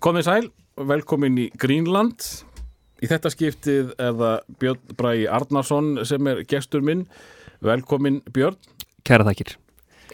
Komið 0.00 0.22
sæl, 0.24 0.46
velkomin 0.88 1.34
í 1.36 1.42
Greenland. 1.60 2.24
Í 3.04 3.08
þetta 3.10 3.28
skiptið 3.34 3.90
er 4.00 4.14
það 4.16 4.46
Björn 4.62 4.94
Bræi 4.96 5.26
Arnarsson 5.28 5.90
sem 6.08 6.30
er 6.30 6.40
gestur 6.48 6.80
minn. 6.84 7.02
Velkomin 7.60 8.22
Björn. 8.32 8.56
Kæra 9.04 9.26
þakkir. 9.28 9.58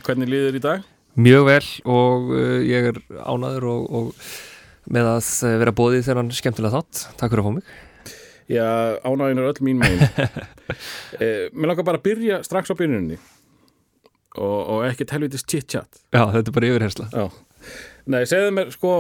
Hvernig 0.00 0.32
líður 0.32 0.58
í 0.58 0.62
dag? 0.64 0.88
Mjög 1.14 1.46
vel 1.46 1.68
og 1.86 2.34
uh, 2.34 2.58
ég 2.66 2.90
er 2.90 2.98
ánaður 3.14 3.68
og, 3.76 3.86
og 3.86 4.90
með 4.90 5.12
að 5.12 5.30
vera 5.62 5.76
bóðið 5.78 6.04
þegar 6.08 6.22
hann 6.24 6.34
skemmtilega 6.40 6.80
þátt. 6.80 7.06
Takk 7.22 7.36
fyrir 7.36 7.44
að 7.44 7.46
fá 7.46 7.56
mig. 7.60 7.72
Já, 8.50 8.68
ánægin 9.06 9.44
er 9.44 9.50
öll 9.52 9.64
mín 9.70 9.86
megin. 9.86 10.02
eh, 11.22 11.46
mér 11.54 11.76
langar 11.76 11.86
bara 11.86 12.02
að 12.02 12.08
byrja 12.10 12.42
strax 12.46 12.74
á 12.74 12.78
byrjunni 12.78 13.22
og, 14.34 14.60
og 14.60 14.84
ekkert 14.90 15.14
helvitist 15.14 15.46
chit-chat. 15.46 16.02
Já, 16.10 16.24
þetta 16.34 16.50
er 16.50 16.58
bara 16.58 16.74
yfirhersla. 16.74 17.10
Já. 17.14 17.26
Nei, 18.10 18.22
segðu 18.26 18.54
mér 18.54 18.74
sko, 18.74 18.96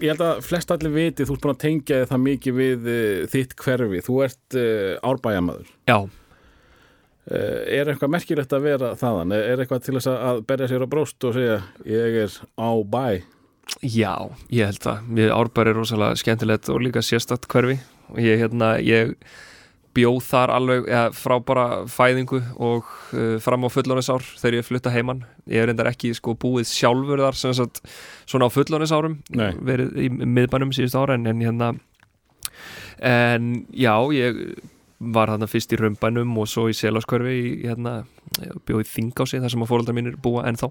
ég 0.00 0.12
held 0.12 0.22
að 0.24 0.44
flest 0.44 0.72
allir 0.74 0.94
viti, 0.94 1.26
þú 1.26 1.36
ert 1.36 1.44
búin 1.44 1.54
að 1.54 1.62
tengja 1.64 2.00
það 2.10 2.22
mikið 2.26 2.56
við 2.60 2.88
uh, 2.92 3.24
þitt 3.32 3.56
hverfi. 3.62 4.02
Þú 4.06 4.18
ert 4.26 4.58
uh, 4.58 4.92
árbæjamaður. 5.10 5.72
Já. 5.88 5.98
Uh, 7.26 7.62
er 7.74 7.90
eitthvað 7.90 8.12
merkilegt 8.14 8.54
að 8.54 8.68
vera 8.68 8.92
þaðan? 8.98 9.34
Er, 9.38 9.62
eitthvað 9.62 9.86
til 9.86 9.96
þess 9.98 10.12
að 10.12 10.44
berja 10.46 10.70
sér 10.70 10.86
á 10.86 10.92
bróst 10.92 11.26
og 11.26 11.34
segja 11.38 11.58
ég 11.88 12.20
er 12.26 12.38
á 12.54 12.70
bæ? 12.86 13.06
Já, 13.82 14.14
ég 14.54 14.70
held 14.70 14.84
það. 14.84 15.10
Árbæri 15.34 15.72
er 15.72 15.80
rosalega 15.80 16.20
skemmtilegt 16.20 16.70
og 16.70 16.84
líka 16.84 17.02
sérstatt 17.02 17.48
hverfi 17.50 17.80
og 18.12 18.20
ég, 18.22 18.38
hérna, 18.44 18.76
ég 18.78 19.16
bjóð 19.96 20.20
þar 20.28 20.52
alveg 20.54 20.88
ja, 20.92 21.02
frá 21.16 21.36
bara 21.44 21.66
fæðingu 21.90 22.42
og 22.62 22.92
uh, 23.16 23.36
fram 23.42 23.66
á 23.66 23.68
fullónisár 23.72 24.24
þegar 24.36 24.60
ég 24.60 24.68
flutta 24.68 24.92
heimann. 24.94 25.24
Ég 25.48 25.64
er 25.64 25.70
reyndar 25.70 25.90
ekki 25.90 26.12
sko 26.16 26.36
búið 26.38 26.68
sjálfur 26.70 27.24
þar 27.24 27.40
sagt 27.40 27.82
svona 28.28 28.48
á 28.48 28.54
fullónisárum 28.54 29.20
verið 29.32 29.98
í 30.04 30.10
miðbænum 30.12 30.74
síðust 30.76 30.98
ára 30.98 31.16
en, 31.16 31.28
en 31.30 31.44
hérna 31.44 31.74
en 33.02 33.52
já, 33.76 33.94
ég 34.16 34.40
var 34.98 35.28
þarna 35.28 35.48
fyrst 35.50 35.74
í 35.74 35.80
römbænum 35.80 36.36
og 36.40 36.48
svo 36.48 36.68
í 36.72 36.76
selaskörfi 36.76 37.34
í 37.36 37.48
hérna, 37.66 37.98
bjóð 38.68 38.84
í 38.84 38.90
Þingási 38.94 39.42
þar 39.42 39.52
sem 39.52 39.64
að 39.64 39.72
fóröldar 39.72 39.96
mínir 39.96 40.16
búa 40.22 40.46
ennþá 40.48 40.70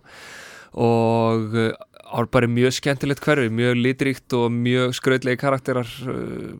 og 0.81 1.59
árbæri 2.05 2.49
mjög 2.51 2.77
skemmtilegt 2.77 3.23
hverfi, 3.25 3.49
mjög 3.49 3.79
litríkt 3.79 4.37
og 4.37 4.53
mjög 4.53 4.93
skrautlegi 4.97 5.41
karakterar 5.41 5.89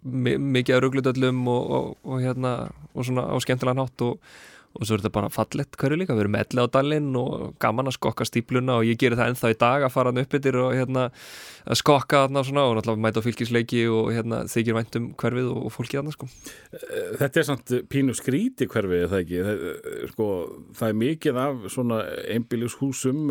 mikið 0.04 0.76
af 0.76 0.84
rugglutöllum 0.84 1.46
og, 1.52 1.72
og, 1.78 1.88
og 2.04 2.20
hérna 2.24 2.58
og 2.96 3.06
svona 3.06 3.28
á 3.30 3.36
skemmtilega 3.44 3.78
nátt 3.78 4.04
og, 4.06 4.18
og 4.76 4.84
svo 4.88 4.96
er 4.96 5.04
þetta 5.04 5.14
bara 5.14 5.32
fallett 5.32 5.78
hverfi 5.80 6.00
líka, 6.02 6.16
við 6.18 6.26
erum 6.26 6.38
elli 6.40 6.66
á 6.66 6.68
dalinn 6.74 7.12
og 7.20 7.54
gaman 7.62 7.92
að 7.92 7.98
skokka 8.00 8.26
stípluna 8.28 8.80
og 8.80 8.90
ég 8.90 9.00
gerir 9.00 9.20
það 9.20 9.34
ennþá 9.34 9.52
í 9.54 9.58
dag 9.62 9.86
að 9.86 9.94
fara 9.94 10.12
hann 10.12 10.24
upp 10.24 10.38
yfir 10.40 10.58
og 10.64 10.76
hérna 10.76 11.08
að 11.66 11.82
skokka 11.82 12.26
þarna 12.26 12.46
svona 12.48 12.66
og 12.66 12.78
náttúrulega 12.80 13.06
mæta 13.06 13.26
fylgisleiki 13.26 13.86
og 13.88 14.12
hérna 14.16 14.44
þykir 14.50 14.80
væntum 14.80 15.10
hverfið 15.22 15.52
og 15.54 15.74
fólkið 15.78 16.02
þarna 16.02 16.16
sko. 16.16 16.30
Þetta 17.22 17.42
er 17.42 17.50
samt 17.52 17.76
pínu 17.94 18.18
skríti 18.18 18.68
hverfið, 18.72 19.06
það 19.14 19.22
ekki? 19.22 19.44
Það, 19.46 19.68
sko, 20.16 20.32
það 20.80 20.90
er 20.90 21.04
mikið 21.06 21.44
af 21.46 21.68
svona 21.76 22.02
einbílushúsum, 22.34 23.28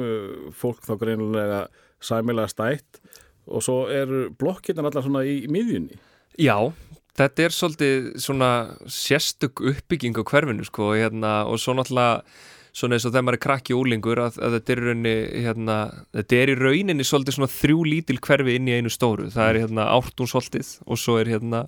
fólk 0.62 0.86
þá 0.86 0.94
greinilega 1.02 1.66
sæmilega 2.04 2.52
stætt 2.52 3.00
og 3.44 3.64
svo 3.64 3.84
eru 3.92 4.26
blokkirna 4.40 4.86
allar 4.88 5.04
svona 5.04 5.24
í, 5.26 5.42
í 5.44 5.50
miðjunni. 5.52 5.98
Já, 6.40 6.56
þetta 7.18 7.44
er 7.44 7.54
svolítið 7.54 8.08
svona 8.24 8.50
sérstök 8.90 9.62
uppbygging 9.72 10.16
á 10.16 10.22
hverfinu 10.24 10.66
sko 10.66 10.94
hérna, 10.96 11.34
og 11.48 11.60
svo 11.62 11.76
náttúrulega 11.76 12.22
svona 12.74 12.96
eins 12.96 13.06
og 13.06 13.12
þegar 13.14 13.26
maður 13.26 13.38
er 13.38 13.44
krakki 13.44 13.76
úlingur 13.78 14.20
að, 14.24 14.38
að 14.42 14.56
þetta, 14.58 14.74
er 14.74 14.80
rauninni, 14.88 15.14
hérna, 15.44 15.76
þetta 16.18 16.40
er 16.40 16.52
í 16.52 16.56
rauninni 16.58 17.06
svolítið 17.06 17.38
svona 17.38 17.52
þrjú 17.54 17.84
lítil 17.90 18.18
hverfi 18.24 18.56
inn 18.58 18.70
í 18.70 18.78
einu 18.78 18.92
stóru 18.92 19.28
það 19.34 19.50
er 19.50 19.60
hérna 19.62 19.90
ártúnsholtið 19.94 20.72
og 20.84 21.00
svo 21.00 21.20
er 21.20 21.30
hérna 21.36 21.64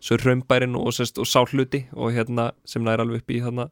svo 0.00 0.16
er 0.16 0.24
raumbærin 0.24 0.76
og, 0.76 0.88
og, 0.88 1.12
og 1.20 1.28
sáhluti 1.28 1.84
og 1.92 2.12
hérna 2.16 2.50
sem 2.68 2.84
næri 2.84 3.04
alveg 3.04 3.22
upp 3.22 3.32
í 3.32 3.40
hérna 3.44 3.68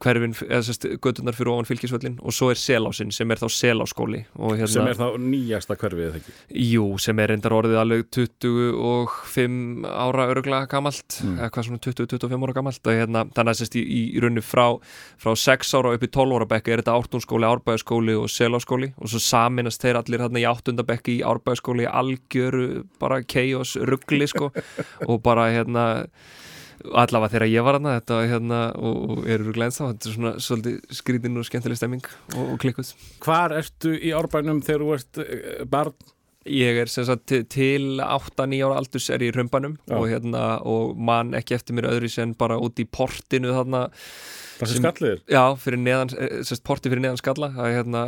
hverfin, 0.00 0.34
eða 0.46 0.62
sérst, 0.64 0.86
gödunar 1.04 1.36
fyrir 1.36 1.52
ofan 1.52 1.68
fylgisvöllin 1.68 2.16
og 2.24 2.34
svo 2.34 2.48
er 2.50 2.58
selásin 2.58 3.12
sem 3.14 3.30
er 3.30 3.40
þá 3.40 3.46
seláskóli 3.52 4.22
hérna, 4.32 4.70
sem 4.72 4.88
er 4.88 4.98
þá 4.98 5.18
nýjasta 5.20 5.76
hverfið, 5.78 6.16
ekki? 6.20 6.34
Jú, 6.70 6.86
sem 7.02 7.20
er 7.22 7.34
reyndar 7.34 7.54
orðið 7.58 7.80
alveg 7.82 8.06
25 8.16 9.84
ára 9.90 10.26
örugla 10.32 10.62
gamalt, 10.70 11.20
mm. 11.20 11.36
eða 11.38 11.50
hvað 11.54 11.68
svona 11.68 11.82
20-25 11.86 12.46
ára 12.48 12.56
gamalt 12.56 12.90
og 12.90 12.98
hérna, 13.00 13.24
þannig 13.36 13.54
að 13.54 13.60
sérst 13.60 13.78
í, 13.78 13.84
í 13.84 14.24
rauninu 14.24 14.44
frá, 14.44 14.66
frá 15.20 15.34
6 15.44 15.74
ára 15.78 15.94
upp 15.94 16.06
í 16.06 16.10
12 16.10 16.19
ára 16.28 16.48
bekka 16.50 16.74
er 16.74 16.82
þetta 16.82 16.96
ártúnskóli, 16.98 17.48
árbæðaskóli 17.48 18.16
og 18.20 18.28
seláskóli. 18.32 18.92
Og 19.00 19.12
svo 19.12 19.22
saminast 19.24 19.80
þeir 19.80 20.00
allir 20.02 20.24
hérna 20.24 20.42
í 20.42 20.46
áttundabekki 20.50 21.16
í 21.18 21.24
árbæðaskóli 21.24 21.88
algjöru 21.88 22.84
bara 23.00 23.22
keios 23.24 23.76
ruggli 23.88 24.28
sko. 24.30 24.52
Og 25.10 25.22
bara 25.24 25.48
hérna 25.54 25.86
allavega 26.80 27.34
þegar 27.34 27.50
ég 27.50 27.64
var 27.66 27.76
hérna, 27.76 27.96
þetta 27.98 28.20
hérna 28.30 28.60
og 28.80 29.26
eru 29.28 29.52
glænst 29.56 29.82
á, 29.84 29.90
þetta 29.90 30.08
er 30.08 30.14
svona 30.14 30.32
svolítið 30.40 30.96
skrítinn 31.00 31.40
og 31.40 31.44
skemmtileg 31.48 31.80
stemming 31.80 32.06
og, 32.36 32.54
og 32.54 32.56
klikkuð. 32.62 32.94
Hvar 33.24 33.52
ertu 33.58 33.92
í 33.96 34.14
árbænum 34.16 34.62
þegar 34.64 34.86
þú 34.86 34.96
ert 34.96 35.68
barn? 35.72 35.96
Ég 36.48 36.78
er 36.80 36.88
sem 36.88 37.04
sagt 37.04 37.28
til 37.52 38.00
8-9 38.00 38.62
ára 38.64 38.78
aldurs 38.80 39.10
er 39.12 39.20
ég 39.20 39.34
í 39.34 39.36
römbanum 39.36 39.74
og 39.92 40.06
hérna 40.08 40.44
og 40.64 40.94
mann 40.96 41.34
ekki 41.36 41.58
eftir 41.58 41.76
mér 41.76 41.90
öðru 41.90 42.08
sem 42.08 42.32
bara 42.32 42.56
út 42.56 42.80
í 42.80 42.86
portinu 42.88 43.52
þarna 43.52 43.90
Það 44.60 44.70
sem 44.70 44.82
skallir? 44.82 45.20
Já, 45.30 45.42
fyrir 45.60 45.80
neðan, 45.80 46.10
sérst 46.46 46.64
porti 46.66 46.90
fyrir 46.92 47.02
neðan 47.04 47.20
skalla 47.20 47.48
að 47.56 47.70
hérna, 47.76 48.02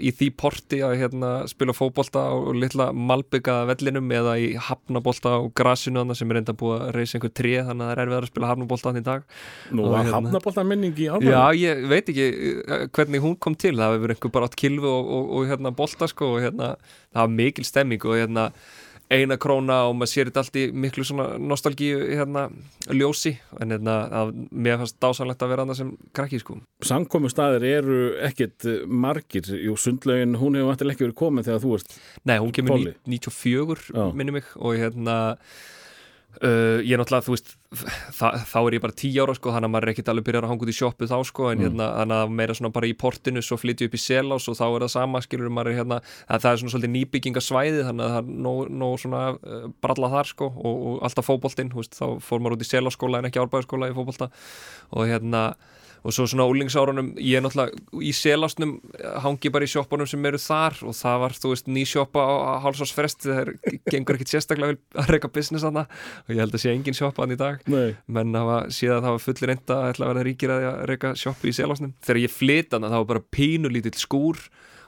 í 0.00 0.12
því 0.16 0.28
porti 0.40 0.80
að 0.84 0.94
hérna 1.02 1.32
spila 1.50 1.74
fókbólta 1.76 2.22
og 2.34 2.56
litla 2.56 2.88
malbyggaða 2.96 3.68
vellinum 3.72 4.14
eða 4.18 4.36
í 4.40 4.48
hafnabólta 4.68 5.34
og 5.42 5.52
grasinu 5.58 6.02
þannig 6.02 6.20
sem 6.20 6.32
er 6.32 6.40
enda 6.42 6.56
búið 6.58 6.86
að 6.86 6.92
reysa 6.96 7.18
einhver 7.18 7.34
tré 7.36 7.54
þannig 7.68 7.84
að 7.84 7.92
það 7.92 7.94
er 7.94 8.02
erfið 8.06 8.18
að 8.18 8.30
spila 8.32 8.52
hafnabólta 8.52 8.88
þannig 8.88 9.04
í 9.04 9.08
dag 9.10 9.28
Nú, 9.70 9.86
að 9.88 9.98
hérna, 9.98 10.16
hafnabólta 10.16 10.66
minning 10.72 10.96
í 10.96 11.08
álmæðinu? 11.12 11.36
Já, 11.36 11.44
ég 11.62 11.86
veit 11.92 12.12
ekki 12.14 12.28
hvernig 12.96 13.24
hún 13.24 13.38
kom 13.38 13.58
til, 13.58 13.76
það 13.76 13.98
hefur 13.98 14.16
einhver 14.16 14.34
bara 14.38 14.48
átt 14.48 14.58
kilvu 14.58 14.90
og, 14.90 15.14
og, 15.18 15.30
og 15.38 15.52
hérna 15.52 15.74
bólta 15.76 16.08
sko 16.10 16.34
og 16.36 16.44
hérna 16.46 16.74
það 17.12 17.24
var 17.24 17.34
mikil 17.38 17.68
stemming 17.68 18.08
og 18.08 18.20
hérna 18.20 18.50
eina 19.12 19.38
króna 19.40 19.80
og 19.88 19.94
maður 19.96 20.10
sér 20.12 20.28
þetta 20.28 20.42
allt 20.44 20.58
í 20.60 20.64
miklu 20.84 21.04
svona 21.06 21.28
nostalgíu 21.40 22.00
hérna 22.10 22.48
ljósi. 22.92 23.34
En 23.62 23.72
hérna 23.72 23.96
að 24.20 24.34
mér 24.50 24.80
fannst 24.82 24.98
dásanlegt 25.02 25.44
að 25.44 25.52
vera 25.54 25.64
annað 25.64 25.80
sem 25.80 25.94
krakki 26.16 26.42
sko. 26.42 26.58
Samkomi 26.84 27.30
staðir 27.32 27.66
eru 27.70 28.02
ekkit 28.28 28.68
margir. 28.86 29.48
Jú 29.64 29.78
sundlaugin, 29.80 30.36
hún 30.40 30.58
hefur 30.58 30.72
vantilega 30.72 30.96
ekki 30.96 31.08
verið 31.08 31.18
komin 31.22 31.48
þegar 31.48 31.64
þú 31.64 31.74
ert 31.78 31.98
Nei, 32.28 32.36
hún 32.42 32.54
kemur 32.54 32.86
94 33.08 34.12
minni 34.18 34.38
mig 34.38 34.54
og 34.58 34.76
hérna 34.78 35.18
Uh, 36.38 36.84
ég 36.84 36.92
er 36.94 37.00
náttúrulega, 37.00 37.24
þú 37.24 37.32
veist 37.32 37.54
þa 38.14 38.28
þá 38.46 38.58
er 38.60 38.74
ég 38.76 38.82
bara 38.84 38.94
tí 38.94 39.08
ára 39.16 39.34
sko 39.34 39.50
þannig 39.50 39.66
að 39.66 39.72
maður 39.72 39.86
er 39.88 39.90
ekkert 39.90 40.10
alveg 40.12 40.26
byrjar 40.26 40.44
að 40.44 40.52
hanga 40.52 40.66
út 40.66 40.70
í 40.70 40.74
sjópu 40.76 41.08
þá 41.08 41.14
sko 41.26 41.46
en 41.48 41.62
mm. 41.64 41.80
hérna, 41.80 42.18
meira 42.30 42.54
svona 42.54 42.70
bara 42.76 42.86
í 42.86 42.92
portinu 43.00 43.42
svo 43.42 43.56
flytju 43.58 43.88
upp 43.88 43.96
í 43.96 44.00
selás 44.02 44.46
og 44.46 44.58
þá 44.58 44.64
er 44.66 44.84
það 44.84 44.92
sama 44.92 45.22
skilur 45.24 45.50
maður 45.50 45.72
er 45.72 45.78
hérna, 45.80 45.98
það 46.28 46.46
er 46.52 46.60
svona 46.60 46.74
svolítið 46.74 46.92
nýbyggingasvæði 46.94 47.82
þannig 47.88 48.04
að 48.06 48.14
það 48.14 48.20
er 48.20 48.44
nóg, 48.46 48.60
nóg 48.84 48.94
svona 49.02 49.24
uh, 49.34 49.66
bralla 49.82 50.12
þar 50.14 50.30
sko 50.30 50.50
og, 50.52 50.78
og 50.92 51.02
alltaf 51.08 51.30
fókbóltinn 51.32 51.74
þá 51.74 52.06
fór 52.28 52.44
maður 52.44 52.58
út 52.60 52.68
í 52.68 52.70
seláskóla 52.70 53.18
en 53.18 53.30
ekki 53.32 53.42
árbæðarskóla 53.42 53.90
í 53.90 53.96
fókbólta 53.98 54.30
og 54.94 55.10
hérna 55.10 55.42
og 56.02 56.14
svo 56.14 56.26
svona 56.30 56.46
úlingsárunum, 56.48 57.10
ég 57.20 57.38
er 57.38 57.44
náttúrulega 57.44 58.02
í 58.04 58.12
selásnum, 58.16 58.76
hangi 59.24 59.52
bara 59.54 59.66
í 59.66 59.72
sjópunum 59.72 60.08
sem 60.08 60.28
eru 60.30 60.40
þar 60.42 60.78
og 60.88 60.96
það 60.98 61.18
var, 61.24 61.36
þú 61.42 61.52
veist, 61.54 61.70
ný 61.72 61.84
sjópa 61.88 62.24
á 62.24 62.34
hálsásfrest, 62.64 63.26
það 63.26 63.52
gengur 63.90 64.18
ekkit 64.18 64.34
sérstaklega 64.34 64.74
vel 64.74 65.02
að 65.02 65.12
reyka 65.14 65.32
business 65.34 65.66
aðna 65.66 65.86
og 65.88 66.34
ég 66.34 66.42
held 66.42 66.54
að 66.54 66.64
sé 66.64 66.74
engin 66.74 66.96
sjópa 66.96 67.24
aðn 67.24 67.36
í 67.36 67.40
dag. 67.40 67.60
Nei. 67.68 67.96
menn 68.06 68.38
hafa 68.38 68.60
síðan 68.74 69.04
það 69.04 69.16
var 69.16 69.24
fullir 69.26 69.54
enda 69.54 69.80
að 69.88 70.02
verða 70.04 70.26
ríkir 70.28 70.54
að 70.54 70.68
reyka 70.90 71.12
sjópu 71.18 71.50
í 71.50 71.56
selásnum 71.56 71.94
þegar 72.04 72.22
ég 72.24 72.34
flyt 72.34 72.74
aðna, 72.74 72.92
það 72.92 73.04
var 73.04 73.12
bara 73.14 73.28
pínulítill 73.38 73.98
skúr 73.98 74.42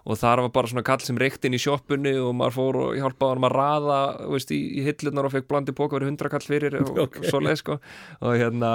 og 0.05 0.19
þar 0.21 0.45
var 0.45 0.53
bara 0.55 0.71
svona 0.71 0.85
kall 0.87 1.03
sem 1.05 1.19
reykt 1.21 1.45
inn 1.45 1.57
í 1.57 1.61
sjópunni 1.61 2.15
og 2.21 2.33
maður 2.39 2.57
fór 2.57 2.81
og 2.85 2.99
hjálpaði 2.99 3.37
hann 3.37 3.49
að 3.49 3.57
raða 3.57 4.01
veist, 4.33 4.53
í, 4.55 4.61
í 4.81 4.85
hillunar 4.87 5.29
og 5.29 5.35
fekk 5.35 5.49
blandi 5.51 5.77
pók 5.77 5.97
verið 5.97 6.13
hundra 6.13 6.33
kall 6.33 6.45
fyrir 6.47 6.79
og, 6.81 6.93
okay. 7.07 7.25
og 7.25 7.33
svo 7.33 7.43
leið 7.45 7.61
sko 7.63 7.79
og 8.21 8.39
hérna 8.41 8.75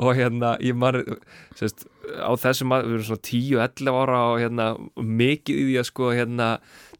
og 0.00 0.16
hérna 0.16 0.54
ég 0.64 0.78
maður 0.78 1.18
sérst, 1.58 1.84
á 2.16 2.32
þessum 2.40 2.72
við 2.72 2.94
erum 2.96 3.08
svona 3.10 3.26
10-11 3.28 4.00
ára 4.02 4.22
og 4.30 4.40
hérna 4.40 4.70
mikið 4.96 5.60
í 5.60 5.66
því 5.68 5.76
að 5.82 5.88
sko 5.90 6.12
hérna 6.16 6.48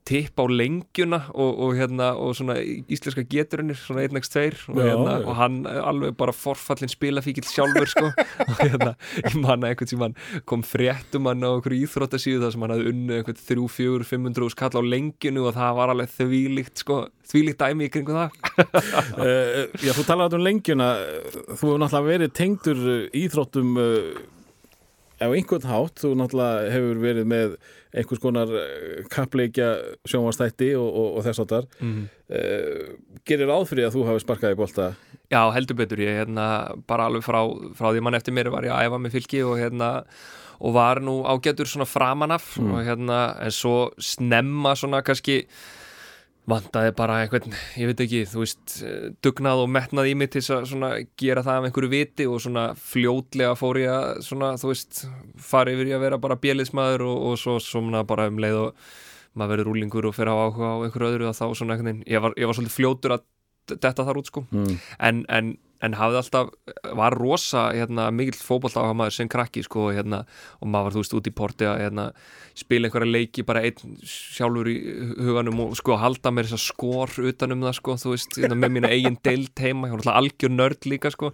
tipp 0.08 0.40
á 0.40 0.44
lengjuna 0.50 1.20
og, 1.30 1.50
og 1.62 1.76
hérna 1.78 2.12
og 2.18 2.34
svona 2.34 2.56
íslenska 2.62 3.22
geturinnir 3.30 3.78
svona 3.78 4.04
1x2 4.08 4.72
og, 4.72 4.80
hérna, 4.80 5.14
og 5.22 5.36
hann 5.38 5.60
alveg 5.66 6.16
bara 6.18 6.34
forfallin 6.34 6.90
spilafíkil 6.90 7.46
sjálfur 7.46 7.90
sko. 7.90 8.10
Og 8.42 8.58
hérna 8.58 8.92
ég 9.22 9.36
manna 9.38 9.70
einhvern 9.70 9.88
sem 9.88 10.02
hann 10.02 10.16
kom 10.48 10.64
fréttum 10.66 11.28
hann 11.30 11.46
á 11.46 11.50
einhverju 11.54 11.86
íþróttasíðu 11.86 12.42
þar 12.42 12.54
sem 12.54 12.64
hann 12.64 12.74
hafði 12.74 12.92
unnu 12.92 13.16
einhvern 13.18 13.40
3-4-500 13.46 14.52
skall 14.56 14.74
á 14.74 14.82
lengjunu 14.82 15.46
og 15.46 15.56
það 15.56 15.78
var 15.78 15.94
alveg 15.94 16.14
þvílíkt 16.18 16.82
sko 16.82 16.98
þvílíkt 17.32 17.62
dæmi 17.62 17.88
í 17.88 17.92
kringu 17.92 18.16
það. 18.16 18.36
Uh, 19.16 19.64
Já 19.86 19.94
þú 19.96 20.06
talaði 20.08 20.38
um 20.38 20.46
lengjuna. 20.46 20.92
Þú 21.30 21.54
hefur 21.54 21.82
náttúrulega 21.82 22.08
verið 22.10 22.34
tengdur 22.36 22.84
íþróttum 23.22 23.78
uh, 23.80 24.22
á 25.22 25.30
einhvern 25.30 25.68
hátt, 25.70 26.02
þú 26.02 26.12
náttúrulega 26.18 26.72
hefur 26.74 27.00
verið 27.02 27.30
með 27.32 27.54
einhvers 27.92 28.22
konar 28.22 28.52
eh, 28.56 29.00
kappleikja 29.12 29.70
sjónvastætti 30.08 30.72
og, 30.78 30.88
og, 30.88 31.08
og 31.18 31.26
þess 31.26 31.42
áttar 31.44 31.66
mm. 31.80 32.04
uh, 32.32 33.16
gerir 33.28 33.52
áfrið 33.52 33.88
að 33.88 33.96
þú 33.96 34.06
hafi 34.08 34.24
sparkað 34.24 34.54
í 34.56 34.60
bolta 34.62 34.92
Já, 35.32 35.42
heldur 35.54 35.78
betur 35.78 36.00
ég 36.04 36.22
hérna 36.22 36.46
bara 36.88 37.08
alveg 37.08 37.24
frá, 37.24 37.40
frá 37.76 37.90
því 37.92 38.04
mann 38.04 38.18
eftir 38.18 38.36
mér 38.36 38.52
var 38.52 38.66
ég 38.68 38.74
að 38.74 38.88
æfa 38.88 39.00
með 39.00 39.18
fylki 39.18 39.44
og 39.48 39.58
hérna 39.60 39.90
og 40.62 40.74
var 40.76 41.00
nú 41.02 41.20
ágætur 41.26 41.66
svona 41.68 41.88
framanaf 41.88 42.56
Mm. 42.58 42.72
og 42.72 42.84
hérna 42.86 43.20
en 43.42 43.50
svo 43.50 43.76
snemma 43.98 44.76
svona 44.78 45.02
kannski 45.02 45.42
vandaði 46.50 46.90
bara 46.98 47.20
einhvern, 47.22 47.54
ég 47.78 47.90
veit 47.92 48.00
ekki, 48.02 48.24
þú 48.26 48.40
veist 48.42 48.72
dugnað 49.22 49.62
og 49.62 49.68
metnað 49.70 50.08
í 50.10 50.14
mig 50.18 50.32
til 50.34 50.42
að 50.50 51.04
gera 51.20 51.44
það 51.46 51.60
af 51.60 51.68
einhverju 51.68 51.90
viti 51.92 52.26
og 52.26 52.42
svona 52.42 52.64
fljótlega 52.78 53.54
fór 53.58 53.78
ég 53.78 53.92
að 53.94 54.24
svona, 54.26 54.50
þú 54.58 54.72
veist 54.72 55.04
fara 55.38 55.74
yfir 55.74 55.92
í 55.92 55.94
að 55.94 56.02
vera 56.08 56.18
bara 56.22 56.40
bjöliðsmaður 56.42 57.06
og, 57.06 57.20
og 57.30 57.38
svo 57.38 57.58
svona 57.62 58.02
bara 58.08 58.26
um 58.32 58.42
leið 58.42 58.58
og 58.64 58.88
maður 59.38 59.54
verður 59.54 59.70
rúlingur 59.70 60.08
og 60.10 60.16
fyrir 60.16 60.34
á 60.34 60.42
áhuga 60.42 60.72
á 60.74 60.82
einhverju 60.82 61.12
öðru 61.12 61.28
og 61.30 61.38
þá 61.38 61.44
svona 61.56 61.78
veginn, 61.78 62.02
ég 62.10 62.24
var, 62.24 62.34
ég 62.36 62.50
var 62.50 62.58
svolítið 62.58 62.76
fljótur 62.76 63.16
að 63.16 63.28
detta 63.72 64.04
þar 64.04 64.18
út 64.18 64.28
sko 64.32 64.42
mm. 64.50 64.74
en, 64.98 65.22
en, 65.30 65.54
en 65.82 65.96
hafði 65.98 66.20
alltaf 66.20 66.52
var 66.98 67.16
rosa 67.18 67.64
hérna, 67.74 68.08
mikill 68.14 68.38
fótboll 68.38 68.74
á 68.78 68.94
maður 68.94 69.16
sem 69.16 69.30
krakki 69.32 69.64
sko, 69.66 69.88
hérna, 69.94 70.22
og 70.60 70.70
maður 70.70 70.88
var 70.88 70.96
þú 70.96 71.02
veist 71.02 71.16
út 71.18 71.30
í 71.30 71.34
porti 71.42 71.68
að 71.68 71.82
hérna, 71.82 72.06
spila 72.58 72.88
einhverja 72.88 73.12
leiki 73.16 73.44
bara 73.48 73.64
einn 73.66 73.96
sjálfur 74.06 74.70
í 74.70 74.76
huganum 75.26 75.64
og 75.66 75.76
sko 75.78 75.98
halda 76.00 76.32
mér 76.34 76.48
þess 76.50 76.58
að 76.58 76.64
skor 76.66 77.16
utanum 77.32 77.66
það 77.66 77.76
sko, 77.80 77.98
þú 78.04 78.14
veist, 78.14 78.38
hérna, 78.38 78.58
með 78.62 78.74
mína 78.76 78.92
eigin 78.94 79.18
deilt 79.26 79.64
heima, 79.64 79.88
ég 79.90 79.96
var 79.96 80.04
alltaf 80.04 80.20
algjör 80.22 80.54
nörd 80.56 80.90
líka 80.92 81.12
sko, 81.14 81.32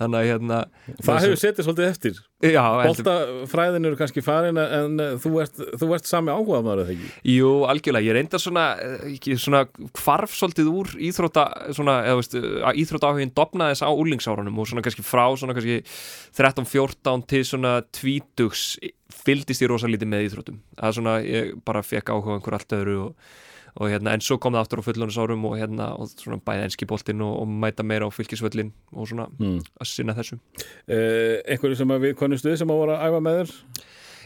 þannig 0.00 0.20
að 0.20 0.32
hérna 0.32 0.62
Það 1.02 1.22
hefur 1.24 1.42
setið 1.44 1.68
svolítið 1.68 1.90
eftir 1.92 2.22
Boltafræðin 2.38 3.88
eru 3.88 3.98
kannski 3.98 4.22
farin 4.22 4.60
en 4.62 5.00
þú 5.18 5.32
ert, 5.42 5.56
þú 5.80 5.88
ert 5.96 6.06
sami 6.06 6.30
áhuga 6.30 6.60
maður 6.62 6.84
eða 6.84 6.92
ekki? 6.94 7.08
Jú, 7.32 7.48
algjörlega, 7.66 8.06
ég 8.06 8.14
reynda 8.14 8.38
svona, 8.38 8.66
eh, 8.78 9.16
svona 9.34 9.64
hvarf 9.98 10.36
svolítið 10.38 10.70
úr 10.70 10.92
íþrótta 11.08 11.48
svona, 11.74 11.96
eða 12.06 12.20
veist, 12.20 12.36
íþrótta 12.84 13.10
áhugin 13.10 13.34
dopnaði 13.34 13.74
þess 13.74 13.86
á 13.86 13.90
úlingsárunum 13.90 14.62
og 14.62 14.70
svona 14.70 14.86
kannski 14.86 15.02
frá 15.02 15.26
svona 15.34 15.56
kannski 15.58 15.80
13-14 16.38 17.26
til 17.26 17.42
svona 17.42 17.74
tvítugs 17.90 18.78
fyldist 19.10 19.64
ég 19.64 19.72
rosa 19.72 19.90
lítið 19.90 20.12
með 20.12 20.28
íþróttum. 20.28 20.62
Það 20.78 20.88
er 20.88 20.96
svona, 21.00 21.18
ég 21.26 21.52
bara 21.66 21.82
fekk 21.82 22.14
áhuga 22.14 22.38
einhver 22.38 22.58
allt 22.58 22.78
öðru 22.78 22.98
og, 23.08 23.14
og 23.78 23.92
hérna, 23.92 24.14
en 24.16 24.24
svo 24.24 24.38
kom 24.42 24.56
það 24.56 24.64
aftur 24.64 24.82
á 24.82 24.86
fullónusárum 24.88 25.44
og 25.46 25.54
hérna, 25.60 25.92
og 25.94 26.10
svona 26.10 26.40
bæði 26.42 26.66
enski 26.66 26.88
boltinn 26.90 27.22
og, 27.22 27.36
og 27.42 27.52
mæta 27.62 27.86
meira 27.86 28.08
á 28.08 28.10
fylkisvöllin 28.10 28.72
og 28.92 29.10
svona 29.10 29.28
mm. 29.38 29.60
að 29.78 29.90
sinna 29.92 30.16
þessu 30.18 30.38
uh, 30.38 31.38
Einhverju 31.46 31.78
sem 31.78 31.94
að 31.94 32.08
við 32.08 32.18
konumstuði 32.18 32.58
sem 32.58 32.74
að 32.74 32.82
voru 32.82 32.96
að 32.96 33.06
æfa 33.06 33.22
með 33.24 33.40
þér 33.42 33.56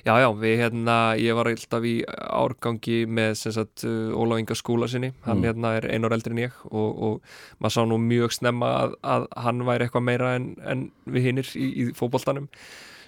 Já, 0.02 0.16
já, 0.18 0.26
við 0.34 0.56
hérna, 0.58 0.94
ég 1.14 1.36
var 1.38 1.46
alltaf 1.46 1.84
í 1.86 1.92
árgangi 2.10 3.04
með 3.06 3.36
sem 3.38 3.52
sagt 3.54 3.84
uh, 3.86 4.10
Ólaf 4.18 4.40
Inga 4.42 4.56
skúla 4.58 4.88
sinni, 4.90 5.12
hann 5.22 5.38
Mm. 5.38 5.44
hérna 5.46 5.76
er 5.78 5.86
einor 5.94 6.14
eldri 6.16 6.34
en 6.34 6.40
ég 6.42 6.56
og, 6.72 6.88
og 7.06 7.60
maður 7.62 7.76
sá 7.76 7.84
nú 7.86 8.00
mjög 8.02 8.34
snemma 8.34 8.72
að, 8.80 8.96
að 9.02 9.28
hann 9.44 9.62
væri 9.68 9.86
eitthvað 9.86 10.08
meira 10.08 10.32
en, 10.34 10.48
en 10.66 10.82
við 11.06 11.28
hinnir 11.28 11.52
í, 11.54 11.68
í 11.70 11.86
fótboltanum 11.94 12.48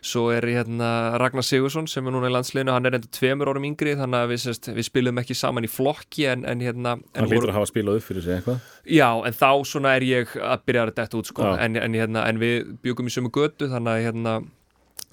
svo 0.05 0.27
er 0.35 0.45
hérna 0.45 0.89
Ragnar 1.21 1.45
Sigursson 1.47 1.87
sem 1.89 2.05
er 2.05 2.13
núna 2.15 2.29
í 2.29 2.35
landsliðinu, 2.35 2.73
hann 2.75 2.89
er 2.89 2.99
enda 2.99 3.11
tveimur 3.15 3.51
árum 3.51 3.65
yngri 3.71 3.95
þannig 3.99 4.25
að 4.25 4.33
við, 4.35 4.43
semst, 4.43 4.69
við 4.77 4.89
spilum 4.89 5.21
ekki 5.23 5.37
saman 5.39 5.65
í 5.65 5.71
flokki 5.71 6.27
en, 6.31 6.45
en 6.49 6.65
hérna 6.65 6.97
en 6.99 7.23
Hann 7.23 7.31
lítur 7.33 7.53
að 7.53 7.59
hafa 7.59 7.71
spilað 7.71 8.01
upp 8.01 8.09
fyrir 8.09 8.27
sig 8.27 8.37
eitthvað. 8.37 8.67
Já, 8.85 9.09
en 9.25 9.39
þá 9.39 9.49
svona 9.71 9.95
er 9.97 10.05
ég 10.09 10.35
að 10.37 10.67
byrja 10.69 10.85
að 10.85 10.93
detta 10.99 11.21
út 11.21 11.31
sko, 11.33 11.49
en, 11.55 11.81
en, 11.81 11.97
hérna, 11.97 12.27
en 12.29 12.43
við 12.43 12.77
byggum 12.85 13.09
í 13.09 13.15
sömu 13.17 13.33
götu 13.35 13.71
þannig 13.73 13.97
að 13.97 14.07
hérna 14.09 14.37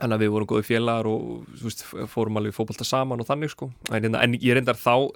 Þannig 0.02 0.18
að 0.18 0.24
við 0.24 0.32
vorum 0.34 0.48
góði 0.50 0.64
félagar 0.66 1.08
og 1.12 1.58
veist, 1.62 1.84
fórum 2.10 2.40
alveg 2.40 2.56
í 2.56 2.56
fótbolta 2.56 2.86
saman 2.88 3.22
og 3.22 3.28
þannig 3.28 3.52
sko. 3.54 3.68
En, 3.92 4.00
hérna, 4.00 4.24
en 4.26 4.34
ég 4.42 4.56
reyndar 4.58 4.80
þá, 4.82 5.12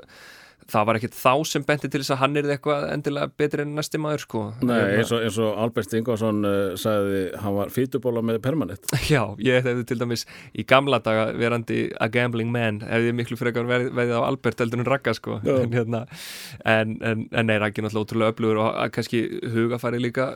það 0.72 0.86
var 0.88 0.98
ekkert 1.00 1.18
þá 1.18 1.32
sem 1.46 1.66
benti 1.66 1.90
til 1.92 2.02
þess 2.02 2.14
að 2.16 2.20
hann 2.24 2.40
er 2.40 2.48
eitthvað 2.56 2.86
endilega 2.90 3.32
betri 3.38 3.66
en 3.66 3.76
næsti 3.78 4.00
maður 4.02 4.24
sko. 4.24 4.42
Nei, 4.66 4.74
Hérna, 4.74 4.96
eins 5.00 5.12
og, 5.14 5.26
eins 5.28 5.38
og 5.42 5.60
Albert 5.62 5.94
Ingvarsson 6.00 6.48
uh, 6.48 6.56
sagði 6.80 7.22
hann 7.42 7.58
var 7.60 7.74
fýtubóla 7.76 8.24
með 8.26 8.42
permanent 8.46 8.96
Já, 9.14 9.22
ég 9.46 9.66
hefði 9.66 9.86
til 9.92 10.00
dæmis 10.02 10.26
í 10.58 10.66
gamla 10.68 11.02
daga 11.06 11.28
verandi 11.38 11.86
a 12.02 12.10
gambling 12.12 12.52
man 12.54 12.82
hefði 12.86 13.14
miklu 13.20 13.38
frekar 13.40 13.70
veið, 13.70 13.92
veið 13.96 14.16
á 14.18 14.22
Albert 14.26 14.64
heldur 14.64 14.82
en 14.82 14.90
Ragga 14.90 15.14
sko. 15.18 15.40
En, 15.46 15.74
hérna, 15.76 16.06
en, 16.66 16.98
en, 17.06 17.26
en 17.30 17.50
nei, 17.50 17.58
er 17.60 17.66
náttúrulega 17.66 18.06
ótrúlega 18.06 18.34
öflugur 18.34 18.62
og 18.64 18.72
að 18.74 18.94
kannski 18.98 19.26
hugafæri 19.54 20.02
líka 20.02 20.34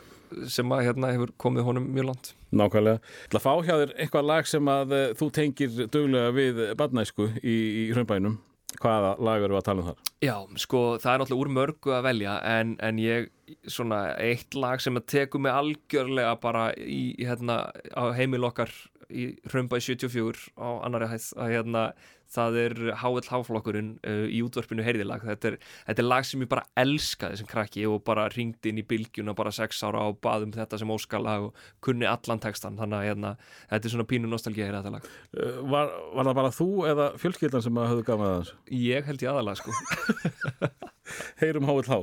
sem 0.50 0.70
að 0.70 0.84
hérna 0.86 1.10
hefur 1.10 1.32
komið 1.42 1.66
honum 1.66 1.88
mjög 1.90 2.06
langt. 2.12 2.30
Nákvæmlega. 2.54 3.00
Það 3.32 3.42
fá 3.42 3.50
hjá 3.66 3.72
þér 3.72 3.96
eitthvað 3.96 4.28
lag 4.30 4.46
sem 4.50 4.70
að 4.70 4.94
uh, 4.94 5.02
þú 5.18 5.30
tengir 5.34 5.74
duglega 5.90 6.30
við 6.36 6.62
badnæsku 6.78 7.26
í, 7.42 7.56
í 7.82 7.84
hraumbænum. 7.90 8.38
Hvaða 8.80 9.14
lag 9.18 9.42
eru 9.44 9.58
að 9.58 9.66
tala 9.66 9.82
um 9.82 9.88
þar? 9.90 10.12
Já, 10.22 10.34
sko, 10.62 10.80
það 11.02 11.12
er 11.12 11.22
náttúrulega 11.22 11.44
úr 11.44 11.52
mörgu 11.56 11.94
að 11.96 12.06
velja 12.06 12.36
en, 12.46 12.76
en 12.86 13.00
ég, 13.02 13.28
svona, 13.66 14.00
eitt 14.22 14.54
lag 14.54 14.82
sem 14.82 15.00
að 15.00 15.08
teku 15.10 15.40
mig 15.42 15.52
algjörlega 15.52 16.36
bara 16.42 16.70
í, 16.78 17.02
hérna, 17.18 17.62
á 17.96 18.04
heimil 18.16 18.46
okkar 18.48 18.72
í 19.10 19.26
Hrömbæ 19.50 19.78
74 19.82 20.50
á 20.58 20.68
annari 20.86 21.08
hæð 21.10 21.28
að 21.40 21.52
hérna, 21.54 21.82
það 22.30 22.56
er 22.60 22.74
HLH-flokkurinn 23.00 23.90
uh, 24.06 24.26
í 24.30 24.38
útvarpinu 24.46 24.84
heyrðilag 24.86 25.24
þetta 25.26 25.50
er, 25.50 25.56
þetta 25.88 26.02
er 26.04 26.06
lag 26.06 26.28
sem 26.28 26.44
ég 26.44 26.50
bara 26.52 26.66
elskaði 26.78 27.40
sem 27.40 27.48
krakki 27.50 27.86
og 27.90 28.04
bara 28.06 28.28
ringdi 28.30 28.70
inn 28.70 28.78
í 28.82 28.86
bylgjuna 28.86 29.34
bara 29.38 29.52
sex 29.54 29.82
ára 29.82 30.04
og 30.12 30.20
baðum 30.22 30.54
þetta 30.54 30.78
sem 30.78 30.94
óskalag 30.94 31.48
og 31.48 31.64
kunni 31.82 32.06
allan 32.06 32.42
textan 32.42 32.78
þannig 32.78 33.00
að 33.00 33.08
hérna, 33.08 33.34
þetta 33.72 33.90
er 33.90 33.94
svona 33.96 34.08
pínu 34.12 34.30
nostalgía 34.30 34.70
í 34.70 34.74
þetta 34.74 34.94
lag 34.96 35.10
Uh, 35.30 35.60
var, 35.70 35.90
var 36.16 36.26
það 36.26 36.36
bara 36.40 36.50
þú 36.54 36.66
eða 36.90 37.04
fjölskyldan 37.20 37.62
sem 37.62 37.76
að 37.78 37.90
höfðu 37.92 38.04
gaman 38.08 38.30
að 38.30 38.40
þessu? 38.40 38.56
Ég 38.80 39.06
held 39.06 39.22
ég 39.22 39.30
aðalega 39.30 39.60
sko 39.60 39.70
Heyrum 41.40 41.66
há. 41.66 41.96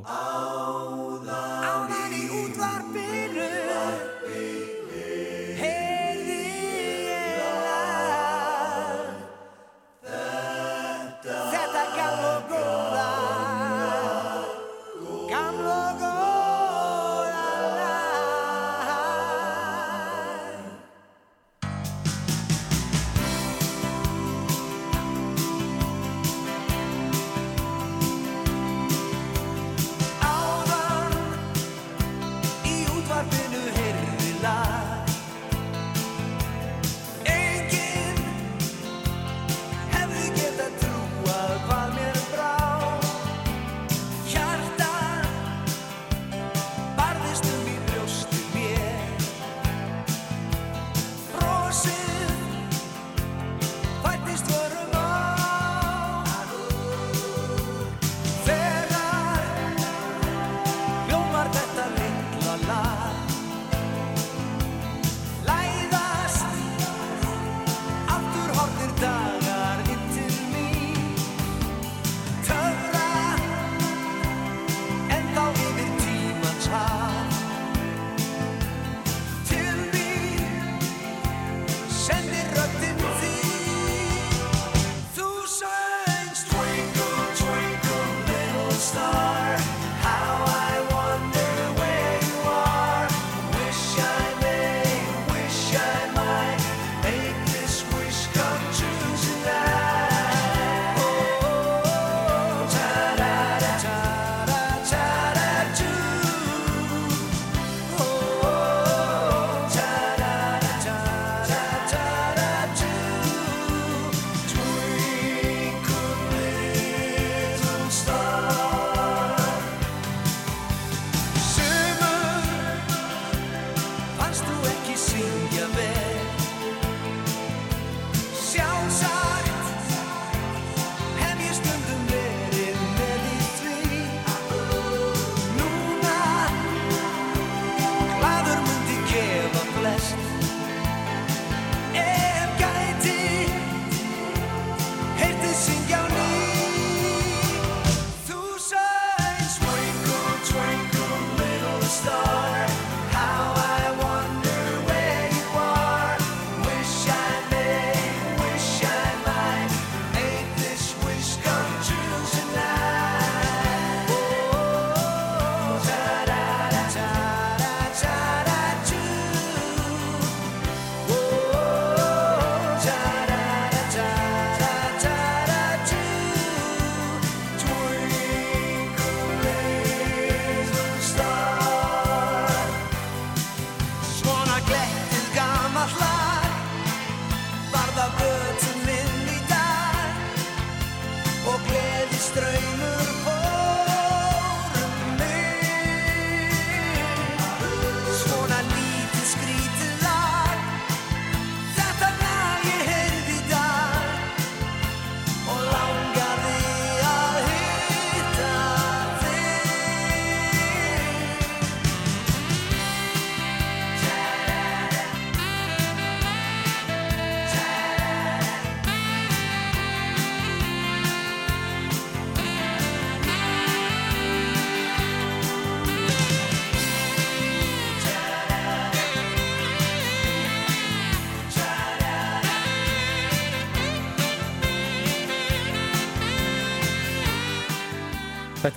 Áðan 1.27 2.15
í 2.15 2.23
útvarpinu 2.41 3.06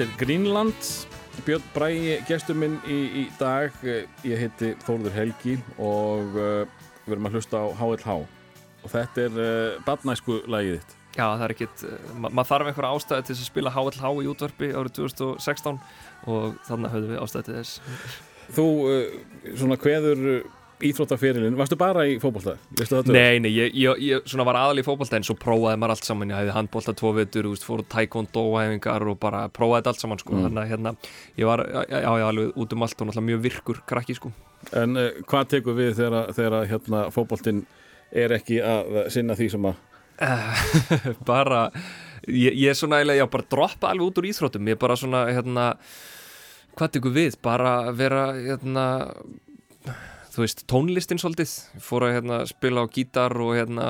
Þetta 0.00 0.14
er 0.14 0.21
Greenland. 0.23 0.87
Björn 1.45 1.64
Bræi, 1.75 2.14
gestur 2.25 2.57
minn 2.57 2.78
í, 2.88 2.95
í 3.21 3.25
dag. 3.37 3.75
Ég 4.25 4.38
heiti 4.40 4.71
Þórður 4.80 5.12
Helgi 5.12 5.59
og 5.76 6.38
uh, 6.40 6.62
við 7.04 7.12
erum 7.19 7.28
að 7.28 7.37
hlusta 7.37 7.61
á 7.61 7.69
HLH 7.76 8.14
og 8.16 8.87
þetta 8.95 9.26
er 9.26 9.37
uh, 9.37 9.83
badnæsku 9.85 10.38
lagið 10.49 10.78
þitt. 10.78 10.95
Já, 11.19 11.26
það 11.26 11.45
er 11.45 11.54
ekkit, 11.57 11.85
uh, 11.85 12.14
ma 12.16 12.30
maður 12.33 12.49
þarf 12.49 12.71
einhverja 12.71 12.95
ástæði 12.97 13.26
til 13.28 13.37
að 13.37 13.42
spila 13.50 13.75
HLH 13.76 14.14
í 14.25 14.30
útvarpi 14.33 14.73
árið 14.73 14.97
2016 15.02 15.83
og 16.33 16.57
þannig 16.71 16.97
höfðum 16.97 17.12
við 17.12 17.23
ástæði 17.26 17.50
til 17.50 17.59
þess. 17.59 18.00
Þú 18.57 18.66
uh, 18.80 19.21
svona 19.52 19.80
kveður 19.85 20.26
uh, 20.38 20.40
íþróttaferilin, 20.87 21.56
varstu 21.58 21.76
bara 21.80 22.04
í 22.08 22.16
þetta? 23.00 23.14
Nei, 23.14 23.40
nei, 23.44 23.50
ég, 23.52 23.75
ég, 23.76 24.00
ég 24.06 24.28
svona 24.30 24.46
var 24.49 24.58
aðal 24.60 24.80
í 24.82 24.84
fótbolta 24.87 25.18
en 25.18 25.26
svo 25.26 25.37
prófaði 25.40 25.80
maður 25.80 25.94
allt 25.96 26.08
saman, 26.08 26.32
ég 26.32 26.40
hefði 26.40 26.54
handbolta 26.56 26.94
tvo 26.96 27.12
veist, 27.52 27.66
fór 27.66 27.82
taekwondo 27.90 28.44
hefingar 28.56 29.06
og 29.12 29.18
bara 29.22 29.42
prófaði 29.52 29.80
þetta 29.82 29.92
allt 29.94 30.04
saman, 30.04 30.22
sko, 30.22 30.37
Mm. 30.37 30.46
þannig 30.46 30.62
að 30.62 30.70
hérna, 30.72 30.94
ég 31.40 31.50
var, 31.50 31.64
já, 31.68 31.99
já, 32.00 32.26
alveg 32.30 32.56
út 32.56 32.72
um 32.76 32.82
allt 32.87 33.00
og 33.00 33.06
náttúrulega 33.10 33.28
mjög 33.30 33.42
virkur 33.49 33.82
krakki, 33.87 34.14
sko. 34.16 34.32
En 34.76 34.96
uh, 34.96 35.10
hvað 35.26 35.49
tekur 35.56 35.76
við 35.78 35.94
þegar, 36.00 36.32
þegar 36.37 36.68
hérna, 36.70 37.04
fótboltin 37.14 37.64
er 38.10 38.32
ekki 38.38 38.60
að 38.64 39.10
sinna 39.14 39.37
því 39.38 39.50
sem 39.54 39.68
að 39.70 39.87
bara, 41.30 41.70
ég, 42.28 42.52
ég 42.52 42.70
er 42.72 42.76
svona 42.76 43.00
já, 43.16 43.25
bara 43.30 43.46
droppa 43.49 43.90
alveg 43.90 44.10
út 44.10 44.18
úr 44.20 44.28
íþróttum, 44.30 44.68
ég 44.68 44.78
bara 44.80 44.96
svona, 45.00 45.22
hérna, 45.32 45.70
hvað 46.76 46.92
tekur 46.96 47.14
við, 47.14 47.38
bara 47.42 47.72
vera, 47.96 48.26
hérna, 48.37 48.84
þú 50.40 50.47
veist, 50.47 50.62
tónlistin 50.70 51.20
svolítið, 51.20 51.50
fór 51.85 52.06
að 52.06 52.14
hérna, 52.16 52.37
spila 52.49 52.85
á 52.85 52.87
gítar 52.88 53.35
og 53.37 53.50
hérna, 53.59 53.88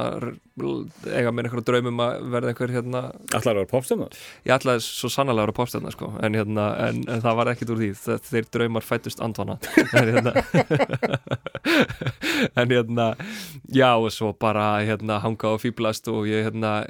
eiga 1.06 1.30
mér 1.30 1.46
einhverja 1.46 1.66
draumum 1.68 2.02
að 2.02 2.24
verða 2.32 2.50
einhver, 2.50 2.72
hérna, 2.74 3.02
allar 3.30 3.52
að 3.52 3.60
vera 3.60 3.70
popstjarna? 3.70 4.08
ég 4.48 4.54
ætlaði 4.56 4.82
svo 4.86 5.10
sannlega 5.12 5.38
að 5.38 5.44
vera 5.44 5.56
popstjarnar 5.60 5.94
sko, 5.94 6.10
en, 6.26 6.38
hérna, 6.40 6.66
en, 6.88 6.98
en 7.06 7.22
það 7.22 7.38
var 7.38 7.52
ekkit 7.54 7.70
úr 7.74 7.80
því 7.84 7.90
Þe, 8.00 8.16
þeir 8.26 8.50
draumar 8.56 8.86
fættust 8.86 9.22
andvana 9.22 9.58
en 10.00 10.10
hérna 10.16 10.34
en 12.60 12.74
hérna 12.74 13.08
já 13.70 13.90
og 13.92 14.10
svo 14.14 14.32
bara 14.34 14.72
hérna 14.82 15.20
hanga 15.22 15.54
og 15.54 15.62
fýblast 15.62 16.10
og 16.10 16.26
ég 16.30 16.48
hérna 16.48 16.80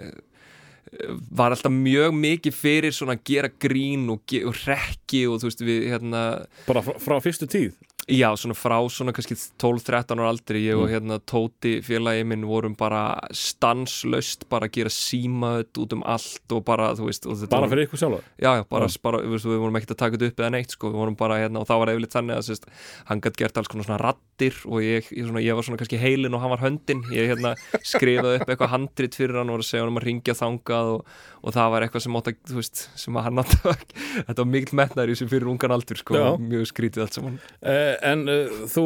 var 1.30 1.54
alltaf 1.54 1.72
mjög 1.72 2.14
mikið 2.16 2.56
fyrir 2.56 2.94
svona 2.94 3.14
að 3.16 3.22
gera 3.30 3.50
grín 3.62 4.08
og, 4.10 4.34
og 4.46 4.56
rekki 4.66 5.22
og 5.30 5.38
þú 5.40 5.50
veist 5.50 5.62
við 5.62 5.86
hérna 5.92 6.22
Bara 6.66 6.82
frá, 6.84 6.96
frá 7.02 7.16
fyrstu 7.22 7.46
tíð? 7.50 7.76
Já, 8.10 8.26
svona 8.34 8.56
frá 8.58 8.74
svona 8.90 9.12
kannski 9.14 9.36
12-13 9.62 10.18
ára 10.18 10.28
aldri 10.32 10.64
ég 10.66 10.74
og 10.80 10.88
Mm. 10.88 10.92
hérna 10.94 11.18
Tóti 11.22 11.76
félagi 11.86 12.24
minn 12.26 12.42
vorum 12.48 12.74
bara 12.76 13.20
stanslaust 13.32 14.48
bara 14.50 14.66
að 14.66 14.72
gera 14.78 14.90
símaðut 14.90 15.78
út 15.78 15.92
um 15.94 16.02
allt 16.08 16.54
og 16.56 16.64
bara, 16.66 16.90
þú 16.98 17.06
veist 17.06 17.28
Bara 17.50 17.68
fyrir 17.70 17.86
ykkur 17.86 18.00
sjálfa? 18.00 18.20
Já, 18.40 18.50
já, 18.58 18.64
bara, 18.68 18.88
Já. 18.88 18.98
bara 19.02 19.18
við, 19.22 19.30
veist, 19.36 19.46
við 19.46 19.60
vorum 19.62 19.76
ekkert 19.78 19.94
að 19.94 20.00
taka 20.02 20.16
þetta 20.16 20.30
upp 20.32 20.40
eða 20.42 20.50
neitt 20.56 20.70
sko, 20.74 20.90
við 20.90 20.98
vorum 21.04 21.16
bara 21.16 21.38
hérna 21.38 21.60
og 21.62 21.68
það 21.70 21.78
var 21.84 21.92
yfirleitt 21.94 22.16
þannig 22.16 22.36
að 22.40 22.46
sérst, 22.50 22.66
hann 23.06 23.20
gætt 23.20 23.36
gert 23.36 23.56
alls 23.60 23.68
konar 23.70 23.84
svona 23.86 24.00
rattir 24.40 24.56
og 24.68 24.80
ég, 24.82 25.08
ég, 25.12 25.26
svona, 25.26 25.42
ég 25.42 25.56
var 25.56 25.66
svona 25.66 25.78
kannski 25.80 25.98
heilin 26.00 26.34
og 26.34 26.42
hann 26.42 26.52
var 26.52 26.62
höndin 26.64 27.02
ég 27.12 27.30
hérna 27.30 27.52
skrifaði 27.84 28.40
upp 28.40 28.48
eitthvað 28.48 28.72
handrit 28.72 29.16
fyrir 29.16 29.40
hann 29.40 29.50
og 29.50 29.58
var 29.58 29.64
að 29.64 29.68
segja 29.68 29.84
hann 29.84 29.92
um 29.92 30.00
að 30.00 30.06
ringja 30.08 30.36
þangað 30.38 30.92
og, 30.94 31.12
og 31.44 31.54
það 31.56 31.72
var 31.74 31.86
eitthvað 31.86 32.04
sem 32.04 32.18
átt 32.20 32.30
að, 32.30 32.38
þú 32.50 32.58
veist, 32.60 32.82
sem 33.02 33.18
að 33.20 33.26
hann 33.28 33.42
átt 33.42 33.56
að 33.60 33.84
þetta 34.28 34.38
var 34.40 34.50
mikill 34.54 34.78
metnaður 34.80 35.12
í 35.12 35.18
sem 35.20 35.30
fyrir 35.30 35.52
ungan 35.52 35.76
aldur 35.76 36.00
sko, 36.00 36.16
Já. 36.16 36.28
mjög 36.40 36.68
skrítið 36.72 37.06
allt 37.06 37.18
saman 37.18 37.38
Uh, 37.60 37.94
en 38.06 38.24
uh, 38.30 38.60
þú 38.70 38.84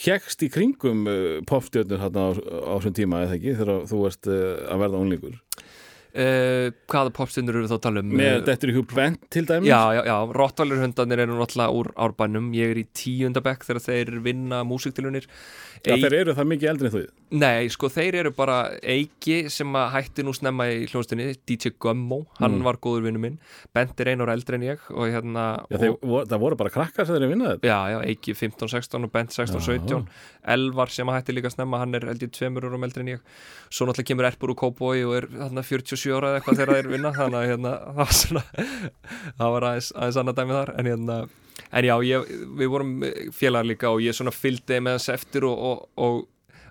hjekst 0.00 0.42
í 0.46 0.48
kringum 0.52 1.04
uh, 1.10 1.40
popstjörnur 1.48 2.00
hérna 2.02 2.28
á, 2.28 2.30
á 2.34 2.72
þessum 2.78 2.96
tíma, 2.96 3.22
eða 3.26 3.36
ekki, 3.38 3.54
þegar 3.58 3.86
þú 3.90 4.02
ert 4.08 4.28
að 4.30 4.82
verða 4.82 5.00
unlingur. 5.02 5.36
Uh, 6.14 6.68
Hvaða 6.92 7.12
popstundur 7.16 7.58
eru 7.60 7.70
þá 7.70 7.76
að 7.78 7.82
tala 7.86 8.02
um? 8.04 8.12
Með 8.20 8.32
Eh, 8.32 8.44
Dettur 8.46 8.72
í 8.72 8.76
hug 8.76 8.92
Bent 8.94 9.24
til 9.32 9.44
dæmis? 9.48 9.68
Já, 9.70 9.80
já, 9.96 10.02
já, 10.08 10.16
Rottvalur 10.36 10.82
hundarnir 10.82 11.22
eru 11.24 11.38
náttúrulega 11.40 11.76
úr 11.78 11.92
árbænum 12.06 12.50
Ég 12.56 12.74
er 12.74 12.80
í 12.82 12.86
tíundabekk 12.96 13.64
þegar 13.68 13.84
þeir 13.86 14.14
vinna 14.24 14.62
músiktilunir 14.68 15.28
Já, 15.82 15.96
þeir 15.98 16.14
eru 16.20 16.32
það 16.38 16.46
mikið 16.52 16.68
eldri 16.70 16.86
en 16.88 16.92
þú. 16.94 17.00
Nei, 17.42 17.68
sko, 17.72 17.88
þeir 17.90 18.14
eru 18.20 18.30
bara 18.36 18.56
Eiki 18.84 19.48
sem 19.50 19.72
hætti 19.72 20.22
nú 20.22 20.34
snemma 20.36 20.66
í 20.70 20.82
hljónstinni 20.90 21.30
DJ 21.48 21.72
Gummo, 21.80 22.26
hann 22.38 22.58
Mm. 22.58 22.62
var 22.66 22.76
góður 22.76 23.06
vinnu 23.08 23.18
minn 23.18 23.38
Bent 23.74 23.98
er 24.00 24.10
einu 24.12 24.26
ára 24.26 24.34
eldri 24.36 24.54
en 24.58 24.66
ég 24.68 24.78
og 24.92 25.08
hérna 25.08 25.44
Já, 25.70 25.74
og, 25.74 25.80
þeir, 25.80 25.96
vo- 26.02 26.24
það 26.28 26.38
voru 26.44 26.56
bara 26.60 26.70
krakkar 26.70 27.06
sem 27.06 27.16
þeir 27.16 27.22
eru 27.24 27.30
þetta. 27.48 27.66
já, 27.66 27.78
já, 27.90 27.98
Eiki 28.12 28.34
15-16 28.36 29.04
og 29.08 29.12
Bent 29.12 29.30
16-17 29.32 30.06
Elvar 30.44 30.90
sem 30.92 31.06
hætti 31.06 31.32
líka 31.34 31.50
snemma, 31.50 31.78
hann 31.78 31.94
er 31.94 32.00
ég 32.12 32.30
tveimur 32.30 32.68
árum 32.68 32.84
eldri 32.84 33.00
en 33.00 33.12
ég 33.16 33.20
Svo 33.72 33.86
náttúrulega 33.88 34.10
kemur 34.12 34.28
Erpur 34.28 34.50
og 34.52 34.56
Kóboi 34.60 35.02
og 35.08 35.16
er 35.16 35.26
þarna 35.32 35.64
47 35.64 36.12
ára 36.12 36.34
eða 36.36 36.42
eitthvað 36.42 36.58
þegar 36.60 36.74
þeir 36.76 36.90
vinna 36.92 37.12
þannig 37.16 37.40
að 37.40 37.48
hérna, 37.48 37.72
það 37.96 38.42
það 39.38 39.52
var 39.56 39.66
aðeins, 39.72 39.92
aðeins 39.96 40.20
annað 40.22 40.38
dæmi 40.42 40.56
þar 40.58 40.72
en 40.78 40.90
hérna, 40.92 41.16
en 41.72 41.88
já, 41.88 41.94
ég, 42.06 42.28
við 42.58 42.72
vorum 42.72 42.92
félagar 43.34 43.68
líka 43.68 43.92
og 43.92 44.02
ég 44.04 44.16
svona 44.16 44.34
fylgdi 44.34 44.80
með 44.84 44.98
þess 44.98 45.14
eftir 45.16 45.48
og, 45.48 45.58
og, 45.58 45.88
og 45.96 46.22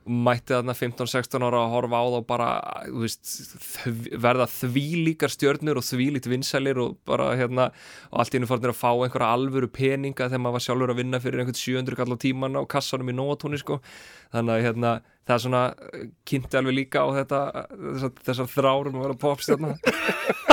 mætti 0.02 0.56
þarna 0.56 0.74
15-16 0.74 1.44
ára 1.46 1.60
að 1.62 1.74
horfa 1.76 2.00
á 2.02 2.06
þá 2.10 2.22
bara, 2.26 2.48
þú 2.88 3.02
veist 3.04 3.34
þv, 3.62 4.08
verða 4.24 4.48
því 4.50 4.86
líkar 5.06 5.34
stjörnur 5.34 5.78
og 5.78 5.86
því 5.86 6.08
lít 6.16 6.30
vinsælir 6.30 6.80
og 6.82 6.96
bara 7.06 7.30
hérna 7.38 7.68
og 8.10 8.24
allt 8.24 8.34
í 8.34 8.42
einu 8.42 8.50
farnir 8.50 8.74
að 8.74 8.80
fá 8.80 8.90
einhverja 8.96 9.30
alvöru 9.30 9.70
peninga 9.70 10.30
þegar 10.32 10.42
maður 10.42 10.58
var 10.58 10.66
sjálfur 10.66 10.94
að 10.96 11.02
vinna 11.04 11.22
fyrir 11.22 11.44
einhvern 11.44 11.62
700 11.62 12.00
kall 12.00 12.18
á 12.18 12.24
tíman 12.26 12.58
á 12.58 12.64
kassanum 12.66 13.14
í 13.14 13.18
Nóatúni 13.18 13.62
sko. 13.62 13.78
Þannig 14.34 14.56
að 14.56 14.66
hérna, 14.66 14.96
það 15.28 15.36
er 15.36 15.44
svona 15.46 15.64
eh, 15.92 16.08
kynnti 16.26 16.58
alveg 16.62 16.78
líka 16.80 17.06
á 17.06 17.08
þetta 17.22 17.44
þessar, 17.70 18.16
þessar 18.26 18.52
þrárum 18.56 18.98
að 18.98 19.06
vera 19.06 19.22
popstjörna 19.22 19.76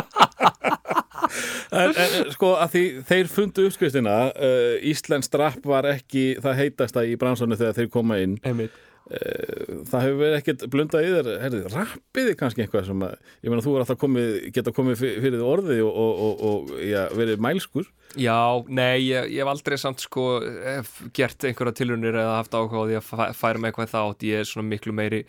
En, 1.72 1.94
en 1.94 2.32
sko, 2.34 2.54
að 2.60 2.74
því 2.74 2.84
þeir 3.08 3.30
fundu 3.32 3.68
uppskristina, 3.68 4.16
uh, 4.34 4.74
Íslands 4.92 5.30
drapp 5.32 5.64
var 5.68 5.88
ekki 5.94 6.26
það 6.42 6.60
heitasta 6.64 7.04
í 7.08 7.16
bransannu 7.20 7.58
þegar 7.60 7.76
þeir 7.82 7.90
koma 7.94 8.20
inn. 8.24 8.38
Uh, 9.08 9.84
það 9.88 10.02
hefur 10.04 10.18
verið 10.20 10.34
ekkert 10.36 10.64
blundað 10.68 11.06
í 11.06 11.12
þér, 11.14 11.28
herrið, 11.40 11.68
rappiði 11.72 12.34
kannski 12.36 12.60
eitthvað 12.66 12.90
sem 12.90 13.04
að, 13.06 13.14
ég 13.40 13.48
meina 13.54 13.64
þú 13.64 13.72
er 13.78 13.84
alltaf 13.86 14.00
komið, 14.02 14.34
geta 14.52 14.74
komið 14.76 14.98
fyr- 15.00 15.14
fyrir 15.24 15.44
orðið 15.48 15.80
og, 15.86 15.94
og, 16.02 16.18
og, 16.26 16.42
og 16.50 16.82
já, 16.84 16.98
verið 17.16 17.40
mælskur. 17.46 17.88
Já, 18.20 18.36
nei, 18.68 18.98
ég, 19.06 19.30
ég 19.32 19.40
hef 19.40 19.52
aldrei 19.54 19.78
samt 19.80 20.04
sko 20.04 20.26
hef 20.44 20.92
gert 21.16 21.48
einhverja 21.48 21.78
tilunir 21.80 22.20
eða 22.20 22.36
haft 22.42 22.52
áhuga 22.58 22.84
á 22.84 22.88
því 22.90 22.98
að 23.00 23.08
fæ- 23.08 23.32
færa 23.40 23.62
mig 23.64 23.72
eitthvað 23.72 23.94
þátt 23.96 24.28
ég 24.28 24.42
er 24.44 24.50
svona 24.52 24.68
miklu 24.74 24.92
meiri 25.00 25.22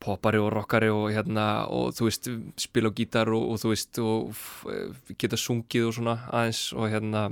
poppari 0.00 0.38
og 0.42 0.52
rockari 0.52 0.88
og 0.92 1.08
hérna 1.14 1.66
og 1.72 1.92
þú 1.96 2.08
veist, 2.10 2.28
spila 2.60 2.90
á 2.92 2.96
gítar 2.96 3.30
og, 3.32 3.50
og 3.54 3.60
þú 3.62 3.72
veist 3.74 3.98
og 4.02 4.30
f- 4.30 4.66
geta 5.18 5.36
sungið 5.40 5.88
og 5.90 5.94
svona 5.98 6.18
aðeins 6.30 6.64
og 6.76 6.90
hérna 6.92 7.28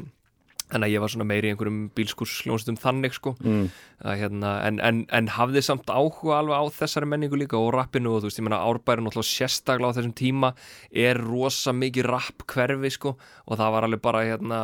en 0.75 0.81
að 0.83 0.95
ég 0.95 1.03
var 1.05 1.13
svona 1.13 1.27
meiri 1.29 1.51
í 1.51 1.53
einhverjum 1.53 1.91
bílskursljónstum 1.95 2.79
þannig 2.81 3.13
sko 3.15 3.35
Mm. 3.45 3.67
að, 4.01 4.15
hérna, 4.23 4.53
en, 4.67 4.81
en, 4.81 5.03
en 5.13 5.29
hafði 5.29 5.61
samt 5.63 5.87
áhuga 5.93 6.39
alveg 6.41 6.57
á 6.57 6.65
þessari 6.81 7.07
menningu 7.07 7.37
líka 7.37 7.61
og 7.61 7.75
rappinu 7.77 8.15
og 8.17 8.23
þú 8.25 8.31
veist, 8.31 8.41
ég 8.41 8.47
meina 8.49 8.63
árbærin 8.65 9.05
náttúrulega 9.05 9.29
sérstaklega 9.29 9.93
á 9.93 9.97
þessum 10.01 10.15
tíma 10.17 10.55
er 10.91 11.21
rosa 11.21 11.73
mikið 11.77 12.09
rapp 12.09 12.47
hverfi 12.49 12.91
sko 12.97 13.13
og 13.47 13.59
það 13.61 13.73
var 13.77 13.87
alveg 13.91 14.03
bara 14.09 14.25
hérna 14.25 14.61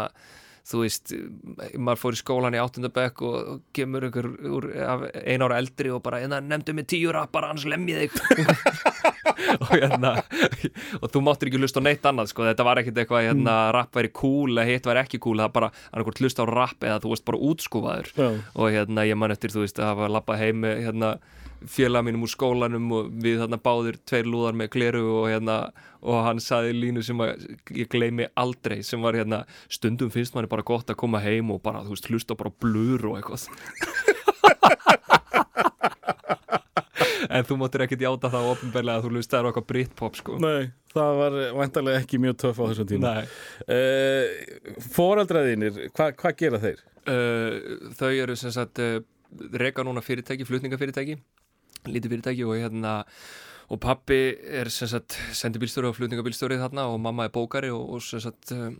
þú 0.68 0.82
veist, 0.84 1.14
maður 1.78 2.00
fór 2.02 2.16
í 2.16 2.20
skólan 2.20 2.56
í 2.56 2.60
áttundabekk 2.62 3.22
og, 3.26 3.36
og 3.54 3.62
kemur 3.76 4.08
ykkur 4.10 4.28
úr, 4.50 4.68
af 4.84 5.06
ein 5.22 5.44
ára 5.44 5.60
eldri 5.62 5.92
og 5.94 6.02
bara 6.04 6.20
hérna, 6.22 6.40
nefndu 6.44 6.74
mig 6.76 6.88
tíu 6.90 7.12
rappar, 7.14 7.48
annars 7.48 7.66
lemmi 7.68 7.96
þig. 7.96 8.18
Og 9.60 9.70
hérna 9.72 10.12
og 11.00 11.10
þú 11.12 11.20
máttir 11.24 11.48
ekki 11.50 11.58
hlusta 11.60 11.80
á 11.82 11.84
neitt 11.84 12.04
annað 12.06 12.30
sko, 12.30 12.44
þetta 12.46 12.64
var 12.66 12.80
ekkit 12.80 13.00
eitthvað, 13.02 13.26
hérna, 13.28 13.54
rapp 13.74 13.96
væri 13.96 14.10
cool 14.16 14.54
eða 14.54 14.68
hitt 14.68 14.88
væri 14.88 15.02
ekki 15.02 15.20
cool, 15.22 15.40
það 15.42 15.52
bara 15.56 15.70
annarkvort 15.90 16.22
hlusta 16.22 16.44
á 16.44 16.50
rapp 16.50 16.86
eða 16.86 17.00
þú 17.02 17.12
veist 17.12 17.26
bara 17.28 17.40
útskúfaður. 17.50 18.10
Já. 18.14 18.28
og 18.54 18.74
hérna 18.74 19.06
ég 19.08 19.18
man 19.20 19.34
eftir 19.34 19.52
þú 19.54 19.64
veist 19.64 19.80
að 19.80 19.90
hafa 19.92 20.10
lappað 20.12 20.42
heim 20.44 20.62
með 20.64 20.82
hérna 20.86 21.12
félag 21.68 22.04
mínum 22.06 22.24
úr 22.24 22.32
skólanum 22.32 22.92
og 22.96 23.10
við 23.22 23.40
þarna 23.42 23.58
báðir 23.60 23.98
tveir 24.08 24.28
lúðar 24.28 24.56
með 24.56 24.72
kleru 24.76 25.02
og 25.20 25.26
hérna 25.28 25.56
og 26.00 26.22
hann 26.24 26.40
saði 26.40 26.72
línu 26.76 27.02
sem 27.04 27.20
að 27.20 27.44
ég 27.76 27.90
gleymi 27.92 28.28
aldrei 28.40 28.80
sem 28.86 29.02
var 29.04 29.18
hérna 29.18 29.42
stundum 29.68 30.12
finnst 30.12 30.34
manni 30.36 30.48
bara 30.50 30.64
gott 30.66 30.90
að 30.90 31.00
koma 31.02 31.20
heim 31.24 31.52
og 31.52 31.60
bara 31.64 31.84
þú 31.84 31.96
veist 31.96 32.08
hlusta 32.08 32.38
bara 32.38 32.52
blur 32.62 33.10
og 33.10 33.20
eitthvað 33.20 33.42
en 37.30 37.46
þú 37.46 37.54
máttir 37.60 37.84
ekkert 37.84 38.04
játa 38.06 38.30
það 38.32 38.50
ofinberlega 38.54 38.96
að 38.98 39.04
þú 39.04 39.10
hlustaður 39.14 39.50
eitthvað 39.50 39.68
Britpop 39.72 40.14
sko 40.18 40.38
Nei, 40.42 40.70
það 40.94 41.20
var 41.20 41.38
vantarlega 41.60 42.02
ekki 42.02 42.20
mjög 42.22 42.36
töff 42.44 42.58
á 42.60 42.64
þessum 42.70 42.88
tíma. 42.90 43.12
Nei. 43.20 43.24
Uh, 43.70 44.24
Fóreldraðinir, 44.94 45.74
hvað 45.96 46.16
hva 46.22 46.30
gera 46.40 46.62
þeir? 46.62 46.80
Uh, 47.04 47.52
þau 47.98 48.10
eru 48.10 48.36
sem 48.38 48.52
sagt 48.54 48.82
uh, 48.82 48.98
reka 49.62 49.84
núna 49.86 50.02
fyrirtæki, 50.04 50.48
flutningafyrirtæki 50.48 51.20
lítið 51.88 52.12
fyrirtæki 52.14 52.44
og 52.48 52.56
hérna 52.60 52.94
og 53.70 53.78
pappi 53.80 54.16
er 54.60 54.68
sem 54.74 54.88
sagt 54.90 55.14
sendibílstjóri 55.38 55.86
og 55.90 55.96
flutningabílstjóri 55.96 56.56
þarna 56.60 56.88
og 56.90 56.98
mamma 57.00 57.28
er 57.28 57.34
bókari 57.34 57.70
og, 57.70 57.84
og 57.96 58.02
sem 58.02 58.20
sagt 58.24 58.50
uh, 58.56 58.70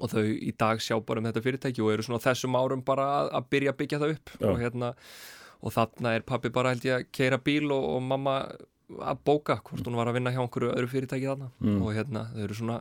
og 0.00 0.08
þau 0.12 0.22
í 0.24 0.52
dag 0.56 0.80
sjá 0.80 0.96
bara 1.04 1.20
um 1.22 1.26
þetta 1.30 1.42
fyrirtæki 1.44 1.82
og 1.84 1.92
eru 1.94 2.04
svona 2.06 2.20
þessum 2.24 2.56
árum 2.56 2.82
bara 2.84 3.06
að, 3.22 3.30
að 3.40 3.48
byrja 3.54 3.72
að 3.74 3.78
byggja 3.82 3.98
það 4.02 4.14
upp 4.16 4.34
Já. 4.40 4.46
og 4.50 4.60
hérna 4.60 4.92
og 5.62 5.72
þarna 5.76 6.12
er 6.18 6.24
pappi 6.26 6.50
bara 6.52 6.72
held 6.74 6.84
ég 6.88 6.94
að 7.00 7.08
keira 7.14 7.38
bíl 7.38 7.66
og, 7.72 7.84
og 7.96 8.02
mamma 8.02 8.36
að 8.92 9.20
bóka 9.24 9.56
hvort 9.64 9.86
hún 9.88 9.96
var 9.96 10.10
að 10.10 10.18
vinna 10.18 10.32
hjá 10.34 10.40
einhverju 10.44 10.72
öðru 10.76 10.90
fyrirtæki 10.92 11.28
þarna 11.30 11.50
Mm. 11.62 11.78
og 11.82 11.92
hérna 11.96 12.26
þau 12.34 12.42
eru 12.44 12.56
svona 12.58 12.78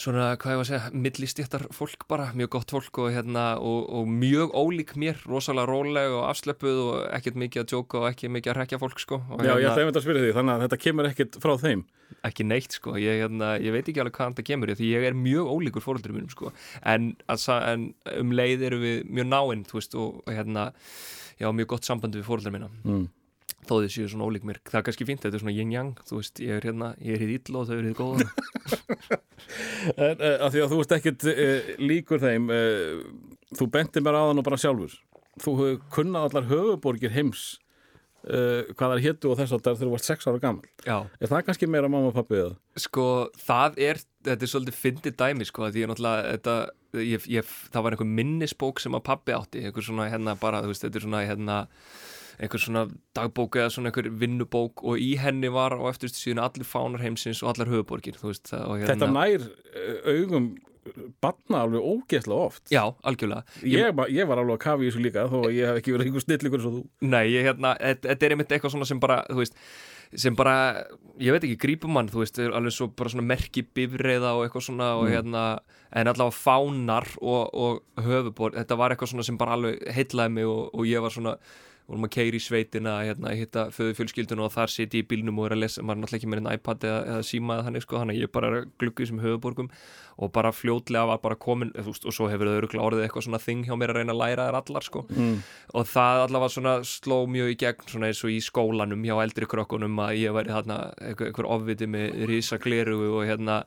svona, 0.00 0.30
hvað 0.40 0.54
ég 0.54 0.58
var 0.60 0.64
að 0.64 0.68
segja, 0.70 0.90
millistjættar 1.04 1.64
fólk 1.76 2.04
bara, 2.08 2.30
mjög 2.38 2.50
gott 2.54 2.72
fólk 2.72 3.00
og, 3.02 3.10
hérna, 3.12 3.44
og, 3.60 3.82
og 4.00 4.08
mjög 4.08 4.54
ólík 4.56 4.94
mér, 5.00 5.18
rosalega 5.28 5.68
róleg 5.68 6.14
og 6.16 6.24
afslöpuð 6.30 6.80
og 6.86 6.94
ekkert 7.18 7.36
mikið 7.42 7.62
að 7.62 7.68
djóka 7.74 8.00
og 8.00 8.06
ekki 8.08 8.30
mikið 8.32 8.52
að 8.54 8.58
rekja 8.62 8.80
fólk 8.80 9.02
sko 9.04 9.18
og, 9.20 9.44
Já, 9.44 9.52
ég 9.52 9.60
hérna, 9.60 9.74
ætla 9.74 9.84
einmitt 9.84 10.00
að 10.00 10.06
spyrja 10.06 10.24
því, 10.24 10.32
þannig 10.38 10.54
að 10.56 10.64
þetta 10.66 10.80
kemur 10.86 11.10
ekkit 11.10 11.38
frá 11.44 11.54
þeim. 11.66 11.84
ekki 12.26 12.48
neitt 12.48 12.74
sko, 12.80 12.96
ég, 12.98 13.20
hérna, 13.22 13.52
ég 13.62 13.76
veit 13.76 13.86
ekki 13.92 14.00
alveg 14.02 14.16
hvaðan 14.18 14.34
það 14.40 14.48
kemur 14.50 14.74
því 14.80 14.88
ég 14.90 15.04
er 15.10 15.20
mjög 15.20 15.52
ólíkur 15.52 15.84
fóröldur 15.84 16.16
mínum 16.16 16.32
sko 16.32 16.50
en, 16.82 17.12
alsa, 17.30 17.60
en 17.70 17.90
um 18.16 18.32
leið 18.34 18.64
eru 18.70 18.80
við 18.82 18.98
mjög 19.14 19.28
náinn, 19.30 19.62
þú 19.68 19.78
veist, 19.78 19.94
og, 20.00 20.18
hérna 20.26 20.70
já, 21.38 21.48
mjög 21.54 21.70
gott 21.76 21.86
samband 21.86 22.16
við 22.18 22.26
fóröldur 22.26 22.56
mína 22.56 22.72
Mm. 22.82 23.06
Þó 23.68 23.74
þið 23.82 23.90
séu 23.94 24.08
svona 24.10 24.26
ólík 24.30 24.44
mér, 24.48 24.58
það 24.66 24.78
er 24.80 24.86
kannski 24.88 25.06
fínt 25.08 25.22
þetta 25.24 25.36
er 25.38 25.42
svona 25.44 25.54
yin-yang, 25.56 25.92
þú 26.08 26.18
veist, 26.20 26.40
ég 26.42 26.56
er 26.56 26.66
hérna 26.70 26.92
ég 27.04 27.14
er 27.16 27.24
hið 27.24 27.32
illa 27.36 27.60
og 27.60 27.68
þau 27.68 27.76
eru 27.76 27.90
hið 27.90 27.98
góða 28.00 28.28
En 29.96 30.20
að 30.44 30.52
því 30.54 30.60
að 30.64 30.72
þú 30.74 30.78
ert 30.84 30.92
ekkit 30.98 31.24
uh, 31.30 31.70
líkur 31.80 32.20
þeim, 32.22 32.50
uh, 32.52 33.00
þú 33.58 33.66
benti 33.72 34.02
mér 34.04 34.18
á 34.18 34.22
þann 34.28 34.42
og 34.42 34.46
bara 34.46 34.58
sjálfur. 34.60 34.92
Þú 35.40 35.54
hefur 35.58 35.78
kunnað 35.96 36.26
allar 36.28 36.48
höfuborgir 36.50 37.14
heims 37.14 37.44
uh, 38.28 38.68
hvað 38.76 38.92
það 38.94 39.04
héttu 39.06 39.30
og 39.32 39.38
þess 39.40 39.54
að 39.56 39.64
þegar 39.64 39.80
þú 39.80 39.92
varst 39.94 40.10
sex 40.10 40.28
ára 40.28 40.42
gammal. 40.42 40.68
já, 40.84 40.98
Er 41.20 41.32
það 41.32 41.46
kannski 41.48 41.70
meira 41.72 41.88
mamma 41.90 42.12
og 42.12 42.18
pappi 42.18 42.38
eða? 42.42 42.54
sko, 42.84 43.06
það 43.40 43.80
er 43.88 44.02
þetta 44.28 44.46
er 44.46 44.52
svolítið 44.52 44.78
fyndið 44.84 45.16
dæmi, 45.24 45.48
sko 45.48 45.70
því 45.72 45.82
ég 45.86 45.90
náttúrulega, 45.90 46.36
þetta, 46.36 46.54
ég, 47.00 47.26
ég, 47.38 47.50
það 47.72 47.86
var 47.86 47.96
einhver 47.96 48.12
minnisbók 48.20 48.80
sem 48.84 48.94
að 49.00 49.06
pappi 49.08 49.34
átti 49.36 49.64
einhver 49.64 49.86
svona, 49.88 50.10
hérna, 50.12 50.36
bara, 50.40 50.60
þú 50.64 50.74
veist, 50.74 50.84
þetta 50.86 51.00
er 51.00 51.06
svona, 51.08 51.24
hérna 51.26 51.58
einhver 52.40 52.62
svona 52.62 52.86
dagbók 53.16 53.58
eða 53.60 53.74
svona 53.74 53.90
einhver 53.90 54.08
vinnubók 54.22 54.82
og 54.86 55.00
í 55.00 55.12
henni 55.20 55.50
var 55.52 55.76
á 55.76 55.82
eftirstu 55.90 56.22
síðan 56.22 56.44
allir 56.46 56.68
fánar 56.68 57.04
heimsins 57.04 57.42
og 57.44 57.52
allar 57.52 57.70
höfuborgir, 57.72 58.18
veist, 58.22 58.52
og 58.56 58.80
hérna 58.80 58.94
Þetta 58.94 59.10
nær 59.12 59.46
uh, 59.46 60.10
augum 60.16 60.50
batna 61.20 61.60
alveg 61.66 61.84
ógeðslega 61.84 62.48
oft. 62.48 62.64
Já, 62.72 62.82
algjörlega 63.06 63.44
Ég, 63.60 63.84
ég, 63.84 64.02
ég 64.16 64.28
var 64.28 64.40
alveg 64.40 64.56
að 64.56 64.64
kafi 64.64 64.86
í 64.86 64.90
þessu 64.90 65.04
líka 65.04 65.26
þó 65.30 65.38
að 65.44 65.56
ég 65.58 65.68
hef 65.68 65.80
ekki 65.80 65.94
verið 65.94 66.08
einhver 66.08 66.24
snillingur 66.24 66.60
eins 66.60 66.68
og 66.70 66.76
þú. 66.78 66.82
Nei, 67.12 67.24
ég, 67.34 67.46
hérna, 67.46 67.74
þetta 68.00 68.26
er 68.26 68.34
einmitt 68.34 68.54
eitthvað 68.56 68.74
svona 68.74 68.88
sem 68.88 69.02
bara, 69.02 69.20
þú 69.28 69.42
veist, 69.42 69.60
sem 70.24 70.36
bara, 70.38 70.56
ég 71.22 71.36
veit 71.36 71.46
ekki, 71.46 71.58
grípum 71.62 71.94
mann, 71.94 72.10
þú 72.10 72.24
veist, 72.24 72.40
alveg 72.42 72.74
svo 72.74 72.88
bara 72.96 73.12
svona 73.12 73.26
merki 73.28 73.62
bifreiða 73.76 74.32
og 74.38 74.46
eitthvað 74.46 74.66
svona 74.66 74.92
og 74.98 75.10
hérna, 75.12 75.44
en 75.92 76.10
allavega 76.10 76.38
fánar 76.40 77.10
og, 77.20 77.42
og 77.52 78.06
höfubor, 78.08 78.56
þetta 78.56 78.80
var 78.80 78.94
eitthvað 78.94 79.12
svona 79.12 79.28
sem 79.28 79.38
bara 79.40 79.58
alveg 79.58 79.84
heitlaði 79.94 80.38
mig 80.40 80.48
og, 80.50 80.72
og 80.74 80.88
ég 80.88 81.04
var 81.04 81.14
svona, 81.14 81.36
vorum 81.90 82.06
að 82.06 82.12
keiri 82.14 82.38
í 82.38 82.44
sveitina, 82.44 82.92
hérna, 83.04 83.32
hitta 83.36 83.64
föðu 83.74 83.96
fjölskyldun 83.98 84.42
og 84.44 84.52
þar 84.54 84.70
siti 84.72 85.00
í 85.02 85.06
bílnum 85.10 85.40
og 85.42 85.48
er 85.48 85.54
að 85.56 85.62
lesa, 85.64 85.82
maður 85.82 85.98
er 85.98 86.02
náttúrulega 86.04 86.20
ekki 86.20 86.30
með 86.30 86.40
einn 86.40 86.52
iPad 86.56 86.86
eða, 86.86 87.00
eða 87.14 87.26
síma 87.26 87.56
eða 87.56 87.66
þannig, 87.68 87.84
sko, 87.86 87.98
þannig 88.00 88.16
að 88.16 88.22
ég 88.24 88.32
bara 88.36 88.50
í 88.62 88.90
þessum 89.00 89.22
höfuborgum 89.24 89.70
og 90.20 90.32
bara 90.36 90.52
fljótlega 90.52 91.06
var 91.10 91.20
bara 91.24 91.36
komin, 91.40 91.70
þú 91.76 91.86
veist, 91.90 92.06
og 92.06 92.16
svo 92.16 92.28
hefur 92.30 92.50
það 92.50 92.58
öruglega 92.60 92.86
orðið 92.86 93.04
eitthvað 93.06 93.26
svona 93.26 93.40
þing 93.40 93.62
hjá 93.68 93.74
mér 93.80 93.92
að 93.94 94.00
reyna 94.00 94.14
að 94.16 94.20
læra 94.22 94.48
þær 94.50 94.58
allar, 94.60 94.86
sko 94.86 95.04
Mm. 95.10 95.38
og 95.74 95.86
það 95.90 96.24
allavega 96.26 96.54
svona 96.54 96.74
sló 96.86 97.16
mjög 97.26 97.52
í 97.54 97.56
gegn 97.64 97.86
svona 97.88 98.10
eins 98.10 98.20
og 98.24 98.30
í 98.30 98.40
skólanum 98.44 99.02
hjá 99.06 99.16
eldri 99.24 99.48
krökkunum 99.50 99.96
að 100.04 100.18
ég 100.20 100.34
væri 100.36 100.52
þarna 100.54 100.76
einhver, 101.00 101.48
ofviti 101.56 101.88
með 101.90 102.26
risa 102.30 102.58
gleru 102.60 102.98
og 103.16 103.24
hérna 103.26 103.64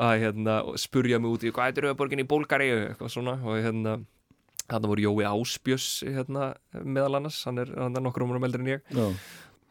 að 0.00 0.14
hérna 0.22 0.56
spurja 0.80 1.18
mig 1.20 1.34
út 1.34 1.44
í 1.44 1.52
hvað 1.52 1.78
er 1.82 1.90
auðborgin 1.90 2.22
í 2.22 2.28
Bólgari 2.28 2.70
eitthvað 2.72 3.12
svona 3.12 3.34
og 3.44 3.58
hérna 3.60 3.98
þarna 4.70 4.90
voru 4.92 5.06
Jói 5.08 5.24
Áspjöss 5.28 6.02
hérna 6.06 6.52
meðal 6.82 7.18
annars, 7.20 7.42
hann 7.48 7.58
er, 7.62 7.72
hann 7.78 7.96
er 7.98 8.04
nokkur 8.04 8.24
um 8.28 8.44
eldri 8.46 8.62
en 8.62 8.70
ég 8.76 8.92
Já. 8.94 9.06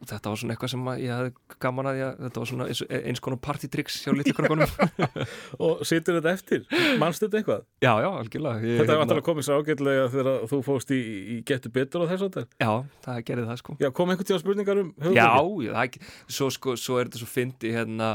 og 0.01 0.09
þetta 0.09 0.31
var 0.33 0.39
svona 0.41 0.53
eitthvað 0.55 0.71
sem 0.73 0.87
að 0.91 1.01
ég 1.03 1.11
hefði 1.13 1.57
gaman 1.61 1.89
að 1.91 1.99
ég, 2.01 2.15
þetta 2.25 2.41
var 2.41 2.49
svona 2.49 2.67
eins, 2.71 2.81
eins 2.89 3.21
konar 3.21 3.39
partytricks 3.45 3.99
hjá 4.03 4.13
litlu 4.17 4.33
krökkunum 4.33 4.71
Og 5.67 5.83
situr 5.85 6.17
þetta 6.17 6.33
eftir? 6.33 6.63
Manstu 7.01 7.27
þetta 7.27 7.39
eitthvað? 7.41 7.63
já, 7.85 7.91
já, 8.01 8.09
algjörlega 8.09 8.65
ég, 8.65 8.79
Þetta 8.81 8.95
er 8.95 9.01
vantilega 9.03 9.27
komið 9.29 9.47
svo 9.47 9.59
ágætlega 9.61 10.07
þegar 10.15 10.47
þú 10.51 10.61
fóst 10.65 10.93
í, 10.97 11.01
í 11.37 11.39
getur 11.45 11.75
betur 11.77 12.05
og 12.05 12.09
þess 12.11 12.25
að 12.27 12.37
þetta. 12.39 12.57
já, 12.65 12.71
það 13.07 13.23
gerði 13.29 13.49
það 13.51 13.61
sko 13.63 13.77
Já, 13.85 13.89
kom 14.01 14.13
einhvern 14.15 14.31
tíma 14.31 14.41
spurningar 14.43 14.81
um 14.83 14.93
Já, 15.13 15.27
höfuborgir? 15.29 15.69
já, 15.69 15.75
það, 15.77 16.15
svo, 16.39 16.49
sko, 16.57 16.75
svo 16.81 16.97
er 17.01 17.09
þetta 17.11 17.21
svo 17.21 17.29
fyndi 17.37 17.75
hérna 17.77 18.11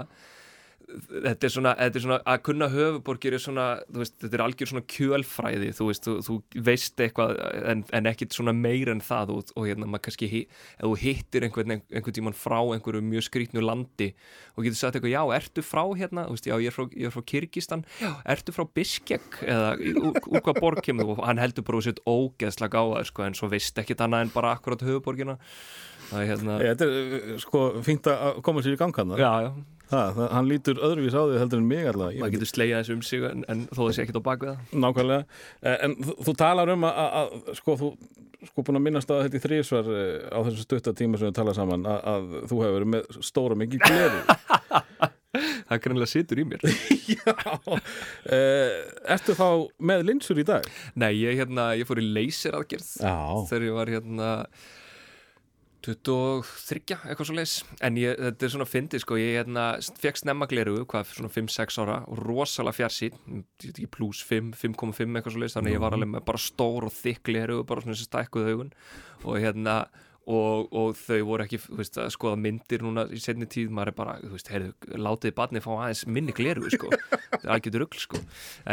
þetta 0.86 1.46
er 1.48 1.52
svona, 1.52 1.72
þetta 1.78 1.98
er 1.98 2.04
svona 2.04 2.18
að 2.30 2.42
kunna 2.46 2.68
höfuborgir 2.70 3.36
er 3.36 3.42
svona, 3.42 3.64
þú 3.90 4.02
veist, 4.02 4.14
þetta 4.22 4.38
er 4.38 4.42
algjör 4.44 4.70
svona 4.70 4.84
kjölfræði, 4.92 5.70
þú 5.76 5.88
veist, 5.88 6.06
þú, 6.06 6.14
þú 6.26 6.62
veist 6.68 7.02
eitthvað 7.02 7.32
en, 7.72 7.82
en 7.98 8.08
ekkit 8.10 8.36
svona 8.36 8.54
meir 8.56 8.90
en 8.92 9.02
það 9.04 9.32
og, 9.34 9.52
og 9.58 9.66
hérna, 9.66 9.88
maður 9.90 10.04
kannski 10.06 10.28
ef 10.46 10.84
þú 10.84 10.92
hittir 11.02 11.46
einhvern, 11.46 11.76
einhvern 11.80 12.16
tímann 12.18 12.38
frá 12.38 12.58
einhverju 12.60 13.02
mjög 13.06 13.26
skrýtnu 13.28 13.64
landi 13.64 14.12
og 14.54 14.66
getur 14.66 14.78
sagt 14.78 15.00
eitthvað, 15.00 15.14
já, 15.16 15.22
ertu 15.40 15.66
frá 15.66 15.82
hérna, 15.98 16.28
þú 16.28 16.38
veist, 16.38 16.50
já, 16.50 16.56
ég 16.62 16.70
er 16.70 16.76
frá, 16.76 16.86
ég 16.92 17.10
er 17.10 17.16
frá 17.16 17.26
Kyrkistan 17.32 17.84
já, 18.02 18.12
ertu 18.36 18.54
frá 18.54 18.66
Biskek? 18.78 19.40
Eða 19.46 19.74
úr, 19.76 20.22
úr 20.22 20.46
hvað 20.46 20.62
borg 20.62 20.84
kemur 20.86 21.16
og 21.16 21.24
hann 21.26 21.42
heldur 21.42 21.66
bara 21.66 21.82
úr 21.82 21.88
sitt 21.88 22.02
ógeðslega 22.06 22.78
á 22.78 22.84
það, 22.94 23.10
sko, 23.10 23.26
en 23.26 23.38
svo 23.38 23.50
veist 23.50 23.82
ekkit 23.82 24.06
annað 24.06 24.26
en 24.28 24.34
bara 24.36 24.54
akkurat 24.54 24.86
höfuborgina 24.86 25.38
það 26.10 26.20
er 26.22 26.28
hérna, 26.32 26.58
Þetta 26.64 26.86
er 26.90 27.16
uh, 27.20 27.32
sko 27.42 27.62
fínt 27.86 28.10
að 28.12 28.42
koma 28.46 28.62
sér 28.64 28.76
í 28.76 28.82
gang 28.82 28.94
hann. 29.00 29.16
já, 29.20 29.32
já 29.48 29.50
Það, 29.86 30.08
það, 30.16 30.28
hann 30.34 30.48
lítur 30.50 30.78
öðruvís 30.82 31.14
á 31.14 31.22
því 31.30 31.36
heldur 31.38 31.60
en 31.62 31.66
mig 31.70 31.84
allavega. 31.86 32.18
maður 32.18 32.32
getur 32.34 32.48
slegið 32.50 32.78
þessu 32.80 32.94
um 32.96 33.02
sig 33.06 33.22
en, 33.28 33.44
en 33.52 33.60
þó 33.70 33.82
sé 33.94 34.02
ekkert 34.02 34.16
á 34.18 34.26
bakvið 34.26 34.48
það 34.50 34.80
Nákvæmlega. 34.82 35.26
Eh, 35.62 35.76
En 35.86 35.92
þú, 36.02 36.14
þú 36.26 36.32
talar 36.40 36.72
um 36.74 36.86
að, 36.88 36.96
að, 37.20 37.36
sko 37.60 37.76
þú 37.78 37.90
sko 38.48 38.64
búin 38.66 38.80
að 38.80 38.82
minnast 38.88 39.12
að 39.14 39.22
þetta 39.28 39.38
í 39.38 39.44
þrísvar 39.44 39.90
eh, 39.94 40.26
á 40.34 40.38
þessu 40.48 40.64
stutta 40.66 40.92
tíma 40.98 41.20
sem 41.22 41.30
við 41.30 41.36
tala 41.38 41.54
saman 41.54 41.86
að, 41.86 42.00
að 42.16 42.26
þú 42.50 42.58
hefur 42.64 42.74
verið 42.80 42.90
með 42.96 43.20
stóra 43.30 43.58
mikið 43.62 43.86
gleru. 43.86 44.20
það 45.70 45.80
greinlega 45.86 46.10
situr 46.16 46.40
í 46.42 46.46
mér 46.50 46.66
Já. 47.14 47.32
Eh, 48.26 48.74
Ertu 49.14 49.34
þá 49.38 49.46
með 49.86 50.04
linsur 50.10 50.40
í 50.42 50.46
dag? 50.50 50.66
nei, 50.98 51.12
ég, 51.20 51.38
hérna, 51.44 51.70
ég 51.78 51.86
fór 51.88 52.00
í 52.02 52.06
leyseraðgerð 52.10 52.90
þegar 53.50 53.66
ég 53.68 53.76
var 53.78 53.92
hérna 53.94 54.30
23, 55.86 56.96
eitthvað 57.06 57.28
svo 57.28 57.36
leys 57.36 57.56
en 57.86 57.98
ég, 58.00 58.16
þetta 58.18 58.46
er 58.46 58.52
svona 58.56 58.66
fyndið 58.68 59.02
sko 59.04 59.18
ég 59.20 59.36
hérna, 59.38 59.66
fekk 60.02 60.20
snemma 60.20 60.48
gleru, 60.50 60.80
hvað, 60.90 61.12
svona 61.14 61.30
5-6 61.32 61.78
ára 61.84 62.00
og 62.10 62.22
rosalega 62.24 62.78
fjarsýn 62.80 63.44
plus 63.94 64.24
5, 64.26 64.50
5,5 64.58 65.06
eitthvað 65.06 65.36
svo 65.36 65.44
leys 65.44 65.56
þannig 65.56 65.74
að 65.74 65.78
ég 65.78 65.84
var 65.84 65.96
alveg 65.96 66.12
með 66.16 66.26
bara 66.26 66.42
stór 66.42 66.88
og 66.88 66.96
þykk 66.96 67.22
gleru 67.30 67.60
bara 67.68 67.84
svona 67.84 67.96
þessi 67.96 68.10
stækkuð 68.10 68.50
augun. 68.50 68.74
Og 69.24 69.38
hérna 69.42 69.76
og, 70.26 70.72
og 70.74 70.96
þau 70.98 71.18
voru 71.28 71.44
ekki 71.44 71.60
veist, 71.78 71.98
að 72.02 72.10
skoða 72.14 72.38
myndir 72.42 72.82
núna 72.82 73.04
í 73.14 73.20
setni 73.22 73.46
tíð 73.50 73.70
maður 73.74 73.92
er 73.92 73.96
bara, 74.00 74.16
þú 74.24 74.32
veist, 74.32 74.50
heyrðu, 74.50 74.72
látiði 75.06 75.34
barni 75.38 75.62
fá 75.62 75.70
aðeins 75.76 76.02
minni 76.10 76.34
gleru, 76.36 76.66
sko. 76.72 76.90
Það 77.36 77.44
er 77.44 77.52
algjörður 77.54 77.84
rugl, 77.84 78.02
sko. 78.02 78.22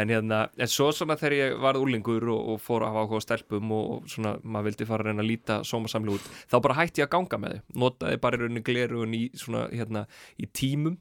En 0.00 0.12
hérna, 0.14 0.40
en 0.58 0.72
svo 0.72 0.90
svona 0.96 1.18
þegar 1.20 1.36
ég 1.38 1.56
varð 1.62 1.84
úlingur 1.84 2.28
og, 2.34 2.52
og 2.54 2.60
fór 2.64 2.86
að 2.86 2.94
hafa 2.94 3.06
áhuga 3.06 3.22
á 3.22 3.26
stelpum 3.28 3.74
og, 3.76 3.90
og 3.94 4.12
svona, 4.16 4.36
maður 4.42 4.70
vildi 4.70 4.90
fara 4.90 5.06
að 5.06 5.12
reyna 5.12 5.24
að 5.24 5.30
líta 5.30 5.60
sómasamli 5.68 6.16
út, 6.16 6.30
þá 6.50 6.58
bara 6.66 6.78
hætti 6.80 7.04
ég 7.04 7.10
að 7.10 7.14
ganga 7.14 7.42
með 7.44 7.56
þau. 7.56 7.64
Notaði 7.84 8.22
bara 8.26 8.38
í 8.38 8.42
rauninni 8.42 8.66
glerugun 8.66 9.18
í 9.18 9.24
svona, 9.38 9.66
hérna, 9.70 10.06
í 10.40 10.50
tímum 10.50 10.98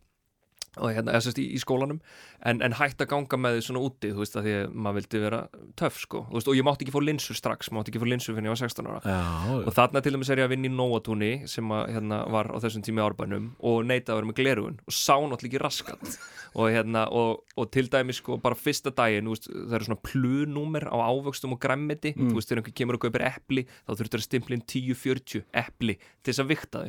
hérna, 0.81 1.13
eða 1.13 1.33
í, 1.37 1.45
í 1.53 1.59
skólanum. 1.61 1.99
En, 2.43 2.59
en 2.65 2.75
hætt 2.75 3.01
að 3.03 3.11
ganga 3.13 3.39
með 3.39 3.57
því 3.57 3.65
svona 3.67 3.83
úti 3.85 4.11
þú 4.11 4.23
veist 4.23 4.37
að 4.39 4.47
því 4.47 4.53
að 4.57 4.73
maður 4.73 4.97
vildi 4.99 5.21
vera 5.23 5.41
töff 5.79 5.99
sko. 6.01 6.23
Veist, 6.33 6.49
og 6.49 6.57
ég 6.57 6.65
mátti 6.67 6.85
ekki 6.85 6.95
fá 6.95 7.01
linsur 7.03 7.37
strax, 7.37 7.71
mátti 7.75 7.93
ekki 7.93 8.01
fá 8.01 8.07
linsur 8.09 8.35
fyrir 8.35 8.49
ég 8.49 8.55
var 8.55 8.61
16 8.63 8.89
ára. 8.89 9.01
Já. 9.05 9.19
og 9.61 9.71
þarna 9.77 10.03
til 10.03 10.15
dæmis 10.15 10.31
er 10.33 10.41
ég 10.41 10.49
að 10.49 10.55
vinna 10.55 10.69
í 10.69 10.73
Nóatúni 10.73 11.31
sem 11.51 11.73
að, 11.75 11.83
hérna, 11.95 12.21
var 12.33 12.49
á 12.51 12.57
þessum 12.63 12.85
tími 12.85 13.03
árbænum 13.03 13.51
og 13.63 13.83
neitaði 13.87 14.15
að 14.15 14.19
vera 14.19 14.31
með 14.31 14.39
glerugun 14.41 14.79
og 14.83 14.97
sá 14.97 15.15
náttúrulega 15.15 15.51
ekki 15.51 15.63
raskat. 15.63 16.17
Og, 16.53 16.67
hérna, 16.69 17.07
og, 17.09 17.45
og 17.57 17.69
til 17.73 17.87
dæmis 17.89 18.19
sko 18.21 18.37
bara 18.41 18.57
fyrsta 18.57 18.91
daginn 18.93 19.25
þú 19.29 19.37
veist, 19.37 19.47
það 19.53 19.77
eru 19.77 19.87
svona 19.87 20.03
plunúmer 20.05 20.85
á 20.85 20.97
ávöxtum 21.01 21.55
og 21.55 21.61
græmmiti 21.63 22.11
þú 22.13 22.35
veist 22.37 22.51
þegar 22.51 22.61
einhver 22.61 22.75
kemur 22.77 22.99
og 22.99 23.05
kaupir 23.07 23.25
epli 23.25 23.63
þá 23.71 23.95
þurftur 23.95 24.21
að 24.21 24.27
stimplin 24.27 24.61
10-40 24.69 25.47
epli 25.63 25.95
til 25.97 26.29
þess 26.29 26.43
að 26.43 26.51
vikta 26.53 26.83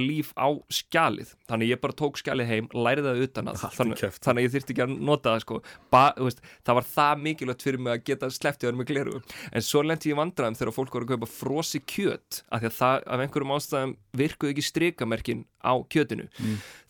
litla 0.00 0.20
líf 0.20 0.32
á 0.36 0.48
skjalið. 0.72 1.34
Þannig 1.50 1.70
ég 1.70 1.80
bara 1.82 1.96
tók 1.96 2.18
skjalið 2.20 2.50
heim, 2.50 2.68
lærið 2.74 3.08
það 3.08 3.22
utan 3.26 3.50
að. 3.50 3.62
Þannig, 3.76 4.02
þannig 4.24 4.46
ég 4.46 4.52
þyrfti 4.54 4.74
ekki 4.74 4.84
að 4.84 4.94
nota 5.10 5.34
það 5.34 5.44
sko. 5.44 5.60
Ba, 5.92 6.02
veist, 6.18 6.42
það 6.66 6.78
var 6.80 6.88
það 6.90 7.24
mikilvægt 7.26 7.64
fyrir 7.66 7.84
mig 7.84 7.94
að 7.94 8.04
geta 8.10 8.30
sleppti 8.34 8.66
að 8.66 8.70
vera 8.70 8.80
með 8.80 8.90
glerugun 8.90 9.24
en 9.52 9.66
svo 9.66 9.82
lendi 9.84 10.10
ég 10.10 10.16
í 10.16 10.20
vandræðum 10.20 10.58
þegar 10.60 10.76
fólk 10.76 10.94
voru 10.96 11.08
að 11.08 11.14
kaupa 11.14 11.30
frosi 11.30 11.82
kjöt 11.84 12.42
af 12.50 12.62
því 12.62 12.70
að 12.70 12.76
það 12.80 13.08
af 13.14 13.24
einhverjum 13.24 13.56
ástæðum 13.56 13.96
virkuði 14.20 14.54
ekki 14.54 14.66
strikamerkin 14.68 15.44
á 15.62 15.72
kjötinu. 15.92 16.28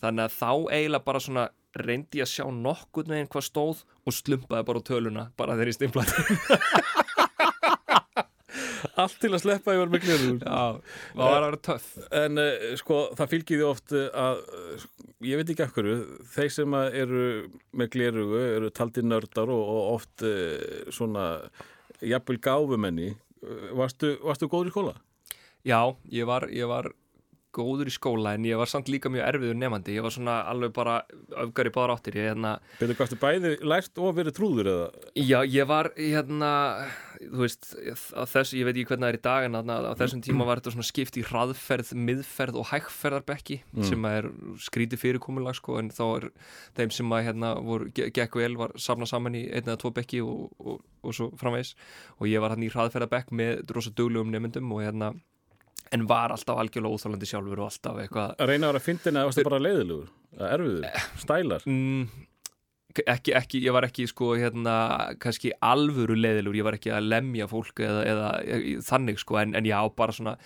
Þannig 0.03 0.27
að 0.27 0.37
þá 0.41 0.51
eiginlega 0.71 1.07
bara 1.07 1.25
svona 1.25 1.49
reyndi 1.81 2.19
ég 2.19 2.27
að 2.27 2.33
sjá 2.33 2.47
nokkurn 2.51 3.13
veginn 3.15 3.31
hvað 3.31 3.47
stóð 3.47 3.85
og 4.03 4.15
slumpaði 4.17 4.67
bara 4.67 4.83
töluna 4.83 5.29
bara 5.39 5.55
þegar 5.55 5.71
ég 5.71 5.77
stimplaði 5.77 6.25
Allt 9.01 9.17
til 9.23 9.33
að 9.33 9.43
sleppa 9.45 9.75
ég 9.75 9.83
var 9.83 9.93
með 9.93 10.05
gleru. 10.07 10.31
Já, 10.41 10.95
það 11.15 11.23
var 11.23 11.37
að 11.37 11.47
vera 11.47 11.61
töff 11.69 11.89
En 12.21 12.43
uh, 12.43 12.69
sko, 12.81 13.01
það 13.19 13.33
fylgir 13.35 13.61
því 13.61 13.67
oft 13.69 13.97
uh, 13.97 14.07
að, 14.25 14.43
uh, 14.61 14.87
ég 15.29 15.41
veit 15.41 15.53
ekki 15.55 15.67
af 15.67 15.75
hverju, 15.77 15.99
þeir 16.37 16.55
sem 16.55 16.79
eru 16.79 17.27
með 17.77 17.93
glerugu 17.97 18.41
eru 18.45 18.73
taldi 18.77 19.05
nördar 19.07 19.53
og, 19.53 19.75
og 19.75 19.93
oft 19.97 20.27
uh, 20.27 20.89
svona 20.93 21.27
jafnvel 22.01 22.41
gáfumenni. 22.41 23.13
Varstu, 23.77 24.15
varstu 24.25 24.49
góður 24.53 24.69
í 24.69 24.73
skóla? 24.75 24.97
Já, 25.65 25.81
ég 26.13 26.29
var, 26.29 26.47
ég 26.53 26.69
var 26.69 26.89
góður 27.57 27.89
í 27.91 27.95
skóla 27.95 28.35
en 28.37 28.45
ég 28.47 28.59
var 28.61 28.69
samt 28.71 28.89
líka 28.93 29.11
mjög 29.13 29.27
erfiður 29.27 29.57
nefandi 29.59 29.95
ég 29.97 30.05
var 30.07 30.15
svona 30.15 30.37
alveg 30.51 30.73
bara 30.77 30.99
öfgar 31.43 31.67
í 31.71 31.73
báðar 31.75 31.95
áttir. 31.97 32.19
Hérna, 32.21 32.53
Betur 32.81 32.99
gastu 32.99 33.19
bæði 33.21 33.57
lært 33.67 33.99
og 33.99 34.15
verið 34.19 34.37
trúður 34.39 34.71
eða? 34.73 34.89
já, 35.19 35.39
ég 35.47 35.67
var 35.71 35.91
hérna, 35.99 36.51
þú 37.21 37.43
veist 37.45 37.71
þess, 38.31 38.55
ég 38.57 38.65
veit 38.69 38.75
ekki 38.77 38.87
hvernig 38.93 39.07
það 39.07 39.13
er 39.15 39.19
í 39.19 39.23
dag 39.27 39.49
en 39.49 39.59
á 39.59 39.93
þessum 39.99 40.23
tíma 40.25 40.47
var 40.49 40.61
þetta 40.63 40.75
svona 40.77 40.89
skipt 40.91 41.19
í 41.21 41.25
hraðferð 41.27 41.93
miðferð 41.97 42.61
og 42.63 42.69
hægferðarbekki 42.71 43.61
sem 43.89 44.05
er 44.11 44.31
skrítið 44.63 45.03
fyrirkomulag 45.05 45.59
sko, 45.59 45.79
en 45.83 45.91
þá 45.95 46.05
er 46.21 46.29
þeim 46.79 46.95
sem 46.95 47.13
að 47.17 47.25
hérna 47.29 47.55
voru, 47.65 47.91
ge- 47.95 48.11
gekk 48.15 48.39
vel 48.41 48.55
var 48.61 48.73
safnað 48.81 49.11
saman 49.13 49.37
í 49.39 49.45
einn 49.51 49.67
eða 49.69 49.81
tvo 49.83 49.91
bekki 49.97 50.23
og, 50.25 50.47
og, 50.61 50.81
og 51.03 51.15
svo 51.17 51.31
framvegis. 51.41 51.75
Og 52.21 52.29
ég 52.31 52.41
var 52.43 52.55
hann 52.55 52.63
í 52.65 52.71
hraðferðarbekk 52.73 53.31
með 53.37 53.65
rosa 53.75 53.91
duglegum 53.97 54.31
nefndum 54.33 54.71
og 54.77 54.83
hérna 54.85 55.13
en 55.93 56.07
var 56.11 56.31
alltaf 56.35 56.59
algjörlega 56.63 56.95
óþálandi 56.97 57.27
sjálfur 57.31 57.61
og 57.65 57.69
alltaf 57.71 57.97
eitthvað 58.05 58.35
Að 58.39 58.51
reyna 58.53 58.69
að 58.69 58.75
vera 58.75 58.83
fyndin 58.89 59.17
eða 59.21 59.29
varstu 59.31 59.47
bara 59.49 59.63
leiðilegur? 59.65 60.11
Eða 60.39 60.51
Erfiður? 60.57 61.07
Stælar? 61.25 61.65
mm, 61.67 62.05
ekki, 63.07 63.35
ekki, 63.39 63.61
ég 63.67 63.75
var 63.75 63.87
ekki 63.87 64.07
sko 64.11 64.33
hérna, 64.39 64.77
kannski 65.23 65.51
alvöru 65.63 66.17
leiðilur 66.19 66.57
ég 66.59 66.67
var 66.67 66.79
ekki 66.79 66.91
að 66.95 67.07
lemja 67.11 67.47
fólk 67.51 67.83
eða, 67.87 68.01
eða 68.13 68.31
þannig 68.87 69.19
sko, 69.23 69.39
en, 69.43 69.55
en 69.59 69.67
já, 69.69 69.79
bara 69.99 70.15
svona 70.15 70.37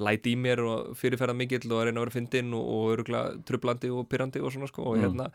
læti 0.00 0.32
í 0.34 0.40
mér 0.40 0.64
og 0.64 0.96
fyrirferða 1.00 1.36
mikill 1.38 1.64
og 1.70 1.78
að 1.82 1.86
reyna 1.90 2.00
að 2.00 2.06
vera 2.08 2.16
fyndin 2.18 2.52
og, 2.56 2.64
og 2.74 2.90
örgulega 2.96 3.38
trublandi 3.48 3.92
og 3.92 4.08
pyrrandi 4.10 4.42
og 4.44 4.52
svona 4.56 4.68
sko, 4.72 4.88
og 4.90 5.00
Mm. 5.04 5.26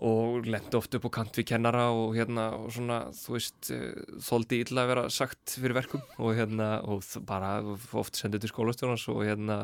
Og 0.00 0.46
lendi 0.48 0.78
oft 0.78 0.94
upp 0.96 1.06
á 1.08 1.10
kant 1.18 1.36
við 1.36 1.50
kennara 1.52 1.88
og 1.92 2.14
hérna, 2.16 2.46
og 2.56 2.70
svona, 2.72 3.00
þú 3.12 3.34
veist 3.36 3.70
eh, 3.74 3.98
þoldi 4.24 4.60
illa 4.64 4.84
að 4.84 4.92
vera 4.94 5.08
sagt 5.12 5.56
fyrir 5.58 5.76
verkum. 5.76 6.04
Og 6.18 6.38
hérna, 6.38 6.70
og 6.88 7.04
bara 7.28 7.58
oft 8.00 8.16
sendið 8.16 8.46
til 8.46 8.52
skólastjónans 8.54 9.04
og 9.12 9.20
hérna 9.28 9.58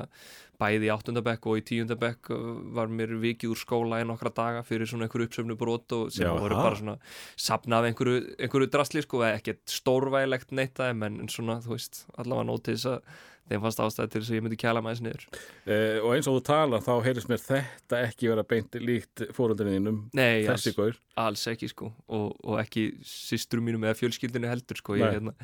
bæði 0.61 0.89
í 0.89 0.93
áttundabekk 0.93 1.49
og 1.51 1.61
í 1.61 1.65
tíundabekk 1.69 2.31
uh, 2.33 2.43
var 2.77 2.89
mér 2.93 3.15
vikið 3.21 3.53
úr 3.53 3.61
skóla 3.61 4.01
í 4.01 4.07
nokkra 4.09 4.33
daga 4.37 4.63
fyrir 4.67 4.89
svona 4.89 5.07
einhverju 5.07 5.29
uppsöfnu 5.29 5.57
brot 5.61 5.93
og 5.97 6.13
sem 6.15 6.25
Já, 6.27 6.33
voru 6.33 6.57
bara 6.57 6.79
svona 6.81 6.97
sapna 7.37 7.81
af 7.81 7.91
einhverju, 7.91 8.23
einhverju 8.41 8.71
drasli 8.73 9.05
sko, 9.05 9.21
ekkert 9.29 9.65
stórvægilegt 9.69 10.55
neittaði 10.57 10.97
en, 10.97 11.21
en 11.25 11.33
svona, 11.33 11.59
þú 11.65 11.77
veist, 11.77 12.05
allavega 12.17 12.49
nótið 12.51 12.79
þess 12.79 12.93
að 12.95 13.25
þeim 13.51 13.63
fannst 13.63 13.83
ástæði 13.85 14.13
til 14.13 14.21
þess 14.23 14.33
að 14.33 14.39
ég 14.39 14.45
myndi 14.47 14.59
kæla 14.61 14.83
maður 14.85 15.05
niður. 15.07 15.27
Eh, 15.67 15.99
og 16.03 16.15
eins 16.17 16.29
og 16.31 16.39
þú 16.39 16.43
talar 16.49 16.85
þá 16.87 16.93
heyrðist 17.07 17.31
mér 17.31 17.43
þetta 17.45 18.01
ekki 18.09 18.31
vera 18.33 18.47
beint 18.55 18.79
líkt 18.83 19.27
fóröldinniðinum 19.37 20.01
Nei, 20.19 20.47
þessi 20.49 20.75
gaur. 20.77 20.99
alls 21.27 21.47
ekki 21.53 21.71
sko. 21.73 21.93
Og, 22.09 22.33
og 22.43 22.59
ekki 22.63 22.89
systrum 23.07 23.67
mínum 23.69 23.87
eða 23.87 23.99
fjölskyldinu 24.01 24.51
heldur 24.51 24.81
sko, 24.83 24.99
ég, 24.99 25.19
hérna, 25.19 25.37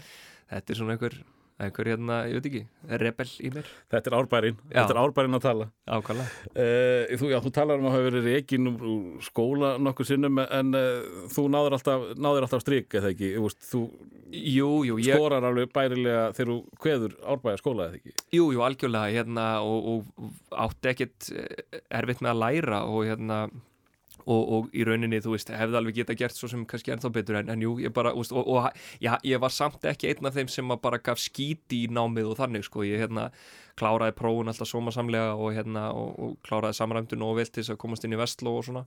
þetta 0.51 0.75
er 0.75 0.81
svona 0.83 0.97
einhver, 0.97 1.19
einhver 1.67 1.91
hérna, 1.93 2.19
ég 2.31 2.39
veit 2.39 2.49
ekki, 2.51 2.63
rebel 3.03 3.29
í 3.43 3.51
mér. 3.55 3.69
Þetta 3.93 4.11
er 4.11 4.17
árbærin, 4.19 4.59
Já. 4.69 4.77
þetta 4.81 4.95
er 4.97 5.01
árbærin 5.03 5.39
að 5.39 5.45
tala. 5.47 5.69
Ákvæmlega 5.87 6.29
uh, 6.55 7.15
þú, 7.21 7.31
já, 7.33 7.39
þú 7.45 7.53
talar 7.59 7.83
um 7.83 7.91
að 7.91 7.97
hafa 7.97 8.09
verið 8.09 8.29
reikin 8.31 8.73
úr, 8.73 8.89
skóla 9.27 9.75
nokkur 9.83 10.09
sinnum 10.09 10.43
en 10.45 10.75
uh, 10.79 11.29
þú 11.33 11.47
náður 11.53 11.79
alltaf, 11.79 12.09
náður 12.17 12.49
alltaf 12.49 12.65
strik 12.65 12.99
eða 13.01 13.15
ekki, 13.15 13.35
þú, 13.39 13.55
þú 13.71 13.85
Jú, 14.33 14.69
jú, 14.89 14.97
ég, 14.97 15.19
skorar 15.19 15.45
alveg 15.45 15.69
bærilega 15.77 16.31
þegar 16.33 16.49
þú 16.49 16.79
kveður 16.81 17.17
árbæja 17.35 17.59
skóla 17.61 17.89
eða 17.91 17.99
ekki? 17.99 18.15
Jú, 18.33 18.47
jú, 18.55 18.63
algjörlega 18.65 19.11
hérna, 19.13 19.45
og, 19.61 19.91
og 19.93 20.31
átti 20.65 20.89
ekkert 20.93 21.29
eh, 21.37 21.83
erfitt 21.93 22.23
með 22.25 22.33
að 22.33 22.41
læra 22.41 22.79
og 22.89 23.05
hérna 23.11 23.43
og, 24.27 24.53
og 24.57 24.77
í 24.77 24.85
rauninni, 24.87 25.21
þú 25.25 25.35
veist, 25.37 25.53
hefði 25.57 25.79
alveg 25.81 25.99
geta 26.01 26.17
gert 26.19 26.37
svo 26.37 26.51
sem 26.51 26.67
kannski 26.69 26.95
ennþá 26.95 27.13
betur 27.15 27.41
en, 27.41 27.51
en 27.53 27.65
jú, 27.65 27.75
ég 27.83 27.95
bara 27.95 28.15
úst, 28.19 28.35
og, 28.35 28.47
og 28.47 28.71
já, 29.03 29.17
ég 29.27 29.43
var 29.43 29.55
samt 29.55 29.85
ekki 29.89 30.13
einn 30.13 30.31
af 30.31 30.39
þeim 30.39 30.53
sem 30.53 30.77
bara 30.83 31.01
gaf 31.03 31.21
skíti 31.23 31.85
í 31.87 31.91
námið 31.93 32.33
og 32.33 32.39
þannig 32.41 32.69
sko, 32.69 32.87
ég 32.87 33.03
hérna 33.03 33.31
kláraði 33.79 34.17
prófun 34.19 34.53
alltaf 34.53 34.69
sómasamlega 34.69 35.35
og 35.35 35.53
hérna 35.57 35.91
og, 35.97 36.15
og 36.19 36.39
kláraði 36.47 36.79
samræmdun 36.79 37.27
og 37.27 37.39
vel 37.41 37.49
til 37.49 37.63
þess 37.63 37.77
að 37.77 37.83
komast 37.85 38.07
inn 38.07 38.17
í 38.17 38.21
vestló 38.21 38.59
og 38.59 38.67
svona 38.69 38.87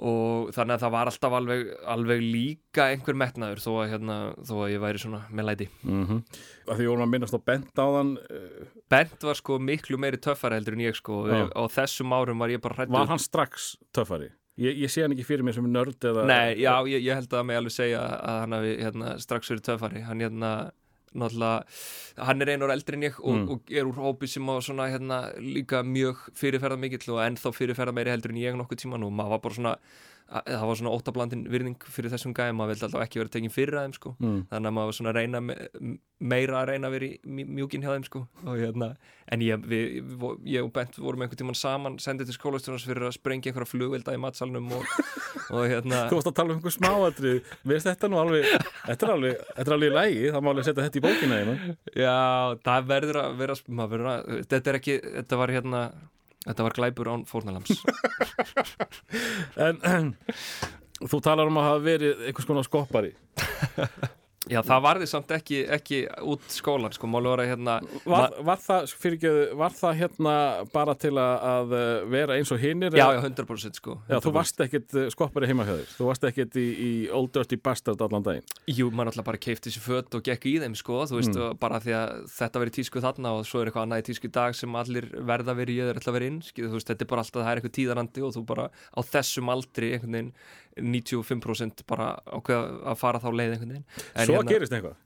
og 0.00 0.50
þannig 0.54 0.76
að 0.76 0.84
það 0.84 0.92
var 0.94 1.10
alltaf 1.10 1.34
alveg, 1.36 1.70
alveg 1.92 2.22
líka 2.22 2.86
einhver 2.92 3.16
metnaður 3.18 3.60
þó 3.60 3.70
að, 3.72 3.86
hérna, 3.92 4.16
þó 4.48 4.54
að 4.56 4.72
ég 4.72 4.82
væri 4.84 5.02
svona 5.02 5.20
með 5.28 5.48
læti 5.48 5.68
mm 5.82 6.04
-hmm. 6.06 6.20
því 6.70 6.88
vorum 6.88 7.04
að 7.04 7.12
minnast 7.14 7.36
á 7.36 7.40
bent 7.50 7.74
á 7.76 7.86
þann 7.96 8.12
uh, 8.16 8.66
Bent 8.90 9.22
var 9.22 9.36
sko 9.36 9.58
miklu 9.58 9.98
meiri 9.98 10.16
töffari 10.16 10.56
heldur 10.56 10.74
en 10.74 10.86
ég 10.86 10.96
sko 10.96 11.26
Já. 11.28 11.48
á 11.52 11.62
þessum 11.68 12.12
árum 12.12 12.38
var 12.38 12.50
ég 12.50 12.60
bara 12.60 12.74
hrættur 12.74 12.92
var 12.92 13.06
hann 13.06 13.18
strax 13.18 13.76
töffari 13.92 14.30
ég, 14.60 14.76
ég 14.84 14.92
sé 14.92 15.02
hann 15.04 15.14
ekki 15.16 15.26
fyrir 15.28 15.46
mér 15.46 15.56
sem 15.58 15.66
nörd 15.72 16.06
eða 16.10 16.26
Nei, 16.28 16.58
já, 16.62 16.74
ég, 16.90 17.02
ég 17.08 17.16
held 17.18 17.32
að 17.40 17.46
mig 17.48 17.56
alveg 17.60 17.74
segja 17.76 18.02
að 18.20 18.38
hann 18.44 18.56
hafi 18.58 18.76
hérna, 18.84 19.14
strax 19.24 19.50
verið 19.54 19.66
töffari 19.70 20.04
hann 20.06 20.20
hérna 20.24 20.52
hann 22.22 22.42
er 22.44 22.52
einur 22.54 22.70
eldri 22.70 22.94
en 22.94 23.02
ég 23.08 23.16
og, 23.18 23.34
Mm. 23.34 23.48
og 23.50 23.72
er 23.74 23.84
úr 23.88 23.96
hópi 23.98 24.28
sem 24.30 24.46
á 24.46 24.54
svona 24.62 24.86
hérna 24.92 25.32
líka 25.42 25.82
mjög 25.82 26.20
fyrirferða 26.38 26.78
mikill 26.78 27.10
og 27.16 27.18
ennþá 27.24 27.50
fyrirferða 27.56 27.94
meiri 27.96 28.12
heldur 28.14 28.30
en 28.30 28.38
ég 28.38 28.54
nokkuð 28.54 28.78
tíman 28.84 29.02
og 29.04 29.10
maður 29.12 29.30
var 29.34 29.40
bara 29.42 29.54
svona 29.54 29.72
það 30.30 30.66
var 30.70 30.78
svona 30.78 30.92
óttablandin 30.94 31.40
virðing 31.50 31.86
fyrir 31.90 32.12
þessum 32.12 32.34
gæðum 32.38 32.58
maður 32.60 32.74
vildi 32.74 32.86
alltaf 32.86 33.02
ekki 33.06 33.18
vera 33.22 33.32
tekin 33.34 33.50
fyrir 33.54 33.78
að 33.80 33.86
þeim 33.88 33.94
sko. 33.96 34.12
Mm. 34.20 34.36
þannig 34.52 34.70
að 34.70 34.74
maður 34.76 34.90
var 34.90 34.96
svona 34.98 35.10
að 35.10 35.18
reyna 35.18 35.40
me- 35.42 35.96
meira 36.20 36.58
að 36.60 36.68
reyna 36.70 36.86
að 36.90 36.94
vera 36.94 37.06
í 37.08 37.18
mj- 37.24 37.48
mjúkin 37.56 37.82
hjá 37.86 37.90
þeim 37.96 38.04
sko. 38.06 38.22
Og 38.44 38.58
hérna, 38.60 38.90
en 39.32 39.40
ég, 39.46 39.64
við, 39.66 39.86
við, 40.04 40.36
ég 40.54 40.66
og 40.68 40.72
Bent 40.76 40.98
vorum 41.00 41.24
einhvern 41.24 41.40
tímann 41.40 41.58
saman 41.58 41.96
sendið 41.98 42.30
til 42.30 42.36
skólastjónars 42.38 42.84
fyrir 42.86 43.08
að 43.08 43.16
sprengja 43.16 43.50
einhverja 43.50 43.70
flugvelda 43.72 44.14
í 44.14 44.20
matsalnum 44.22 44.70
og, 44.76 44.84
og 45.56 45.64
hérna. 45.70 46.04
Þú 46.12 46.20
varst 46.20 46.30
að 46.30 46.36
tala 46.38 46.54
um 46.54 46.60
einhver 46.60 46.76
smáatrið 46.76 47.50
Veist 47.72 47.88
þetta 47.90 48.10
nú 48.12 48.20
alveg 48.20 48.46
Þetta 48.86 49.06
er 49.08 49.12
alveg, 49.16 49.42
þetta 49.56 49.66
er 49.66 49.76
alveg 49.78 49.90
í 49.90 49.96
lægi 49.96 50.30
Það 50.34 50.44
má 50.46 50.50
alveg 50.54 50.68
setja 50.68 50.86
þetta 50.86 51.00
í 51.00 51.04
bókina 51.08 51.40
já, 51.96 52.14
það 52.68 52.88
verður 52.90 53.18
að 53.24 53.36
vera 53.40 53.56
maður 53.68 53.90
verður 53.96 54.10
að, 54.12 54.40
þetta 54.52 54.70
er 54.74 54.78
ekki, 54.80 54.96
þetta 55.16 55.38
var 55.40 55.52
hérna 55.56 55.82
þetta 56.46 56.66
var 56.66 56.76
glæpur 56.76 57.10
án 57.12 57.26
fórnalams 57.28 57.82
En 59.66 60.14
þú 61.10 61.20
talar 61.24 61.50
um 61.50 61.60
að 61.60 61.68
hafa 61.68 61.84
verið 61.84 62.24
einhvers 62.28 62.48
konar 62.48 62.66
skoppari 62.68 63.14
já, 64.50 64.60
það 64.66 64.82
varði 64.84 65.06
samt 65.10 65.30
ekki, 65.36 65.60
ekki 65.76 66.00
út 66.32 66.44
skólan 66.52 66.92
sko, 66.96 67.08
máli 67.10 67.30
var 67.30 67.42
að 67.44 67.50
hérna 67.52 67.76
Var, 68.10 68.34
var 68.50 68.60
það, 68.64 68.90
fyrirgeðu, 69.00 69.44
var 69.60 69.76
það 69.78 69.98
hérna 70.02 70.34
bara 70.74 70.94
til 70.98 71.12
að, 71.14 71.34
að 71.52 71.74
uh, 71.78 71.86
vera 72.12 72.36
eins 72.40 72.50
og 72.54 72.60
hinnir? 72.62 72.96
já, 72.98 73.06
já, 73.14 73.20
100% 73.24 73.78
sko 73.80 73.96
Já, 74.10 74.16
þú 74.18 74.32
100%. 74.32 74.36
varst 74.40 74.64
ekkit 74.66 74.96
uh, 74.98 75.06
skoppari 75.14 75.50
heima 75.50 75.66
hjá 75.68 75.74
þér 75.78 75.94
Þú 75.96 76.08
varst 76.10 76.26
ekkit 76.30 76.58
í, 76.60 76.66
í 76.88 76.90
Old 77.14 77.32
Dirty 77.38 77.60
Bastard 77.62 78.02
allan 78.06 78.26
daginn 78.26 78.46
Jú, 78.70 78.90
maður 78.90 79.12
alltaf 79.14 79.28
bara 79.30 79.42
keipti 79.46 79.72
sér 79.74 79.86
fött 79.86 80.18
og 80.18 80.24
gekk 80.26 80.48
í 80.50 80.56
þeim 80.64 80.76
sko, 80.78 81.02
þú 81.10 81.20
veist, 81.20 81.28
Mm. 81.30 81.54
bara 81.62 81.78
því 81.80 81.92
að 81.94 82.10
þetta 82.34 82.60
verið 82.64 82.74
tísku 82.80 83.00
þarna 83.04 83.30
og 83.38 83.44
svo 83.46 83.60
er 83.62 83.68
eitthvað 83.70 83.84
annað 83.86 84.00
í 84.02 84.06
tísku 84.10 84.30
dag 84.34 84.56
sem 84.58 84.74
allir 84.80 85.06
verða 85.28 85.54
verið 85.54 85.78
í 85.78 85.84
ætla 85.92 86.10
að 86.10 86.16
vera 86.16 86.26
inn, 86.30 86.40
skil, 86.42 86.64
þú 86.66 86.74
veist, 86.78 86.88
þetta 86.90 87.04
er 87.06 87.10
bara 87.12 87.22
alltaf 87.24 87.44
það 87.44 87.50
er 87.52 87.60
eitthvað 87.60 87.74
tíðarandi 87.78 88.24
og 88.26 88.32
þú 88.34 88.42
bara 88.48 88.64
á 88.70 89.00
þessum 89.12 89.52
aldri 89.54 89.92
einhvern 89.94 90.16
veginn 90.18 90.32
95% 90.82 91.84
bara 91.88 92.10
ákveða 92.26 92.64
að 92.92 92.98
fara 93.00 93.20
þá 93.22 93.28
leið 93.32 93.54
einhvern 93.56 93.72
veginn. 93.76 93.86
En 94.14 94.26
Svo 94.28 94.36
hérna, 94.38 94.50
gerist 94.54 94.76
eitthvað 94.78 94.98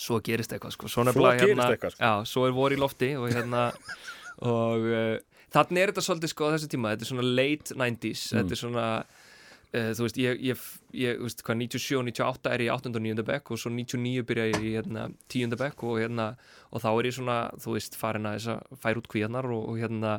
svo 0.00 0.20
gerist 0.24 0.52
eitthvað 0.54 0.72
sko, 0.76 0.88
svo, 0.88 1.02
Svo 1.12 1.24
gerist 1.26 1.48
hérna, 1.50 1.64
eitthvað, 1.74 1.96
sko. 1.96 2.04
Já, 2.06 2.12
svo 2.30 2.44
er 2.46 2.52
vor 2.56 2.72
í 2.72 2.76
lofti 2.80 3.08
og 3.18 3.26
hérna 3.34 3.64
og 4.54 4.86
uh, 4.86 5.16
þannig 5.52 5.82
er 5.82 5.90
þetta 5.92 6.04
svolítið 6.06 6.30
sko 6.32 6.46
á 6.48 6.52
þessu 6.54 6.68
tíma, 6.72 6.92
þetta 6.94 7.04
er 7.06 7.10
svona 7.10 7.26
late 7.26 7.74
90s, 7.74 8.22
Mm. 8.30 8.38
þetta 8.38 8.54
er 8.56 8.60
svona 8.60 8.84
uh, 9.00 9.90
þú 9.98 10.06
veist, 10.06 10.20
ég, 10.22 10.40
ég, 10.46 10.62
ég 11.02 11.18
þú 11.18 11.26
veist, 11.26 11.42
hvað, 11.46 11.58
97 11.66 11.98
og 11.98 12.06
98 12.08 12.52
er 12.54 12.64
ég 12.64 12.70
í 12.70 12.74
8. 12.76 12.94
og 12.94 13.04
9. 13.08 13.26
bekk 13.32 13.50
og 13.54 13.60
svo 13.60 13.72
99 13.74 14.24
byrja 14.30 14.46
ég 14.52 14.62
í 14.70 14.72
hérna, 14.78 15.08
10. 15.34 15.58
bekk 15.60 15.84
og 15.90 15.98
hérna, 16.00 16.28
og 16.70 16.84
þá 16.86 16.88
er 16.94 17.10
ég 17.10 17.18
svona 17.18 17.38
þú 17.60 17.74
veist, 17.76 17.98
farin 18.00 18.30
að 18.30 18.38
þess 18.38 18.54
að 18.54 18.80
færa 18.86 19.02
út 19.02 19.10
kvíðarnar 19.10 19.50
og, 19.52 19.66
og 19.74 19.82
hérna 19.82 20.14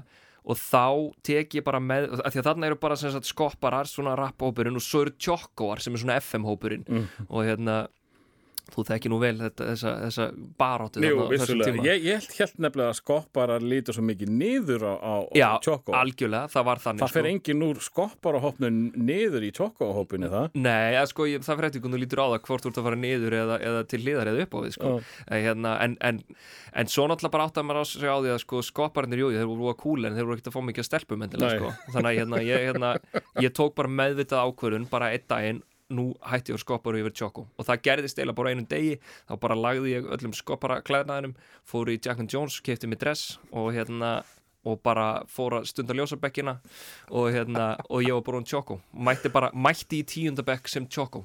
og 0.46 0.58
þá 0.58 1.14
tek 1.24 1.54
ég 1.60 1.64
bara 1.64 1.80
með, 1.80 2.08
af 2.26 2.34
því 2.34 2.40
að 2.42 2.48
þarna 2.50 2.66
eru 2.72 2.76
bara 2.82 2.96
sagt 2.98 3.28
skopparar, 3.30 3.86
svona 3.86 4.16
rap-hópurinn 4.18 4.76
og 4.76 4.82
svo 4.82 5.04
eru 5.06 5.12
tjokkóar 5.22 5.80
sem 5.84 5.94
er 5.94 6.02
svona 6.02 6.18
FM-hópurinn 6.22 6.86
Mm. 6.90 7.08
og 7.30 7.46
hérna 7.46 7.76
þú 8.76 8.86
þekki 8.88 9.12
nú 9.12 9.20
vel 9.22 9.34
þetta, 9.40 9.68
þessa, 9.72 9.92
þessa 10.06 10.28
baráttu 10.62 11.04
Jú, 11.04 11.26
vissulega. 11.32 11.84
Ég, 11.86 12.06
ég 12.08 12.28
held 12.38 12.62
nefnilega 12.66 12.94
að 12.94 12.98
skopparar 13.00 13.66
lítur 13.66 13.98
svo 13.98 14.04
mikið 14.08 14.32
niður 14.36 14.86
á, 14.88 14.94
á, 15.02 15.16
Já, 15.38 15.48
Choco 15.66 15.96
algjörlega, 15.98 16.52
það 16.54 16.68
var 16.70 16.84
þannig 16.86 17.04
Það 17.04 17.16
fer 17.18 17.30
engin 17.32 17.66
úr 17.68 17.82
skopparahopnum 17.86 18.80
niður 19.10 19.48
í 19.48 19.52
Choco-hópinu 19.58 20.32
það 20.32 20.58
Nei, 20.62 20.98
að, 21.00 21.10
sko, 21.12 21.28
ég, 21.30 21.44
það 21.46 21.60
fyrir 21.60 21.70
eftir 21.72 21.84
hvernig 21.86 21.98
þú 21.98 22.04
lítur 22.06 22.24
á 22.24 22.28
það 22.32 22.42
hvort 22.48 22.66
þú 22.66 22.72
ert 22.72 22.82
að 22.82 22.88
fara 22.90 23.02
niður 23.06 23.38
eða, 23.42 23.60
eða 23.72 23.82
til 23.92 24.02
hliðar 24.06 24.32
eða 24.32 24.46
upp 24.46 24.56
á 24.56 24.60
við 24.62 24.76
sko. 24.78 24.94
en, 25.28 25.42
hérna, 25.48 25.74
en, 25.86 25.98
en, 26.12 26.22
en 26.82 26.92
svo 26.92 27.08
náttúrulega 27.10 27.36
bara 27.36 27.48
átt 27.50 27.60
að 27.62 27.68
maður 27.70 27.84
á 27.84 27.86
sig 27.92 28.08
á 28.08 28.18
því 28.22 28.34
að 28.36 28.42
sko, 28.46 28.62
skopparnir, 28.66 29.24
jú, 29.24 29.32
þeir 29.36 29.50
voru 29.50 29.72
að 29.72 29.80
kúla 29.82 30.12
en 30.12 30.18
þeir 30.18 30.28
voru 30.30 30.38
ekkert 30.38 30.52
að 30.52 30.58
fá 30.58 30.62
mikið 30.70 30.84
að 30.86 30.90
stelpum 30.92 31.26
endilega 31.28 31.58
sko. 31.58 31.74
þannig 31.96 32.22
hérna, 32.22 32.42
ég, 32.46 32.66
hérna, 32.70 32.94
nú 35.94 36.12
hætti 36.26 36.54
ég 36.54 36.60
að 36.60 36.64
skoppar 36.66 37.00
yfir 37.00 37.16
tjóko 37.16 37.48
og 37.56 37.68
það 37.68 37.84
gerðist 37.88 38.20
eiginlega 38.20 38.40
bara 38.42 38.54
einum 38.54 38.68
degi. 38.72 39.00
Þá 39.30 39.34
bara 39.46 39.58
lagði 39.60 39.96
ég 39.96 40.12
öllum 40.18 40.36
skoppara 40.38 40.82
klæðnaðinum 40.86 41.36
fór 41.68 41.92
í 41.92 42.00
Jack 42.00 42.24
and 42.24 42.32
Jones, 42.32 42.60
kefti 42.64 42.90
mig 42.90 43.02
dress 43.02 43.38
og 43.52 43.74
hérna 43.76 44.22
og 44.68 44.82
bara 44.86 45.24
fór 45.30 45.58
að 45.60 45.70
stunda 45.72 45.96
ljósabekkina 45.98 46.58
og 47.10 47.32
hérna 47.34 47.72
og 47.90 48.04
ég 48.06 48.14
var 48.14 48.26
bara 48.28 48.42
um 48.42 48.46
tjóko 48.46 48.78
mætti 48.94 49.32
bara, 49.34 49.50
mætti 49.54 50.02
í 50.02 50.06
tíundabekk 50.06 50.70
sem 50.70 50.86
tjóko 50.86 51.24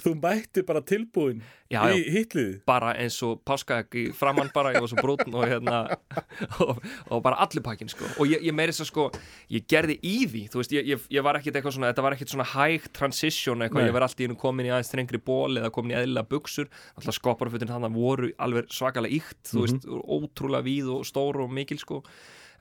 þú 0.00 0.14
mætti 0.16 0.62
bara 0.64 0.80
tilbúin 0.80 1.42
Já, 1.72 1.82
já. 1.88 1.96
í 1.96 2.12
hitliði 2.12 2.54
bara 2.68 2.92
eins 3.00 3.18
og 3.24 3.42
páskaegg 3.48 3.96
í 4.00 4.04
framann 4.16 4.48
bara, 4.54 4.72
ég 4.72 4.84
var 4.84 4.88
svo 4.88 5.02
brúnn 5.04 5.36
og 5.36 5.44
hérna 5.48 5.80
og, 6.64 6.80
og 7.12 7.20
bara 7.24 7.40
allir 7.44 7.64
pakkin 7.64 7.90
sko. 7.92 8.08
Og 8.20 8.30
ég, 8.30 8.40
ég 8.44 8.56
meiri 8.56 8.72
þess 8.72 8.86
að 8.86 8.90
sko, 8.90 9.06
ég 9.52 9.66
gerði 9.68 9.98
í 10.00 10.14
því 10.28 10.44
þú 10.52 10.62
veist, 10.62 10.74
ég, 10.76 11.04
ég, 11.12 11.24
var 11.24 11.38
ekkit 11.40 11.58
eitthvað 11.58 11.76
svona 11.76 11.90
þetta 11.92 12.06
var 12.06 12.16
ekkit 12.16 12.32
svona 12.32 12.48
hæg 12.54 12.88
transition 12.96 13.64
eitthvað, 13.64 13.84
Nei. 13.84 13.90
ég 13.90 13.96
var 13.98 14.06
alltaf 14.06 14.24
í 14.24 14.28
einu 14.30 14.38
komin 14.40 14.68
í 14.68 14.72
aðeins 14.72 14.92
þrengri 14.94 15.20
ból 15.26 15.60
eða 15.60 15.72
komin 15.74 15.94
í 15.94 15.98
eðlilega 16.00 16.30
buksur, 16.32 16.72
alltaf 16.96 17.18
skopparfutin 17.18 17.72
þannig 17.72 17.96
voru 17.98 18.32
alveg 18.40 18.72
svakalega 18.72 19.20
íkt 19.20 19.52
þú 19.52 19.66
veist, 19.66 19.86
ótrúlega 19.88 20.68
víð 20.68 20.90
og 20.96 21.04
stór 21.08 21.42
og 21.44 21.52
mikil 21.52 21.80
sko, 21.80 22.00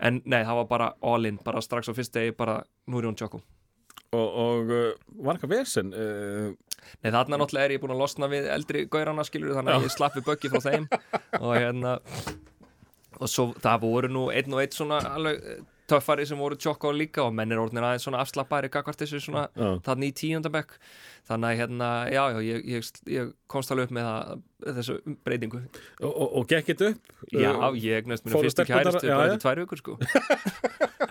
en 0.04 0.20
nei, 0.26 0.42
það 0.44 0.62
var 0.64 0.70
bara 0.76 0.92
all 1.14 1.32
in, 1.32 1.40
bara 1.44 1.64
strax 1.64 1.92
á 1.92 1.96
fyrst 1.96 2.16
degi, 2.16 2.36
bara 2.36 2.60
nú 2.92 3.00
er 3.00 3.08
hún 3.08 3.20
tjókum 3.20 3.44
og, 4.12 4.28
og 4.28 4.72
uh, 4.72 4.92
var 5.24 5.38
eitthvað 5.38 5.54
vesen 5.56 5.94
uh, 5.96 6.52
Nei, 7.02 7.12
þarna 7.12 7.42
náttúrulega 7.42 7.68
er 7.70 7.76
ég 7.78 7.84
búin 7.84 7.96
að 7.96 8.04
losna 8.04 8.30
við 8.32 8.48
eldri 8.54 8.86
gaurana 8.92 9.26
skilur 9.28 9.58
þannig 9.58 9.78
að 9.78 9.88
ég 9.88 9.96
slappi 9.96 10.24
böggi 10.26 10.52
frá 10.54 10.64
þeim. 10.68 10.88
Og 11.44 11.54
hérna 11.58 11.98
og 13.22 13.30
svo 13.30 13.52
það 13.62 13.84
voru 13.86 14.10
nú 14.12 14.24
einn 14.34 14.56
og 14.56 14.64
einn 14.64 14.74
svona 14.74 14.98
alveg 15.12 15.42
eh, 15.46 15.62
töffari 15.92 16.26
sem 16.26 16.40
voru 16.40 16.56
tjokka 16.60 16.90
og 16.90 16.96
líka 16.98 17.24
og 17.26 17.34
menn 17.36 17.52
er 17.52 17.60
orðinir 17.62 17.86
aðeins 17.86 18.06
svona 18.08 18.22
afslappari 18.24 18.70
gagvart 18.72 19.02
þessu 19.02 19.20
svona 19.22 19.44
Já. 19.52 19.68
þarna 19.86 20.08
í 20.08 20.14
tíundabekk 20.16 20.78
þannig 21.28 21.50
að 21.52 21.60
hérna, 21.60 21.90
já, 22.10 22.22
já, 22.34 22.40
ég, 22.48 22.64
ég, 22.72 22.88
ég 23.12 23.34
komst 23.52 23.74
alveg 23.74 23.90
upp 23.90 23.96
með 23.98 24.08
það, 24.08 24.42
þessu 24.80 24.96
breytingu. 25.28 25.62
Og, 26.00 26.10
og, 26.10 26.28
og 26.40 26.48
gekk 26.50 26.72
þetta 26.72 26.94
upp? 26.94 27.12
Já, 27.36 27.52
Uh, 27.52 27.76
ég 27.78 28.00
eignast 28.00 28.26
mér 28.26 28.40
fyrstu 28.40 28.66
kæristu 28.66 29.06
bara 29.06 29.28
eftir 29.28 29.44
tvær 29.44 29.62
vikur 29.62 29.82
sko 29.82 29.98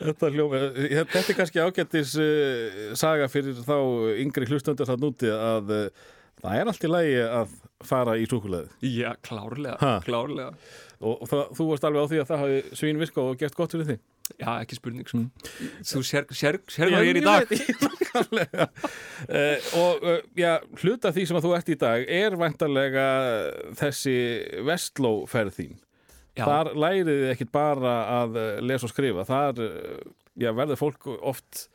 Þetta, 0.00 0.30
hljóma, 0.34 0.60
þetta 0.76 1.22
er 1.22 1.38
kannski 1.40 1.62
ágættis 1.64 2.14
uh, 2.22 2.94
saga 2.98 3.28
fyrir 3.32 3.58
þá 3.66 3.76
yngri 4.24 4.48
hlustendur 4.50 4.88
það 4.88 5.04
núti 5.06 5.30
að 5.32 5.72
uh, 5.76 6.10
það 6.42 6.58
er 6.60 6.72
allt 6.72 6.84
í 6.88 6.90
lagi 6.92 7.14
að 7.26 7.54
fara 7.86 8.16
í 8.20 8.26
súkuleði 8.30 8.92
Já, 8.96 9.12
klárlega, 9.24 9.76
Ha. 9.82 9.94
klárlega. 10.04 10.52
Og, 10.96 11.18
og 11.22 11.28
það, 11.28 11.42
þú 11.58 11.64
varst 11.70 11.84
alveg 11.84 12.04
á 12.04 12.10
því 12.12 12.20
að 12.22 12.28
það 12.30 12.42
hafi 12.44 12.76
svín 12.80 13.00
virkað 13.00 13.26
og 13.32 13.40
gert 13.42 13.56
gott 13.58 13.74
fyrir 13.76 13.90
þig? 13.90 14.04
Já, 14.40 14.48
ekki 14.64 14.74
spurning 14.78 15.06
sko. 15.06 15.20
Þú 15.86 16.00
sér, 16.02 16.24
hvað 16.26 16.94
ég 17.04 17.10
er 17.12 17.18
í 17.20 17.22
dag. 17.22 17.52
uh, 18.56 19.68
og 19.82 20.06
uh, 20.08 20.16
já, 20.38 20.54
hluta 20.82 21.12
því 21.14 21.26
sem 21.28 21.38
að 21.38 21.46
þú 21.46 21.52
ert 21.58 21.70
í 21.72 21.76
dag 21.80 22.06
er 22.20 22.36
vantarlega 22.40 23.04
þessi 23.78 24.16
vestlóferð 24.66 25.54
þín 25.60 25.76
Já. 26.36 26.44
þar 26.44 26.72
lærið 26.76 27.08
þið 27.12 27.30
ekkit 27.32 27.54
bara 27.54 27.94
að 28.22 28.36
uh, 28.36 28.50
lesa 28.64 28.88
og 28.88 28.92
skrifa. 28.92 29.24
Þar 29.28 29.64
uh, 29.64 29.96
já, 30.36 30.50
verður 30.52 30.80
fólk 30.82 31.08
oft 31.16 31.66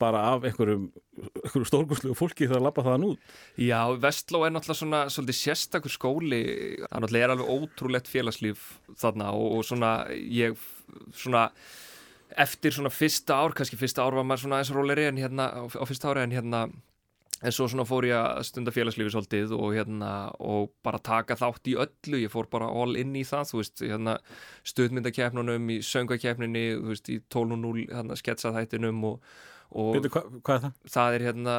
bara 0.00 0.20
af 0.34 0.44
einhverjum, 0.44 0.90
einhverjum 1.16 1.66
stórgúslu 1.70 2.14
fólki 2.16 2.48
þegar 2.48 2.64
labba 2.66 2.84
þaðan 2.84 3.06
út. 3.10 3.30
Já, 3.60 3.80
Vestló 4.00 4.42
er 4.44 4.52
náttúrulega 4.52 4.80
svona 4.82 5.02
svolítið 5.12 5.38
sérstakur 5.38 5.92
skóli, 5.92 6.42
það 6.82 7.04
náttúrulega 7.04 7.28
er 7.28 7.34
alveg 7.34 7.52
ótrúlegt 7.54 8.10
félagslíf 8.12 8.66
þarna 9.00 9.30
og, 9.36 9.58
og 9.58 9.68
svona 9.68 9.92
ég 10.12 10.60
svona 11.16 11.46
eftir 12.36 12.74
svona 12.76 12.92
fyrsta 12.92 13.38
ár, 13.40 13.54
kannski 13.56 13.78
fyrsta 13.80 14.04
ár 14.04 14.18
var 14.18 14.26
maður 14.26 14.44
svona 14.44 14.60
eins 14.60 14.72
og 14.72 14.80
róleri 14.80 15.06
en 15.08 15.20
hérna 15.20 15.48
á, 15.48 15.62
á 15.64 15.84
fyrsta 15.88 16.12
ári 16.12 16.26
en 16.26 16.36
hérna 16.36 16.66
en 17.42 17.52
svo 17.52 17.66
svona 17.68 17.84
fór 17.88 18.06
ég 18.08 18.16
að 18.16 18.44
stunda 18.48 18.72
félagslífi 18.72 19.12
svolítið 19.12 19.52
og 19.56 19.74
hérna 19.76 20.12
og 20.40 20.70
bara 20.86 21.00
taka 21.04 21.36
þátt 21.36 21.68
í 21.68 21.74
öllu, 21.82 22.20
ég 22.22 22.32
fór 22.32 22.48
bara 22.52 22.70
all 22.70 22.96
in 22.96 23.12
í 23.18 23.24
það, 23.28 23.50
þú 23.50 23.60
veist, 23.60 23.82
hérna 23.82 24.16
stuðmyndakeppnunum, 24.72 25.68
í 25.74 25.80
söngvakeppninni, 25.84 26.64
þú 26.78 26.94
veist, 26.94 27.12
í 27.12 27.18
12.0 27.34 27.84
hérna 27.92 28.16
sketsaþættinum 28.22 29.04
og, 29.10 29.36
og 29.76 29.92
Byrju, 29.98 30.14
hva, 30.16 30.24
hvað 30.40 30.56
er 30.56 30.64
það? 30.64 30.80
það 30.96 31.18
er 31.18 31.26
hérna 31.28 31.58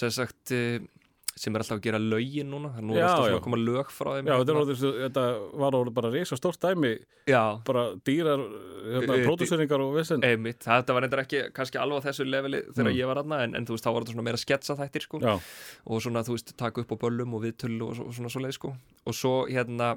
sem 0.00 0.14
sagt 0.18 0.54
eh, 0.56 0.90
sem 1.36 1.54
er 1.56 1.62
alltaf 1.62 1.78
að 1.78 1.84
gera 1.86 1.98
lögin 2.02 2.50
núna 2.52 2.68
það 2.74 2.78
er 2.82 2.86
nú 2.88 2.96
Já, 2.98 3.06
alltaf 3.08 3.28
já. 3.30 3.36
að 3.38 3.42
koma 3.46 3.56
lög 3.62 3.88
frá 3.90 4.10
þeim 4.18 4.26
Já, 4.28 4.34
þetta, 4.36 4.52
er 4.52 4.58
hérna. 4.58 4.98
þetta 5.06 5.24
var 5.62 5.90
bara 5.96 6.10
risa 6.12 6.36
stórt 6.36 6.60
dæmi 6.60 6.92
já 7.30 7.42
bara 7.64 7.84
dýrar, 8.04 8.42
hérna, 8.92 9.16
Eh, 9.16 9.24
pródúseringar 9.26 9.80
og 9.80 9.94
vesen 9.96 10.22
einmitt, 10.26 10.60
þetta 10.66 10.92
var 10.96 11.02
reyndar 11.06 11.22
ekki 11.24 11.42
kannski 11.54 11.78
alveg 11.80 12.02
á 12.02 12.06
þessu 12.10 12.26
leveli 12.28 12.62
þegar 12.74 12.92
Mm. 12.92 12.98
ég 13.00 13.06
var 13.06 13.16
aðna 13.22 13.42
en, 13.44 13.54
en 13.56 13.64
þú 13.66 13.76
veist, 13.76 13.84
þá 13.86 13.92
var 13.94 14.02
þetta 14.02 14.12
svona 14.16 14.26
meira 14.28 14.40
sketsa 14.42 14.76
þættir 14.76 15.02
sko 15.06 15.20
og 15.86 16.02
svona, 16.02 16.22
þú 16.26 16.36
veist, 16.36 16.56
taka 16.56 16.80
upp 16.82 16.92
á 16.92 16.96
böllum 17.06 17.34
og 17.34 17.42
viðtöl 17.46 17.80
og, 17.82 18.00
og 18.08 18.12
svona 18.12 18.28
svo 18.28 18.40
leið 18.42 18.52
sko 18.58 18.74
og 19.06 19.14
svo 19.14 19.34
hérna 19.48 19.96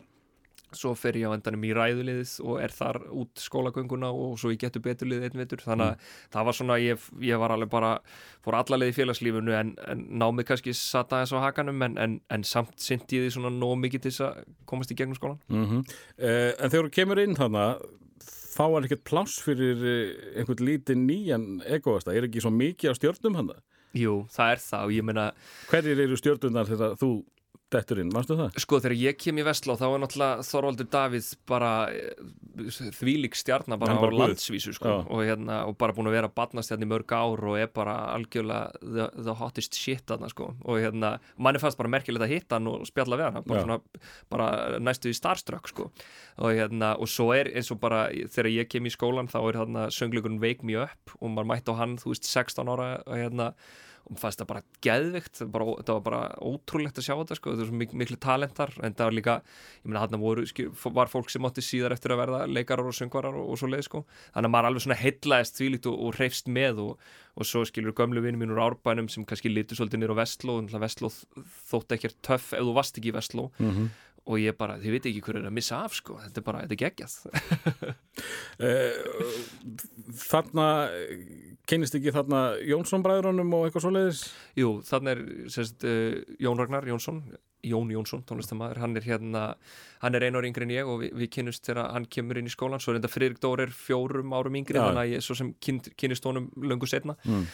svo 0.80 0.94
fer 0.98 1.18
ég 1.20 1.32
á 1.32 1.36
endanum 1.36 1.66
í 1.68 1.74
ræðuliðið 1.76 2.36
og 2.46 2.62
er 2.64 2.76
þar 2.76 3.02
út 3.16 3.42
skólagönguna 3.42 4.12
og 4.14 4.38
svo 4.42 4.54
ég 4.54 4.62
getur 4.62 4.84
beturlið 4.86 5.28
einn 5.28 5.42
vetur. 5.42 5.64
Þannig 5.66 5.96
að 5.96 6.14
það 6.36 6.48
var 6.50 6.60
svona, 6.60 6.80
ég, 6.84 7.10
ég 7.26 7.42
var 7.42 7.56
alveg 7.56 7.72
bara 7.74 7.92
fór 8.46 8.60
allalegið 8.62 8.94
í 8.94 8.98
félagslífinu 9.00 9.58
en, 9.58 9.76
en 9.90 10.06
námið 10.22 10.50
kannski 10.52 10.76
satt 10.78 11.14
aðeins 11.16 11.36
á 11.36 11.46
hakanum 11.48 11.86
en, 11.88 12.00
en, 12.02 12.18
en 12.30 12.48
samt 12.48 12.76
syndi 12.82 13.20
ég 13.20 13.28
því 13.28 13.36
svona 13.38 13.54
nóg 13.56 13.78
mikið 13.84 14.06
til 14.06 14.14
þess 14.14 14.26
að 14.28 14.42
komast 14.70 14.94
í 14.94 14.98
gegnum 15.00 15.18
skólan 15.18 15.40
mm 15.50 15.84
en 16.16 16.72
þegar 16.72 16.88
þú 16.88 16.92
kemur 16.96 17.20
inn 17.22 17.36
þannig 17.38 17.86
þá 18.56 18.66
er 18.66 18.88
ekkert 18.88 19.06
pláss 19.08 19.40
fyrir 19.44 19.86
eh, 19.90 20.12
einhvern 20.40 20.66
lítinn 20.66 21.06
nýjan 21.08 21.48
egoasta, 21.78 22.14
er 22.16 22.28
ekki 22.28 22.44
svo 22.44 22.54
mikið 22.56 22.96
á 22.96 23.00
stjörnum 23.00 23.40
hann 23.40 23.56
Jú, 23.96 24.26
það 24.32 24.52
er 24.52 24.60
það 24.60 24.86
og 24.86 24.94
ég 24.96 25.06
meina 25.08 25.26
hverjir 25.70 26.02
eru 26.04 26.18
stjörnunar 26.20 26.68
þegar 26.68 26.98
þú 27.00 27.10
dettur 27.76 28.02
inn, 28.02 28.12
varstu 28.16 28.38
það? 28.40 28.58
Sko 28.64 28.80
þegar 28.84 28.96
ég 29.02 29.18
kem 29.22 29.40
í 29.42 29.46
Vestló 29.46 29.76
þá 29.80 29.86
er 29.90 30.02
náttúrulega 30.04 30.46
Þorvaldur 30.48 30.90
Davíð 30.96 31.30
bara 31.50 31.72
eh, 31.92 32.26
þvílík 32.96 33.38
stjarnar 33.38 33.80
bara 33.82 33.96
á 33.96 34.02
bara 34.02 34.14
guð. 34.16 34.22
landsvísu 34.24 34.74
sko. 34.78 34.94
Og, 35.06 35.24
hérna, 35.28 35.62
og 35.70 35.78
bara 35.80 35.96
búin 35.96 36.10
að 36.10 36.18
vera 36.18 36.32
badnast 36.32 36.74
hérna 36.74 36.88
í 36.88 36.92
mörg 36.92 37.12
ár 37.16 37.44
og 37.52 37.60
er 37.60 37.72
bara 37.76 37.96
algjörlega 38.16 38.80
the, 38.82 39.08
the 39.20 39.36
hottest 39.40 39.78
shit 39.80 40.06
þarna 40.10 40.30
sko. 40.32 40.52
Og 40.66 40.82
hérna 40.84 41.16
manni 41.38 41.62
fannst 41.62 41.80
bara 41.80 41.92
merkilegt 41.92 42.26
að 42.26 42.36
hitta 42.36 42.60
hann 42.60 42.72
og 42.72 42.86
spjalla 42.90 43.20
við 43.20 43.30
hann 43.30 43.48
bara, 43.50 43.66
svona, 43.66 44.04
bara 44.32 44.50
næstu 44.84 45.12
í 45.12 45.18
starstruck 45.18 45.72
sko. 45.72 45.90
Og 46.42 46.56
hérna 46.56 46.96
og 47.00 47.12
svo 47.12 47.32
er 47.36 47.52
eins 47.56 47.72
og 47.74 47.82
bara 47.84 48.08
þegar 48.12 48.52
ég 48.54 48.72
kem 48.72 48.88
í 48.88 48.94
skólan 48.94 49.32
þá 49.32 49.40
er 49.44 49.62
þarna 49.64 49.88
söngleikurinn 49.96 50.42
Wake 50.44 50.66
Me 50.68 50.80
Up 50.84 51.16
og 51.20 51.34
maður 51.34 51.52
mætti 51.54 51.76
á 51.76 51.80
hann 51.82 51.98
þú 52.02 52.14
veist 52.14 52.30
16 52.32 52.72
ára 52.72 52.90
og 53.04 53.20
hérna 53.20 53.52
og 54.06 54.14
mér 54.14 54.22
fannst 54.22 54.42
það 54.42 54.50
bara 54.52 54.64
geðvikt 54.86 55.40
það, 55.40 55.50
bara, 55.56 55.66
það 55.82 55.98
var 55.98 56.04
bara 56.06 56.20
ótrúlegt 56.46 57.02
að 57.02 57.08
sjá 57.08 57.14
þetta 57.16 57.38
sko. 57.40 57.54
það 57.54 57.64
var 57.64 57.70
svo 57.72 57.80
mik 57.82 57.96
miklu 58.02 58.18
talentar 58.22 58.74
en 58.78 58.96
það 58.96 59.10
var 59.10 59.18
líka, 59.18 59.36
ég 59.82 59.90
meina 59.90 60.04
hann 60.04 60.22
voru 60.22 60.46
var 61.00 61.12
fólk 61.12 61.34
sem 61.34 61.50
átti 61.50 61.66
síðar 61.66 61.96
eftir 61.98 62.14
að 62.14 62.22
verða 62.22 62.42
leikarar 62.50 62.92
og 62.92 62.98
söngvarar 62.98 63.40
og, 63.42 63.52
og 63.52 63.62
svo 63.62 63.72
leið 63.72 63.86
sko. 63.90 64.04
þannig 64.36 64.52
að 64.52 64.56
maður 64.56 64.70
alveg 64.70 64.86
svona 64.86 65.00
heitlaðist 65.02 65.60
þvílíkt 65.60 65.90
og, 65.92 66.00
og 66.06 66.20
hreifst 66.20 66.52
með 66.54 66.82
og, 66.86 67.12
og 67.36 67.50
svo 67.50 67.66
skilur 67.68 67.98
gömlu 67.98 68.24
vinni 68.24 68.42
mín 68.42 68.54
úr 68.54 68.64
árbænum 68.70 69.10
sem 69.12 69.26
kannski 69.28 69.52
litur 69.52 69.82
svolítið 69.82 70.04
nýr 70.04 70.14
á 70.14 70.22
Vestló 70.22 70.60
og 70.62 70.76
Vestló 70.86 71.12
þótt 71.72 71.98
ekkert 71.98 72.22
töff 72.26 72.54
ef 72.54 72.62
þú 72.62 72.78
varst 72.78 73.02
ekki 73.02 73.14
í 73.14 73.18
Vestló 73.18 73.50
Mm 73.58 73.90
og 74.26 74.42
ég 74.42 74.56
bara, 74.58 74.80
þið 74.82 74.96
veit 74.96 75.08
ekki 75.10 75.22
hver 75.22 75.38
er 75.40 75.48
að 75.50 75.54
missa 75.54 75.80
af 75.86 75.96
sko. 76.00 76.18
þetta 76.24 76.42
er 76.42 76.46
bara, 76.48 76.62
þetta 76.66 76.76
er 76.76 76.84
geggjað 76.86 77.18
Eh, 78.56 78.96
þarna 80.16 80.66
kynist 81.70 81.98
ekki 81.98 82.14
þarna 82.16 82.44
Jónsson 82.66 83.04
bræðrunum 83.06 83.54
og 83.58 83.68
eitthvað 83.68 83.88
svoleiðis? 83.88 84.22
Jú, 84.60 84.70
þannig 84.86 85.12
er 85.16 85.50
sérst, 85.56 85.84
uh, 85.88 86.22
Jón 86.42 86.62
Ragnar 86.62 86.88
Jónsson 86.90 87.24
Jón 87.66 87.90
Jónsson, 87.90 88.22
tónlistamæður, 88.30 88.78
hann 88.84 88.94
er 89.00 89.06
hérna 89.08 89.44
hann 90.04 90.14
er 90.14 90.22
einu 90.28 90.38
ári 90.38 90.52
yngri 90.52 90.68
en 90.68 90.74
ég 90.76 90.86
og 90.92 91.00
við, 91.02 91.16
við 91.18 91.32
kynnust 91.34 91.66
þegar 91.66 91.88
hann 91.96 92.06
kemur 92.06 92.38
inn 92.38 92.46
í 92.46 92.54
skólan, 92.54 92.82
svo 92.84 92.94
er 92.94 93.00
þetta 93.00 93.10
Friðrik 93.10 93.40
Dór 93.42 93.64
er 93.64 93.74
fjórum 93.74 94.36
árum 94.38 94.60
yngri, 94.60 94.78
þannig 94.78 95.02
að 95.02 95.14
ég 95.16 95.24
svo 95.26 95.38
sem 95.40 95.50
kyn, 95.66 95.80
kynnist 95.98 96.28
honum 96.30 96.52
löngu 96.62 96.86
setna 96.90 97.18
Mm. 97.26 97.48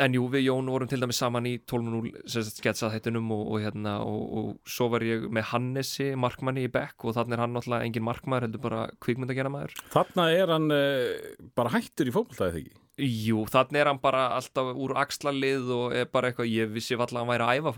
En 0.00 0.16
jú, 0.16 0.26
við 0.32 0.46
Jón 0.46 0.70
vorum 0.72 0.90
til 0.90 1.00
dæmis 1.02 1.20
saman 1.20 1.48
í 1.48 1.56
12.0 1.68 2.12
sketsað 2.48 2.94
þættinum 2.96 3.32
og, 3.34 3.42
og 3.52 3.64
hérna 3.64 3.96
og, 4.06 4.22
og 4.38 4.52
svo 4.68 4.88
var 4.92 5.04
ég 5.06 5.26
með 5.32 5.48
Hannesi 5.52 6.12
markmanni 6.18 6.66
í 6.66 6.72
Beck 6.72 7.04
og 7.04 7.16
þannig 7.16 7.36
er 7.36 7.44
hann 7.44 7.56
náttúrulega 7.56 7.88
engin 7.88 8.06
markmaður, 8.06 8.48
heldur 8.48 8.64
bara 8.64 8.84
kvikmyndageramaður 9.04 9.74
Þarna 9.92 10.28
er 10.36 10.54
hann 10.54 10.70
uh, 10.74 11.50
bara 11.58 11.74
hættur 11.76 12.08
í 12.10 12.14
fótboltaðið 12.14 12.62
ekki 12.62 12.78
Jú, 13.02 13.46
þannig 13.48 13.80
er 13.80 13.88
hann 13.88 14.00
bara 14.02 14.26
alltaf 14.36 14.74
úr 14.76 14.92
axlalið 15.00 15.70
og 15.72 15.94
er 15.96 16.10
bara 16.12 16.28
eitthvað, 16.28 16.50
ég 16.52 16.72
vissi 16.74 16.98
valla 17.00 17.22
að 17.22 17.22
hann 17.22 17.30
væri 17.30 17.46
að 17.46 17.62
æfa 17.62 17.72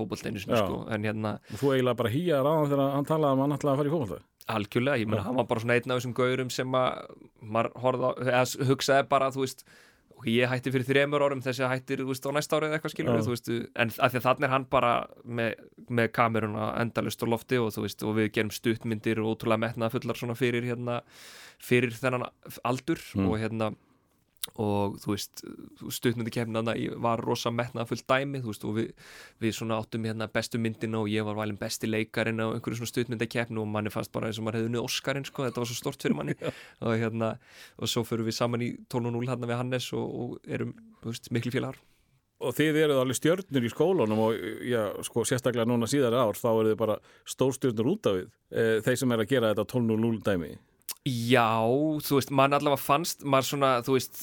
Já. 0.59 0.59
sko, 0.59 0.81
en 0.90 1.07
hérna 1.07 1.37
þú 1.55 1.70
eiginlega 1.70 2.00
bara 2.00 2.11
hýjar 2.11 2.48
á 2.50 2.53
hann 2.53 2.70
þegar 2.72 2.94
hann 2.96 3.07
talaði 3.09 3.37
um 3.37 3.42
að 3.42 3.46
hann 3.46 3.57
ætlaði 3.57 3.72
að 3.74 3.81
fara 3.81 3.90
í 3.90 3.94
fótboltaðið 3.94 4.27
algjörlega, 4.55 5.00
ég 5.00 5.09
meina, 5.09 5.22
Já. 5.22 5.27
hann 5.29 5.38
var 5.38 5.46
bara 5.48 5.62
svona 5.62 5.77
einn 5.79 5.94
af 5.94 6.00
þessum 6.00 6.16
gaurum 6.18 6.50
sem 6.53 6.77
að 6.77 7.14
maður 7.40 7.70
horfði 7.85 8.11
á, 8.11 8.12
eða 8.27 8.68
hugsaði 8.72 9.07
bara, 9.14 9.31
þú 9.33 9.44
veist 9.46 9.64
ok, 10.24 10.30
ég 10.32 10.48
hætti 10.48 10.72
fyrir 10.72 10.87
þremur 10.88 11.24
árum 11.26 11.42
þessi 11.44 11.68
hættir, 11.68 12.00
þú 12.00 12.10
veist, 12.14 12.24
á 12.24 12.32
næsta 12.32 12.56
árið 12.56 12.74
eitthvað 12.78 12.94
skilur 12.96 13.20
þú 13.28 13.34
veist, 13.34 13.50
en 13.76 13.92
af 13.92 14.12
því 14.14 14.20
að 14.22 14.26
þannig 14.30 14.48
er 14.48 14.52
hann 14.54 14.66
bara 14.72 14.92
með, 15.24 15.54
með 16.00 16.12
kameruna 16.16 16.68
endalust 16.80 17.20
á 17.20 17.26
lofti 17.28 17.60
og 17.60 17.68
veist, 17.84 18.02
og 18.02 18.16
við 18.16 18.30
gerum 18.38 18.52
stuttmyndir 18.56 19.20
og 19.20 19.34
ótrúlega 19.37 19.60
metnað 19.68 19.98
fullar 19.98 20.16
svona 20.16 20.37
fyrir 20.38 20.64
hérna, 20.64 21.02
fyrir 21.60 21.92
þennan 21.92 22.30
aldur 22.64 23.02
Mm. 23.14 23.28
og 23.28 23.38
hérna 23.38 23.74
og 24.61 24.98
þú 25.02 25.11
veist, 25.12 25.42
stuttmyndi 25.96 26.33
kemnaðna 26.35 26.74
var 27.02 27.22
rosa 27.24 27.50
metnað 27.54 27.88
fullt 27.90 28.07
dæmi 28.11 28.42
veist, 28.44 28.66
og 28.68 28.76
við, 28.78 28.90
við 29.42 29.57
svona 29.57 29.78
áttum 29.80 30.04
hérna 30.07 30.28
bestu 30.33 30.61
myndina 30.62 31.00
og 31.00 31.09
ég 31.11 31.26
var 31.26 31.38
valin 31.38 31.59
besti 31.61 31.90
leikarinn 31.90 32.42
á 32.44 32.52
einhverju 32.52 32.83
svona 32.83 32.92
stuttmyndi 32.92 33.28
kemnu 33.30 33.64
og 33.64 33.70
manni 33.70 33.92
fannst 33.94 34.12
bara 34.14 34.30
eins 34.30 34.38
og 34.38 34.46
maður 34.46 34.61
hefði 34.61 34.70
unnið 34.70 34.85
Óskarinn 34.85 35.26
sko, 35.28 35.46
þetta 35.48 35.62
var 35.62 35.70
svo 35.70 35.78
stort 35.78 36.04
fyrir 36.04 36.18
manni. 36.18 36.37
Og 36.85 36.98
hérna, 37.00 37.35
og 37.80 37.90
svo 37.90 38.04
fyrir 38.07 38.26
við 38.28 38.37
saman 38.37 38.62
í 38.64 38.70
12.0 38.92 39.26
hérna 39.30 39.48
við 39.48 39.61
Hannes 39.61 39.88
og, 39.96 40.14
og 40.20 40.52
erum, 40.52 40.74
veist, 41.04 41.30
miklu 41.35 41.52
félagar. 41.54 41.80
Og 42.44 42.52
þið 42.52 42.78
eruð 42.83 43.00
alveg 43.00 43.16
stjörnur 43.16 43.64
í 43.64 43.70
skólanum 43.72 44.22
og 44.26 44.44
já, 44.66 44.83
sko, 45.07 45.24
sérstaklega 45.28 45.68
núna 45.70 45.88
síðar 45.88 46.16
ár 46.18 46.37
þá 46.37 46.48
eru 46.50 46.72
þið 46.72 46.78
bara 46.83 46.96
stórstjörnur 47.30 47.90
út 47.94 48.09
af 48.11 48.18
við 48.18 48.26
e, 48.26 48.64
þeir 48.85 48.98
sem 49.00 49.14
er 49.14 49.22
að 49.22 49.30
gera 49.30 49.52
þetta 49.52 49.66
12.0 49.70 50.18
dæmi 50.26 50.50
Já, 51.05 51.61
þú 52.01 52.17
veist, 52.17 52.31
mann 52.33 52.57
allavega 52.57 52.81
fannst 52.81 53.27
maður 53.29 53.49
svona, 53.51 53.71
þú 53.85 53.97
veist 53.99 54.23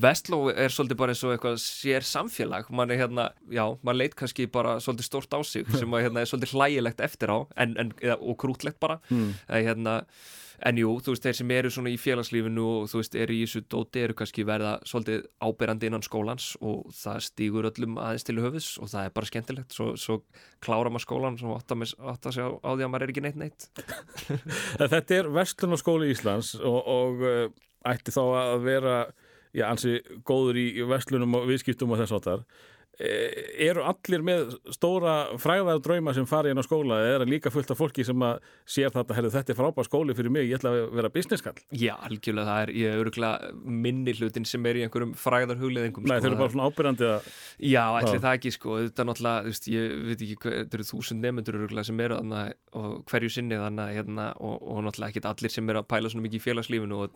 Vestló 0.00 0.38
er 0.48 0.72
svolítið 0.72 0.96
bara 1.02 1.12
eins 1.12 1.20
og 1.26 1.34
eitthvað 1.34 1.58
sér 1.60 2.06
samfélag, 2.08 2.70
mann 2.72 2.94
er 2.94 3.02
hérna, 3.02 3.26
já 3.52 3.66
maður 3.84 3.98
leit 4.00 4.16
kannski 4.16 4.46
bara 4.48 4.78
svolítið 4.80 5.08
stórt 5.10 5.36
á 5.36 5.40
sig 5.44 5.68
sem 5.76 5.92
að 5.92 6.06
hérna 6.06 6.22
er 6.22 6.30
svolítið 6.30 6.54
hlægilegt 6.56 7.04
eftir 7.04 7.28
á 7.28 7.38
en, 7.60 7.76
en, 7.76 7.92
og 8.16 8.38
krútlegt 8.40 8.80
bara 8.80 9.02
mm. 9.10 9.28
hérna, 9.52 9.98
en 10.62 10.78
jú, 10.78 10.92
þú 11.02 11.14
veist, 11.14 11.24
þeir 11.26 11.38
sem 11.38 11.52
eru 11.56 11.72
svona 11.72 11.92
í 11.92 11.98
félagslífinu 12.00 12.66
og 12.68 12.86
þú 12.92 13.00
veist, 13.00 13.18
eru 13.24 13.34
í 13.34 13.42
þessu 13.44 13.64
dóti 13.72 14.04
eru 14.04 14.16
kannski 14.18 14.46
verða 14.46 14.76
svolítið 14.86 15.26
áberandi 15.42 15.90
innan 15.90 16.06
skólans 16.06 16.52
og 16.60 16.92
það 16.94 17.20
stígur 17.28 17.68
öllum 17.70 17.98
aðeins 18.02 18.26
til 18.28 18.38
höfus 18.42 18.70
og 18.78 18.92
það 18.92 19.08
er 19.08 19.14
bara 19.18 19.30
skemmtilegt. 19.30 19.74
Svo, 19.74 19.90
svo 20.00 20.20
klára 20.64 20.92
maður 20.92 21.06
skólan 21.08 21.38
og 21.42 21.58
átta, 21.58 22.32
sig 22.32 22.46
á, 22.46 22.50
á 22.54 22.70
því 22.74 22.86
að 22.86 22.92
maður 22.92 23.06
er 23.06 23.14
ekki 23.14 23.24
neitt 23.26 23.40
neitt. 23.40 23.68
Þetta 24.94 25.18
er 25.18 25.30
Vestlun 25.34 25.76
og 25.76 25.82
skóli 25.82 26.12
Íslands 26.14 26.54
og, 26.60 26.80
og 26.80 27.24
uh, 27.24 27.46
ætti 27.90 28.14
þá 28.14 28.22
að 28.24 28.58
vera 28.64 28.98
já, 29.54 29.66
ansi 29.68 29.98
góður 30.26 30.58
í 30.60 30.68
verslunum 30.88 31.38
og 31.38 31.48
viðskiptum 31.50 31.92
og 31.94 32.00
þess 32.02 32.16
áttar 32.18 32.46
eru 32.98 33.82
allir 33.82 34.22
með 34.22 34.52
stóra 34.74 35.14
fræðar 35.42 35.80
drauma 35.82 36.12
sem 36.14 36.26
fari 36.28 36.52
inn 36.52 36.60
á 36.60 36.64
skóla? 36.64 37.00
Eða 37.02 37.14
er 37.16 37.22
það 37.24 37.32
líka 37.32 37.50
fullt 37.50 37.72
af 37.74 37.78
fólki 37.80 38.04
sem 38.06 38.22
að 38.22 38.44
sér 38.70 38.92
þetta, 38.94 39.16
herri, 39.18 39.30
þetta 39.34 39.52
er 39.54 39.58
frábær 39.58 39.88
skóli 39.88 40.14
fyrir 40.14 40.30
mig, 40.34 40.46
ég 40.46 40.60
ætla 40.60 40.70
að 40.70 40.94
vera 40.94 41.10
businesskall 41.14 41.58
Já, 41.74 41.94
algjörlega, 42.06 42.46
það 42.50 42.60
er, 42.62 42.70
ég 42.78 43.02
örgulega 43.02 43.52
minni 43.64 44.14
hlutin 44.14 44.46
sem 44.46 44.68
er 44.70 44.78
í 44.78 44.84
einhverjum 44.86 45.14
fræðar 45.18 45.58
hugleðingum 45.58 46.06
Nei, 46.06 46.14
sko, 46.14 46.22
þeir 46.22 46.30
eru 46.30 46.40
bara 46.42 46.54
svona 46.54 46.68
ábyrjandi 46.70 47.08
að 47.10 47.20
Já, 47.72 47.84
ætli 47.98 48.14
Já. 48.14 48.22
það 48.26 48.38
ekki 48.38 48.54
sko, 48.54 48.78
þetta 48.84 49.02
er 49.02 49.10
náttúrulega, 49.10 49.38
veist, 49.48 49.68
ég 49.74 49.82
veit 50.10 50.20
ekki, 50.28 50.38
þetta 50.44 50.78
eru 50.78 50.88
þúsund 50.92 51.24
nefnendur 51.24 51.60
örgulega 51.64 51.88
sem 51.90 52.04
eru 52.06 52.20
þannig 52.20 52.54
og 52.74 52.90
hverju 53.10 53.30
sinni 53.34 53.58
þannig 53.58 53.84
að, 53.84 53.94
hérna 53.98 54.24
og, 54.38 54.56
og 54.62 54.78
náttúrulega 54.86 55.10
ekkit 55.14 55.30
allir 55.30 55.52
sem 55.54 55.70
eru 55.70 55.82
að 55.82 55.90
pæla 55.90 56.10
svona 56.12 56.26
mikið 56.28 56.38
í 56.38 56.44
félagslífinu 56.46 56.94
og 56.98 57.14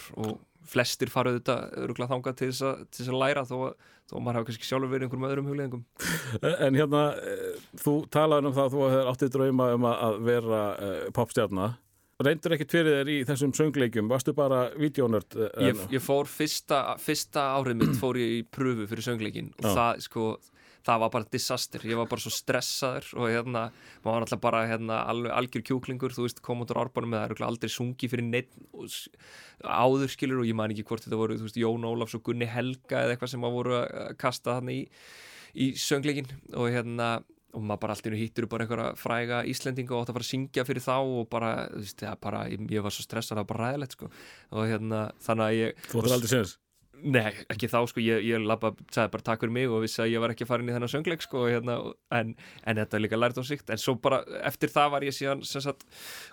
þetta 0.00 0.18
líka 0.20 0.28
og 0.34 0.40
flestir 0.64 1.10
fara 1.12 1.30
auðvitað 1.30 1.74
örgulega 1.84 2.08
þangað 2.14 2.36
til 2.40 2.46
þess, 2.48 2.62
að, 2.64 2.78
til 2.90 3.04
þess 3.04 3.12
að 3.12 3.20
læra 3.20 3.42
þó, 3.44 3.56
að- 3.68 3.74
þó 4.08 4.14
að 4.16 4.22
maður 4.24 4.36
hafa 4.38 4.46
kannski 4.48 4.68
sjálfur 4.68 4.90
verið 4.94 5.04
einhverjum 5.04 5.26
öðrum 5.28 5.48
hugleðingum 5.50 5.84
En 6.64 6.74
hérna, 6.78 7.02
eh, 7.20 7.58
þú 7.84 7.94
talaður 8.08 8.48
um 8.48 8.54
það 8.56 8.64
að 8.64 8.74
þú 8.74 8.84
hefur 8.88 9.10
áttið 9.12 9.32
drauma 9.36 9.66
um 9.74 9.84
að- 9.90 10.20
vera 10.24 10.62
uh, 10.74 11.10
popstjarnar 11.12 11.74
reyndur 12.24 12.54
ekkert 12.54 12.70
fyrir 12.70 12.94
þér 13.02 13.08
í 13.10 13.16
þessum 13.28 13.52
söngleikjum? 13.58 14.08
Varstu 14.08 14.32
bara 14.32 14.70
videónörd 14.78 15.34
uh, 15.36 15.48
ég, 15.60 15.76
ég 15.92 16.00
fór 16.00 16.24
fyrsta, 16.30 16.96
fyrsta 17.02 17.48
árið 17.58 17.74
mitt 17.82 17.96
fór 18.00 18.16
ég 18.16 18.38
í 18.38 18.42
pröfu 18.48 18.86
fyrir 18.88 19.02
söngleikin 19.04 19.50
og 19.58 19.66
Já. 19.66 19.74
það 19.74 20.00
sko 20.06 20.26
það 20.84 21.02
var 21.02 21.12
bara 21.14 21.28
disaster, 21.32 21.84
ég 21.88 21.98
var 21.98 22.08
bara 22.10 22.24
svo 22.24 22.32
stressaður 22.32 23.10
og 23.16 23.28
hérna, 23.32 23.64
maður 24.04 24.10
var 24.10 24.26
alltaf 24.26 24.42
bara 24.44 24.62
hérna, 24.68 25.00
algjör 25.08 25.64
kjúklingur, 25.70 26.14
þú 26.14 26.26
veist, 26.26 26.42
kom 26.44 26.64
út 26.64 26.74
á 26.74 26.80
árbánum 26.82 27.14
með 27.14 27.20
það 27.20 27.24
er 27.24 27.34
örugglega 27.34 27.50
aldrei 27.52 27.72
sungi 27.72 28.10
fyrir 28.12 28.28
neitt 28.28 28.50
áður 29.64 30.12
skilur 30.12 30.42
og 30.42 30.48
ég 30.48 30.58
man 30.58 30.74
ekki 30.74 30.86
hvort 30.88 31.06
þetta 31.06 31.20
voru, 31.20 31.38
þú 31.40 31.48
veist, 31.48 31.60
Jón 31.60 31.86
Ólafs 31.88 32.18
og 32.18 32.24
Gunni 32.26 32.48
Helga 32.50 33.04
eða 33.04 33.14
eitthvað 33.14 33.34
sem 33.34 33.46
að 33.46 33.56
voru 33.58 33.78
að 33.80 34.10
kasta 34.20 34.58
þannig 34.58 34.82
í, 34.82 34.88
í 35.54 35.70
söngleikin 35.80 36.34
og 36.52 36.68
hérna 36.74 37.14
og 37.54 37.62
maður 37.62 37.84
bara 37.84 37.94
allt 37.94 38.08
í 38.08 38.10
einu 38.10 38.18
hittur 38.18 38.48
bara 38.50 38.64
einhverja 38.66 38.98
fræga 38.98 39.44
Íslendinga 39.46 39.94
og 39.94 40.02
átt 40.02 40.10
að 40.10 40.18
fara 40.18 40.26
að 40.26 40.32
syngja 40.32 40.64
fyrir 40.66 40.84
þá 40.84 40.96
og 40.98 41.28
bara, 41.30 41.52
þú 41.70 41.84
veist, 41.84 42.02
það 42.02 42.20
bara, 42.26 42.42
ég, 42.50 42.82
var 42.82 42.96
svo 42.96 43.06
stressað, 43.06 43.36
það 43.36 43.42
var 43.44 43.50
bara 43.52 43.68
ræðilegt, 43.68 43.94
sko. 43.94 44.10
Og 44.54 44.68
hérna, 44.72 45.06
þannig 45.22 45.46
að 45.46 45.58
ég 45.60 45.86
Þú 45.86 46.02
ætlar 46.02 46.16
aldrei 46.18 46.32
séns 46.34 46.56
Nei, 47.04 47.32
ekki 47.52 47.68
þá 47.68 47.78
sko, 47.90 48.00
ég, 48.00 48.22
ég 48.24 48.44
labba, 48.44 48.72
sagði 48.94 49.12
bara 49.12 49.26
takk 49.26 49.42
fyrir 49.44 49.54
mig 49.56 49.72
og 49.72 49.82
vissi 49.84 50.00
að 50.00 50.14
ég 50.14 50.22
var 50.24 50.32
ekki 50.32 50.48
farin 50.48 50.70
í 50.70 50.74
þennan 50.74 50.92
söngleik 50.92 51.24
sko, 51.24 51.46
hérna, 51.50 51.78
en, 52.16 52.34
en 52.64 52.80
þetta 52.80 52.96
er 52.96 53.04
líka 53.04 53.18
lært 53.20 53.40
á 53.40 53.44
sikt. 53.44 53.68
En 53.68 53.80
svo 53.80 53.96
bara 54.00 54.22
eftir 54.48 54.72
það 54.72 54.94
var 54.94 55.04
ég 55.04 55.16
síðan 55.16 55.42
sagt, 55.44 55.84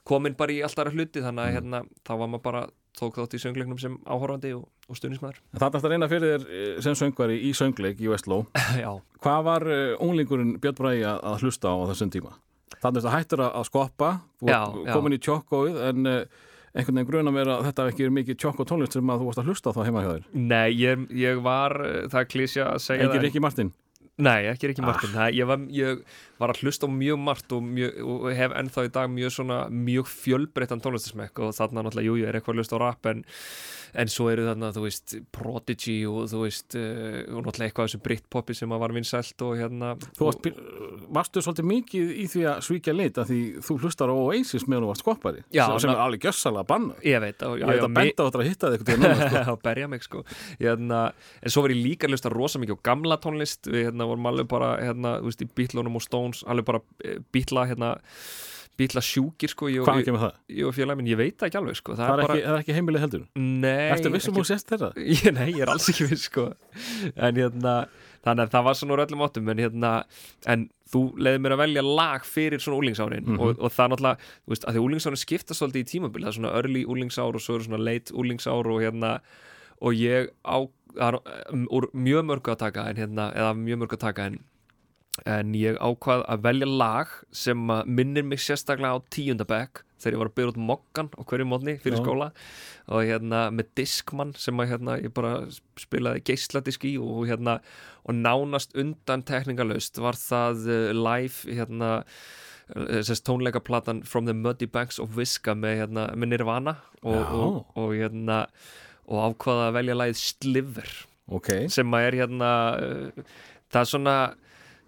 komin 0.07 0.37
bara 0.39 0.55
í 0.55 0.61
allt 0.63 0.79
aðra 0.79 0.95
hluti 0.95 1.23
þannig 1.23 1.43
að 1.43 1.57
hérna, 1.57 1.83
þá 2.07 2.13
var 2.15 2.31
maður 2.31 2.45
bara 2.47 2.63
tók 2.97 3.17
þátt 3.17 3.35
í 3.37 3.41
söngleiknum 3.41 3.79
sem 3.79 3.95
áhorfandi 4.03 4.51
og, 4.57 4.65
og 4.89 4.99
stuðnismæður 4.99 5.39
Það 5.55 5.67
er 5.67 5.79
að 5.79 5.93
reyna 5.93 6.09
fyrir 6.11 6.31
þér 6.33 6.45
eh, 6.59 6.77
sem 6.83 6.97
söngvari 6.99 7.37
í 7.47 7.51
söngleik 7.57 8.01
í 8.03 8.09
Vestló 8.11 8.41
Já, 8.83 8.91
Hvað 9.23 9.43
var 9.47 9.67
uh, 9.67 9.81
unglingurinn 10.03 10.57
Björn 10.61 10.79
Bræði 10.79 11.05
að, 11.13 11.37
hlusta 11.45 11.71
á 11.71 11.75
þessum 11.93 12.11
tíma? 12.13 12.35
Þannig 12.81 13.01
að 13.01 13.07
það 13.07 13.15
hættur 13.17 13.43
að, 13.45 13.59
skoppa 13.69 14.11
komin 14.41 15.15
í 15.15 15.21
tjokkóið 15.23 15.79
en 15.87 16.11
uh, 16.11 16.47
einhvern 16.71 17.01
veginn 17.01 17.09
gruna 17.09 17.33
mér 17.35 17.51
að 17.55 17.67
þetta 17.69 17.85
ekki 17.91 18.05
verið 18.05 18.17
mikið 18.17 18.41
tjokk 18.43 18.63
og 18.63 18.69
tónlist 18.69 18.97
sem 18.97 19.11
að 19.11 19.21
þú 19.21 19.29
varst 19.29 19.41
að 19.41 19.51
hlusta 19.51 19.75
þá 19.75 19.81
heima 19.87 20.03
hjá 20.05 20.11
þér? 20.11 20.27
Nei, 20.33 20.67
ég, 20.79 21.05
ég 21.21 21.41
var 21.45 21.77
eh, 21.83 22.03
það 22.11 22.19
er 22.21 22.29
klísja 22.31 22.67
að 22.71 22.83
segja 22.85 23.05
Engin 23.07 23.17
það 23.17 23.25
Rikki 23.27 23.43
Martin? 23.43 23.73
Nei, 24.21 24.45
ekki 24.51 24.69
Rikki 24.69 24.83
Martin. 24.85 25.13
Ah. 25.17 25.31
ég, 25.33 25.47
var, 25.49 25.61
ég 25.73 26.01
var 26.41 26.53
að 26.53 26.61
hlusta 26.61 26.87
á 26.87 26.89
mjög 26.93 27.21
margt 27.23 27.53
og, 27.55 27.63
mjög, 27.65 27.99
og 28.05 28.25
hef 28.37 28.55
ennþá 28.59 28.85
í 28.85 28.91
dag 28.93 29.11
mjög 29.11 29.53
mjög 29.71 30.09
fjölbreyttan 30.11 30.83
tónlistasmekk 30.83 31.41
og 31.41 31.55
þarna 31.57 31.85
náttúrulega, 31.87 32.07
jú, 32.09 32.17
ég 32.21 32.29
er 32.29 32.37
eitthvað 32.37 32.57
að 32.57 32.61
hlusta 32.61 32.77
á 32.77 32.83
rap 32.83 33.09
en, 33.11 33.23
en 33.97 34.11
svo 34.11 34.29
eru 34.31 34.45
þarna, 34.47 34.71
þú 34.75 34.85
veist 34.85 35.15
Prodigy 35.35 35.97
og 36.09 36.29
þú 36.31 36.43
veist 36.45 36.77
uh, 36.79 37.21
og 37.31 37.45
náttúrulega 37.47 37.69
eitthvað 37.69 37.89
þessu 37.89 38.01
Britpopi 38.05 38.57
sem 38.57 38.75
að 38.75 38.83
var 38.85 38.95
vinsælt 38.95 39.45
og 39.47 39.57
hérna 39.59 39.93
Þú 40.17 40.27
varst, 40.27 40.49
varstu 41.11 41.43
svolítið 41.45 41.69
mikið 41.71 42.13
í 42.23 42.27
því 42.31 42.45
að 42.51 42.61
svíkja 42.67 42.95
lit 42.95 43.19
að 43.21 43.33
því 43.33 43.41
þú 43.67 43.79
hlustar 43.85 44.11
á 44.11 44.15
Oasis 44.15 44.67
meðan 44.67 44.87
þú 44.87 44.91
varst 44.91 45.05
skoppari 45.05 45.43
Já, 45.49 45.65
sem, 45.65 45.79
sem 45.85 45.93
er 45.93 46.03
alveg 46.05 46.27
gjössalega 46.27 46.67
banna 46.69 46.97
Ég 47.05 47.23
veit 47.23 47.45
og, 47.47 47.57
Ég 47.59 47.71
veit 47.71 47.83
að 47.83 47.95
benda 47.97 48.23
á 48.23 48.27
þetta 48.27 48.41
að 48.41 48.49
hitta 48.49 48.71
þig 48.71 48.81
eitthvað 48.81 49.01
núna, 49.01 49.15
sko. 49.21 49.41
að 49.51 49.59
berja 49.65 49.89
mig 49.91 50.05
sko. 50.05 50.23
Hérna, 50.61 51.01
en 51.41 51.53
svo 51.53 51.65
var 51.65 51.73
ég 51.73 51.81
líka 51.81 52.07
að 52.07 52.15
hlusta 52.15 52.31
rosa 52.33 52.61
mikið 52.61 52.79
á 52.79 52.85
gamla 52.89 53.17
tónlist. 53.21 53.69
Við 53.69 53.89
hérna, 53.89 54.07
vorum 54.09 54.29
alveg 54.31 54.49
bara 54.51 54.71
hérna, 54.81 55.17
þú 55.21 55.31
veist, 55.31 55.43
í 55.43 55.49
Beatlunum 55.59 55.99
og 55.99 56.05
Stones 56.05 56.45
alveg 56.49 56.69
bara 56.71 56.83
Beatla 57.33 57.67
hérna, 57.69 57.91
Beatla 58.81 59.01
sjúkir 59.05 59.51
sko 59.53 59.69
ég, 59.71 59.79
og- 59.83 59.87
Hvaðan 59.91 60.05
kemur 60.09 60.23
það? 60.25 60.35
ég 60.57 60.67
og 60.67 60.75
félagin, 60.75 61.07
ég 61.13 61.17
veit 61.21 61.45
ekki 61.47 61.59
alveg 61.61 61.77
sko 61.79 61.93
það, 61.95 62.05
Það 62.07 62.13
er 62.17 62.25
bara, 62.25 62.35
ekki, 62.37 62.47
er 62.49 62.61
ekki 62.65 62.77
heimilið 62.79 63.03
heldur 63.05 63.25
nei 63.37 63.89
Ertu 63.93 64.11
vissum 64.17 64.33
ekki- 64.33 64.41
þú 64.41 64.49
sést 64.51 64.69
þeirra? 64.73 64.91
ég, 65.15 65.33
nei, 65.37 65.47
ég 65.53 65.61
er 65.67 65.71
alls 65.75 65.89
ekki 65.93 66.09
viss 66.11 66.25
sko 66.31 66.47
en 67.15 67.35
hérna, 67.41 67.75
þannig 68.25 68.45
að 68.47 68.53
það 68.57 68.63
var 68.69 68.77
svona 68.81 68.95
úr 68.97 69.03
öllum 69.05 69.23
áttum 69.25 69.49
en 69.53 69.61
hérna, 69.63 69.91
en 70.45 70.67
þú 70.91 71.01
leiði 71.23 71.39
mér 71.45 71.53
að 71.55 71.61
velja 71.63 71.83
lag 71.87 72.25
fyrir 72.27 72.59
svona 72.59 72.81
úlingsárin 72.81 73.23
Mhm. 73.25 73.39
og, 73.39 73.55
og 73.63 73.71
það 73.71 73.85
er 73.85 73.91
náttúrulega, 73.95 74.17
þú 74.43 74.51
veist, 74.55 74.65
að 74.67 74.75
því 74.75 74.81
úlingsárin 74.87 75.21
skipta 75.21 75.55
svolítið 75.55 75.85
í 75.85 75.89
tímabil, 75.93 76.23
það 76.25 76.27
er 76.33 76.37
svona 76.39 76.53
early 76.59 76.83
úlingsár 76.85 77.35
og 77.37 77.41
svo 77.41 77.55
eru 77.55 77.63
svona 77.69 77.79
late 77.79 78.11
úlingsár 78.13 78.67
og 78.67 78.81
hérna 78.83 79.13
og 79.81 79.95
ég 79.97 80.27
á, 80.45 80.57
það 80.93 81.15
er 81.15 81.53
um, 81.55 81.63
mjög 81.95 82.25
mörgu 82.27 82.51
að 82.53 82.59
taka 82.65 82.83
en 82.91 82.99
hérna, 82.99 83.29
eða 83.33 83.53
mjög 83.57 83.79
mörgu 83.85 83.95
að 83.97 84.03
taka 84.03 84.25
en 84.29 84.39
en 85.27 85.55
ég 85.57 85.77
ákvað 85.77 86.23
að 86.31 86.43
velja 86.45 86.67
lag 86.69 87.15
sem 87.35 87.71
minnir 87.85 88.23
mig 88.25 88.41
sérstaklega 88.41 88.95
á 88.95 89.07
tíundabæk 89.11 89.83
þegar 90.01 90.15
ég 90.15 90.21
var 90.21 90.29
að 90.31 90.35
byrja 90.37 90.51
út 90.51 90.59
mokkan 90.69 91.09
á 91.13 91.21
hverju 91.29 91.47
mótni 91.47 91.75
fyrir 91.81 91.99
Já. 91.99 92.01
skóla. 92.01 92.27
Og 92.91 93.05
hérna 93.05 93.41
með 93.53 93.73
Discman 93.77 94.33
sem 94.39 94.61
að 94.61 94.71
hérna 94.73 94.97
ég 95.01 95.13
bara 95.13 95.33
spilaði 95.79 96.23
geisladisk 96.31 96.87
í 96.89 96.95
og 97.01 97.27
hérna 97.29 97.59
og 98.01 98.17
nánast 98.17 98.73
undan 98.79 99.25
tekningalöst 99.27 100.01
var 100.01 100.17
það 100.17 100.65
uh, 100.65 100.87
live 100.97 101.53
hérna 101.59 101.91
uh, 102.73 103.13
tónleikaplatan 103.27 104.01
From 104.07 104.25
the 104.25 104.33
Muddy 104.33 104.65
Banks 104.65 104.99
of 104.99 105.13
Visca 105.17 105.53
með, 105.53 105.83
hérna, 105.83 106.09
með 106.15 106.33
Nirvana 106.33 106.77
og, 107.03 107.21
og, 107.21 107.61
og 107.77 107.93
hérna 107.93 108.45
og 109.11 109.25
ákvaða 109.27 109.69
að 109.69 109.77
velja 109.79 109.97
lagið 109.99 110.21
Sliver. 110.21 110.93
Ok, 111.31 111.51
sem 111.71 111.93
að 111.95 112.07
er 112.07 112.23
hérna 112.23 112.53
uh, 112.79 113.35
það 113.71 113.83
er 113.83 113.91
svona 113.91 114.15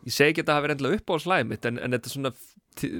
ég 0.03 0.15
segi 0.15 0.33
ekki 0.33 0.43
að 0.43 0.49
það 0.51 0.59
hafi 0.59 0.71
reyndlega 0.71 0.99
upp 0.99 1.13
á 1.13 1.15
slæði 1.23 1.49
mitt 1.51 1.69
en, 1.69 1.79
en 1.79 1.95
þetta 1.95 2.13
svona 2.13 2.33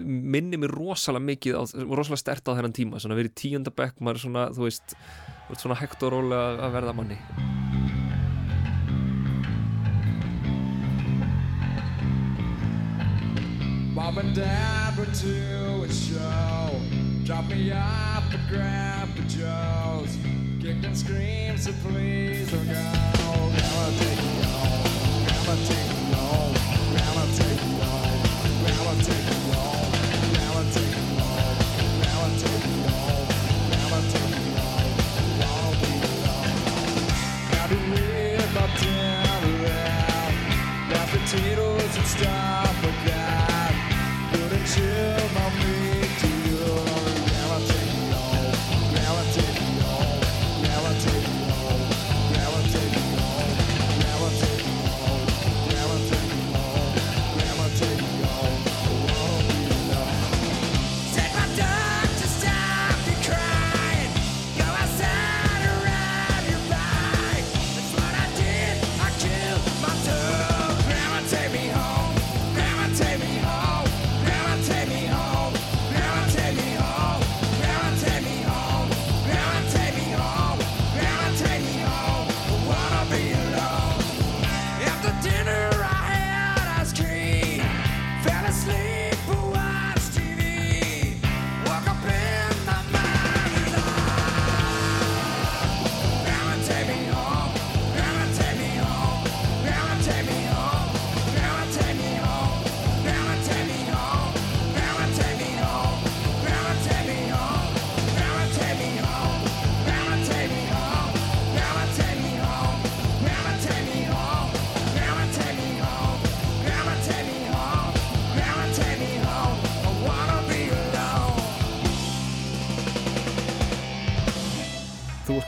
minni 0.04 0.60
mér 0.62 0.72
rosalega 0.72 1.28
mikið, 1.32 1.58
á, 1.58 1.64
rosalega 1.84 2.22
stert 2.22 2.48
á 2.48 2.56
þennan 2.56 2.78
tíma 2.78 3.02
svona 3.02 3.18
verið 3.20 3.36
tíundabekk, 3.42 4.00
maður 4.00 4.22
er 4.22 4.26
svona 4.28 4.46
þú 4.54 4.68
veist, 4.70 4.96
svona 5.58 5.80
hægt 5.82 6.06
og 6.06 6.16
rólega 6.16 6.68
að 6.68 6.80
verða 6.80 6.96
manni 6.98 7.20
Mom 13.94 14.18
and 14.18 14.36
Dad 14.36 14.98
went 14.98 15.14
to 15.22 15.84
a 15.84 15.94
show. 15.94 16.82
Dropped 17.24 17.50
me 17.50 17.72
off 17.72 18.34
at 18.34 18.50
Grandpa 18.50 19.22
Joe's. 19.30 20.18
Kicked 20.60 20.84
and 20.84 20.98
screamed, 20.98 21.60
so 21.60 21.72
please 21.84 22.52
don't 22.52 22.66
go. 22.66 22.74
Grandma, 22.74 23.90
take 24.00 24.18
me 24.18 24.44
home. 24.44 25.26
Grandma, 25.26 25.68
take 25.68 25.90
me 25.90 26.14
home. 26.16 26.63
Potatoes 41.14 41.98
and 41.98 42.06
stuff 42.06 42.84
like 42.84 43.06
that. 43.06 44.32
Couldn't 44.34 44.66
chill 44.66 45.23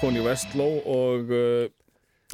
Koni 0.01 0.21
Vestló 0.25 0.67
og 0.91 1.31
uh, 1.33 1.65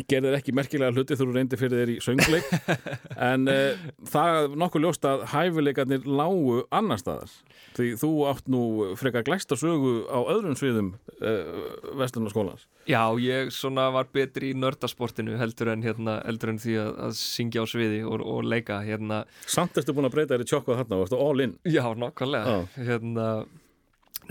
gerðir 0.08 0.38
ekki 0.38 0.54
merkilega 0.56 0.94
hluti 0.96 1.18
þú 1.20 1.28
reyndi 1.36 1.58
fyrir 1.60 1.82
þér 1.82 1.92
í 1.94 1.98
söngleik. 2.04 2.48
En 3.32 3.46
uh, 3.52 3.78
það 4.10 4.38
er 4.40 4.56
nokkuð 4.64 4.86
ljóst 4.86 5.06
að 5.06 5.26
hæfileikarnir 5.34 6.08
lágu 6.08 6.62
annar 6.74 7.02
staðar. 7.02 7.34
Því 7.76 7.92
þú 8.02 8.10
átt 8.32 8.50
nú 8.52 8.62
frekar 9.00 9.26
glæsta 9.28 9.56
sögu 9.60 10.02
á 10.10 10.20
öðrum 10.34 10.58
sviðum 10.60 10.90
uh, 11.22 11.94
Vestlunarskólans 12.00 12.66
Já, 12.90 13.06
ég 13.22 13.52
svona 13.56 13.86
var 13.94 14.10
betri 14.12 14.50
í 14.52 14.58
nördasportinu 14.58 15.38
heldur 15.40 15.72
en, 15.72 15.86
hérna, 15.86 16.18
heldur 16.26 16.52
en 16.52 16.60
því 16.60 16.76
að, 16.82 16.92
að 17.06 17.16
syngja 17.22 17.64
á 17.64 17.66
sviði 17.72 18.02
og, 18.04 18.26
og 18.26 18.44
leika 18.44 18.82
hérna, 18.84 19.22
Samt 19.46 19.78
ertu 19.80 19.96
búin 19.96 20.10
að 20.10 20.18
breyta 20.18 20.36
þér 20.36 20.44
í 20.44 20.50
tjokkuð 20.52 20.82
þarna 20.82 21.00
og 21.00 21.06
ertu 21.08 21.22
all 21.22 21.46
in. 21.46 21.56
Já, 21.70 21.84
nokkulega 21.96 22.58
Já. 22.58 22.86
hérna, 22.90 23.28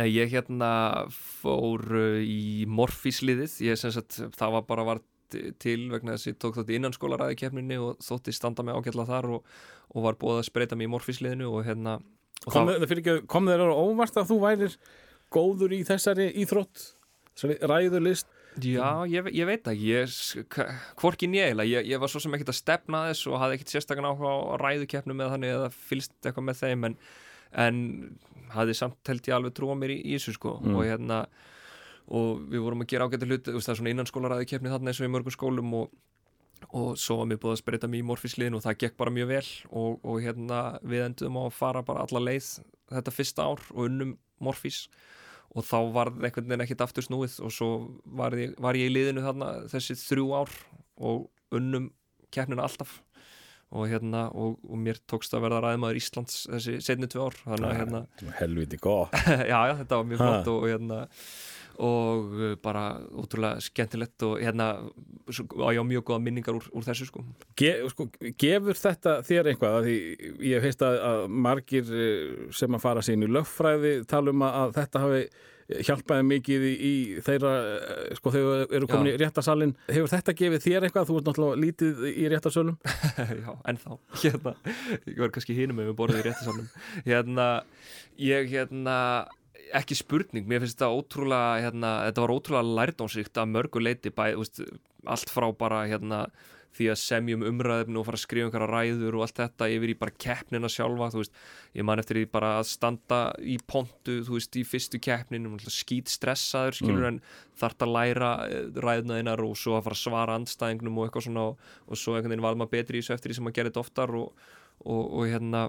Nei, 0.01 0.09
ég 0.17 0.33
hérna 0.33 0.71
fór 1.13 1.85
uh, 1.93 2.19
í 2.25 2.65
morfísliðið. 2.71 3.59
Ég 3.69 3.79
sem 3.81 3.93
sagt, 3.95 4.21
það 4.39 4.55
var 4.57 4.67
bara 4.69 4.87
var 4.95 5.03
til 5.63 5.85
vegna 5.93 6.17
þess 6.17 6.27
að 6.27 6.33
ég 6.33 6.39
tók 6.43 6.57
þátt 6.59 6.71
í 6.73 6.79
innanskólaræði 6.81 7.37
keppninni 7.39 7.77
og 7.79 8.01
þótti 8.03 8.33
standa 8.35 8.65
mig 8.67 8.75
ágætla 8.75 9.05
þar 9.07 9.29
og, 9.37 9.45
og 9.95 10.03
var 10.09 10.17
búið 10.19 10.41
að 10.41 10.49
spreita 10.49 10.79
mig 10.81 10.89
í 10.89 10.91
morfísliðinu 10.91 11.47
og 11.53 11.63
hérna 11.69 11.99
og 12.01 12.49
Kom, 12.51 12.67
það, 12.67 12.81
það 12.81 12.91
fyrir 12.91 13.03
ekki, 13.05 13.27
kom 13.31 13.47
þeir 13.53 13.63
á 13.63 13.79
óvart 13.79 14.19
að 14.19 14.27
þú 14.33 14.39
værir 14.43 14.75
góður 15.37 15.77
í 15.77 15.81
þessari 15.87 16.27
íþrótt 16.43 16.83
þessari 17.37 17.59
ræðulist? 17.71 18.31
Já, 18.65 18.89
ég, 19.07 19.29
ég 19.39 19.47
veit 19.47 19.63
það, 19.69 19.83
ég, 19.87 20.15
k- 20.51 20.67
hvorki 20.99 21.29
nýjæla, 21.31 21.69
ég, 21.71 21.87
ég 21.93 22.01
var 22.03 22.11
svo 22.11 22.19
sem 22.25 22.35
ekkert 22.35 22.51
að 22.51 22.59
stefna 22.59 23.05
að 23.05 23.13
þess 23.13 23.29
og 23.31 23.39
hafði 23.45 23.61
ekkert 23.61 23.75
sérstakann 23.77 24.09
áhuga 24.11 24.33
á 24.35 24.39
ræðukeppnum 24.65 25.23
eða 25.23 25.37
þannig 25.37 25.53
eða 25.61 25.69
fylgst 25.77 26.17
eitthvað 26.27 26.49
með 26.49 26.59
þeim 26.65 26.89
en, 26.91 26.97
en 27.53 27.81
hafði 28.55 28.77
samt 28.79 29.11
held 29.11 29.27
ég 29.29 29.37
alveg 29.37 29.55
trúa 29.57 29.77
mér 29.79 29.95
í, 29.97 30.03
þessu 30.17 30.35
sko. 30.37 30.59
Og 30.75 30.85
hérna 30.85 31.25
og 32.11 32.47
við 32.51 32.65
vorum 32.65 32.83
að 32.83 32.91
gera 32.91 33.07
ágættu 33.07 33.29
hlut, 33.29 33.51
það 33.51 33.73
er 33.73 33.79
svona 33.79 33.93
innanskóla 33.93 34.31
ræðukeppni 34.33 34.73
þarna 34.73 34.91
eins 34.91 35.01
og 35.01 35.07
í 35.07 35.13
mörgum 35.15 35.35
skólum 35.35 35.77
og, 35.79 35.93
og 36.75 36.89
svo 36.99 37.21
var 37.21 37.31
mér 37.31 37.39
búið 37.43 37.55
að 37.55 37.61
spreita 37.63 37.91
mig 37.91 38.03
í 38.03 38.09
morfísliðin 38.09 38.57
og 38.59 38.65
það 38.65 38.81
gekk 38.83 38.97
bara 38.99 39.15
mjög 39.15 39.31
vel 39.31 39.45
og, 39.71 40.01
og 40.03 40.19
hérna 40.25 40.59
við 40.83 41.05
endum 41.07 41.39
á 41.39 41.43
að 41.45 41.55
fara 41.61 41.85
bara 41.87 42.03
alla 42.09 42.25
leið 42.27 42.51
þetta 42.91 43.15
fyrsta 43.15 43.47
ár 43.47 43.63
og 43.71 43.87
unnum 43.87 44.17
morfís 44.43 44.89
og 45.55 45.67
þá 45.67 45.79
var 45.95 46.11
einhvern 46.17 46.51
veginn 46.51 46.67
ekkert 46.67 46.85
aftur 46.87 47.07
snúið 47.07 47.39
og 47.47 47.55
svo 47.55 47.71
var 48.05 48.35
ég, 48.39 48.57
var 48.59 48.79
ég 48.79 48.91
í 48.91 48.95
liðinu 48.95 49.25
þarna 49.25 49.53
þessi 49.71 49.99
þrjú 50.03 50.27
ár 50.43 50.59
og 50.99 51.29
unnum 51.55 51.91
keppnina 52.35 52.67
alltaf 52.67 52.99
og 53.71 53.87
hérna 53.91 54.27
og, 54.35 54.59
og 54.67 54.83
mér 54.83 54.99
tókst 55.11 55.35
að 55.37 55.47
verða 55.47 55.63
ræðmaður 55.67 56.01
Íslands 56.01 56.43
þessi 56.51 56.81
setni 56.83 57.09
tvö 57.11 57.29
ár 57.29 57.39
þannig 57.45 57.69
að 57.69 57.79
hérna, 57.79 58.03
helviti 58.41 58.81
góð 58.83 59.15
já 59.53 59.59
já 59.71 59.75
þetta 59.83 60.01
var 60.01 60.11
mjög 60.11 60.23
flott 60.25 60.51
og, 60.51 60.59
og 60.59 60.73
hérna 60.73 61.01
og 61.81 62.35
uh, 62.37 62.57
bara 62.61 62.85
útrúlega 63.17 63.63
skemmtilegt 63.65 64.23
og 64.27 64.41
hérna 64.43 64.67
á 64.77 65.69
ég 65.73 65.81
á 65.81 65.85
mjög 65.87 66.05
góða 66.11 66.23
minningar 66.25 66.59
úr, 66.59 66.67
úr 66.77 66.85
þessu 66.85 67.09
sko. 67.09 67.23
Ge, 67.57 67.73
sko, 67.93 68.09
gefur 68.41 68.77
þetta 68.77 69.15
þér 69.27 69.53
eitthvað? 69.53 69.79
Að 69.79 69.89
því 69.89 69.97
ég 70.51 70.59
hef 70.59 70.69
heist 70.69 70.85
að, 70.85 70.99
að 71.11 71.23
margir 71.47 71.95
eh, 71.95 72.35
sem 72.57 72.77
að 72.77 72.85
fara 72.85 73.05
sín 73.07 73.25
í 73.25 73.31
lögfræði 73.31 73.95
tala 74.11 74.35
um 74.35 74.45
að, 74.45 74.59
að 74.61 74.77
þetta 74.81 75.05
hafi 75.07 75.23
hjálpaði 75.87 76.27
mikið 76.27 76.67
í, 76.67 76.73
í 76.75 76.93
þeirra 77.25 77.53
eh, 77.71 78.13
sko 78.19 78.33
þegar 78.35 78.63
þau 78.65 78.77
eru 78.79 78.91
komin 78.91 79.11
Já. 79.11 79.15
í 79.15 79.21
réttasalinn 79.23 79.75
hefur 79.89 80.13
þetta 80.13 80.37
gefið 80.41 80.65
þér 80.67 80.87
eitthvað, 80.89 81.09
þú 81.11 81.19
ert 81.19 81.29
náttúrulega 81.31 81.63
lítið 81.65 82.05
í 82.11 82.29
réttasölum 82.33 82.79
já, 83.45 83.51
ennþá. 83.73 83.99
Hérna, 84.23 84.55
ég 85.07 85.21
var 85.23 85.35
kannski 85.35 85.57
hinum 85.59 85.81
með 85.81 85.93
borðið 85.99 86.23
í 86.23 86.27
réttasalnum 86.29 86.71
hérna, 87.07 87.49
ég 88.21 88.51
hérna 88.55 88.97
ekki 89.77 89.99
spurning, 89.99 90.49
mér 90.51 90.65
finnst 90.65 90.79
þetta 90.79 90.91
ótrúlega 90.91 91.67
hérna, 91.67 91.93
þetta 92.09 92.25
var 92.25 92.35
ótrúlega 92.35 92.79
lærdónsíkt 92.81 93.39
að 93.39 93.53
mörgu 93.55 93.83
leiti 93.83 94.11
bæ, 94.11 94.33
veist, 94.41 94.63
allt 95.07 95.31
frá 95.33 95.47
bara 95.57 95.85
hérna 95.91 96.25
því 96.77 96.87
að 96.93 96.99
semjum 97.03 97.45
umræðefni 97.49 97.99
og 97.99 98.07
fara 98.07 98.19
að 98.19 98.23
skrifa 98.23 98.49
einhverja 98.49 98.69
ræður 98.71 99.17
og 99.19 99.25
allt 99.25 99.41
þetta 99.41 99.69
yfir 99.75 99.93
í 99.93 99.97
bara 99.99 100.15
keppnina 100.25 100.71
sjálfa, 100.71 101.11
veist, 101.17 101.35
ég 101.77 101.87
man 101.87 102.03
eftir 102.03 102.21
því 102.21 102.25
bara 102.31 102.53
að 102.61 102.69
standa 102.71 103.21
í 103.43 103.57
pontu, 103.67 104.21
þú 104.27 104.37
veist, 104.37 104.59
í 104.61 104.65
fyrstu 104.69 105.01
keppninu, 105.03 105.59
skýt 105.67 106.13
stressaður 106.13 106.79
skilur 106.79 107.09
en 107.11 107.21
þart 107.61 107.85
að 107.87 107.95
læra 107.97 108.31
eh, 108.47 108.71
ræðuna 108.87 109.21
þínar 109.21 109.45
og 109.49 109.59
svo 109.59 109.77
að 109.77 109.87
fara 109.89 109.99
að 109.99 110.05
svara 110.05 110.39
andstæðingnum 110.41 110.99
og 110.99 111.09
eitthvað 111.09 111.27
svona 111.27 111.47
og, 111.51 111.69
og 111.87 112.01
svo 112.01 112.17
einhvern 112.17 112.37
veginn 112.37 112.47
var 112.47 112.59
maður 112.61 112.75
betri 112.79 113.01
í 113.01 113.05
þessu 113.05 113.17
eftir 113.17 113.33
því 113.33 113.41
sem 113.41 113.49
maður 113.49 113.59
gerir 113.59 113.73
þetta 113.73 113.85
oftar 113.85 114.19
og, 114.21 114.51
og, 114.87 115.03
og 115.03 115.31
hérna 115.31 115.69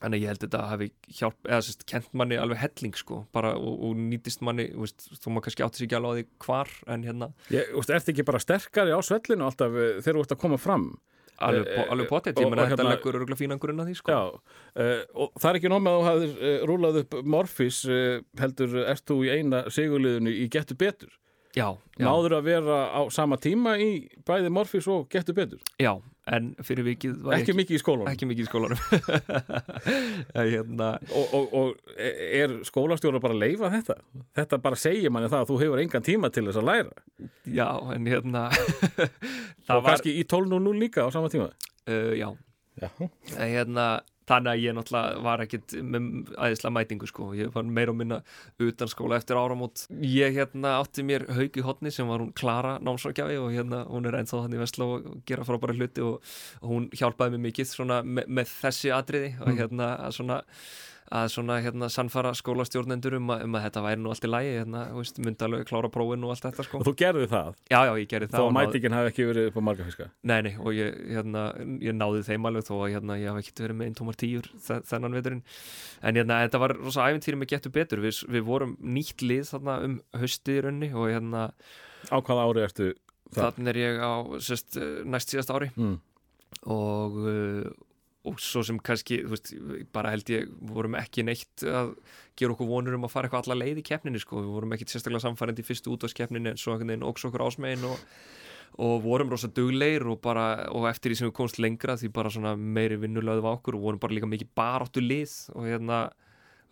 Þannig 0.00 0.18
að 0.18 0.22
ég 0.24 0.30
held 0.32 0.40
að 0.40 0.46
þetta 0.48 0.60
hafi 0.72 0.86
hjálp, 1.18 1.36
eða 1.46 1.60
sérst, 1.62 1.84
kent 1.86 2.08
manni 2.18 2.38
alveg 2.40 2.58
helling 2.58 2.94
sko, 2.98 3.20
bara 3.36 3.52
og, 3.54 3.74
og 3.86 4.00
nýtist 4.00 4.40
manni, 4.42 4.64
þú 4.72 4.86
veist, 4.86 5.04
þú 5.22 5.30
maður 5.34 5.44
kannski 5.46 5.64
átti 5.66 5.78
sig 5.82 5.86
ekki 5.90 5.98
alveg 6.00 6.10
á 6.10 6.16
því 6.18 6.24
hvar, 6.46 6.72
en 6.96 7.04
hérna, 7.06 7.28
ég, 7.54 7.70
úst, 7.78 7.92
Ertu 7.94 8.10
ekki 8.14 8.24
bara 8.26 8.40
sterkari 8.42 8.90
á 8.96 9.00
svellinu 9.04 9.46
alltaf 9.46 9.76
eh, 9.78 10.00
þegar 10.02 10.18
þú 10.18 10.24
ert 10.26 10.34
að 10.34 10.40
koma 10.42 10.58
fram? 10.58 10.88
Alveg, 11.42 11.68
Eh, 11.68 11.76
po, 11.78 11.86
alveg 11.94 12.08
potið, 12.10 12.34
og- 12.36 12.42
ég 12.42 12.50
menna 12.50 12.66
þetta 12.70 12.82
hérna- 12.82 12.96
leggur 12.96 13.16
örgulega 13.20 13.40
fínan 13.44 13.58
grunn 13.62 13.80
að 13.82 13.88
því 13.92 13.94
sko. 14.00 14.12
Já, 14.12 14.20
uh, 14.82 15.00
og 15.14 15.32
það 15.42 15.48
er 15.52 15.58
ekki 15.60 15.70
nóg 15.72 15.80
með 15.82 15.92
að 15.92 16.02
þú 16.02 16.08
hafðir 16.10 16.34
uh, 16.42 16.66
rúlað 16.70 16.98
upp 17.04 17.16
Morfís 17.36 17.78
heldur, 18.42 18.76
ert 18.86 19.04
þú 19.06 19.16
í 19.26 19.30
eina 19.38 19.62
sigurliðinu 19.70 20.34
í 20.34 20.48
Gettu 20.50 20.74
Betur 20.78 21.14
Já, 21.52 21.66
já, 22.00 22.06
Náður 22.06 22.38
að 22.38 22.46
vera 22.48 22.76
á 22.96 23.00
sama 23.12 23.36
tíma 23.36 23.74
í 23.76 23.90
bæði 24.24 24.48
Morfís 24.54 24.86
og 24.88 25.04
Gettu 25.12 25.34
Betur? 25.36 25.60
Já, 25.82 25.90
en 26.32 26.52
fyrir 26.64 26.86
vikið 26.86 27.18
var 27.26 27.34
ég 27.36 27.42
Ekki 27.44 27.54
mikið 27.58 27.76
í 27.76 27.80
skólanum. 27.82 28.08
ekki 28.12 28.28
mikið 28.30 28.46
í 28.46 28.48
skólanum. 28.48 28.80
Hérna, 30.52 30.88
og, 31.12 31.34
og, 31.36 31.52
og 31.58 31.98
er 31.98 32.54
skólastjóra 32.68 33.20
bara 33.22 33.36
að 33.36 33.42
leifa 33.44 33.70
þetta? 33.74 33.98
Þetta 34.38 34.60
bara 34.64 34.78
segir 34.80 35.12
manni 35.12 35.28
það 35.32 35.44
að 35.44 35.50
þú 35.52 35.58
hefur 35.64 35.82
engan 35.84 36.06
tíma 36.06 36.30
til 36.32 36.46
þess 36.48 36.60
að 36.62 36.68
læra. 36.70 37.04
Já, 37.52 37.68
en 37.96 38.08
hérna, 38.08 38.46
og 39.68 39.82
var, 39.82 39.90
kannski 39.90 40.14
í 40.20 40.24
12.00 40.24 40.80
líka 40.80 41.04
á 41.04 41.08
sama 41.14 41.30
tíma? 41.32 41.50
Uh, 41.88 42.14
já, 42.18 42.30
Já, 42.80 42.88
En 43.36 43.50
hérna, 43.52 43.86
þannig 44.30 44.52
að 44.52 44.62
ég 44.62 44.76
náttúrulega 44.76 45.22
var 45.24 45.42
ekkit 45.44 45.74
með 45.82 46.08
æðislega 46.36 46.74
mætingu 46.76 47.08
sko, 47.10 47.30
ég 47.38 47.52
var 47.54 47.66
meira 47.66 47.94
og 47.94 47.98
minna 47.98 48.20
utan 48.62 48.90
skóla 48.90 49.18
eftir 49.18 49.40
áramót. 49.40 49.86
Ég 50.06 50.36
hérna 50.36 50.76
átti 50.80 51.04
mér 51.06 51.26
haug 51.32 51.58
í 51.58 51.66
hotni 51.66 51.92
sem 51.94 52.08
var 52.08 52.22
hún 52.22 52.32
Klara 52.38 52.76
námsrákjafi 52.84 53.40
og 53.42 53.50
hérna 53.54 53.82
hún 53.90 54.06
er 54.08 54.20
ennþá 54.20 54.44
þannig 54.44 54.60
í 54.60 54.62
Vestló 54.62 54.88
og 54.98 55.10
gera 55.28 55.46
frábæra 55.48 55.76
hluti 55.78 56.06
og, 56.06 56.32
hún 56.62 56.88
hjálpaði 56.94 57.36
mér 57.36 57.46
mikið 57.48 57.70
svona 57.72 58.00
me, 58.06 58.24
með 58.28 58.54
þessi 58.60 58.92
atriði 58.94 59.34
og 59.42 59.58
hérna 59.58 59.94
að 60.06 60.16
svona 60.20 60.40
að 61.12 61.26
svona 61.28 61.58
hérna 61.60 61.88
sannfara 61.92 62.30
skólastjórnendur 62.38 63.18
um, 63.18 63.26
að- 63.34 63.42
um 63.44 63.56
að 63.58 63.64
þetta 63.66 63.80
væri 63.84 64.00
nú 64.00 64.08
allt 64.14 64.24
í 64.24 64.30
lægi 64.32 64.52
hérna, 64.56 64.82
alveg 65.44 65.66
klára 65.68 65.90
prófin 65.92 66.24
og 66.24 66.30
allt 66.32 66.46
þetta 66.46 66.64
sko. 66.64 66.78
Og 66.80 66.86
þú 66.88 66.94
gerði 67.02 67.26
það? 67.28 67.50
Já, 67.68 67.80
já, 67.84 67.92
ég 68.00 68.08
gerði 68.08 68.28
þó 68.30 68.32
það 68.32 68.40
að 68.40 68.46
og 68.48 68.54
náði- 68.56 68.70
mætingin 68.72 68.96
hafi 68.96 69.10
ekki 69.12 69.26
verið 69.28 69.48
upp 69.50 69.58
á 69.60 69.62
margafiska 69.68 70.06
Nei, 70.32 70.40
nei, 70.48 70.54
og 70.56 70.72
ég, 70.72 70.96
hérna, 71.12 71.42
ég 71.84 71.92
náði 72.00 72.22
þeim 72.30 72.48
alveg 72.48 72.64
þó 72.70 72.74
að 72.80 72.92
hérna, 72.96 73.18
ég 73.20 73.28
haf 73.28 73.42
ekkert 73.42 73.62
verið 73.66 73.76
með 73.82 73.86
einn 73.90 73.98
tómar 74.00 74.16
tíur 74.24 74.48
þe- 74.56 74.82
þennan 74.88 75.18
veturinn. 75.20 75.42
En 76.02 76.14
hérna, 76.16 76.40
þetta 76.48 76.62
var 76.64 76.76
rosa 76.80 77.06
æfintýri 77.12 77.36
með 77.42 77.52
getur 77.52 77.72
betur. 77.76 78.00
Við, 78.00 78.24
við 78.32 78.42
vorum 78.48 78.76
nýtt 78.80 79.20
lið 79.22 79.44
þarna 79.52 79.76
um 79.84 80.00
raunni 80.64 80.92
og 80.96 81.08
hérna 81.12 81.52
Á 82.08 82.16
hvaða 82.24 82.48
ári 82.48 82.64
ertu 82.64 82.94
það? 83.36 83.52
þannig 83.54 83.68
er 83.68 83.78
ég 83.84 84.00
á 84.00 84.12
sest, 84.40 84.76
næst 85.04 85.28
síðast 85.30 85.52
ári. 85.52 85.68
Mm. 85.76 86.00
og, 86.66 87.16
uh, 87.16 87.70
og 88.28 88.38
svo 88.42 88.62
sem 88.66 88.78
kannski, 88.78 89.18
þú 89.24 89.32
veist, 89.32 89.50
bara 89.94 90.12
held 90.14 90.30
ég 90.30 90.50
vorum 90.70 90.94
ekki 90.98 91.24
neitt 91.26 91.64
að 91.66 91.96
gera 92.38 92.54
okkur 92.54 92.68
vonur 92.70 92.94
um 92.94 93.06
að 93.08 93.14
fara 93.16 93.28
eitthvað 93.28 93.48
alla 93.48 93.64
leið 93.64 93.80
í 93.82 93.86
keppninni 93.88 94.22
sko, 94.22 94.44
við 94.44 94.52
vorum 94.54 94.76
ekki 94.76 94.86
sérstaklega 94.92 95.24
samfærandi 95.24 95.64
í 95.64 95.66
fyrstu 95.66 95.90
útvarskeppninni 95.96 96.52
en 96.52 96.60
svo 96.60 96.76
óks 97.08 97.26
okkur 97.26 97.44
ásmegin 97.48 97.88
og, 97.88 98.04
og 98.86 98.94
vorum 99.02 99.32
rosa 99.34 99.50
dugleir 99.50 100.06
og 100.06 100.20
bara, 100.22 100.68
og 100.70 100.86
eftir 100.90 101.10
því 101.10 101.18
sem 101.18 101.30
við 101.32 101.36
komst 101.40 101.58
lengra 101.58 101.98
því 101.98 102.12
bara 102.14 102.54
meiri 102.56 103.00
vinnulöðu 103.02 103.42
á 103.42 103.50
okkur 103.56 103.78
og 103.78 103.88
vorum 103.88 104.02
bara 104.02 104.14
líka 104.14 104.30
mikið 104.30 104.54
baráttu 104.54 105.02
lið 105.02 105.34
og 105.56 105.66
hérna 105.66 106.04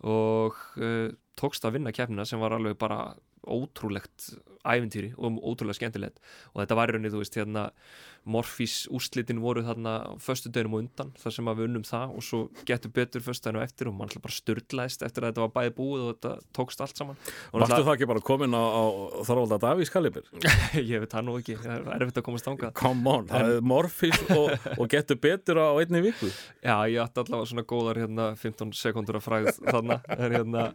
og 0.07 0.55
uh, 0.79 1.11
tókst 1.37 1.67
að 1.67 1.77
vinna 1.77 1.93
keppnina 1.93 2.25
sem 2.25 2.39
var 2.41 2.55
alveg 2.55 2.79
bara 2.79 3.11
ótrúlegt 3.47 4.31
ævintýri 4.61 5.11
og 5.17 5.41
ótrúlega 5.41 5.79
skemmtilegt. 5.79 6.21
Og 6.53 6.61
þetta 6.61 6.77
var 6.77 6.91
í 6.91 6.95
rauninni, 6.95 7.13
þú 7.13 7.21
veist, 7.23 7.37
hérna 7.39 7.69
Morfís 8.21 8.83
úrslitin 8.93 9.39
voru 9.41 9.63
þarna 9.65 9.95
föstu 10.21 10.51
dögnum 10.53 10.75
og 10.77 10.83
undan, 10.83 11.09
þar 11.17 11.33
sem 11.33 11.47
að 11.49 11.57
við 11.57 11.67
unnum 11.71 11.85
það 11.87 12.11
og 12.19 12.25
svo 12.25 12.41
getur 12.69 12.91
betur 12.93 13.23
föstu 13.25 13.49
dögnum 13.49 13.63
eftir 13.63 13.89
og 13.89 13.95
mann 13.97 14.11
bara 14.21 14.35
styrlaðist 14.35 15.05
eftir 15.07 15.25
að 15.25 15.31
þetta 15.31 15.41
var 15.41 15.53
bæði 15.55 15.73
búið 15.79 16.03
og 16.03 16.11
þetta 16.11 16.33
tókst 16.53 16.83
allt 16.85 17.01
saman. 17.01 17.17
Og 17.49 17.63
Varstu 17.63 17.79
það 17.79 17.95
ekki 17.95 18.09
bara 18.11 18.23
komin 18.27 18.53
á, 18.53 18.61
á 18.61 18.83
Þorvalda 19.25 19.57
Davís 19.63 19.93
Kalibir? 19.93 20.29
ég 20.91 21.01
veit 21.01 21.15
það 21.15 21.25
nú 21.25 21.39
ekki, 21.41 21.57
það 21.63 21.73
er 21.79 21.89
erfitt 21.97 22.21
að 22.21 22.27
komast 22.29 22.49
þangað. 22.51 22.75
Come 22.77 23.15
on, 23.15 23.27
það 23.31 23.55
er 23.55 23.65
morfís 23.73 24.21
og, 24.37 24.69
og 24.77 24.93
getur 24.93 25.21
betur 25.25 25.63
á 25.65 25.69
einni 25.81 26.03
viku. 26.05 26.29
Já, 26.61 26.77
ég 26.93 27.01
átti 27.01 27.25
allavega 27.25 27.49
svona 27.55 27.65
góðar 27.73 28.03
hérna 28.03 28.31
15 28.37 28.77
sekundur 28.77 29.17
að 29.17 29.25
fræð 29.25 29.51
þarna. 29.65 29.97
En 30.13 30.37
hérna 30.37 30.69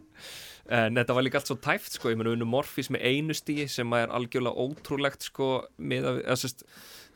en 0.73 0.99
þetta 0.99 1.15
var 1.15 1.25
líka 1.25 1.39
allt 1.39 1.49
svo 1.49 1.57
tæft 1.63 1.95
sko, 1.95 2.11
ég 2.11 2.19
meina 2.19 2.31
við 2.31 2.37
unnum 2.39 2.51
Morfís 2.55 2.89
með 2.93 3.05
einu 3.07 3.35
stíi 3.37 3.67
sem 3.71 3.93
er 3.97 4.11
algjörlega 4.13 4.63
ótrúlegt 4.63 5.27
sko 5.29 5.49
með 5.77 6.09
að, 6.11 6.19
sest, 6.41 6.65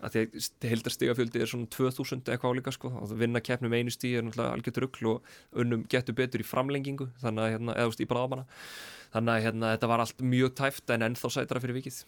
að 0.02 0.16
því 0.16 0.24
að 0.24 0.70
heildarstígafjöldi 0.72 1.44
er 1.44 1.52
svona 1.52 1.72
2000 1.76 2.32
eitthvað 2.32 2.56
álíka 2.56 2.76
sko. 2.76 2.94
Og 3.02 3.12
það 3.12 3.24
vinna 3.26 3.44
keppni 3.44 3.72
með 3.72 3.84
einu 3.84 3.96
stíi 3.96 4.14
er 4.20 4.28
náttúrulega 4.28 4.56
algjört 4.58 4.82
rugl 4.86 5.12
og 5.16 5.62
unnum 5.64 5.84
getur 5.92 6.18
betur 6.18 6.44
í 6.44 6.48
framlengingu. 6.48 7.10
Þannig 7.24 7.46
að 7.46 7.54
hérna, 7.56 7.78
eða 7.78 7.92
veist 7.92 8.06
í 8.06 8.10
bráðamanna 8.10 8.48
þannig 9.12 9.34
að 9.34 9.46
hérna 9.48 9.74
þetta 9.76 9.92
var 9.92 10.06
allt 10.06 10.24
mjög 10.24 10.56
tæft 10.62 10.94
en 10.96 11.08
ennþá 11.10 11.34
sætara 11.36 11.64
fyrir 11.64 11.82
vikið. 11.82 12.00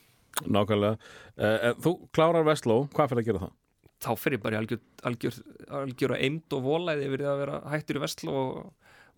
Nákvæmlega. 0.50 1.12
Uh, 1.38 1.68
Þú 1.84 1.94
klárar 2.16 2.48
Vestló, 2.48 2.86
hvað 2.96 3.12
fyrir 3.12 3.24
að 3.24 3.30
gera 3.30 3.44
það? 3.44 3.60
þá 4.04 4.12
ég 4.36 4.41
bara 4.44 4.60
algjör, 4.60 4.82
algjör, 5.08 5.36
algjör 5.80 6.14
að 6.16 6.24
eind 6.26 6.56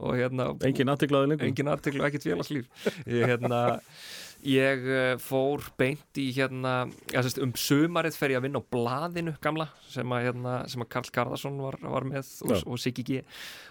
og 0.04 0.20
hérna 0.20 0.50
Engin 0.68 0.92
aðtiklaði 0.92 1.32
lengur? 1.32 1.48
engin 1.50 1.72
aðteklu 1.72 2.04
og 2.04 2.10
ekkert 2.10 2.28
félagslíf. 2.28 2.68
Ég, 3.08 3.24
hérna, 3.30 3.62
ég 4.46 4.86
eh, 4.92 5.14
fór 5.22 5.64
beint 5.80 6.20
í 6.22 6.28
hérna 6.36 6.76
já, 7.12 7.22
sérst, 7.22 7.40
um 7.44 7.56
sumarið 7.60 8.20
fer 8.20 8.36
ég 8.36 8.42
að 8.42 8.48
vinna 8.50 8.62
á 8.62 8.70
blaðinu 8.76 9.36
gamla 9.44 9.70
sem 9.88 10.16
að, 10.16 10.30
hérna, 10.30 10.56
sem 10.72 10.84
að 10.84 10.92
Karl 10.98 11.12
Garðarsson 11.18 11.60
var, 11.64 11.80
var 11.82 12.08
með 12.08 12.32
og, 12.48 12.56
og 12.64 12.82
Siggi 12.82 13.08
G. 13.08 13.22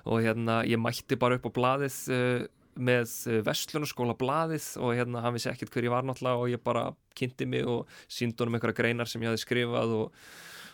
Og 0.09 0.25
hérna 0.25 0.62
ég 0.68 0.81
mætti 0.81 1.18
bara 1.20 1.39
upp 1.39 1.51
á 1.53 1.57
blaðið 1.61 2.01
uh, 2.14 2.47
með 2.75 3.12
Vestlunarskóla 3.47 4.16
blaðið 4.18 4.72
og 4.83 4.97
hérna 4.99 5.22
hann 5.22 5.37
vissi 5.37 5.51
ekkert 5.53 5.70
hver 5.75 5.87
ég 5.87 5.95
var 5.95 6.07
náttúrulega 6.07 6.41
og 6.41 6.51
ég 6.51 6.62
bara 6.64 6.89
kynnti 7.14 7.47
mig 7.47 7.68
og 7.70 7.85
síndi 8.11 8.43
honum 8.43 8.59
einhverja 8.59 8.81
greinar 8.81 9.11
sem 9.11 9.22
ég 9.22 9.31
hafði 9.31 9.45
skrifað 9.45 9.95
og 10.01 10.25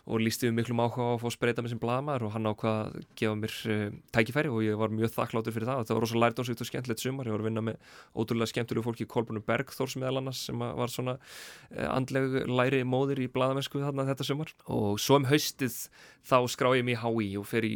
og 0.06 0.22
lísti 0.24 0.48
við 0.48 0.56
miklum 0.56 0.82
áhuga 0.82 1.06
á 1.06 1.10
að 1.14 1.22
fá 1.22 1.34
spreita 1.34 1.64
með 1.64 1.74
sem 1.74 1.82
blaðmaður 1.82 2.26
og 2.26 2.34
hann 2.34 2.48
ákvað 2.50 2.78
að 2.80 2.96
gefa 3.20 3.38
mér 3.40 3.56
uh, 3.74 3.84
tækifæri 4.16 4.52
og 4.52 4.64
ég 4.64 4.80
var 4.80 4.94
mjög 4.94 5.14
þakkláttur 5.16 5.56
fyrir 5.56 5.70
það. 5.70 5.84
Það 5.88 5.98
var 5.98 6.06
rosa 6.06 6.22
lærdómsvíkt 6.24 6.64
og 6.64 6.70
skemmtilegt 6.70 7.04
sumar. 7.04 7.30
Ég 7.30 7.36
var 7.36 7.44
að 7.44 7.48
vinna 7.50 7.64
með 7.68 7.94
ótrúlega 8.16 8.52
skemmtilegu 8.54 8.86
fólki 8.86 9.08
Kolbjörnum 9.10 9.46
Bergþórs 9.46 9.96
meðal 10.00 10.22
annars 10.22 10.42
sem 10.48 10.60
var 10.60 10.92
svona 10.92 11.16
uh, 11.20 11.88
andleg 11.92 12.42
læri 12.48 12.82
móðir 12.88 13.24
í 13.26 13.30
blaðamennsku 13.32 13.82
þarna 13.84 14.08
þetta 14.10 14.28
sumar. 14.30 14.54
Og 14.72 15.00
svo 15.02 15.20
um 15.20 15.28
haustið 15.30 15.76
þá 16.26 16.38
skrá 16.52 16.72
ég 16.78 16.94
í 16.94 17.00
HÍ 17.00 17.32
og 17.40 17.48
fer 17.50 17.68
í 17.68 17.74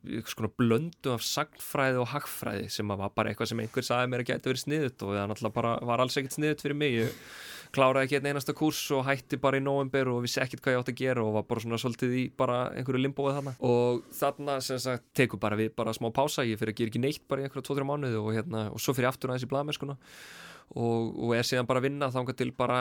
uh, 0.00 0.18
svona 0.28 0.50
blöndu 0.58 1.14
af 1.14 1.24
sagnfræði 1.26 2.02
og 2.02 2.10
hagfræði 2.12 2.68
sem 2.72 2.92
var 2.92 3.14
bara 3.14 3.32
eitthvað 3.32 3.52
sem 3.52 3.62
einhver 3.64 3.86
sagði 3.86 4.12
mér 4.12 4.24
að 4.24 4.30
geta 4.32 4.52
verið 4.52 4.64
sniðut 4.66 5.06
og 5.06 5.16
það 5.16 5.32
náttúrulega 5.32 5.58
bara 5.58 5.72
var 5.92 6.04
alls 6.04 6.20
ekkert 6.20 6.38
sniðut 6.38 6.64
fyrir 6.64 6.78
mig. 6.82 6.96
Ég 7.02 7.18
kláraði 7.72 8.04
ekki 8.04 8.18
einn 8.18 8.28
einasta 8.28 8.52
kurs 8.56 8.80
og 8.92 9.06
hætti 9.06 9.38
bara 9.40 9.56
í 9.56 9.64
november 9.64 10.10
og 10.12 10.22
vissi 10.26 10.42
ekkert 10.42 10.60
hvað 10.64 10.74
ég 10.74 10.82
átti 10.82 10.92
að 10.92 11.00
gera 11.00 11.24
og 11.24 11.36
var 11.38 11.46
bara 11.48 11.64
svona 11.64 11.80
svolítið 11.80 12.16
í 12.20 12.24
bara 12.36 12.58
einhverju 12.76 13.00
limbóið 13.00 13.38
þarna. 13.38 13.54
Og 13.64 14.02
þarna 14.18 14.58
sem 14.64 14.80
sagt 14.82 15.06
tekur 15.16 15.40
bara 15.40 15.56
við 15.56 15.72
bara 15.78 15.94
smá 15.96 16.10
pása, 16.12 16.44
ég 16.44 16.60
fyrir 16.60 16.74
að 16.74 16.82
gera 16.82 16.92
ekki 16.92 17.02
neitt 17.02 17.24
bara 17.30 17.40
í 17.40 17.48
einhverja 17.48 17.70
2-3 17.70 17.88
mánuði 17.88 18.20
og 18.20 18.32
hérna 18.36 18.66
og 18.74 18.82
svo 18.82 18.92
fyrir 18.96 19.08
aftur 19.08 19.32
aðeins 19.32 19.48
í 19.48 19.50
blaðmennskuna 19.54 19.96
og, 20.76 21.12
og 21.16 21.34
er 21.36 21.48
síðan 21.48 21.68
bara 21.68 21.80
að 21.82 21.88
vinna 21.88 22.12
þangað 22.12 22.38
til 22.42 22.52
bara 22.56 22.80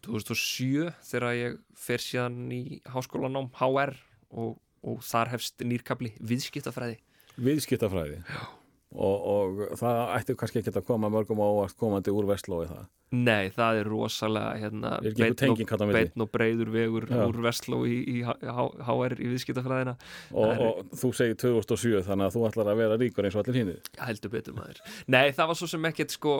2007 0.00 0.88
þegar 1.04 1.36
ég 1.36 1.58
fer 1.78 2.02
síðan 2.02 2.46
í 2.54 2.62
háskólanám 2.88 3.50
HR 3.60 3.94
og, 4.32 4.56
og 4.82 5.02
þar 5.06 5.34
hefst 5.36 5.62
nýrkabli 5.66 6.14
viðskiptafræði. 6.20 6.98
Viðskiptafræði? 7.42 8.22
Og, 8.92 9.22
og 9.24 9.60
það 9.80 10.00
ætti 10.18 10.34
kannski 10.36 10.60
ekki 10.60 10.72
að 10.76 10.84
koma 10.84 11.08
mörgum 11.08 11.40
á 11.40 11.46
óvart 11.48 11.78
komandi 11.80 12.12
úr 12.12 12.26
Vestlói 12.28 12.66
það? 12.68 12.82
Nei, 13.12 13.50
það 13.52 13.78
er 13.82 13.88
rosalega 13.92 14.52
hérna, 14.56 14.90
beinn 15.92 16.22
og 16.24 16.28
breyður 16.32 16.70
vegur 16.72 17.04
Já. 17.10 17.18
úr 17.28 17.38
Vestló 17.44 17.82
í, 17.88 17.98
í 18.08 18.16
HR 18.24 19.14
í 19.20 19.26
viðskiptafræðina. 19.34 19.94
Og, 20.32 20.46
er- 20.48 20.62
og 20.64 20.94
þú 20.96 21.10
segir 21.16 21.36
2007 21.40 22.04
þannig 22.06 22.28
að 22.28 22.36
þú 22.36 22.44
ætlar 22.48 22.70
að 22.72 22.80
vera 22.80 22.96
ríkur 23.02 23.28
eins 23.28 23.36
og 23.36 23.44
allir 23.44 23.58
hínir 23.60 23.90
heldur 24.00 24.32
betur 24.32 24.56
maður. 24.56 24.80
Nei, 25.12 25.26
það 25.36 25.50
var 25.52 25.60
svo 25.60 25.68
sem 25.74 25.88
ekkert 25.92 26.16
sko 26.16 26.36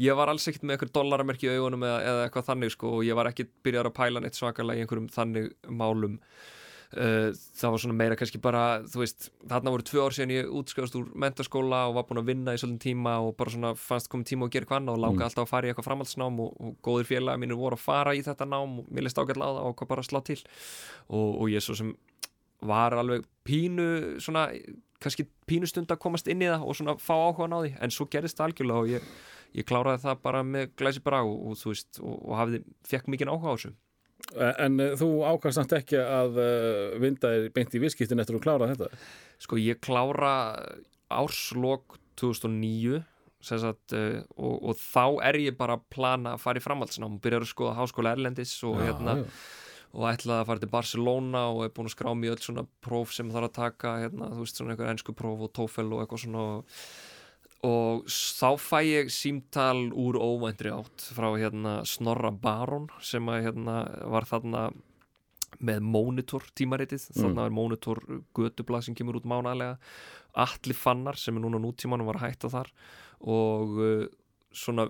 ég 0.00 0.16
var 0.16 0.32
alls 0.32 0.48
ekkert 0.48 0.64
með 0.64 0.78
einhver 0.78 0.92
dollaramerki 0.96 1.48
í 1.50 1.56
augunum 1.58 1.84
eða, 1.88 1.98
eða 2.08 2.24
eitthvað 2.28 2.48
þannig 2.52 2.76
sko 2.76 2.94
og 2.98 3.04
ég 3.08 3.20
var 3.20 3.28
ekkert 3.32 3.52
byrjar 3.64 3.90
að 3.92 3.96
pæla 4.00 4.24
neitt 4.24 4.40
svakalega 4.40 4.80
í 4.80 4.84
einhverjum 4.86 5.08
þannig 5.12 5.52
málum 5.68 6.16
það 6.94 7.72
var 7.74 7.82
svona 7.82 7.96
meira 7.98 8.16
kannski 8.18 8.38
bara 8.42 8.62
þú 8.86 9.00
veist, 9.02 9.28
þarna 9.50 9.72
voru 9.74 9.86
tvö 9.88 10.04
ár 10.04 10.14
síðan 10.14 10.34
ég 10.34 10.50
útskjáðast 10.60 10.98
úr 10.98 11.08
mentaskóla 11.24 11.80
og 11.88 11.96
var 11.98 12.06
búin 12.08 12.20
að 12.22 12.28
vinna 12.30 12.54
í 12.54 12.60
svolítinn 12.60 12.82
tíma 12.84 13.16
og 13.24 13.34
bara 13.38 13.54
svona 13.54 13.72
fannst 13.78 14.10
komið 14.12 14.30
tíma 14.30 14.48
að 14.48 14.54
gera 14.54 14.70
hvað 14.70 14.92
og 14.92 15.00
langaði 15.02 15.26
alltaf 15.28 15.46
að 15.46 15.50
fara 15.50 15.66
í 15.66 15.72
eitthvað 15.72 15.88
framhaldsnám 15.88 16.40
og, 16.44 16.56
og 16.60 16.76
góðir 16.86 17.10
félaga 17.10 17.40
mínir 17.42 17.58
voru 17.58 17.78
að 17.78 17.86
fara 17.86 18.14
í 18.14 18.22
þetta 18.22 18.46
nám 18.46 18.78
og 18.82 18.90
mér 18.94 19.08
leist 19.08 19.18
ágætlega 19.18 19.50
á 19.50 19.56
það 19.58 19.68
og 19.70 19.76
hvað 19.80 19.90
bara 19.94 20.06
slá 20.06 20.20
til. 20.28 20.40
Og, 21.08 21.28
og 21.42 21.50
ég 21.50 21.64
svo 21.64 21.78
sem 21.78 21.94
var 22.64 22.96
alveg 22.96 23.24
pínu 23.44 24.20
svona, 24.22 24.48
kannski 25.02 25.26
pínu 25.48 25.68
stund 25.68 25.92
að 25.92 26.02
komast 26.04 26.28
inn 26.30 26.42
í 26.42 26.50
það 26.50 26.64
og 26.64 26.78
svona 26.78 26.96
fá 27.02 27.14
áhuga 27.16 27.50
á 27.50 27.58
því 27.58 27.72
en 27.84 27.94
svo 27.94 28.06
gerist 28.10 28.38
það 28.38 28.50
algjörlega 28.50 28.84
og 28.84 28.92
ég, 28.94 29.08
ég 29.58 29.68
kláraði 29.68 30.04
það 30.06 30.22
bara 30.24 30.44
með 30.46 30.70
glæsi 30.80 31.02
brá 31.04 31.20
og, 31.22 31.34
og 31.50 31.58
þú 31.60 31.72
veist, 31.74 32.00
og, 32.00 32.14
og 32.22 32.38
hafði, 32.40 32.62
fekk 32.88 33.10
mikið 33.12 33.32
áhuga 33.32 33.52
á 33.52 33.54
þessu 33.56 33.74
en 34.34 34.80
uh, 34.80 34.92
þú 34.98 35.08
ákvæmst 35.28 35.60
samt 35.60 35.74
ekki 35.76 35.98
að 36.00 36.38
uh, 36.40 36.98
vinda 37.02 37.32
þér 37.34 37.50
beint 37.54 37.74
í 37.76 37.82
viðskiptin 37.82 38.22
eftir 38.22 38.36
að 38.36 38.40
þú 38.40 38.44
klára 38.46 38.70
þetta? 38.72 38.88
Sko 39.44 39.58
ég 39.60 39.82
klára 39.84 40.34
árslok 41.12 41.98
2009 42.20 43.02
sem 43.44 43.60
sagt, 43.60 43.92
og, 43.92 44.54
og 44.70 44.78
þá 44.80 45.20
er 45.28 45.36
ég 45.42 45.56
bara 45.58 45.74
að 45.76 45.82
plana 45.92 46.30
að 46.32 46.40
fara 46.46 46.60
í 46.60 46.64
framhaldsnám. 46.64 47.18
Byrjar 47.20 47.44
að 47.44 47.50
skoða 47.50 47.74
háskóla 47.76 48.14
Erlendis 48.16 48.54
og 48.64 48.78
Já, 48.80 48.86
hérna 48.86 49.18
já. 49.18 49.24
og 49.92 50.06
ætlaði 50.08 50.38
að 50.38 50.48
fara 50.48 50.62
til 50.62 50.70
Barcelona 50.72 51.42
og 51.52 51.60
er 51.66 51.74
búin 51.76 51.90
að 51.90 51.92
skrá 51.92 52.08
mjög 52.16 52.38
öll 52.38 52.46
svona 52.46 52.64
próf 52.86 53.12
sem 53.12 53.28
þarf 53.34 53.50
að 53.50 53.58
taka 53.58 53.92
hérna, 54.00 54.30
þú 54.32 54.46
veist, 54.46 54.56
svona 54.62 54.72
einhver 54.72 54.88
ennsku 54.94 55.12
próf 55.18 55.44
og 55.44 55.52
TOEFL 55.60 55.92
og 55.92 56.00
eitthvað 56.06 56.24
svona. 56.24 56.46
og, 56.54 56.80
og 57.64 58.08
þá 58.10 58.48
fæ 58.60 58.80
ég 58.84 59.12
símtal 59.12 59.86
úr 59.90 60.18
óvæntri 60.20 60.72
átt 60.74 61.06
frá 61.16 61.30
hérna 61.32 61.78
Snorra 61.88 62.32
Baron 62.32 62.90
sem 63.00 63.24
að 63.32 63.46
hérna 63.48 63.78
var 64.12 64.28
þarna 64.28 64.66
með 65.64 65.86
Monitor 65.86 66.44
tímaritið. 66.58 67.06
Þarna 67.14 67.46
er 67.46 67.54
Monitor 67.54 68.02
götublað 68.36 68.88
sem 68.88 68.98
kemur 68.98 69.20
út 69.20 69.28
mánaðlega 69.30 69.78
Atli 70.44 70.74
Fannar 70.76 71.18
sem 71.20 71.36
er 71.36 71.44
núna 71.44 71.62
nútímanum 71.62 72.08
var 72.10 72.18
að 72.18 72.28
hætta 72.28 72.50
þar 72.52 72.70
og 73.30 73.78
uh, 73.78 74.04
svona, 74.54 74.86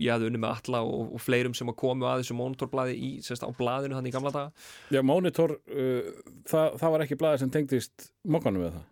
ég 0.00 0.12
hafði 0.12 0.30
unni 0.30 0.40
með 0.42 0.54
Atla 0.56 0.82
og, 0.84 1.14
og 1.16 1.22
fleirum 1.22 1.54
sem 1.56 1.70
að 1.70 1.78
komu 1.80 2.08
að 2.08 2.22
þessu 2.22 2.36
Monitorblaði 2.38 2.96
í, 2.96 3.10
sérst 3.24 3.44
á 3.44 3.50
blaðinu 3.56 3.96
þannig 3.96 4.12
í 4.12 4.16
gamla 4.16 4.34
daga. 4.34 4.68
Já, 4.92 5.02
Monitor, 5.06 5.58
uh, 5.70 6.12
það, 6.48 6.78
það 6.80 6.94
var 6.94 7.04
ekki 7.04 7.20
blaði 7.20 7.42
sem 7.44 7.52
tengdist 7.54 8.08
mokkanum 8.28 8.64
við 8.64 8.78
það 8.78 8.86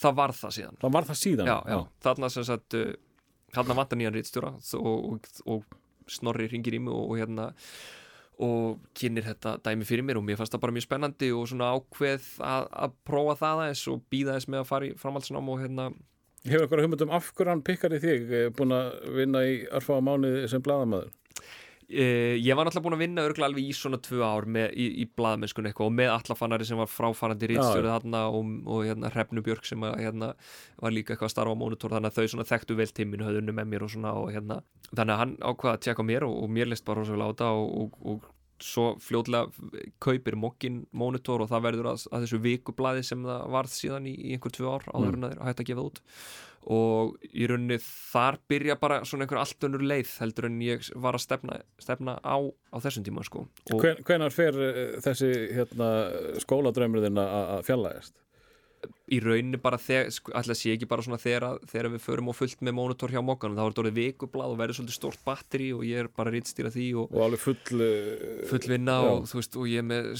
það 0.00 0.18
var 0.18 0.36
það 0.36 0.54
síðan. 0.58 0.76
Það 0.82 0.94
var 0.96 1.08
það 1.08 1.18
síðan 1.22 1.50
já, 1.50 1.56
já. 1.68 1.78
þarna 2.06 2.30
sem 2.32 2.46
sagt 2.48 2.76
uh, 2.78 2.92
þarna 3.56 3.78
vantar 3.78 4.00
nýjan 4.00 4.14
rítstjóra 4.16 4.52
og, 4.78 5.10
og, 5.12 5.32
og 5.46 5.80
Snorri 6.10 6.48
ringir 6.50 6.76
í 6.76 6.80
mig 6.82 6.94
og, 6.94 7.12
og 7.12 7.20
hérna 7.20 7.50
og 8.42 8.80
kynir 8.98 9.26
þetta 9.26 9.58
dæmi 9.62 9.86
fyrir 9.86 10.06
mér 10.06 10.18
og 10.18 10.24
mér 10.26 10.38
fannst 10.40 10.54
það 10.54 10.64
bara 10.64 10.74
mjög 10.74 10.86
spennandi 10.86 11.28
og 11.36 11.44
svona 11.50 11.68
ákveð 11.76 12.30
að, 12.42 12.64
að 12.84 12.96
prófa 13.06 13.36
það 13.42 13.60
aðeins 13.64 13.82
og 13.92 14.00
býða 14.10 14.36
þess 14.38 14.50
með 14.50 14.62
að 14.62 14.70
fara 14.70 14.88
í 14.88 14.94
framhaldsnám 14.98 15.50
og 15.52 15.60
hérna. 15.62 15.88
Hefur 16.42 16.64
eitthvað 16.64 16.82
hugmynd 16.82 17.04
um 17.06 17.12
af 17.14 17.28
hverju 17.36 17.52
hann 17.52 17.64
pikkar 17.66 17.94
í 17.94 18.00
þig 18.02 18.32
eh, 18.34 18.48
búin 18.56 18.74
að 18.74 18.88
vinna 19.14 19.44
í 19.46 19.60
örfáða 19.70 20.06
mánuði 20.08 20.48
sem 20.50 20.64
blaðamaður 20.64 21.12
Uh, 21.92 22.38
ég 22.40 22.56
var 22.56 22.64
náttúrulega 22.64 22.86
búin 22.86 22.96
að 22.96 23.02
vinna 23.02 23.24
örgulega 23.26 23.48
alveg 23.50 23.68
í 23.68 23.74
svona 23.76 23.98
tvö 24.00 24.22
ár 24.24 24.46
með, 24.48 24.70
í, 24.80 24.86
í 25.02 25.06
blaðmennskunni 25.18 25.68
eitthvað 25.68 25.90
og 25.90 25.96
með 25.98 26.12
allafannari 26.14 26.68
sem 26.68 26.80
var 26.80 26.88
fráfarandi 26.88 27.50
rítstjórið 27.50 27.88
Já. 27.90 27.94
þarna 27.98 28.22
og, 28.32 28.52
og 28.64 28.84
hérna 28.88 29.10
Hrefnu 29.12 29.44
Björk 29.44 29.68
sem 29.68 29.84
að, 29.84 29.98
hérna, 30.00 30.30
var 30.80 30.94
líka 30.96 31.12
eitthvað 31.12 31.28
að 31.28 31.34
starfa 31.34 31.52
á 31.52 31.60
mónitor 31.60 31.96
þannig 31.96 32.12
að 32.12 32.20
þau 32.20 32.34
svona 32.34 32.48
þekktu 32.48 32.78
vel 32.78 32.90
tíminu 32.96 33.28
höfðunni 33.28 33.56
með 33.58 33.72
mér 33.74 33.84
og 33.84 33.92
svona 33.92 34.14
og 34.16 34.30
hérna. 34.32 34.62
Þannig 34.92 35.14
að 35.14 35.20
hann 35.24 35.34
ákvaða 35.42 35.74
að 35.74 35.82
tjekka 35.88 36.06
mér 36.08 36.28
og, 36.28 36.38
og 36.44 36.54
mér 36.56 36.72
leist 36.72 36.86
bara 36.88 37.02
rosalega 37.02 37.28
á 37.28 37.32
þetta 37.34 37.50
og, 37.58 37.74
og, 37.82 37.98
og 38.14 38.30
svo 38.62 38.86
fljótlega 39.02 39.50
kaupir 40.02 40.36
mokkin 40.38 40.84
mónitor 40.94 41.42
og 41.42 41.50
það 41.50 41.66
verður 41.66 41.90
að, 41.92 42.06
að 42.14 42.24
þessu 42.24 42.40
vikublaði 42.46 43.04
sem 43.06 43.26
það 43.26 43.44
varð 43.56 43.74
síðan 43.74 44.08
í, 44.08 44.14
í 44.14 44.36
einhver 44.36 44.54
tvö 44.54 44.76
ár 44.76 44.88
áður 44.94 45.18
en 45.18 45.26
að 45.26 45.34
þeir 45.34 45.44
hætti 45.48 45.64
að 45.64 45.70
gefa 45.70 45.80
það 45.80 45.90
út 45.90 46.02
og 46.70 47.16
í 47.34 47.46
rauninni 47.50 47.78
þar 47.82 48.38
byrja 48.50 48.76
bara 48.78 49.00
svona 49.08 49.26
einhver 49.26 49.40
allt 49.42 49.66
önnur 49.66 49.82
leið 49.82 50.12
heldur 50.22 50.46
en 50.46 50.60
ég 50.62 50.86
var 50.94 51.18
að 51.18 51.24
stefna, 51.24 51.58
stefna 51.82 52.16
á, 52.22 52.38
á 52.38 52.76
þessum 52.84 53.06
tíma 53.06 53.24
sko 53.26 53.46
Hven, 53.72 54.02
Hvenar 54.06 54.34
fer 54.34 54.58
eh, 54.62 54.82
þessi 55.02 55.32
hérna, 55.56 55.88
skóladrömmurðin 56.44 57.18
að 57.22 57.64
fjallaðist? 57.66 58.14
Í 59.12 59.18
rauninni 59.20 59.58
bara 59.60 59.76
þegar, 59.76 60.08
sko, 60.14 60.32
að 60.32 60.56
sé 60.56 60.72
ekki 60.72 60.86
bara 60.88 61.02
svona 61.04 61.18
þegar, 61.20 61.44
að- 61.50 61.66
þegar 61.68 61.88
við 61.92 62.02
förum 62.06 62.28
og 62.32 62.36
fullt 62.38 62.62
með 62.64 62.74
mónitor 62.78 63.12
hjá 63.12 63.20
mokkanum, 63.22 63.56
þá 63.58 63.62
er 63.62 63.70
þetta 63.74 63.82
orðið 63.82 63.98
vikublað 64.00 64.52
og 64.54 64.58
verður 64.62 64.78
svolítið 64.78 64.96
stórt 64.96 65.22
batteri 65.26 65.68
og 65.76 65.82
ég 65.84 66.00
er 66.02 66.08
bara 66.16 66.30
að 66.32 66.36
rítstýra 66.38 66.72
því 66.72 66.86
og 67.02 67.12
Og 67.12 67.24
alveg 67.26 67.42
full 67.42 67.84
eh, 67.84 68.42
full 68.48 68.68
vinna 68.72 68.96
Já. 69.02 69.10
og 69.12 69.26
þú 69.28 69.38
veist 69.42 69.58
og 69.60 69.68
ég 69.68 69.82
er 69.82 69.88
með 69.90 70.10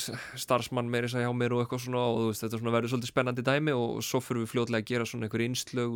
starfsmann 0.45 0.91
meiri 0.93 1.09
sæ 1.09 1.25
hjá 1.25 1.33
mér 1.33 1.57
og 1.57 1.65
eitthvað 1.65 1.85
svona 1.87 2.05
og 2.13 2.21
veist 2.31 2.45
þetta 2.45 2.61
svona 2.61 2.75
verður 2.77 2.93
svolítið 2.95 3.13
spennandi 3.15 3.47
dæmi 3.49 3.73
og 3.77 4.03
svo 4.05 4.21
fyrir 4.21 4.45
við 4.45 4.53
fljótlega 4.53 4.83
að 4.85 4.89
gera 4.93 5.09
svona 5.09 5.29
einhver 5.29 5.47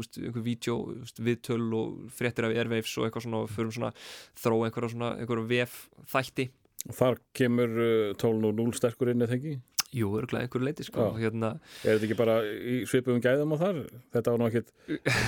veist, 0.00 0.18
einhver 0.22 0.46
vídeo, 0.46 0.76
viðtöl 1.20 1.68
og 1.76 2.10
fréttir 2.16 2.48
af 2.48 2.56
airwaves 2.56 2.96
og 2.98 3.06
eitthvað 3.10 3.26
svona 3.28 3.42
og 3.44 3.50
fyrir 3.52 3.72
svona 3.76 3.92
þróa 4.40 4.70
einhverja 4.70 4.92
svona 4.96 5.12
einhverja 5.20 5.50
vef 5.52 5.80
þætti 6.12 6.48
Þar 6.86 7.16
kemur 7.34 7.72
uh, 7.82 8.12
12.0 8.14 8.76
sterkur 8.78 9.08
inn 9.10 9.24
eða 9.26 9.34
ekki? 9.34 9.56
Jú, 9.94 10.08
örgulega 10.18 10.46
einhverju 10.46 10.66
leiti 10.66 10.84
sko, 10.86 11.12
hérna. 11.14 11.52
Er 11.84 11.94
þetta 11.96 12.08
ekki 12.08 12.16
bara 12.18 12.36
í 12.42 12.80
svipum 12.90 13.20
gæðum 13.22 13.54
á 13.54 13.56
þar? 13.60 13.76
Þetta 14.16 14.32
var 14.34 14.50
þetta 14.56 14.72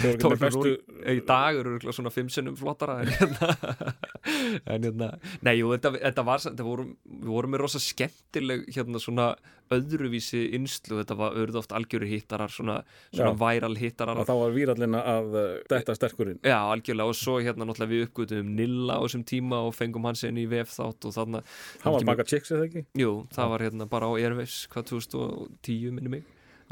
með 0.03 0.17
12.0 0.25 0.41
bestu 0.43 0.73
í 1.15 1.21
dag 1.29 1.61
eru 1.61 1.77
örgulega 1.77 1.95
svona 1.95 2.13
fimm 2.15 2.33
sinnum 2.33 2.57
flottara 2.59 2.99
en 3.05 3.13
hérna. 3.15 3.53
En 4.69 4.85
hérna, 4.85 5.13
nei, 5.47 5.55
jú, 5.61 5.71
þetta, 5.77 5.95
þetta 6.03 6.25
var 6.27 6.43
þetta 6.43 6.67
voru, 6.67 6.89
við 7.07 7.31
vorum 7.33 7.55
með 7.55 7.63
rosa 7.63 7.81
skemmtileg 7.83 8.67
hérna 8.75 9.01
svona 9.03 9.29
öðruvísi 9.75 10.41
innslu, 10.57 10.99
þetta 11.03 11.17
var 11.19 11.37
auðvitað 11.37 11.61
oft 11.61 11.75
algjöru 11.77 12.09
hittarar, 12.09 12.53
svona, 12.53 12.79
svona 13.13 13.35
væral 13.39 13.75
hittarar. 13.79 14.21
Og 14.21 14.29
þá 14.29 14.35
var 14.41 14.55
výrallina 14.55 15.03
að 15.13 15.37
uh, 15.37 15.47
detta 15.71 15.97
sterkurinn. 15.97 16.41
Já, 16.41 16.57
algjörlega. 16.73 17.13
Og 17.13 17.19
svo 17.19 17.37
hérna 17.45 17.69
náttúrulega 17.69 17.93
við 17.93 18.07
uppgötum 18.07 18.55
Nilla 18.59 18.97
á 18.97 19.03
þessum 19.05 19.25
tíma 19.29 19.61
og 19.67 19.75
fengum 19.77 20.09
hans 20.09 20.25
inn 20.29 20.41
í 20.41 20.47
VF 20.49 20.73
þátt 20.73 21.09
og 21.09 21.17
þarna 21.17 21.43
hann 21.85 21.97
var 21.99 22.09
baka 22.13 22.27
chicks 22.29 22.55
eða 22.55 22.69
ekki? 22.69 22.85
Jú, 22.99 23.13
það 23.35 23.53
var 23.55 23.67
hérna 23.67 23.89
bara 23.91 24.09
á 24.09 24.13
Airwaves 24.49 24.67
hvað 24.73 24.91
2010 24.95 25.95
minni 25.95 26.09
mig. 26.19 26.27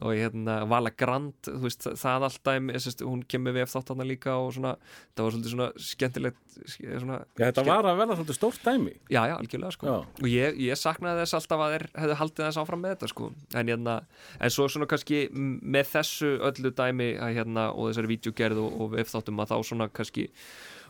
Og 0.04 0.12
hérna 0.12 0.58
Vala 0.68 0.90
Grand, 0.92 1.32
veist, 1.62 1.86
það 1.96 2.24
alltaf 2.26 2.98
hún 3.08 3.22
kemur 3.24 3.54
VF 3.56 3.70
þátt 3.72 3.88
þarna 3.94 4.04
líka 4.04 4.34
og 4.36 4.50
svona, 4.52 4.74
það 5.16 5.22
var 5.24 5.32
svolítið 5.32 5.52
svona 5.54 5.68
skemmtilegt 5.80 6.56
sk- 6.68 6.98
svona, 7.00 7.16
Já, 7.38 7.46
þetta 7.46 7.62
Ske- 7.62 7.70
var 7.70 7.84
að 7.88 7.96
verða 8.02 8.16
svolítið 8.18 8.36
stórt 8.36 8.60
dæmi. 8.66 8.92
Já, 9.08 9.22
já, 9.24 9.36
algjörlega 9.38 9.72
sko. 9.72 9.86
Já. 9.88 9.94
og 10.20 10.28
ég, 10.28 10.58
ég 10.60 10.76
saknaði 10.76 11.22
þess 11.24 11.36
alltaf 11.38 11.62
að 11.64 11.72
þeir 11.78 11.84
hefðu 12.02 12.16
haldið 12.20 12.44
þess 12.44 12.60
áfram 12.60 12.82
með 12.84 12.92
þetta 12.92 13.08
sko. 13.08 13.28
En, 13.56 13.66
hérna, 13.72 13.94
en 14.38 14.50
svo 14.52 14.66
svona 14.68 14.86
kannski 14.92 15.20
með 15.32 15.88
þessu 15.94 16.32
öllu 16.44 16.72
dæmi 16.76 17.08
að, 17.16 17.32
hérna, 17.40 17.64
og 17.72 17.88
þessari 17.88 18.10
vídeogerð 18.12 18.60
og, 18.66 18.76
og 18.84 18.90
viðþáttum 18.98 19.40
að 19.40 19.54
þá 19.54 19.56
svona 19.64 19.88
kannski 19.88 20.26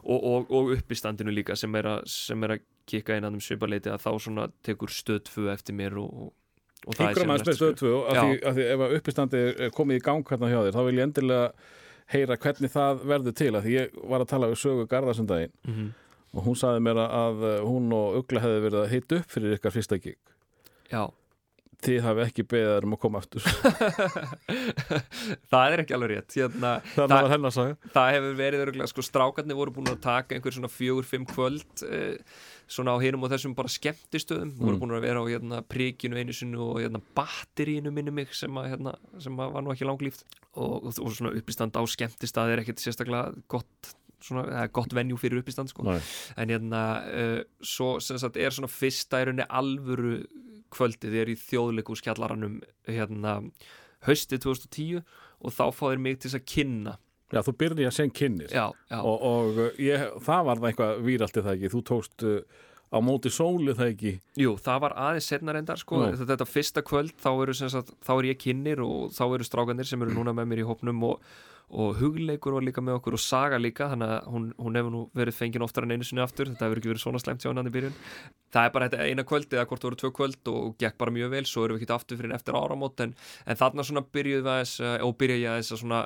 og, 0.03 0.18
og, 0.18 0.51
og 0.51 0.72
uppistandinu 0.80 1.30
líka 1.30 1.55
sem 1.55 1.70
er 1.78 1.87
að, 1.95 2.03
sem 2.11 2.43
er 2.43 2.57
að 2.57 2.66
kika 2.91 3.14
innan 3.22 3.39
um 3.39 3.41
svipaleiti 3.41 3.87
að 3.95 4.03
þá 4.03 4.11
svona 4.18 4.49
tekur 4.66 4.91
stöðfu 4.91 5.47
eftir 5.55 5.78
mér 5.78 5.95
og, 6.03 6.11
ykkur 6.87 7.07
maður 7.07 7.26
með 7.26 7.32
næsta 7.41 7.55
stöð 7.57 7.72
skref. 7.74 7.80
2 7.80 7.84
af 8.07 8.12
því, 8.22 8.30
af 8.47 8.53
því 8.57 8.64
ef 8.72 8.78
að 8.87 8.95
uppistandi 9.01 9.41
komið 9.76 9.97
í 9.99 10.03
gang 10.07 10.22
hérna 10.30 10.51
hjá 10.53 10.61
þér 10.66 10.76
þá 10.76 10.82
vil 10.87 10.99
ég 11.01 11.07
endilega 11.09 11.47
heyra 12.14 12.34
hvernig 12.39 12.70
það 12.70 12.95
verður 13.11 13.34
til 13.43 13.53
af 13.59 13.62
því 13.66 13.72
ég 13.80 13.87
var 14.07 14.20
að 14.22 14.30
tala 14.30 14.47
við 14.53 14.61
sögu 14.62 14.84
Garðarsundaginn 14.87 15.53
Mhm. 15.66 15.87
og 16.37 16.41
hún 16.47 16.55
saði 16.61 16.80
mér 16.87 16.97
að- 17.03 17.12
að 17.26 17.37
hún 17.66 17.87
og 17.93 18.07
Ugla 18.22 18.41
hefði 18.41 18.61
verið 18.70 18.80
að 18.84 18.91
hita 18.95 19.12
upp 19.16 19.26
fyrir 19.30 19.57
ykkar 19.59 19.72
fyrsta 19.74 19.99
gig. 20.03 20.16
Já, 20.93 21.03
þið 21.82 22.01
hafi 22.07 22.20
ekki 22.26 22.43
beðið 22.47 22.72
þær 22.76 22.84
um 22.84 22.95
að 22.95 23.01
koma 23.01 23.18
aftur. 23.18 23.43
Það 25.51 25.74
er 25.74 25.82
ekki 25.82 25.97
alveg 25.97 26.12
rétt 26.14 26.37
hérna, 26.39 26.72
Það- 26.95 27.14
að 27.16 27.47
sagja 27.57 27.76
það 27.95 28.11
hefur 28.16 28.37
verið 28.41 28.64
örgulega, 28.66 28.91
sko 28.93 29.05
strákarnir 29.07 29.59
voru 29.59 29.74
búin 29.76 29.91
að 29.91 30.01
taka 30.05 30.37
einhver 30.37 30.55
svona 30.55 30.70
fjögur, 30.72 31.07
fimm 31.09 31.26
kvöld 31.26 31.84
eh, 31.89 32.18
svona 32.70 32.94
á 32.94 33.02
hinum 33.02 33.26
og 33.26 33.32
þessum 33.32 33.54
bara 33.56 33.70
skemmtistöðum. 33.70 34.54
Voru 34.58 34.80
búin 34.82 34.96
að 34.96 35.06
vera 35.06 35.22
á 35.22 35.24
hérna 35.28 35.60
príkinu 35.66 36.18
einu 36.18 36.34
sinni 36.34 36.58
og 36.60 36.80
hérna 36.82 37.00
batterínu 37.16 37.92
minni 37.94 38.14
mig 38.14 38.34
sem 38.34 38.58
að 38.58 38.72
hérna, 38.72 38.96
sem 39.22 39.38
var 39.38 39.62
nú 39.62 39.74
ekki 39.74 39.86
langlíft. 39.86 40.26
Og, 40.56 40.88
og, 40.88 40.90
og 40.98 41.14
svona 41.14 41.34
uppistand 41.36 41.78
á 41.78 41.82
skemmtistað 41.86 42.54
er 42.54 42.64
ekkert 42.64 42.82
sérstaklega 42.82 43.36
gott 43.52 43.94
svona, 44.24 44.66
gott 44.74 44.94
venjú 44.96 45.18
fyrir 45.20 45.42
uppistand 45.42 45.70
sko. 45.70 45.86
En 46.36 46.52
hérna 46.52 46.82
uh, 47.06 47.40
svo 47.62 47.96
sem 48.04 48.18
sagt 48.20 48.38
er 48.40 48.54
svona 48.54 48.72
fyrsta 48.72 49.22
í 49.22 49.28
rauninni 49.28 49.46
alvöru 49.46 50.18
kvöldið 50.74 51.20
er 51.22 51.30
í 51.30 51.38
þjóðleikúskjallaranum 51.38 52.60
hérna 52.88 53.38
haustið 54.06 54.42
2010 54.48 55.02
og 55.46 55.54
þá 55.54 55.64
fá 55.70 55.84
þeir 55.90 56.02
mig 56.02 56.18
til 56.22 56.32
að 56.34 56.46
kynna 56.48 56.96
Já, 57.35 57.41
þú 57.43 57.57
byrði 57.59 57.89
að 57.89 57.97
segja 57.97 58.14
kynnis 58.14 58.53
já, 58.55 58.68
já, 58.87 58.99
og, 59.01 59.16
og 59.27 59.57
uh, 59.59 59.81
ég, 59.83 60.07
það 60.22 60.45
var 60.47 60.61
það 60.61 60.68
eitthvað 60.70 61.01
víralti 61.09 61.43
það 61.43 61.57
ekki, 61.57 61.70
þú 61.72 61.81
tókst 61.91 62.27
uh, 62.29 62.62
á 62.87 62.99
móti 63.03 63.33
sóli 63.35 63.74
það 63.74 63.91
ekki? 63.97 64.12
Jú, 64.39 64.55
það 64.62 64.79
var 64.85 64.95
aðeins 65.09 65.27
setna 65.33 65.57
reyndar 65.57 65.81
sko, 65.81 66.05
þetta, 66.07 66.29
þetta 66.31 66.47
fyrsta 66.53 66.87
kvöld 66.87 67.18
þá 67.18 67.29
eru, 67.33 67.59
sem 67.59 67.72
sagt, 67.72 67.91
þá 68.07 68.14
er 68.14 68.31
ég 68.31 68.41
kynir 68.45 68.83
og 68.85 69.11
þá 69.16 69.24
eru 69.27 69.49
strákanir 69.49 69.91
sem 69.91 70.07
eru 70.07 70.14
núna 70.14 70.35
með 70.37 70.51
mér 70.53 70.62
í 70.62 70.68
hópnum 70.68 71.03
og, 71.09 71.27
og 71.74 71.99
hugleikur 71.99 72.55
var 72.55 72.62
líka 72.62 72.85
með 72.87 73.01
okkur 73.01 73.18
og 73.18 73.22
saga 73.24 73.59
líka, 73.59 73.91
þannig 73.91 74.12
að 74.14 74.31
hún, 74.31 74.47
hún 74.62 74.79
hefur 74.79 74.95
nú 74.95 75.03
verið 75.18 75.39
fengin 75.41 75.66
oftar 75.66 75.89
en 75.89 75.97
einu 75.97 76.07
sinni 76.07 76.22
aftur, 76.22 76.53
þetta 76.53 76.68
hefur 76.68 76.79
ekki 76.79 76.93
verið 76.93 77.03
svona 77.03 77.24
slemt 77.24 77.43
hjá 77.43 77.51
hann 77.51 77.66
í 77.66 77.74
byrjun. 77.74 77.99
Það 78.55 78.68
er 78.68 78.74
bara 78.79 78.87
þetta 78.87 79.11
eina 79.11 79.27
kvöld 79.27 79.51
eða 79.51 79.66
hvort 79.66 79.89
voru 79.89 79.99
tvö 79.99 80.12
kvöld 80.14 80.53
og 80.55 80.79
gekk 80.79 80.95
bara 81.03 81.16
mjög 81.18 81.35
vel 81.35 81.43
svo 81.51 81.66
erum 81.66 81.81
við 81.81 81.89
ekki 81.89 81.97
aftur 81.99 82.22
fyrir 82.22 82.31
en 82.31 82.39
eftir 82.39 82.55
áramót 82.55 83.03
en, 83.03 83.18
en 83.51 83.59
þarna 83.59 83.89
svona 83.91 84.07
byrjuð 84.14 84.47
við 84.47 84.53
aðeins 84.55 84.79
uh, 84.79 84.95
og 85.03 85.18
byrja 85.18 85.43
ég 85.43 85.57
aðeins 85.57 85.74
að 85.74 85.83
svona 85.83 86.05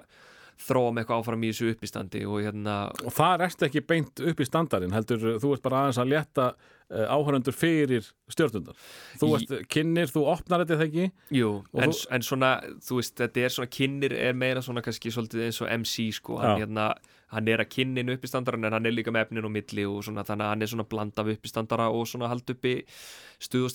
þróa 0.60 0.90
með 0.92 1.02
eitthvað 1.04 1.22
áfram 1.22 1.44
í 1.46 1.50
þessu 1.52 1.70
uppistandi 1.74 2.20
og 2.28 2.40
hérna 2.44 2.74
og 3.06 3.14
það 3.16 3.44
erst 3.46 3.62
ekki 3.68 3.82
beint 3.88 4.20
upp 4.30 4.40
í 4.42 4.46
standarinn 4.48 4.92
heldur, 4.96 5.24
uh, 5.34 5.38
þú 5.42 5.54
ert 5.56 5.64
bara 5.66 5.82
aðeins 5.84 6.00
að 6.02 6.10
létta 6.12 6.46
uh, 6.54 7.06
áhörundur 7.16 7.56
fyrir 7.56 8.08
stjórnundar. 8.30 8.76
Þú 9.20 9.30
Í- 9.30 9.38
ert 9.40 9.68
kynir, 9.72 10.10
þú 10.12 10.24
opnar 10.34 10.64
þetta 10.66 10.84
ekki? 10.88 11.06
Jú, 11.36 11.52
en, 11.74 11.94
þú- 11.94 12.10
en 12.18 12.26
svona, 12.26 12.52
þú 12.84 13.00
veist, 13.00 13.16
þetta 13.22 13.46
er 13.46 13.56
svona 13.56 13.72
kynir 13.78 14.16
er 14.18 14.36
meira 14.36 14.62
svona 14.64 14.84
kannski 14.84 15.12
svolítið 15.14 15.46
eins 15.48 15.62
og 15.64 15.72
MC 15.80 16.10
sko, 16.20 16.38
hann, 16.42 16.60
hérna, 16.64 16.90
hann 17.30 17.50
er 17.50 17.62
að 17.62 17.70
kynnin 17.74 18.14
uppistandaran 18.14 18.66
en 18.66 18.76
hann 18.76 18.88
er 18.88 18.94
líka 18.94 19.12
með 19.14 19.28
efnin 19.28 19.46
og 19.46 19.54
milli 19.54 19.86
og 19.88 20.02
svona, 20.06 20.24
þannig 20.26 20.46
að 20.46 20.54
hann 20.54 20.64
er 20.64 20.72
svona 20.72 20.88
blanda 20.90 21.22
af 21.22 21.32
uppistandara 21.34 21.88
og 21.94 22.08
svona 22.10 22.30
hald 22.30 22.54
uppi 22.54 22.74
stuð 23.40 23.68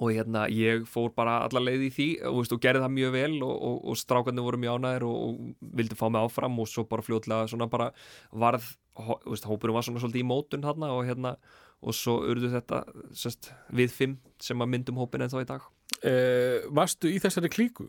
og 0.00 0.12
hérna 0.14 0.46
ég 0.48 0.86
fór 0.88 1.10
bara 1.16 1.40
alla 1.44 1.60
leið 1.60 1.86
í 1.88 1.90
því 1.94 2.08
og, 2.30 2.36
veist, 2.40 2.54
og 2.54 2.62
gerði 2.62 2.84
það 2.84 2.94
mjög 2.96 3.14
vel 3.16 3.32
og, 3.44 3.56
og, 3.68 3.80
og 3.90 3.98
strákarnir 4.00 4.46
voru 4.46 4.60
mjög 4.62 4.78
ánæðir 4.78 5.06
og, 5.08 5.16
og 5.26 5.72
vildi 5.80 5.98
fá 5.98 6.06
mig 6.08 6.22
áfram 6.22 6.60
og 6.62 6.70
svo 6.70 6.86
bara 6.88 7.04
fljótlega 7.04 7.50
svona 7.50 7.68
bara 7.70 7.90
varð, 8.30 8.70
hó, 8.96 9.18
veist, 9.26 9.48
hópurum 9.50 9.76
var 9.76 9.86
svona 9.86 10.00
svolítið 10.02 10.24
í 10.24 10.30
mótun 10.30 10.64
þarna 10.64 10.92
og 10.96 11.04
hérna 11.08 11.34
og 11.80 11.96
svo 11.96 12.18
urðu 12.28 12.52
þetta 12.54 12.82
sest, 13.16 13.52
við 13.72 13.92
fimm 13.96 14.18
sem 14.40 14.60
að 14.60 14.72
myndum 14.74 15.00
hópin 15.00 15.24
ennþá 15.24 15.44
í 15.44 15.48
dag. 15.48 15.68
Uh, 16.00 16.68
Varstu 16.76 17.08
í 17.08 17.20
þessari 17.20 17.50
klíku? 17.52 17.88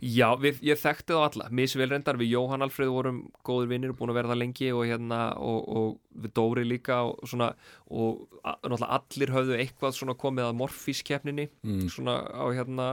Já, 0.00 0.28
við, 0.40 0.58
ég 0.66 0.78
þekkti 0.80 1.14
þá 1.16 1.22
alla, 1.26 1.48
misvel 1.50 1.88
reyndar 1.90 2.18
við 2.20 2.32
Jóhann 2.34 2.62
Alfreð 2.66 2.90
vorum 2.92 3.20
góður 3.46 3.70
vinnir 3.70 3.94
og 3.94 3.98
búin 4.00 4.12
að 4.12 4.18
vera 4.20 4.32
það 4.32 4.40
lengi 4.42 4.68
og 4.76 4.84
hérna 4.90 5.20
og, 5.40 5.68
og 5.76 6.22
við 6.22 6.34
Dóri 6.36 6.64
líka 6.68 6.98
og 7.08 7.24
svona 7.28 7.50
og 7.90 8.26
náttúrulega 8.44 8.90
allir 9.00 9.34
höfðu 9.36 9.58
eitthvað 9.60 9.96
svona 9.96 10.14
komið 10.20 10.48
að 10.50 10.58
morfískeppninni 10.60 11.48
Mm. 11.64 11.88
svona 11.88 12.18
á 12.28 12.44
hérna 12.52 12.88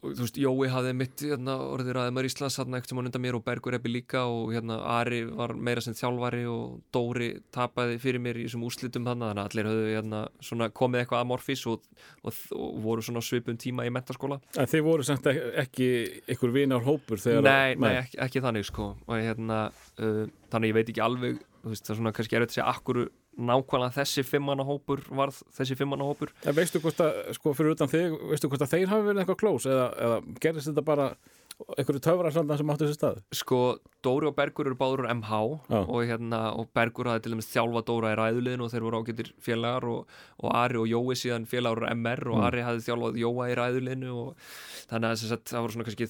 og 0.00 0.14
þú 0.16 0.24
veist, 0.24 0.38
Jói 0.40 0.68
hafði 0.72 0.92
mitt 0.96 1.22
hérna, 1.26 1.54
orðið 1.74 1.90
ræðumar 1.96 2.28
Íslands 2.28 2.56
þarna 2.56 2.78
ekkert 2.78 2.92
sem 2.92 3.00
hann 3.00 3.10
undan 3.10 3.22
mér 3.24 3.36
og 3.36 3.44
Bergur 3.44 3.76
Ebbi 3.76 3.92
líka 3.92 4.22
og 4.30 4.52
hérna 4.54 4.78
Ari 4.96 5.18
var 5.28 5.52
meira 5.54 5.82
sem 5.84 5.96
þjálfari 5.98 6.42
og 6.48 6.78
Dóri 6.94 7.28
tapaði 7.52 7.98
fyrir 8.00 8.22
mér 8.24 8.40
í 8.40 8.46
þessum 8.48 8.64
úslitum 8.68 9.04
þannig 9.10 9.28
að 9.34 9.42
allir 9.44 9.68
höfðu 9.70 9.90
hérna, 9.94 10.22
svona 10.40 10.70
komið 10.72 11.02
eitthvað 11.04 11.20
að 11.24 11.28
morfís 11.34 11.66
og, 11.68 11.84
og, 12.24 12.40
og 12.56 12.80
voru 12.86 13.04
svona 13.04 13.20
svipum 13.24 13.60
tíma 13.60 13.84
í 13.84 13.92
mentaskóla 13.92 14.40
En 14.56 14.70
þið 14.72 14.86
voru 14.88 15.04
ek- 15.04 15.42
ekki 15.66 15.90
ykkur 16.36 16.56
vinar 16.56 16.84
hópur 16.88 17.20
þegar 17.20 17.44
nei, 17.44 17.74
nei, 17.76 17.94
ekki, 18.06 18.18
ekki 18.24 18.44
þannig 18.46 18.66
sko. 18.70 18.94
Og 19.06 19.20
hérna, 19.20 19.66
uh, 20.00 20.24
þannig 20.50 20.72
ég 20.72 20.78
veit 20.80 20.88
ekki 20.94 21.04
alveg 21.04 21.38
þú 21.60 21.74
veist, 21.74 21.84
það 21.84 21.92
er 21.92 21.98
svona 22.00 22.12
kannski 22.16 22.36
erfitt 22.38 22.54
að 22.54 22.56
segja 22.56 22.70
akkur 22.72 23.00
nákvæmlega 23.48 23.96
þessi 23.98 24.24
fimmana 24.28 24.64
hópur 24.68 25.02
varð 25.16 25.40
þessi 25.56 25.76
fimmana 25.80 26.06
hópur 26.08 26.32
En 26.44 26.56
veistu 26.56 26.80
hvort 26.84 27.00
að, 27.04 27.20
sko, 27.38 27.52
fyrir 27.56 27.76
utan 27.76 27.90
þig, 27.90 28.16
veistu 28.32 28.50
hvort 28.52 28.64
að 28.66 28.74
þeir 28.76 28.88
hafi 28.92 29.06
verið 29.10 29.22
eitthvað 29.24 29.40
klós 29.44 29.68
eða, 29.70 29.86
eða 30.06 30.18
gerðist 30.44 30.70
þetta 30.72 30.84
bara 30.90 31.10
einhverju 31.76 32.00
töfrarsanda 32.00 32.56
sem 32.56 32.70
áttu 32.72 32.86
þessi 32.88 32.96
stað? 32.96 33.18
sko, 33.36 33.56
Dóri 34.00 34.30
og 34.30 34.36
Bergur 34.38 34.70
eru 34.70 34.78
báður 34.80 35.02
úr 35.04 35.10
MH 35.12 35.40
Já. 35.68 35.80
og 35.82 35.98
hérna, 36.08 36.38
og 36.56 36.70
Bergur 36.72 37.10
hafði 37.10 37.26
til 37.26 37.34
dæmis 37.34 37.50
þjálfa 37.52 37.82
Dóra 37.90 38.14
í 38.14 38.16
ræðuliðinu 38.16 38.64
og 38.64 38.70
þeir 38.72 38.86
voru 38.86 39.00
ágættir 39.02 39.28
félagar 39.44 39.84
og, 39.90 40.14
og 40.40 40.54
Ari 40.56 40.80
og 40.80 40.88
Jói 40.88 41.18
síðan 41.20 41.44
félagar 41.50 41.82
úr 41.84 41.90
MR 41.92 42.22
og 42.32 42.38
Mm. 42.40 42.46
Ari 42.48 42.64
hafði 42.64 42.86
þjálfað 42.86 43.20
Jóa 43.20 43.50
í 43.52 43.58
ræðuliðinu 43.60 44.14
og 44.22 44.48
þannig 44.88 45.10
að 45.10 45.22
sagt, 45.34 45.52
það 45.52 45.66
voru 45.66 45.76
svona 45.76 45.88
kannski 45.90 46.08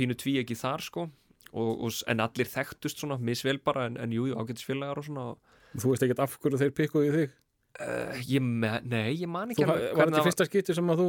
pínu 0.00 0.18
tví 0.18 0.34
ekki 0.42 0.58
þar 0.58 0.82
sko 0.88 1.06
og, 1.52 1.70
og, 1.86 1.94
en 2.10 2.20
allir 2.26 2.50
þekktust 2.50 3.02
svona 3.04 3.20
misvel 3.22 3.58
bara 3.62 3.86
en, 3.86 3.96
en 4.02 4.10
jú, 4.14 4.26
jú, 4.30 4.34
ágættis 4.42 4.66
félagar 4.66 4.98
og 4.98 5.06
svona 5.06 5.28
og, 5.36 5.49
Þú 5.76 5.92
veist 5.92 6.02
ekkert 6.06 6.24
af 6.24 6.36
hverju 6.42 6.60
þeir 6.64 6.74
pikkuðu 6.76 7.08
í 7.08 7.14
þig? 7.14 7.38
uh, 7.80 8.20
ég, 8.26 8.42
nei, 8.42 9.14
ég 9.20 9.28
man 9.30 9.52
ekki 9.52 9.64
alveg 9.66 9.94
var 9.96 10.10
þetta 10.10 10.26
fyrsta 10.26 10.46
skipti 10.48 10.76
sem 10.76 10.92
að 10.92 11.02
þú 11.04 11.08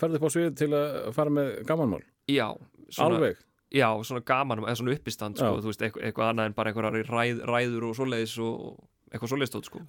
ferði 0.00 0.18
upp 0.18 0.26
á 0.26 0.30
svið 0.34 0.52
til 0.58 0.70
að 0.74 1.10
fara 1.16 1.34
með 1.34 1.50
gamanmál? 1.68 2.02
já, 2.30 2.48
svona, 2.88 3.18
Alveg? 3.18 3.42
já, 3.72 3.88
svona 4.08 4.24
gaman, 4.32 4.64
eða 4.64 4.78
svona 4.80 4.96
uppistand 4.96 5.38
sko, 5.38 5.52
veist, 5.66 5.84
eitthvað 5.84 6.32
annað 6.32 6.50
en 6.50 6.56
bara 6.58 6.72
einhverjar 6.72 7.12
ræð, 7.12 7.44
ræður 7.48 7.88
og 7.90 7.96
svoleiðis 7.98 8.36
og 8.42 8.64
eitthvað 9.12 9.32
svoleiðis 9.32 9.52
tótt 9.52 9.68
sko. 9.68 9.82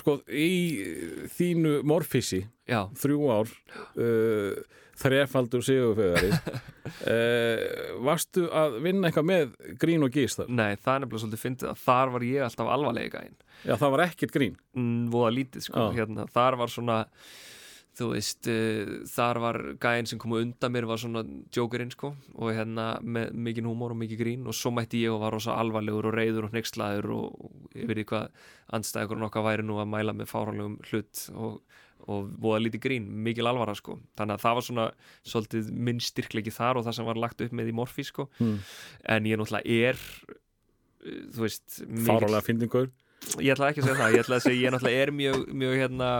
Sko, 0.00 0.16
í 0.30 0.50
þínu 1.34 1.78
morfissi, 1.88 2.44
já, 2.68 2.84
þrjú 2.98 3.30
ár, 3.34 3.50
uh, 3.98 4.78
þrefaldur 4.98 5.64
sigurfegari, 5.66 6.30
uh, 6.32 7.98
varstu 8.08 8.46
að 8.48 8.78
vinna 8.86 9.10
eitthvað 9.10 9.28
með 9.32 9.52
grín 9.82 10.06
og 10.06 10.14
gís 10.14 10.38
þar? 10.38 10.48
nei, 10.50 10.78
það 10.78 10.94
er 10.94 11.04
nefnilega 11.04 11.24
svolítið 11.24 11.44
fyndið 11.44 11.72
að 11.72 11.84
þar 11.84 12.14
var 12.14 12.26
ég 12.30 12.46
alltaf 12.46 12.72
alvarlega 12.76 13.18
gæinn. 13.18 13.36
Já, 13.66 13.74
það 13.74 13.94
var 13.96 14.04
ekkert 14.06 14.34
grín. 14.38 14.58
mm, 14.78 15.04
voða 15.12 15.34
lítið 15.34 15.68
sko, 15.68 15.90
hérna, 15.98 16.28
þar 16.34 16.58
var 16.62 16.74
svona 16.74 16.98
þú 17.98 18.08
veist, 18.12 18.46
uh, 18.46 18.92
þar 19.10 19.40
var 19.42 19.56
gæinn 19.82 20.06
sem 20.06 20.18
kom 20.22 20.36
undan 20.38 20.72
mér 20.74 20.86
var 20.86 21.00
svona 21.02 21.24
jokerinn 21.54 21.90
sko 21.90 22.12
og 22.38 22.52
hérna 22.54 22.92
með 23.02 23.32
mikinn 23.34 23.66
húmór 23.66 23.94
og 23.96 23.98
mikið 24.04 24.20
grín 24.22 24.46
og 24.46 24.54
svo 24.54 24.70
mætti 24.76 25.00
ég 25.04 25.10
og 25.16 25.20
var 25.24 25.34
rosa 25.34 25.56
alvarlegur 25.58 26.06
og 26.12 26.14
reyður 26.14 26.46
og 26.48 26.54
hneykslaður 26.54 27.10
og, 27.16 27.42
og 27.48 27.74
yfir 27.74 27.98
því 28.02 28.06
hvað 28.12 28.28
andstæður 28.78 29.26
okkar 29.28 29.46
væri 29.48 29.66
nú 29.66 29.80
að 29.82 29.90
mæla 29.96 30.14
með 30.14 30.30
fáránlegum 30.30 30.78
hlut 30.90 31.24
og, 31.34 31.58
og 32.08 32.28
voða 32.40 32.60
lítið 32.64 32.84
grín, 32.86 33.08
mikil 33.26 33.48
alvara 33.50 33.74
sko 33.76 33.98
þannig 34.16 34.38
að 34.38 34.44
það 34.46 34.54
var 34.60 34.66
svona 34.68 34.86
svolítið 35.28 35.72
minn 35.88 35.98
styrklegi 36.00 36.54
þar 36.54 36.78
og 36.80 36.86
það 36.86 36.96
sem 37.00 37.08
var 37.10 37.18
lagt 37.24 37.42
upp 37.44 37.52
með 37.58 37.72
í 37.72 37.76
morfi 37.82 38.06
sko 38.06 38.28
Hmm. 38.38 38.60
en 39.04 39.26
ég 39.28 39.36
náttúrulega 39.40 39.90
er 39.90 39.98
uh, 39.98 41.20
þú 41.34 41.44
veist 41.48 41.80
mikill- 41.82 42.06
Fárálega 42.08 42.44
fyndingur. 42.46 42.88
ég 43.42 43.50
ætla 43.56 43.72
ekki 43.72 43.82
að 43.82 43.88
segja 43.88 43.98
það 43.98 44.14
ég 44.14 44.22
ætla 44.22 44.36
að 44.38 44.44
segja, 44.46 44.62
ég 44.62 44.72
náttúrulega 44.76 45.02
er 45.02 45.10
mjög, 45.18 45.48
mjög 45.64 45.74
hérna, 45.82 46.10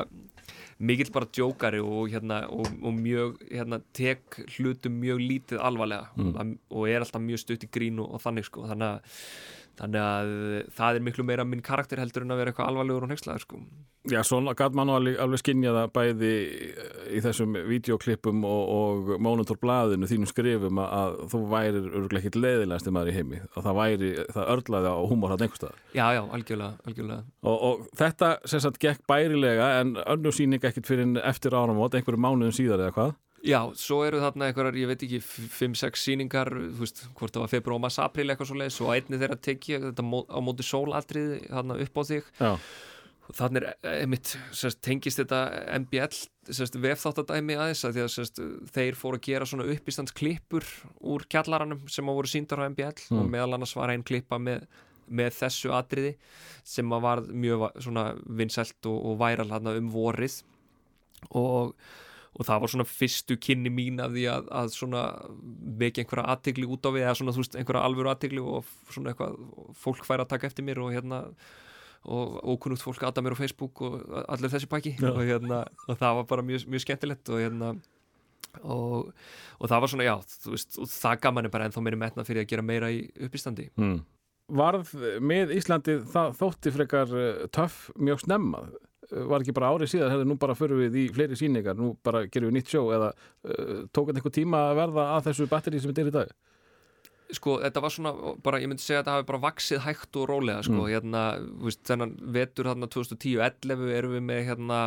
mikill 0.78 1.10
bara 1.14 1.26
djókari 1.34 1.80
og, 1.82 2.08
hérna, 2.12 2.42
og, 2.54 2.68
og 2.82 2.94
mjög 2.94 3.38
hérna, 3.50 3.80
tek 3.96 4.40
hlutum 4.56 4.98
mjög 5.02 5.22
lítið 5.22 5.62
alvarlega 5.62 6.10
mm. 6.14 6.52
og 6.70 6.88
er 6.88 7.02
alltaf 7.02 7.22
mjög 7.24 7.42
stutt 7.42 7.66
í 7.66 7.70
grín 7.74 7.98
og, 8.02 8.12
og 8.14 8.22
þannig 8.22 8.46
sko 8.46 8.66
þannig 8.70 8.92
að, 8.92 9.22
þannig 9.78 10.02
að 10.04 10.32
það 10.74 10.98
er 10.98 11.06
miklu 11.06 11.24
meira 11.26 11.46
minn 11.46 11.62
karakter 11.64 12.00
heldur 12.02 12.24
en 12.24 12.34
að 12.34 12.42
vera 12.42 12.52
eitthvað 12.52 12.72
alvarlegur 12.72 13.06
og 13.06 13.12
nexlaður 13.12 13.44
sko. 13.44 13.60
Já, 14.08 14.22
svona 14.24 14.54
gæt 14.56 14.76
mann 14.78 14.88
alveg, 14.92 15.18
alveg 15.20 15.40
skinja 15.42 15.74
það 15.74 15.90
bæði 15.96 16.30
í 17.12 17.20
þessum 17.24 17.58
videoklippum 17.68 18.44
og, 18.48 18.62
og 18.72 19.10
mónutorblaðinu 19.24 20.08
þínum 20.08 20.30
skrifum 20.30 20.80
að, 20.80 20.94
að 21.00 21.18
þú 21.34 21.42
værir 21.52 21.88
örgulega 21.90 22.22
ekkit 22.22 22.40
leiðilegasti 22.40 22.94
maður 22.94 23.12
í 23.12 23.16
heimi. 23.18 23.42
Og 23.52 23.66
það 23.66 23.78
væri, 23.82 24.10
það 24.32 24.52
örlaði 24.56 24.94
á 24.94 24.98
húmor 25.12 25.34
hann 25.34 25.46
einhverstað 25.46 25.78
Já, 25.92 26.04
já, 26.16 26.22
algjörlega, 26.24 26.88
algjörlega. 26.88 27.22
Og, 27.44 27.56
og 27.68 27.86
þetta 28.00 28.32
sem 28.48 28.64
sagt 28.64 28.80
gekk 28.82 29.04
bærilega 29.10 29.70
en 29.82 29.96
önnur 30.06 30.36
sýning 30.36 30.64
ekkit 30.64 30.88
fyrir 30.88 31.18
eftir 31.26 31.56
áramót 31.58 31.98
einhverju 31.98 32.22
mánuðum 32.22 32.54
síðar 32.56 32.86
eða 32.86 32.96
hvað 32.96 33.16
Já, 33.46 33.60
svo 33.78 34.00
eru 34.02 34.18
þarna 34.22 34.48
einhverjar, 34.48 34.76
ég 34.80 34.90
veit 34.90 35.02
ekki 35.06 35.20
5-6 35.22 36.02
sýningar, 36.02 36.50
þú 36.50 36.82
veist, 36.82 37.04
hvort 37.18 37.34
það 37.34 37.44
var 37.44 37.52
februar, 37.52 37.80
mars, 37.84 37.98
april 38.02 38.26
eitthvað 38.32 38.50
svo 38.50 38.58
leiðis 38.58 38.78
og 38.82 38.92
einni 38.96 39.20
þeirra 39.20 39.38
tekið 39.46 39.84
þetta 39.88 40.06
á 40.26 40.38
móti 40.42 40.66
sólatrið 40.66 41.34
þarna 41.46 41.76
upp 41.84 42.00
á 42.00 42.02
þig. 42.08 42.32
Já, 42.40 42.50
þannig 43.38 43.68
er 43.68 43.92
einmitt, 44.00 44.32
sérst, 44.56 44.80
tengist 44.84 45.20
þetta 45.20 45.42
MBL, 45.84 46.18
vefþáttadæmi 46.82 47.58
aðeins 47.60 47.84
að 47.84 47.94
því 47.94 48.04
að 48.04 48.10
sérst, 48.14 48.42
þeir 48.74 48.98
fóru 48.98 49.20
að 49.20 49.26
gera 49.28 49.48
svona 49.48 49.68
uppistandsklippur 49.74 50.66
úr 51.12 51.26
kjallaranum 51.30 51.86
sem 51.92 52.08
að 52.08 52.18
voru 52.18 52.32
síndar 52.32 52.64
á 52.64 52.68
MBL 52.72 53.20
og 53.20 53.30
meðal 53.30 53.58
annars 53.58 53.76
var 53.76 53.92
einn 53.92 54.06
klippa 54.08 54.40
með, 54.40 54.64
með 55.06 55.38
þessu 55.42 55.74
atriði 55.76 56.14
sem 56.66 56.96
að 56.96 57.04
var 57.04 57.24
mjög 57.28 57.68
vinsælt 58.40 58.90
og, 58.90 58.98
og 59.12 59.18
væral 59.20 59.52
um 59.76 59.92
vorið. 59.92 60.40
Og 61.36 61.74
og 62.38 62.46
það 62.46 62.60
var 62.62 62.72
svona 62.72 62.86
fyrstu 62.86 63.36
kynni 63.42 63.70
mín 63.74 64.02
af 64.02 64.12
því 64.14 64.26
að, 64.30 64.50
að 64.60 64.74
svona 64.74 65.04
vekja 65.80 66.04
einhverja 66.04 66.34
aðtegli 66.34 66.68
út 66.70 66.86
á 66.86 66.90
við 66.94 67.06
eða 67.06 67.16
svona 67.18 67.34
þú 67.34 67.42
veist 67.42 67.56
einhverja 67.58 67.86
alvöru 67.88 68.12
aðtegli 68.12 68.44
og 68.44 68.68
svona 68.94 69.12
eitthvað 69.12 69.40
fólk 69.78 70.06
fær 70.06 70.22
að 70.22 70.30
taka 70.34 70.50
eftir 70.50 70.66
mér 70.66 70.82
og 70.84 70.92
hérna 70.94 71.24
og 72.08 72.38
ókunnugt 72.46 72.84
fólk 72.84 73.02
aða 73.02 73.24
mér 73.24 73.34
á 73.34 73.40
Facebook 73.42 73.82
og 73.82 74.02
allir 74.28 74.52
þessi 74.52 74.70
pakki. 74.70 74.94
Og 75.02 75.22
hérna 75.26 75.64
og 75.88 75.98
það 75.98 76.20
var 76.20 76.28
bara 76.30 76.44
mjög, 76.46 76.68
mjög 76.70 76.84
skemmtilegt 76.84 77.32
og 77.32 77.42
hérna 77.42 77.72
og, 78.62 79.10
og 79.58 79.70
það 79.70 79.82
var 79.82 79.92
svona 79.92 80.06
já 80.06 80.14
þú 80.44 80.54
veist 80.54 80.78
og 80.78 80.92
það 80.92 81.20
gaf 81.24 81.34
manni 81.34 81.52
bara 81.52 81.68
ennþá 81.68 81.82
meiri 81.84 82.00
metna 82.00 82.24
fyrir 82.26 82.44
að 82.44 82.52
gera 82.52 82.64
meira 82.64 82.92
í 82.94 83.02
uppistandi. 83.26 83.68
Mm. 83.76 83.98
Varð 84.58 84.94
með 85.20 85.52
Íslandi 85.58 85.98
það 86.08 86.38
þótti 86.38 86.72
frekar 86.72 87.10
uh, 87.12 87.42
töff 87.52 87.90
mjög 88.00 88.22
snemma? 88.24 88.62
Uh, 88.64 88.87
var 89.10 89.42
ekki 89.42 89.54
bara 89.56 89.70
árið 89.72 89.92
síðan, 89.94 90.26
nú 90.28 90.36
bara 90.40 90.56
fyrir 90.58 90.82
við 90.84 90.98
í 91.00 91.06
fleiri 91.14 91.38
sýningar, 91.38 91.78
nú 91.78 91.94
bara 92.04 92.26
gerum 92.26 92.50
við 92.50 92.58
nýtt 92.58 92.74
sjó 92.74 92.84
eða 92.96 93.12
uh, 93.14 93.86
tók 93.92 94.10
þetta 94.10 94.20
einhver 94.20 94.36
tíma 94.36 94.62
að 94.68 94.80
verða 94.82 95.08
að 95.14 95.30
þessu 95.30 95.48
batteri 95.50 95.80
sem 95.80 95.92
þetta 95.92 96.04
er 96.04 96.10
í 96.10 96.16
dag? 96.18 96.36
Sko, 97.36 97.58
þetta 97.60 97.82
var 97.84 97.92
svona, 97.92 98.12
bara, 98.44 98.60
ég 98.62 98.70
myndi 98.70 98.80
segja 98.80 99.02
að 99.02 99.02
þetta 99.02 99.16
hafi 99.18 99.28
bara 99.28 99.42
vaksið 99.42 99.82
hægt 99.84 100.16
og 100.16 100.28
rólega, 100.30 100.62
sko, 100.64 100.86
hérna 100.88 101.24
þú 101.44 101.66
veist, 101.68 101.82
þennan 101.88 102.14
vetur 102.36 102.70
hérna 102.70 102.88
2010-11 102.94 103.90
erum 103.98 104.14
við 104.16 104.24
með 104.30 104.40
hérna 104.48 104.78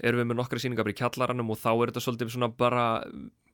erum 0.00 0.22
við 0.22 0.30
með 0.30 0.40
nokkra 0.40 0.62
sýningar 0.62 0.86
bara 0.86 0.94
í 0.94 0.98
kjallaranum 1.02 1.52
og 1.52 1.60
þá 1.60 1.70
er 1.74 1.92
þetta 1.92 2.04
svolítið 2.06 2.32
svona 2.32 2.48
bara 2.56 2.86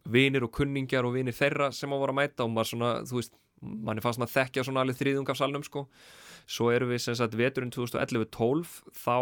vinir 0.09 0.47
og 0.47 0.53
kunningjar 0.55 1.09
og 1.09 1.17
vinir 1.19 1.37
þeirra 1.37 1.73
sem 1.75 1.93
að 1.93 2.05
voru 2.05 2.15
að 2.15 2.21
mæta 2.21 2.47
og 2.47 2.55
maður 2.55 2.71
svona, 2.73 2.93
þú 3.09 3.19
veist, 3.19 3.35
mann 3.61 3.99
er 3.99 4.05
fast 4.05 4.23
að 4.23 4.35
þekkja 4.37 4.65
svona 4.69 4.85
alveg 4.85 5.01
þriðung 5.01 5.33
af 5.33 5.41
salnum, 5.41 5.67
sko. 5.67 5.89
Svo 6.49 6.71
erum 6.73 6.95
við 6.95 7.03
sem 7.05 7.17
sagt 7.19 7.37
veturinn 7.37 7.75
2011-12 7.75 8.79
þá 8.97 9.17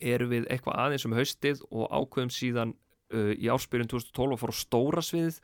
erum 0.00 0.32
við 0.32 0.50
eitthvað 0.50 0.82
aðeins 0.82 1.06
um 1.08 1.16
haustið 1.16 1.62
og 1.70 1.88
ákveðum 1.90 2.34
síðan 2.34 2.74
uh, 3.14 3.32
í 3.36 3.48
áspyrjun 3.52 3.90
2012 3.92 4.36
og 4.36 4.42
fór 4.42 4.54
á 4.54 4.56
stóra 4.60 5.04
sviðið. 5.04 5.40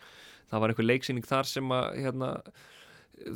Það 0.53 0.63
var 0.63 0.73
einhver 0.73 0.89
leiksýning 0.89 1.27
þar 1.27 1.49
sem 1.49 1.73
að 1.73 1.87
hérna, 2.03 2.31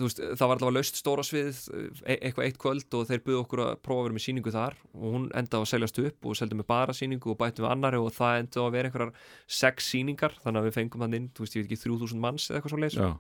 veist, 0.01 0.19
það 0.21 0.43
var 0.51 0.59
allavega 0.59 0.75
laust 0.77 0.99
stóra 1.01 1.25
sviðið, 1.25 1.61
e 2.05 2.17
eitthvað 2.19 2.49
eitt 2.49 2.59
kvöld 2.61 2.97
og 2.99 3.07
þeir 3.09 3.23
buðu 3.25 3.39
okkur 3.45 3.63
að 3.65 3.79
prófa 3.87 4.03
að 4.03 4.09
vera 4.09 4.17
með 4.19 4.25
sýningu 4.27 4.55
þar 4.57 4.77
og 4.93 5.07
hún 5.15 5.29
endaði 5.41 5.63
að 5.63 5.71
seljast 5.73 6.01
upp 6.03 6.29
og 6.29 6.39
seldum 6.41 6.61
með 6.61 6.69
bara 6.75 6.97
sýningu 6.97 7.33
og 7.33 7.39
bættum 7.41 7.65
við 7.65 7.73
annari 7.73 8.03
og 8.03 8.13
það 8.17 8.41
endaði 8.43 8.67
að 8.67 8.77
vera 8.77 8.91
einhverjar 8.91 9.31
sex 9.61 9.93
sýningar, 9.95 10.37
þannig 10.43 10.61
að 10.61 10.69
við 10.69 10.77
fengum 10.77 11.07
hann 11.07 11.17
inn, 11.21 11.31
þú 11.33 11.47
veist, 11.47 11.57
ég 11.57 11.65
veit 11.65 11.73
ekki 11.73 11.87
3000 11.87 12.25
manns 12.27 12.51
eða 12.51 12.61
eitthvað 12.61 12.75
svo 12.75 13.07
Já, 13.07 13.11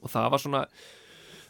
og 0.00 0.14
það 0.14 0.30
var 0.34 0.44
svona 0.44 0.62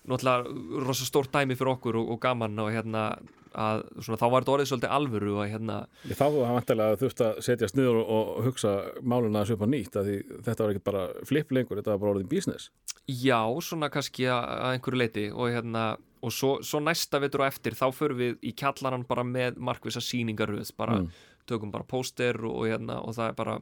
náttúrulega 0.09 0.85
rosa 0.85 1.07
stórt 1.09 1.33
dæmi 1.35 1.57
fyrir 1.59 1.75
okkur 1.75 1.99
og, 2.01 2.13
og 2.15 2.21
gaman 2.23 2.59
og 2.63 2.71
hérna 2.75 3.07
að 3.55 3.85
svona, 4.03 4.19
þá 4.19 4.25
var 4.27 4.43
þetta 4.45 4.55
orðið 4.55 4.69
svolítið 4.71 4.95
alvöru 4.97 5.35
og 5.39 5.51
hérna 5.51 5.77
Ég 6.11 6.19
þá 6.19 6.25
var 6.35 6.55
vantilega 6.57 6.95
að 6.95 7.03
þurft 7.05 7.23
að 7.25 7.37
setjast 7.47 7.77
niður 7.79 8.01
og, 8.01 8.09
og 8.15 8.49
hugsa 8.49 8.73
máluna 9.03 9.45
upp 9.55 9.63
á 9.63 9.69
nýtt 9.71 9.99
að 10.01 10.09
því 10.09 10.17
þetta 10.49 10.65
var 10.65 10.73
ekki 10.73 10.85
bara 10.89 11.05
flip 11.29 11.55
lengur, 11.55 11.79
þetta 11.79 11.95
var 11.95 12.03
bara 12.03 12.15
orðin 12.17 12.31
business. 12.31 12.71
Já, 13.07 13.39
svona 13.63 13.91
kannski 13.95 14.27
að 14.33 14.49
að 14.55 14.73
einhverju 14.73 15.01
leiti 15.01 15.27
og 15.31 15.53
hérna, 15.55 15.85
og 16.25 16.35
svo, 16.35 16.57
svo 16.67 16.81
næsta 16.83 17.21
vetur 17.23 17.45
og 17.45 17.51
eftir, 17.51 17.79
þá 17.79 17.87
förum 17.95 18.21
við 18.21 18.37
í 18.43 18.55
kjallaran 18.59 19.07
bara 19.09 19.27
með 19.29 19.61
markvisa 19.71 20.03
sýningaröð 20.03 20.75
bara, 20.81 21.03
tökum 21.47 21.73
bara 21.75 21.87
póster 21.87 22.41
og, 22.43 22.59
og 22.59 22.69
hérna, 22.73 22.99
og 23.05 23.17
það 23.17 23.31
er 23.31 23.39
bara 23.39 23.59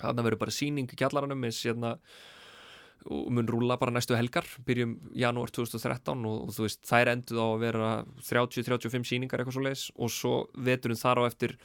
þarna 0.00 0.24
verður 0.24 0.44
bara 0.46 0.54
sýning 0.54 0.88
í 0.88 0.96
kjallaranum 0.96 1.48
eins 1.48 1.60
hérna 1.66 1.96
og 3.08 3.28
mun 3.32 3.48
rúla 3.48 3.78
bara 3.80 3.94
næstu 3.94 4.16
helgar, 4.16 4.46
byrjum 4.66 4.96
janúar 5.16 5.52
2013 5.54 6.26
og, 6.28 6.46
og 6.46 6.54
þú 6.54 6.66
veist, 6.66 6.80
þær 6.88 7.12
enduð 7.14 7.40
á 7.40 7.46
að 7.46 7.62
vera 7.64 7.90
30-35 8.28 9.08
sýningar 9.08 9.40
eitthvað 9.40 9.56
svo 9.56 9.64
leis 9.64 9.84
og 9.96 10.12
svo 10.12 10.34
veturinn 10.68 11.00
þar 11.00 11.22
á 11.24 11.28
eftir 11.30 11.56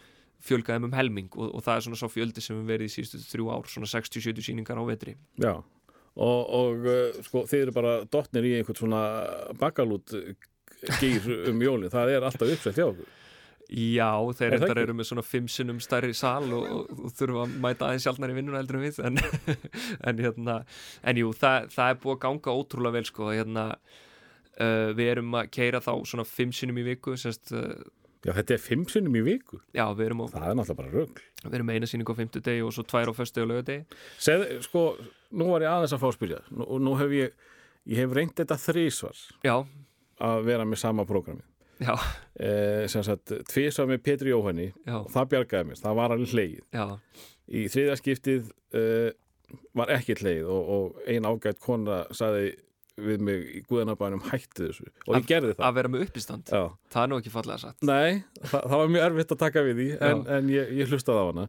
fjölgaðum 0.45 0.89
um 0.89 0.95
helming 0.95 1.29
og, 1.35 1.49
og 1.57 1.65
það 1.65 1.75
er 1.75 1.85
svona 1.87 1.99
svo 1.99 2.11
fjöldi 2.13 2.43
sem 2.43 2.59
við 2.61 2.71
verið 2.71 2.91
í 2.91 2.95
síðustu 2.95 3.21
þrjú 3.25 3.51
ár, 3.51 3.69
svona 3.71 3.91
60-70 3.91 4.47
sýningar 4.47 4.79
á 4.79 4.83
vetri. 4.87 5.17
Já, 5.41 5.53
og, 6.15 6.41
og 6.61 6.87
uh, 6.87 7.21
sko, 7.25 7.43
þið 7.51 7.65
eru 7.65 7.75
bara 7.75 7.97
dottnir 8.07 8.47
í 8.47 8.55
einhvern 8.59 8.79
svona 8.79 9.03
bakalút 9.59 10.15
gýr 11.01 11.29
um 11.51 11.61
jólin, 11.63 11.91
það 11.91 12.15
er 12.15 12.27
alltaf 12.29 12.55
uppsett 12.55 12.79
hjá 12.79 12.87
okkur 12.87 13.13
Já, 13.69 14.09
þeir 14.37 14.53
Er 14.53 14.63
ekki? 14.67 14.81
eru 14.83 14.93
með 14.93 15.07
svona 15.09 15.23
fimm 15.25 15.47
sinnum 15.49 15.79
stærri 15.81 16.13
sal 16.13 16.45
og, 16.53 16.65
og, 16.69 16.89
og 17.07 17.13
þurfa 17.17 17.45
að 17.47 17.53
mæta 17.63 17.87
aðeins 17.87 18.05
sjálfnar 18.05 18.33
í 18.33 18.35
vinnuna 18.37 18.59
heldur 18.61 18.77
en 18.77 18.83
við 18.85 18.99
en, 19.07 19.17
en 20.11 20.21
hérna, 20.21 20.57
en 21.01 21.17
jú, 21.21 21.31
það, 21.33 21.69
það 21.73 21.89
er 21.95 22.01
búið 22.03 22.15
að 22.17 22.23
ganga 22.27 22.53
ótrúlega 22.61 22.97
vel 22.99 23.07
sko, 23.09 23.29
hérna 23.33 23.63
uh, 23.73 24.89
við 24.97 25.09
erum 25.15 25.33
að 25.41 25.49
keira 25.57 25.81
þá 25.81 25.91
svona 26.05 26.27
fimm 26.29 26.53
sinnum 26.53 26.77
í 26.83 26.85
viku 26.91 27.15
sérst, 27.17 27.49
uh, 27.57 27.73
Já, 28.25 28.31
þetta 28.39 28.55
er 28.55 28.61
fimm 28.61 28.85
sinnum 28.89 29.17
í 29.19 29.21
viku, 29.25 29.59
já, 29.77 29.83
við 29.97 30.07
erum, 30.07 30.23
á, 30.25 30.33
það 30.33 30.45
er 30.51 30.55
náttúrulega 30.57 30.79
bara 30.79 30.93
rögl 30.93 31.25
við 31.45 31.57
erum 31.59 31.73
eina 31.75 31.89
sýningu 31.89 32.13
á 32.13 32.19
fimmtu 32.21 32.41
degi 32.45 32.63
og 32.65 32.71
svo 32.73 32.85
tvær 32.89 33.09
á 33.09 33.13
föstu 33.13 33.43
og 33.43 33.51
lögadegi 33.51 33.99
Segð, 34.25 34.45
sko, 34.65 34.85
nú 35.37 35.49
var 35.51 35.65
ég 35.65 35.69
aðeins 35.73 35.93
að 35.93 36.01
fá 36.01 36.07
að 36.09 36.15
spyrja. 36.17 36.39
Nú, 36.53 36.65
og 36.65 36.81
nú 36.81 36.95
hef 36.97 37.13
ég, 37.13 37.35
ég 37.93 38.01
hef 38.01 38.15
reynd 38.17 38.33
þetta 38.39 38.57
þrísvar 38.63 39.19
Já, 39.45 39.55
að 40.25 40.47
vera 40.49 40.65
með 40.65 40.81
sama 40.81 41.05
prógrami 41.05 41.45
eh, 42.39 42.85
sem 42.91 43.03
sagt, 43.05 43.33
tvísvar 43.51 43.89
með 43.89 44.03
Petri 44.05 44.31
Jóhanni 44.31 44.69
já, 44.71 44.97
og 45.01 45.09
það 45.13 45.31
bjargaði 45.33 45.69
mér, 45.69 45.81
það 45.81 45.97
var 45.99 46.15
alveg 46.15 46.35
hlegið. 46.35 46.65
Já. 46.75 46.85
Í 47.45 47.65
þriðja 47.71 47.97
skiptið 47.99 48.51
uh, 48.79 49.09
var 49.77 49.91
ekki 49.93 50.15
hlegið 50.21 50.47
og, 50.49 50.69
og 50.75 51.09
ein 51.11 51.27
ágætt 51.29 51.59
kona 51.61 52.03
saði 52.15 52.55
við 52.95 53.23
mig 53.27 53.41
í 53.59 53.61
guðanabænum 53.67 54.23
hætti 54.29 54.69
þessu. 54.69 54.89
Og 55.05 55.17
ég 55.17 55.27
gerði 55.27 55.55
það. 55.57 55.63
Að 55.67 55.77
vera 55.79 55.91
með 55.91 56.05
uppistand, 56.05 56.51
Já. 56.51 56.61
það 56.93 57.01
er 57.01 57.11
nú 57.11 57.17
ekki 57.19 57.33
fallega 57.33 57.61
satt 57.65 57.83
Nei, 57.83 58.21
það, 58.39 58.61
það 58.61 58.75
var 58.81 58.93
mjög 58.93 59.07
erfitt 59.09 59.33
að 59.35 59.41
taka 59.41 59.63
við 59.65 59.81
því 59.81 59.87
en, 60.09 60.21
en 60.37 60.51
ég, 60.53 60.71
ég 60.79 60.93
hlustaði 60.93 61.25
á 61.25 61.25
hana. 61.27 61.47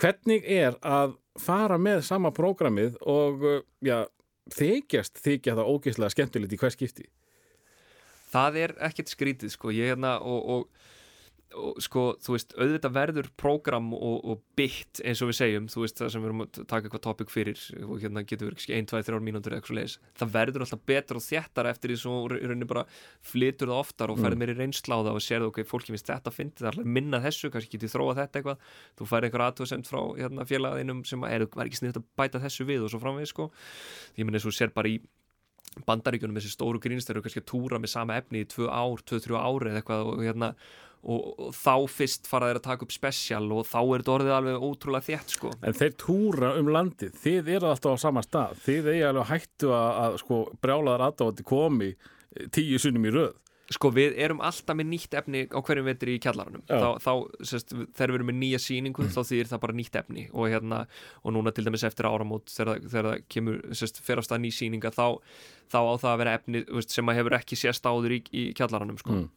Hvernig 0.00 0.48
er 0.60 0.76
að 0.84 1.16
fara 1.40 1.78
með 1.80 2.04
sama 2.06 2.32
prógramið 2.36 2.98
og 3.10 3.46
já, 3.84 4.04
þykjast 4.54 5.20
þykja 5.24 5.56
það 5.56 5.72
ógeðslega 5.72 6.14
skemmtilegt 6.14 6.56
í 6.56 6.60
hver 6.60 6.74
skipti 6.74 7.08
það 8.34 8.60
er 8.64 8.76
ekkert 8.90 9.14
skrítið 9.14 9.54
sko, 9.54 9.72
ég 9.74 9.94
hérna 9.94 10.16
og, 10.24 10.50
og, 10.54 10.90
og 11.54 11.78
sko, 11.82 12.02
þú 12.22 12.34
veist, 12.34 12.54
auðvitað 12.58 12.94
verður 12.96 13.28
prógram 13.38 13.92
og, 13.94 14.16
og 14.32 14.40
bytt 14.58 15.00
eins 15.06 15.22
og 15.22 15.30
við 15.30 15.38
segjum, 15.38 15.68
þú 15.70 15.84
veist, 15.84 16.00
það 16.00 16.10
sem 16.14 16.24
við 16.24 16.30
erum 16.30 16.42
að 16.44 16.58
taka 16.58 16.88
eitthvað 16.88 17.04
topic 17.06 17.30
fyrir 17.30 17.62
og 17.86 18.02
hérna 18.02 18.24
getur 18.26 18.50
við 18.50 18.56
ekki 18.56 18.74
1, 18.78 18.88
2, 18.90 19.02
3 19.10 19.20
mínútur 19.28 19.54
eða 19.54 19.62
eitthvað 19.62 19.78
leiðis, 19.78 19.96
það 20.18 20.34
verður 20.34 20.66
alltaf 20.66 20.84
betra 20.90 21.20
og 21.20 21.26
þéttar 21.26 21.70
eftir 21.70 21.94
því 21.94 21.98
svo 22.02 22.18
í 22.26 22.42
rauninni 22.42 22.70
bara 22.74 22.84
flytur 23.32 23.70
það 23.70 23.82
oftar 23.84 24.14
og 24.14 24.22
ferð 24.24 24.42
meiri 24.42 24.58
reynsla 24.58 24.98
á 24.98 25.04
það 25.06 25.20
og 25.20 25.26
sérðu 25.28 25.50
ok, 25.52 25.62
fólki 25.70 25.94
finnst 25.94 26.10
þetta 26.10 26.32
að 26.32 26.38
fyndi, 26.40 26.58
það 26.60 26.70
er 26.70 26.78
alltaf 26.78 26.94
minna 26.98 27.22
þessu, 27.24 27.52
kannski 27.54 27.78
getið 27.78 27.94
þróa 27.94 28.18
þetta 28.22 28.40
eitthvað, 28.40 28.70
þú 28.98 29.10
færð 29.12 29.28
einhver 29.28 29.46
aðtöðsend 29.48 29.90
frá 29.90 30.00
hérna, 30.18 30.48
félagaðinum 30.50 31.04
sem 31.06 31.28
er, 31.30 31.46
var 31.54 31.68
ekki 31.70 31.82
sniðt 31.84 32.00
að 32.02 32.08
bæta 32.18 32.42
þessu 32.42 32.66
við 32.66 32.86
og 32.86 32.94
svo 32.94 33.02
framveg 33.02 33.30
sko. 33.30 33.50
ég 34.18 34.26
meni 34.26 34.40
eins 34.40 34.48
og 34.48 34.56
sér 34.56 34.74
bara 34.74 34.90
í 34.90 34.98
bandaríkjunum 35.88 36.38
þessi 36.38 36.54
stóru 36.54 36.80
grínst 36.82 37.10
eru 37.10 37.22
kannski 37.24 37.42
að 37.42 37.50
túra 37.50 37.80
með 37.82 37.94
sama 37.94 38.16
efni 38.20 38.44
í 38.44 38.48
tvö 38.50 38.70
ár, 38.70 39.02
tvö, 39.04 39.20
þrjú 39.24 39.38
ári 39.40 39.70
eða 39.70 39.80
eitthvað 39.82 40.10
og, 40.10 40.22
hérna, 40.22 40.50
og, 41.02 41.28
og 41.34 41.52
þá 41.58 41.74
fyrst 41.96 42.30
fara 42.30 42.50
þeir 42.50 42.60
að 42.60 42.66
taka 42.68 42.86
upp 42.86 42.94
spesial 42.94 43.44
og 43.56 43.68
þá 43.68 43.78
er 43.82 44.04
þetta 44.04 44.14
orðið 44.16 44.34
alveg 44.38 44.66
ótrúlega 44.68 45.08
þétt 45.10 45.36
sko. 45.36 45.52
En 45.60 45.78
þeir 45.78 45.96
túra 46.00 46.52
um 46.60 46.72
landið, 46.74 47.14
þið 47.24 47.54
eru 47.58 47.70
alltaf 47.72 47.98
á 47.98 48.04
sama 48.06 48.24
stað 48.24 48.58
þið 48.66 48.90
eigi 48.94 49.06
alveg 49.10 49.30
hættu 49.32 49.72
að, 49.74 49.88
að 50.04 50.18
sko, 50.24 50.42
brjálaðar 50.64 51.08
aðdáðandi 51.08 51.48
komi 51.50 51.90
eh, 51.94 52.46
tíu 52.54 52.82
sunnum 52.82 53.10
í 53.10 53.16
röð 53.18 53.34
Sko 53.72 53.88
við 53.96 54.18
erum 54.20 54.42
alltaf 54.44 54.76
með 54.76 54.90
nýtt 54.90 55.14
efni 55.16 55.44
á 55.48 55.58
hverjum 55.64 55.86
vetri 55.88 56.18
í 56.18 56.20
kjallaranum 56.20 56.64
Já. 56.68 56.76
þá, 56.76 56.88
þá 57.00 57.12
sérst, 57.48 57.70
þegar 57.96 58.10
við 58.10 58.18
erum 58.18 58.28
með 58.28 58.36
nýja 58.42 58.60
sýningu 58.60 59.06
þá 59.08 59.20
þýðir 59.24 59.48
það 59.52 59.62
bara 59.62 59.76
nýtt 59.78 59.96
efni 60.02 60.24
og, 60.32 60.48
hérna, 60.52 60.80
og 61.22 61.36
núna 61.36 61.52
til 61.54 61.64
dæmis 61.64 61.86
eftir 61.88 62.08
áramót 62.10 62.52
þegar, 62.52 62.82
þegar 62.84 63.08
það 63.08 63.24
kemur, 63.32 63.62
sérst, 63.72 64.02
fer 64.04 64.20
á 64.20 64.22
stað 64.26 64.42
ný 64.44 64.50
sýninga 64.52 64.92
þá, 64.92 65.06
þá 65.72 65.78
á 65.80 65.94
það 66.02 66.10
að 66.10 66.20
vera 66.20 66.36
efni 66.40 66.64
veist, 66.68 66.92
sem 66.92 67.08
að 67.08 67.18
hefur 67.22 67.38
ekki 67.38 67.58
sést 67.62 67.88
áður 67.88 68.18
í, 68.18 68.20
í 68.36 68.44
kjallaranum 68.58 69.00
sko. 69.00 69.16
Mm. 69.22 69.32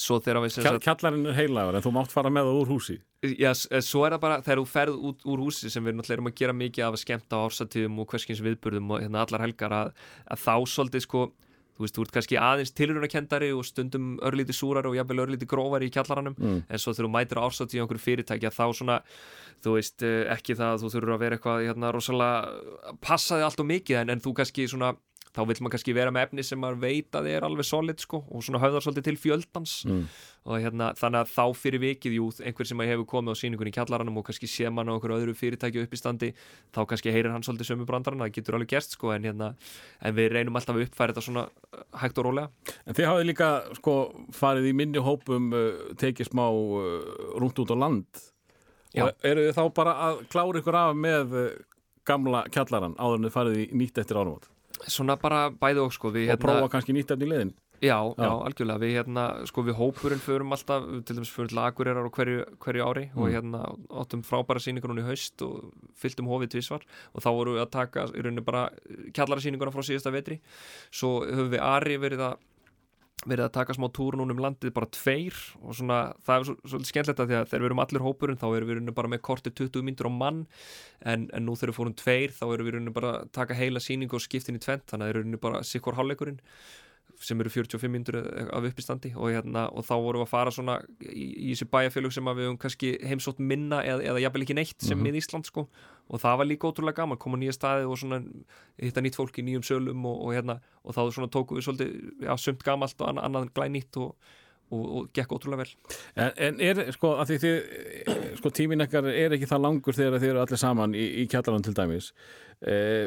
Kjall, 0.00 0.78
Kjallarinn 0.80 1.28
er 1.28 1.36
heilagur 1.36 1.76
en 1.76 1.84
þú 1.84 1.90
mátt 1.92 2.12
fara 2.12 2.30
með 2.32 2.46
það 2.48 2.58
úr 2.62 2.70
húsi 2.70 2.96
já, 3.26 3.50
eh, 3.50 3.82
svo 3.84 4.06
er 4.06 4.14
það 4.14 4.22
bara 4.22 4.38
þegar 4.40 4.60
þú 4.62 4.66
ferð 4.70 5.02
út 5.10 5.26
úr 5.28 5.42
húsi 5.44 5.70
sem 5.72 5.84
við 5.84 5.98
náttúrulega 5.98 6.16
erum 6.16 6.30
að 6.30 6.38
gera 6.40 6.54
mikið 6.56 6.86
af 6.86 6.94
á 7.34 7.36
ársatíðum 7.44 7.98
og 8.00 8.08
hverskins 8.08 8.40
viðburðum 8.40 8.94
og 8.94 9.02
hérna 9.02 9.24
allar 9.26 9.44
helgar 9.44 9.74
að, 9.76 9.92
að 10.30 10.44
þá 10.46 10.54
svolítið 10.72 11.04
sko 11.04 11.24
þú 11.80 11.86
veist, 11.86 11.96
þú 11.96 12.04
ert 12.06 12.12
kannski 12.18 12.36
aðeins 12.38 12.74
tilrunakendari 12.76 13.50
og 13.56 13.64
stundum 13.64 14.10
örlítið 14.20 14.58
súrar 14.60 14.86
og 14.90 14.94
jafnvel 15.00 15.24
örlítið 15.24 15.48
grófari 15.54 15.88
í 15.88 15.94
kjallaranum 15.96 16.36
Mm. 16.36 16.62
en 16.68 16.78
svo 16.78 16.92
þegar 16.92 17.08
þú 17.08 17.12
mætir 17.16 17.40
ársatíð 17.40 17.80
á 17.80 17.82
einhverju 17.86 18.04
fyrirtækja 18.06 18.50
þá 18.52 18.64
svona, 18.76 19.00
þú 19.64 19.74
veist, 19.78 20.02
eh, 20.04 20.24
ekki 20.36 20.54
það 20.60 20.74
að 20.76 20.80
þú 20.84 20.90
þurfur 20.94 21.14
að 21.16 21.22
vera 21.24 21.36
eitthvað 21.40 21.64
hérna 21.66 21.92
rosalega 21.92 22.94
passaði 23.00 23.44
allt 23.48 23.60
og 23.60 23.66
mikið 23.72 23.96
en, 24.04 24.10
en 24.10 24.20
þú 24.20 24.34
kannski 24.36 24.68
svona 24.68 24.94
þá 25.30 25.40
vill 25.46 25.56
maður 25.62 25.74
kannski 25.76 25.94
vera 25.94 26.10
með 26.10 26.24
efni 26.26 26.42
sem 26.46 26.58
maður 26.58 26.80
veit 26.82 27.14
að 27.14 27.28
er 27.30 27.44
alveg 27.46 27.66
solid 27.68 28.00
sko 28.02 28.18
og 28.26 28.42
svona 28.42 28.58
höfðar 28.62 28.82
svolítið 28.82 29.04
til 29.10 29.18
fjöldans 29.22 29.74
Mm. 29.86 30.00
og 30.50 30.56
hérna 30.64 30.88
þannig 30.98 31.20
að 31.22 31.30
þá 31.30 31.44
fyrir 31.56 31.80
vikið 31.84 32.14
jú, 32.16 32.26
einhver 32.44 32.66
sem 32.66 32.80
hefur 32.84 33.06
komið 33.06 33.32
á 33.32 33.40
sýningunni 33.40 33.70
í 33.70 33.76
kjallaranum 33.76 34.18
og 34.18 34.26
kannski 34.26 34.48
sé 34.50 34.70
mann 34.72 34.90
á 34.90 34.94
einhverju 34.96 35.18
öðru 35.20 35.34
fyrirtæki 35.38 35.84
upp 35.84 35.94
í 35.94 36.00
standi 36.00 36.32
þá 36.74 36.80
kannski 36.90 37.12
heyrir 37.14 37.30
hann 37.30 37.42
svolítið 37.46 37.70
sömu 37.70 37.86
brandarana 37.86 38.26
það 38.26 38.34
getur 38.40 38.58
alveg 38.58 38.72
gerst 38.74 38.96
sko 38.98 39.12
en 39.14 39.22
hérna 39.28 39.52
en 40.02 40.14
við 40.18 40.32
reynum 40.34 40.56
alltaf 40.58 40.74
að 40.76 40.88
uppfæra 40.88 41.14
þetta 41.14 41.26
svona 41.28 41.46
uh, 41.46 41.84
hægt 42.02 42.18
og 42.18 42.26
rólega 42.26 42.50
En 42.86 42.94
þið 42.98 43.08
hafið 43.12 43.28
líka 43.30 43.50
sko 43.78 43.94
farið 44.34 44.70
í 44.70 44.76
minni 44.82 44.98
hópum 45.06 45.50
uh, 45.54 45.94
tekið 46.00 46.30
smá 46.32 46.46
uh, 46.50 47.38
rúnt 47.38 47.58
út 47.62 47.70
á 47.70 47.76
land 47.78 48.06
Já. 48.90 49.06
og 49.06 49.14
eru 49.22 49.46
þið 49.46 49.54
þá 49.60 49.64
bara 49.78 49.92
að 50.08 50.24
klára 50.32 50.58
ykkur 50.62 50.80
af 50.80 50.96
með 50.98 51.36
gamla 52.08 52.44
kjallaran 52.50 52.96
áður 52.98 53.20
en 53.20 53.28
þið 53.28 53.36
farið 53.36 53.60
í 53.62 53.68
nýtt 53.78 54.00
eftir 54.02 54.18
árum 54.18 54.40
svona 54.88 55.16
bara 55.20 55.50
bæði 55.50 55.82
og 55.84 55.92
sko 55.92 56.10
við 56.14 56.30
og 56.32 56.38
prófa 56.40 56.70
kannski 56.72 56.92
nýtt 56.96 57.10
eftir 57.16 57.28
liðin 57.28 57.52
Já, 57.80 57.96
já, 57.96 58.12
Já. 58.28 58.32
algjörlega, 58.44 58.76
við 58.82 58.90
hérna, 58.92 59.22
sko 59.48 59.62
við 59.64 59.78
hópurinn 59.78 60.20
förum 60.20 60.52
alltaf, 60.52 60.84
til 61.08 61.16
dæmis 61.16 61.30
förum 61.32 61.48
til 61.48 61.60
Akureyrar 61.64 62.04
á 62.04 62.12
hverju, 62.12 62.42
hverju 62.60 62.84
ári 62.84 63.04
og 63.16 63.24
Mm. 63.24 63.32
hérna 63.32 63.60
áttum 63.88 64.20
frábæra 64.22 64.60
sýningur 64.60 64.92
núna 64.92 65.00
í 65.00 65.06
haust 65.08 65.40
og 65.40 65.72
fylltum 65.96 66.28
hófið 66.28 66.50
tvisvar 66.52 66.82
og 67.14 67.22
þá 67.24 67.28
vorum 67.32 67.54
við 67.56 67.62
að 67.64 67.70
taka 67.70 68.04
í 68.12 68.20
rauninni 68.20 68.44
bara 68.44 68.68
kjallara 69.16 69.40
sýninguna 69.40 69.72
frá 69.72 69.80
síðasta 69.80 70.12
vetri 70.12 70.40
svo 70.92 71.24
höfum 71.24 71.50
við 71.56 71.60
Ari 71.64 71.96
verið 71.96 72.20
að 72.20 72.36
verið 73.26 73.44
að 73.44 73.54
taka 73.54 73.76
smá 73.76 73.86
túr 73.92 74.16
núna 74.16 74.32
um 74.32 74.40
landið 74.40 74.72
bara 74.76 74.88
tveir 74.94 75.36
og 75.60 75.74
svona, 75.76 75.98
það 76.24 76.36
er 76.36 76.46
svo, 76.48 76.54
svolítið 76.72 76.90
skemmtilegt 76.90 77.22
að 77.22 77.30
því 77.30 77.36
að 77.38 77.48
þegar 77.50 77.62
við 77.62 77.68
erum 77.68 77.82
allir 77.84 78.04
hópurinn 78.06 78.40
þá 78.40 78.46
erum 78.48 78.70
við 78.70 78.92
bara 78.96 79.12
með 79.12 79.22
kortið 79.28 79.56
20 79.60 79.86
myndur 79.86 80.08
á 80.08 80.12
mann 80.14 80.38
en, 81.04 81.26
en 81.28 81.44
nú 81.44 81.56
þegar 81.56 81.72
við 81.72 81.78
fórum 81.80 81.96
tveir 82.00 82.36
þá 82.36 82.44
erum 82.48 82.70
við 82.70 82.92
bara 82.96 83.12
að 83.18 83.32
taka 83.36 83.58
heila 83.58 83.82
sýningu 83.84 84.16
og 84.16 84.24
skiptin 84.24 84.56
í 84.56 84.62
tvent 84.64 84.86
þannig 84.88 85.04
að 85.04 85.10
er 85.10 85.18
í 85.18 85.20
rauninni 85.20 85.42
bara 85.42 85.64
sikkur 85.66 85.98
hálfleikurinn 86.00 86.40
sem 87.20 87.40
eru 87.42 87.50
45 87.52 87.90
myndur 87.92 88.16
af 88.56 88.64
uppistandi 88.64 89.10
og, 89.14 89.28
hérna, 89.28 89.66
og 89.76 89.84
þá 89.84 89.92
vorum 90.00 90.22
við 90.22 90.26
að 90.26 90.30
fara 90.32 90.52
svona 90.56 90.78
í, 91.04 91.26
í 91.36 91.50
þessi 91.52 91.66
bæjarfélög 91.68 92.14
sem 92.16 92.24
við 92.30 92.46
höfum 92.48 92.58
kannski 92.62 92.92
heimsótt 93.04 93.42
minna 93.44 93.82
eða, 93.84 94.02
eða 94.08 94.22
jafnvel 94.24 94.44
ekki 94.46 94.56
neitt 94.56 94.80
sem 94.80 94.96
Mhm. 94.98 95.04
mið 95.06 95.18
Ísland 95.20 95.46
sko. 95.50 95.66
Og 96.10 96.18
það 96.18 96.38
var 96.40 96.46
líka 96.48 96.66
ótrúlega 96.72 96.96
gaman, 97.02 97.18
koma 97.20 97.36
nýja 97.38 97.52
staði 97.54 97.84
og 97.86 97.98
svona 98.00 98.22
hitta 98.80 99.00
nýtt 99.04 99.14
fólk 99.20 99.36
í 99.38 99.44
nýjum 99.46 99.62
sölum 99.68 100.04
og, 100.08 100.16
og 100.26 100.32
hérna, 100.34 100.58
og 100.84 100.94
þá 100.96 101.00
svona 101.12 101.28
tókum 101.30 101.60
við 101.60 101.68
svolítið 101.68 102.24
já, 102.24 102.32
sumt 102.40 102.64
gamalt 102.66 102.96
og 103.00 103.08
annað, 103.12 103.24
annað 103.28 103.52
glænýtt 103.54 104.00
og, 104.00 104.16
og, 104.72 104.82
og 104.96 105.12
gekk 105.12 105.36
ótrúlega 105.36 105.60
vel. 105.62 105.70
En, 106.16 106.32
en 106.48 106.60
er, 106.60 106.82
sko, 106.96 107.12
að 107.20 107.30
því 107.34 107.38
þið 107.44 108.36
sko, 108.40 108.50
tímin 108.56 108.80
ekkar 108.88 109.06
er 109.12 109.36
ekki 109.36 109.46
það 109.50 109.64
langur 109.68 109.94
þegar 110.00 110.18
þið 110.22 110.32
eru 110.32 110.42
allir 110.46 110.62
saman 110.64 110.94
í, 110.98 111.04
í 111.22 111.28
kjallaran 111.30 111.62
til 111.68 111.74
dæmis. 111.76 112.10
Eh, 112.66 113.06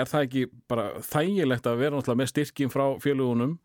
er 0.00 0.08
það 0.10 0.26
ekki 0.28 0.44
bara 0.70 0.86
þægilegt 1.04 1.66
að 1.70 1.80
vera 1.82 2.14
með 2.18 2.30
styrkin 2.32 2.72
frá 2.72 2.86
fjölugunum 3.02 3.58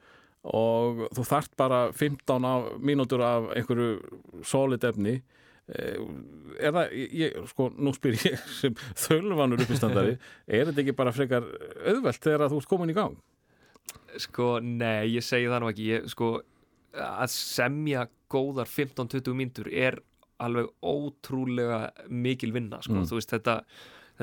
og 0.44 1.06
þú 1.16 1.24
þart 1.30 1.54
bara 1.60 1.80
15 1.96 2.46
af, 2.50 2.66
mínútur 2.84 3.22
af 3.24 3.46
einhverju 3.56 4.44
solid 4.44 4.84
efni 4.84 5.14
eh, 5.72 6.00
er 6.60 6.74
það, 6.76 6.96
ég, 7.22 7.38
sko, 7.54 7.70
nú 7.80 7.94
spyr 7.96 8.18
ég 8.28 8.42
sem 8.60 8.76
þölvanur 9.06 9.64
uppistandari 9.64 10.18
er 10.48 10.68
þetta 10.72 10.84
ekki 10.84 10.98
bara 11.00 11.14
frekar 11.16 11.48
auðvelt 11.88 12.20
þegar 12.28 12.50
þú 12.52 12.60
ert 12.64 12.72
komin 12.74 12.92
í 12.92 12.98
gang? 12.98 13.16
Sko, 14.20 14.58
nei, 14.64 15.14
ég 15.16 15.24
segi 15.26 15.48
það 15.50 15.64
nú 15.64 15.72
ekki 15.72 15.88
ég, 15.94 16.10
sko, 16.12 16.34
að 16.94 17.32
semja 17.34 18.06
góðar 18.34 18.68
15-20 18.70 19.34
mínútur 19.40 19.72
er 19.72 19.98
alveg 20.44 20.68
ótrúlega 20.84 21.86
mikil 22.12 22.52
vinna, 22.56 22.82
sko, 22.84 23.00
Mm. 23.00 23.08
þú 23.08 23.18
veist, 23.20 23.32
þetta 23.32 23.56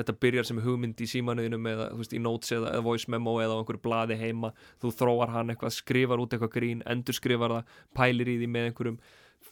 þetta 0.01 0.17
byrjar 0.25 0.47
sem 0.49 0.61
hugmynd 0.65 1.01
í 1.01 1.07
símanuðinum 1.09 1.71
eða 1.71 1.87
veist, 1.99 2.13
í 2.13 2.21
notes 2.21 2.53
eða, 2.55 2.75
eða 2.75 2.85
voice 2.85 3.11
memo 3.11 3.37
eða 3.43 3.57
á 3.57 3.59
einhverju 3.61 3.83
blaði 3.85 4.19
heima, 4.19 4.53
þú 4.81 4.93
þróar 4.99 5.33
hann 5.35 5.53
eitthvað 5.53 5.75
skrifar 5.77 6.21
út 6.23 6.35
eitthvað 6.35 6.55
grín, 6.57 6.85
endur 6.89 7.17
skrifar 7.17 7.57
það 7.57 7.75
pælir 7.97 8.31
í 8.33 8.39
því 8.41 8.51
með 8.51 8.69
einhverjum. 8.71 9.01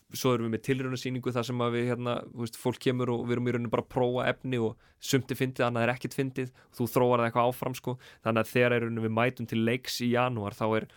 Svo 0.09 0.31
erum 0.33 0.47
við 0.47 0.53
með 0.55 0.61
tilraunarsýningu 0.65 1.31
þar 1.33 1.45
sem 1.45 1.59
við 1.73 1.83
hérna, 1.91 2.15
veist, 2.37 2.55
fólk 2.57 2.79
kemur 2.81 3.11
og 3.13 3.27
við 3.27 3.35
erum 3.35 3.49
í 3.49 3.53
rauninu 3.53 3.71
bara 3.73 3.85
að 3.85 3.91
prófa 3.93 4.25
efni 4.29 4.57
og 4.61 4.87
sumt 5.05 5.29
er 5.29 5.37
fyndið, 5.37 5.65
annað 5.67 5.85
er 5.85 5.91
ekkit 5.93 6.17
fyndið. 6.17 6.49
Þú 6.77 6.87
þróar 6.93 7.21
það 7.21 7.27
eitthvað 7.27 7.49
áfram 7.51 7.75
sko. 7.77 7.93
Þannig 8.25 8.41
að 8.41 8.51
þegar 8.53 8.75
er 8.75 8.83
rauninu 8.85 9.05
við 9.05 9.13
mætum 9.19 9.49
til 9.49 9.59
leiks 9.67 9.99
í 10.01 10.09
janúar 10.15 10.57
þá 10.57 10.65
er 10.79 10.87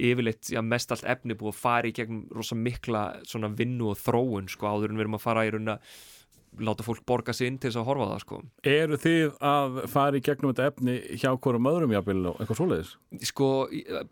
yfirleitt 0.00 0.50
já, 0.52 0.60
mest 0.64 0.92
allt 0.92 1.06
efni 1.08 1.36
búið 1.38 1.52
að 1.52 1.60
fara 1.60 1.88
í 1.88 1.94
gegnum 1.96 2.24
rosa 2.32 2.56
mikla 2.56 3.04
vinnu 3.56 3.92
og 3.92 4.00
þróun 4.00 4.48
sko 4.52 4.68
áður 4.68 4.92
en 4.92 5.00
við 5.00 5.06
erum 5.06 5.18
að 5.18 5.24
fara 5.24 5.46
í 5.46 5.52
rauninu 5.52 5.76
að 5.76 5.96
láta 6.60 6.84
fólk 6.84 7.00
borga 7.08 7.32
sig 7.32 7.48
inn 7.48 7.56
til 7.58 7.70
þess 7.70 7.80
að 7.80 7.86
horfa 7.88 8.06
það 8.10 8.20
sko 8.24 8.40
Eru 8.68 8.96
þið 9.00 9.38
að 9.40 9.78
fara 9.88 10.18
í 10.18 10.22
gegnum 10.26 10.52
þetta 10.52 10.66
efni 10.72 10.96
hjá 11.16 11.30
hverjum 11.40 11.68
öðrum 11.70 11.94
jafnvel 11.96 12.26
og 12.28 12.36
eitthvað 12.42 12.58
svoleiðis? 12.60 12.90
sko, 13.30 13.48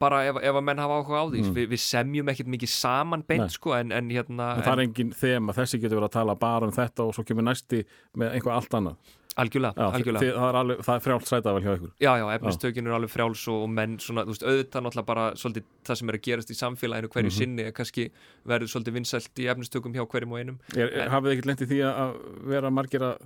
bara 0.01 0.23
ef, 0.31 0.41
ef 0.41 0.55
að 0.61 0.65
menn 0.71 0.79
hafa 0.81 1.01
áhuga 1.03 1.21
á 1.21 1.25
því 1.29 1.41
Mm. 1.45 1.55
við, 1.59 1.69
við 1.75 1.81
semjum 1.85 2.29
ekkert 2.33 2.53
mikið 2.57 2.73
saman 2.73 3.23
beint 3.29 3.51
sko 3.53 3.75
en, 3.77 3.93
en 3.93 4.09
hérna 4.11 4.51
En 4.57 4.63
það 4.65 4.73
er 4.79 4.85
engin 4.87 5.13
þema, 5.13 5.53
þessi 5.57 5.81
getur 5.83 6.01
verið 6.01 6.09
að 6.11 6.17
tala 6.19 6.35
bara 6.35 6.67
um 6.67 6.73
þetta 6.73 7.05
og 7.07 7.15
svo 7.15 7.25
kemur 7.29 7.45
næsti 7.51 7.85
með 8.17 8.35
einhvað 8.39 8.57
allt 8.57 8.75
annað. 8.81 8.97
Algjörlega, 9.37 9.75
Já, 9.77 9.87
algjörlega. 9.95 10.23
þið, 10.25 10.33
það 10.41 10.49
er, 10.51 10.57
alveg, 10.61 10.79
það 10.87 10.95
er 10.99 11.05
frjált 11.05 11.29
sætavel 11.31 11.63
hjá 11.63 11.73
ykkur. 11.77 11.91
Já, 12.01 12.11
já, 12.19 12.25
efnistökin 12.35 12.87
eru 12.87 12.95
alveg 12.99 13.11
frjáls 13.11 13.45
og, 13.49 13.69
menn 13.71 13.99
svona, 14.03 14.25
veist, 14.27 14.43
auðvitað 14.43 14.83
náttúrulega 14.87 15.07
bara 15.07 15.27
svolítið 15.39 15.65
það 15.87 15.97
sem 16.01 16.09
er 16.09 16.19
að 16.19 16.25
gerast 16.27 16.51
í 16.51 16.59
samfélaginu 16.59 17.09
hverju 17.15 17.31
Mhm. 17.31 17.39
sinni 17.39 17.63
er 17.63 17.73
kannski 17.73 18.11
verður 18.47 18.73
svolítið 18.75 18.97
vinsælt 18.99 19.35
í 19.39 19.47
efnistökum 19.55 19.95
hjá 19.95 20.07
hverjum 20.07 20.33
og 20.33 20.39
einum 20.43 20.59
Er, 20.77 20.89
er, 20.91 21.01
En- 21.07 21.11
hafið 21.11 21.31
þið 21.31 21.37
ekkert 21.39 21.47
lent 21.47 21.61
í 21.61 21.71
því 21.71 21.81
að 21.87 22.17
vera 22.51 22.71
margir 22.71 23.01
að 23.01 23.17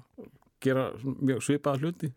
gera 0.60 0.90
mjög 1.02 1.40
svipaða 1.42 1.80
hluti? 1.80 2.12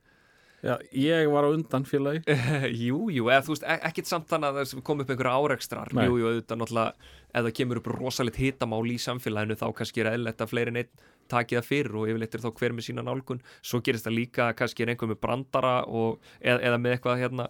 Já, 0.64 0.74
ég 0.92 1.30
var 1.32 1.46
á 1.46 1.54
undan 1.54 1.84
félagi. 1.86 2.24
Jú, 2.88 3.10
jú, 3.14 3.28
eða 3.30 3.44
þú 3.46 3.54
veist, 3.54 3.64
e- 3.64 3.82
ekkit 3.88 4.08
samt 4.10 4.28
þannig 4.28 4.50
að 4.50 4.58
það 4.74 4.84
kom 4.84 5.00
upp 5.04 5.10
einhverja 5.14 5.38
árekstrar 5.38 5.94
Nei. 5.94 6.08
Jú, 6.10 6.18
jú, 6.18 6.26
auðvitað 6.32 6.58
náttúrulega 6.58 6.94
það 7.38 7.54
kemur 7.54 7.78
upp 7.78 7.88
rosalegt 7.94 8.36
hitamál 8.42 8.82
í 8.90 8.98
samfélaginu 8.98 9.56
þá 9.56 9.68
kannski 9.78 10.02
er 10.02 10.10
eðlilegt 10.16 10.42
að 10.42 10.50
fleiri 10.50 10.68
en 10.74 10.80
einn 11.28 11.34
taki 11.34 11.58
það 11.58 11.68
fyrir 11.68 11.98
og 12.00 12.08
yfirleitt 12.08 12.38
er 12.38 12.44
þá 12.44 12.50
hver 12.62 12.76
með 12.76 12.88
sína 12.88 13.04
nálgun. 13.06 13.42
Svo 13.62 13.82
gerist 13.84 14.08
það 14.08 14.18
líka 14.18 14.48
að 14.48 14.56
kannski 14.62 14.86
er 14.86 14.94
einhver 14.94 15.12
með 15.12 15.20
brandara 15.24 15.76
og, 15.86 16.24
eða, 16.40 16.62
eða 16.70 16.82
með 16.82 16.96
eitthvað 16.96 17.22
hérna, 17.24 17.48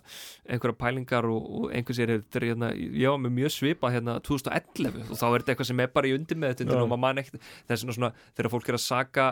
einhverja 0.48 0.80
pælingar 0.82 1.30
og, 1.30 1.48
og 1.62 1.72
einhver 1.78 1.98
sér 1.98 2.14
þetta 2.16 2.42
er 2.42 2.48
hérna, 2.52 2.72
já, 2.76 3.10
með 3.22 3.36
mjög 3.38 3.56
svipa 3.56 3.94
hérna 3.94 4.18
2011 4.26 5.02
og 5.08 5.16
þá 5.16 5.26
er 5.30 5.38
þetta 5.40 5.56
eitthvað 5.56 5.72
sem 5.72 5.84
er 5.86 5.94
bara 5.96 6.10
í 6.10 6.16
undir 6.18 6.42
með 6.42 6.56
þetta 6.56 6.80
og 6.82 6.92
maður 6.92 7.04
man 7.06 7.24
ekkert. 7.24 7.52
Þess 7.70 7.88
svona, 7.88 8.14
þegar 8.34 8.54
fólk 8.56 8.72
er 8.72 8.80
að 8.80 8.86
saka 8.86 9.28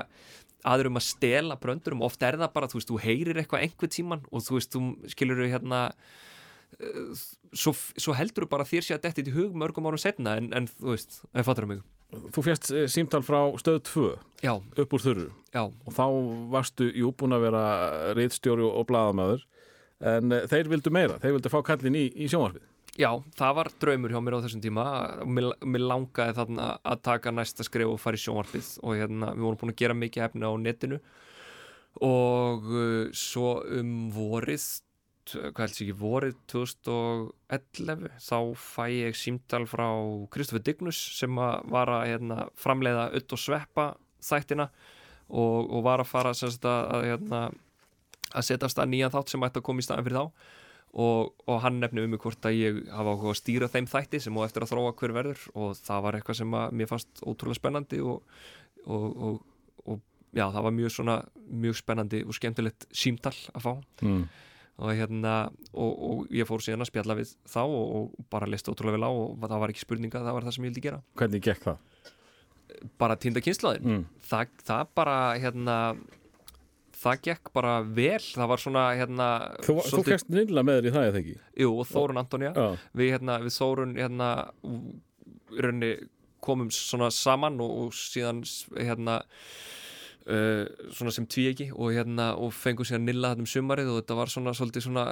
aðrum 0.66 1.00
að 1.00 1.08
stela 1.12 1.58
bröndurum, 1.62 2.04
oft 2.06 2.24
er 2.26 2.40
það 2.42 2.54
bara 2.56 2.70
þú 2.72 2.80
veist, 2.80 2.90
þú 2.90 3.02
heyrir 3.04 3.42
eitthvað 3.42 3.68
einhver 3.68 3.92
tíman 3.94 4.24
og 4.32 4.46
þú 4.46 4.58
veist, 4.58 4.74
þú 4.74 5.12
skilur 5.14 5.44
hérna 5.46 5.82
uh, 5.92 7.26
svo, 7.54 7.76
svo 7.76 8.16
heldur 8.18 8.48
þú 8.48 8.52
bara 8.56 8.66
að 8.66 8.74
þér 8.74 8.88
sé 8.88 8.98
að 8.98 9.06
þetta 9.10 9.30
í 9.30 9.36
hug 9.36 9.60
mörgum 9.62 9.90
árum 9.90 10.02
setna 10.02 10.40
en, 10.40 10.50
en 10.58 10.70
þú 10.72 10.96
veist, 10.96 11.22
það 11.30 11.48
fattur 11.52 11.70
mig 11.70 11.86
Þú 12.14 12.44
fjast 12.46 12.70
símtal 12.92 13.24
frá 13.26 13.40
stöð 13.60 13.82
2 13.90 14.06
já, 14.46 14.54
upp 14.56 14.94
úr 14.94 15.04
þurru. 15.04 15.26
Já, 15.56 15.64
og 15.66 15.92
þá 15.96 16.06
varstu 16.54 16.88
jú 16.94 17.12
búin 17.18 17.36
að 17.36 17.48
vera 17.48 17.66
riðstjóri 18.18 18.66
og 18.68 18.88
blaðamæður 18.90 19.44
en 20.06 20.32
eh, 20.36 20.48
þeir 20.52 20.72
vildu 20.72 20.94
meira, 20.94 21.20
þeir 21.22 21.38
vildu 21.38 21.52
fá 21.52 21.60
kallin 21.66 21.98
í, 21.98 22.08
í 22.12 22.30
sjónvarpið. 22.32 22.66
já, 23.00 23.10
það 23.36 23.58
var 23.60 23.70
draumur 23.82 24.14
hjá 24.14 24.22
mér 24.24 24.38
á 24.40 24.44
þessum 24.46 24.64
tíma. 24.64 24.86
Mér, 25.28 25.50
mér 25.68 25.86
langaði 25.90 26.38
þarna 26.40 26.70
að 26.84 27.04
taka 27.10 27.34
næsta 27.36 27.66
skrif 27.68 27.92
og 27.92 28.00
fara 28.00 28.20
í 28.20 28.24
sjónvarpið. 28.24 28.72
Og 28.84 29.00
hérna, 29.00 29.34
við 29.36 29.48
vorum 29.48 29.62
búin 29.62 29.74
að 29.74 29.82
gera 29.82 29.98
mikið 30.00 30.28
efni 30.30 30.48
á 30.48 30.54
netinu. 30.62 31.02
Og 32.04 32.70
uh, 32.72 33.04
svo 33.16 33.58
um 33.72 33.94
vorið 34.16 34.64
hvað 35.34 35.62
helst 35.64 35.82
ekki, 35.82 35.96
vorið 36.00 36.36
2011 36.52 38.10
þá 38.22 38.38
fæ 38.62 38.84
ég 38.94 39.18
símtal 39.18 39.64
frá 39.70 39.88
Kristoffer 40.34 40.64
Dignus 40.66 41.00
sem 41.18 41.40
að 41.42 41.72
var 41.74 41.92
að 41.94 42.10
hérna, 42.12 42.38
framleiða 42.60 43.08
öll 43.18 43.26
og 43.26 43.42
sveppa 43.42 43.88
þættina 44.26 44.68
og, 45.30 45.72
og 45.72 45.86
var 45.86 46.04
að 46.04 46.12
fara 46.12 46.36
sagt, 46.38 46.68
að, 46.70 47.08
hérna, 47.10 47.42
að 48.34 48.48
setja 48.50 48.70
stað 48.70 48.94
nýjan 48.94 49.16
þátt 49.16 49.34
sem 49.34 49.48
ætti 49.48 49.62
að 49.62 49.68
koma 49.70 49.82
í 49.82 49.88
staðin 49.88 50.08
fyrir 50.08 50.22
þá 50.22 50.54
og, 50.96 51.34
og 51.50 51.58
hann 51.66 51.82
nefnir 51.82 52.06
um 52.06 52.14
mig 52.16 52.22
hvort 52.24 52.46
að 52.48 52.60
ég 52.60 52.78
hafa 52.94 53.18
áhuga 53.18 53.34
að 53.34 53.42
stýra 53.42 53.72
þeim 53.72 53.90
þætti 53.92 54.22
sem 54.24 54.38
og 54.38 54.46
eftir 54.46 54.64
að 54.64 54.72
þróa 54.72 54.94
hver 55.00 55.16
verður 55.18 55.50
og 55.58 55.76
það 55.82 56.06
var 56.06 56.20
eitthvað 56.20 56.40
sem 56.40 56.56
mér 56.56 56.92
fannst 56.92 57.26
ótrúlega 57.26 57.60
spennandi 57.60 58.00
og, 58.06 58.24
og 58.86 59.44
já, 60.36 60.50
það 60.52 60.66
var 60.68 60.76
mjög 60.76 60.94
svona 60.94 61.16
mjög 61.64 61.80
spennandi 61.80 62.22
og 62.26 62.36
skemmtilegt 62.36 62.88
símtal 62.96 63.34
að 63.56 63.66
fá 63.66 63.72
mm. 64.04 64.24
Og 64.78 64.92
hérna 64.92 65.34
og, 65.74 65.92
og 66.10 66.26
ég 66.36 66.48
fór 66.50 66.60
síðan 66.66 66.84
að 66.84 66.90
spjalla 66.92 67.16
við 67.16 67.30
þá 67.48 67.62
og, 67.64 67.86
og 67.96 68.26
bara 68.34 68.50
listi 68.52 68.72
ótrúlega 68.74 68.98
vel 68.98 69.08
á 69.08 69.12
og 69.16 69.46
það 69.48 69.62
var 69.64 69.72
ekki 69.74 69.86
spurninga, 69.86 70.20
það 70.26 70.36
var 70.36 70.48
það 70.50 70.56
sem 70.58 70.66
ég 70.66 70.72
vildi 70.74 70.84
gera 70.90 71.02
Hvernig 71.22 71.46
gekk 71.48 71.64
það? 71.70 71.78
bara 73.00 73.16
týnda 73.16 73.40
kynslaðin 73.46 73.86
Mm. 73.88 74.06
það, 74.28 74.50
það 74.68 74.88
bara 75.00 75.18
hérna 75.40 75.76
það 76.96 77.20
gekk 77.28 77.52
bara 77.56 77.76
vel 77.86 78.20
það 78.24 78.48
var 78.52 78.62
svona 78.64 78.84
hérna 78.98 79.28
Þú, 79.64 79.76
þú 79.94 80.02
kæst 80.10 80.30
nýla 80.34 80.64
með 80.66 80.80
þér 80.82 80.90
í 80.90 80.94
það 80.96 81.08
eða 81.12 81.22
ekki? 81.22 81.36
jú, 81.64 81.70
og 81.80 81.88
Þórun 81.92 82.20
Antonija 82.24 82.54
við, 82.96 83.12
hérna, 83.16 83.38
við 83.46 83.56
Þórun 83.60 83.96
hérna, 84.00 84.30
í 85.56 85.62
rauninni 85.62 85.92
komum 86.46 86.70
svona 86.74 87.08
saman 87.16 87.60
og, 87.64 87.94
síðan 87.96 88.44
hérna 88.76 89.22
uh, 90.32 90.66
svona 90.96 91.14
sem 91.14 91.28
tvíegi 91.30 91.70
og 91.74 91.94
hérna 91.96 92.32
og 92.40 92.54
fengum 92.56 92.88
síðan 92.88 93.06
nilla 93.10 93.34
þetta 93.34 93.46
um 93.46 93.50
sumarið 93.50 93.92
og 93.92 94.00
þetta 94.02 94.18
var 94.20 94.32
svona 94.34 94.56
svona 94.56 95.06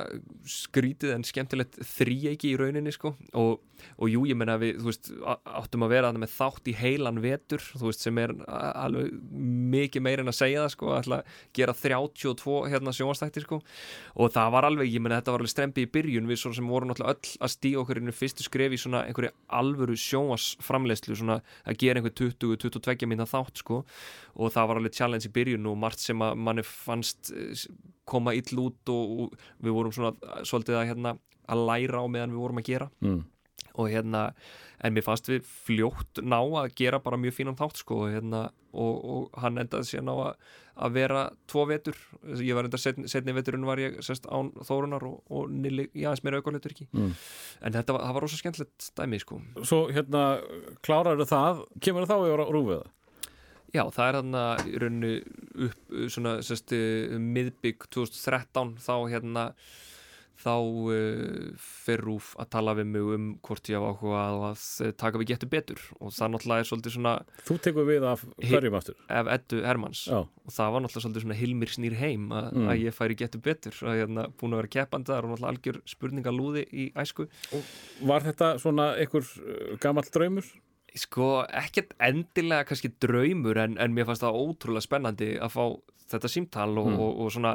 skrítið 0.50 1.14
en 1.16 1.26
skemmtilegt 1.28 1.80
þríegi 1.94 2.54
í 2.54 2.58
rauninni 2.60 2.94
sko. 2.94 3.14
Og, 3.40 3.62
og 3.98 4.12
jú, 4.12 4.24
ég 4.30 4.38
menna 4.40 4.58
við, 4.62 4.80
veist, 4.86 5.12
áttum 5.24 5.86
að 5.86 5.94
vera 5.96 6.10
þarna 6.10 6.24
með 6.24 6.34
þátt 6.36 6.70
í 6.72 6.76
heilan 6.78 7.22
vetur, 7.24 7.64
veist, 7.82 8.04
sem 8.06 8.20
er 8.22 8.36
alveg 8.48 9.14
mikið 9.74 10.06
meir 10.06 10.24
en 10.24 10.32
að 10.32 10.40
segja 10.40 10.64
það 10.66 10.74
sko, 10.76 10.92
að 10.98 11.34
gera 11.58 11.78
32 11.78 12.58
hérna 12.74 12.96
sjónvastætti 12.96 13.44
sko. 13.46 13.62
Og 14.18 14.34
það 14.34 14.54
var 14.58 14.70
alveg, 14.70 14.92
ég 14.94 15.04
menna 15.04 15.22
þetta 15.22 15.36
var 15.36 15.44
alveg 15.44 15.54
strempi 15.54 15.86
í 15.86 15.92
byrjun 15.94 16.30
við 16.30 16.42
svona 16.44 16.60
sem 16.60 16.74
vorum 16.74 16.94
öll 16.94 17.14
að 17.14 17.54
stíga 17.54 17.82
okkur 17.84 18.02
inn 18.02 18.12
í 18.12 18.16
fyrstu 18.16 18.46
skref 18.46 18.76
í 18.76 18.82
svona 18.82 19.04
einhverju 19.08 19.34
alvöru 19.54 19.98
sjónvarsframleyslu 20.00 21.18
svona 21.20 21.40
að 21.68 21.80
gera 21.84 22.02
einhver 22.02 22.16
20-22 22.20 23.10
minna 23.10 23.28
þátt 23.30 23.64
sko. 23.64 23.84
Og 24.34 24.54
það 24.54 24.70
var 24.70 24.80
alveg 24.82 24.96
challenge 25.04 25.28
í 25.30 25.36
byrjun 25.36 25.70
og 25.70 25.78
margt 25.84 26.04
sem 26.04 26.24
að 26.24 26.40
manni 26.48 26.66
fannst 26.68 27.34
eh, 27.36 27.68
koma 28.10 28.34
ill 28.38 28.64
út 28.64 28.96
og, 28.96 29.14
og 29.28 29.38
við 29.64 29.78
vorum 29.78 29.96
svona 29.96 30.16
eh, 30.16 30.42
svolítið 30.48 30.80
að 30.80 30.90
hérna 30.94 31.16
að 31.52 31.64
læra 31.68 32.04
á 32.04 32.08
meðan 32.08 32.34
við 32.34 32.44
vorum 32.44 32.62
að 32.62 32.70
gera 32.72 32.90
mm. 33.04 33.22
og 33.74 33.90
hérna, 33.92 34.26
en 34.84 34.96
mér 34.96 35.06
fannst 35.06 35.30
við 35.32 35.48
fljótt 35.66 36.22
ná 36.24 36.40
að 36.40 36.74
gera 36.80 37.02
bara 37.04 37.20
mjög 37.20 37.36
fínan 37.40 37.58
þátt 37.60 37.82
sko, 37.82 38.04
og 38.06 38.14
hérna, 38.14 38.46
og, 38.72 38.94
og 39.14 39.42
hann 39.44 39.60
endaði 39.62 39.90
síðan 39.90 40.14
á 40.14 40.16
að, 40.30 40.48
að 40.88 40.96
vera 40.96 41.26
tvo 41.52 41.66
vetur, 41.70 42.00
ég 42.40 42.58
var 42.58 42.70
enda 42.70 42.80
setni, 42.80 43.12
setni 43.12 43.36
veturinn 43.36 43.68
var 43.68 43.82
ég 43.82 44.00
sest 44.06 44.26
án 44.32 44.54
Þórunar 44.64 45.04
og, 45.10 45.20
og 45.30 45.52
Nili, 45.52 45.90
já, 45.92 46.10
þess 46.14 46.26
meira 46.26 46.42
auðvitað 46.42 46.74
ekki 46.76 46.90
Mm. 46.94 47.14
en 47.68 47.76
þetta 47.76 47.96
var, 47.96 48.08
það 48.08 48.16
var 48.16 48.24
rosa 48.28 48.40
skemmtilegt 48.40 48.90
dæmi 48.98 49.20
sko. 49.22 49.40
Svo 49.68 49.86
hérna, 49.92 50.26
klárar 50.86 51.20
það 51.28 51.64
Kemur 51.84 52.08
það 52.08 52.14
þá 52.14 52.32
yfir 52.32 52.44
á 52.44 52.48
rúfiða? 52.54 52.84
Já, 53.74 53.84
það 53.92 54.06
er 54.10 54.20
þarna 54.20 54.44
í 54.70 54.76
rauninu 54.84 55.14
upp 55.70 55.96
svona, 56.14 56.38
sest, 56.46 56.76
miðbygg 57.20 57.88
2013 57.94 58.78
þá 58.84 58.94
hérna 59.14 59.48
þá 60.44 60.50
uh, 60.60 61.52
fer 61.62 62.02
Rúf 62.04 62.32
að 62.42 62.48
tala 62.56 62.74
við 62.76 62.88
mig 62.90 63.10
um 63.16 63.28
hvort 63.46 63.70
ég 63.70 63.78
hafa 63.78 63.92
áhuga 63.94 64.24
á 64.28 64.32
að 64.50 64.64
eh, 64.84 64.92
taka 65.00 65.22
við 65.22 65.30
getur 65.30 65.52
betur. 65.54 65.84
Og 66.02 66.12
það 66.12 66.32
náttúrulega 66.34 66.64
er 66.66 66.68
svolítið 66.68 66.96
svona 66.98 67.14
Þú 67.48 67.58
tekur 67.64 67.86
við 67.88 68.08
af 68.10 68.24
hverjum 68.42 68.76
aftur? 68.80 68.98
ef 69.14 69.30
Eddu 69.38 69.62
Hermanns. 69.64 70.02
Já, 70.10 70.18
og 70.26 70.56
það 70.58 70.74
var 70.74 70.84
náttúrulega 70.84 71.06
svolítið 71.06 71.26
svona 71.28 71.40
Hilmir 71.40 71.72
snýr 71.76 71.96
heim 72.02 72.26
að, 72.34 72.50
Mm. 72.54 72.68
að 72.74 72.82
ég 72.84 72.98
færi 72.98 73.16
getur 73.22 73.44
betur 73.46 73.78
að 73.88 73.98
hérna 74.02 74.26
búin 74.42 74.58
að 74.58 74.62
vera 74.64 74.74
keppandi 74.76 75.14
þar 75.14 75.24
og 75.30 75.32
náttúrulega 75.32 75.54
algjör 75.54 75.82
spurningalúði 75.94 76.66
í 76.74 76.90
æsku. 77.06 77.30
Var 78.02 78.28
þetta 78.28 78.52
svona 78.60 78.90
einhver 79.00 79.24
uh, 79.24 79.78
gamall 79.80 80.10
draumur? 80.12 80.50
Sko 80.96 81.44
ekkert 81.50 81.94
endilega 82.00 82.68
kannski 82.70 82.92
draumur 83.02 83.58
en, 83.58 83.78
en 83.82 83.94
mér 83.96 84.06
fannst 84.10 84.22
það 84.26 84.38
ótrúlega 84.44 84.86
spennandi 84.86 85.32
að 85.42 85.54
fá 85.56 85.64
þetta 86.14 86.30
símtal 86.30 86.74
og, 86.78 86.92
Mm. 86.94 87.00
og, 87.02 87.22
og 87.26 87.32
svona 87.34 87.54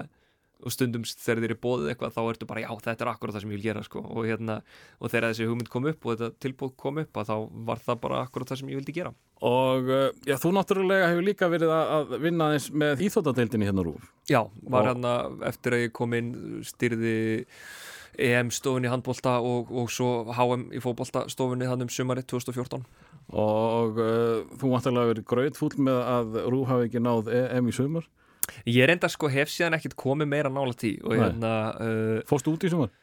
og 0.59 0.73
stundum 0.75 1.05
þegar 1.07 1.39
þér 1.45 1.53
er 1.55 1.59
bóðið 1.63 1.91
eitthvað 1.93 2.15
þá 2.17 2.21
ertu 2.33 2.47
bara 2.51 2.63
já 2.65 2.71
þetta 2.83 3.05
er 3.05 3.11
akkurat 3.13 3.35
það 3.37 3.43
sem 3.45 3.51
ég 3.53 3.59
vil 3.61 3.67
gera 3.69 3.83
sko. 3.87 4.01
Og 4.03 4.25
hérna 4.27 4.57
og 4.99 5.13
þegar 5.13 5.29
þessi 5.31 5.47
hugmynd 5.47 5.69
kom 5.71 5.85
upp 5.87 6.03
og 6.09 6.17
þetta 6.17 6.35
tilbúð 6.43 6.73
kom 6.83 6.99
upp 6.99 7.21
að 7.23 7.29
þá 7.31 7.37
var 7.69 7.79
það 7.85 8.01
bara 8.03 8.23
akkurat 8.27 8.51
það 8.51 8.59
sem 8.59 8.73
ég 8.73 8.81
vildi 8.81 8.95
gera. 8.97 9.13
Og 9.47 9.87
uh, 9.87 10.09
já, 10.27 10.35
þú 10.43 10.51
náttúrulega 10.57 11.13
hefur 11.13 11.29
líka 11.29 11.47
verið 11.53 11.71
að, 11.77 12.17
vinna 12.27 12.49
eins 12.57 12.67
með 12.75 13.05
íþóttadeildinni 13.07 13.69
hérna 13.71 13.85
rúf. 13.87 14.11
Já, 14.27 14.41
var 14.67 14.83
Og- 14.83 14.91
hérna 14.91 15.15
eftir 15.47 15.77
að 15.79 15.85
ég 15.87 15.95
kom 15.95 16.19
inn 16.19 16.35
styrði 16.67 17.15
EM 18.19 18.51
stofunni 18.51 18.89
í 18.89 18.91
handbolta 18.91 19.37
og, 19.39 19.71
og 19.71 19.93
svo 19.95 20.09
HM 20.35 20.73
í 20.75 20.81
fótbolta 20.83 21.29
stofunni 21.31 21.69
hann 21.71 21.85
um 21.87 21.93
sumarið 21.93 22.27
2014 22.35 22.83
og 23.29 23.99
uh, 24.01 24.45
þú 24.61 24.71
náttúrulega 24.73 25.13
verið 25.13 25.27
gröðfúll 25.29 25.75
með 25.89 25.99
að 26.05 26.39
rúf 26.49 26.71
hafi 26.71 26.89
ekki 26.89 27.03
náð 27.05 27.33
EM 27.43 27.69
í 27.69 27.77
sumar? 27.77 28.09
Ég 28.65 28.81
er 28.87 28.95
enda 28.95 29.11
sko 29.13 29.29
hef 29.29 29.51
síðan 29.53 29.77
ekkit 29.77 29.99
komið 30.01 30.31
meira 30.31 30.53
nála 30.53 30.73
tí 30.73 30.95
hérna 31.05 31.53
uh, 31.77 32.17
Fórstu 32.29 32.55
út 32.55 32.65
í 32.65 32.73
sumar? 32.73 32.95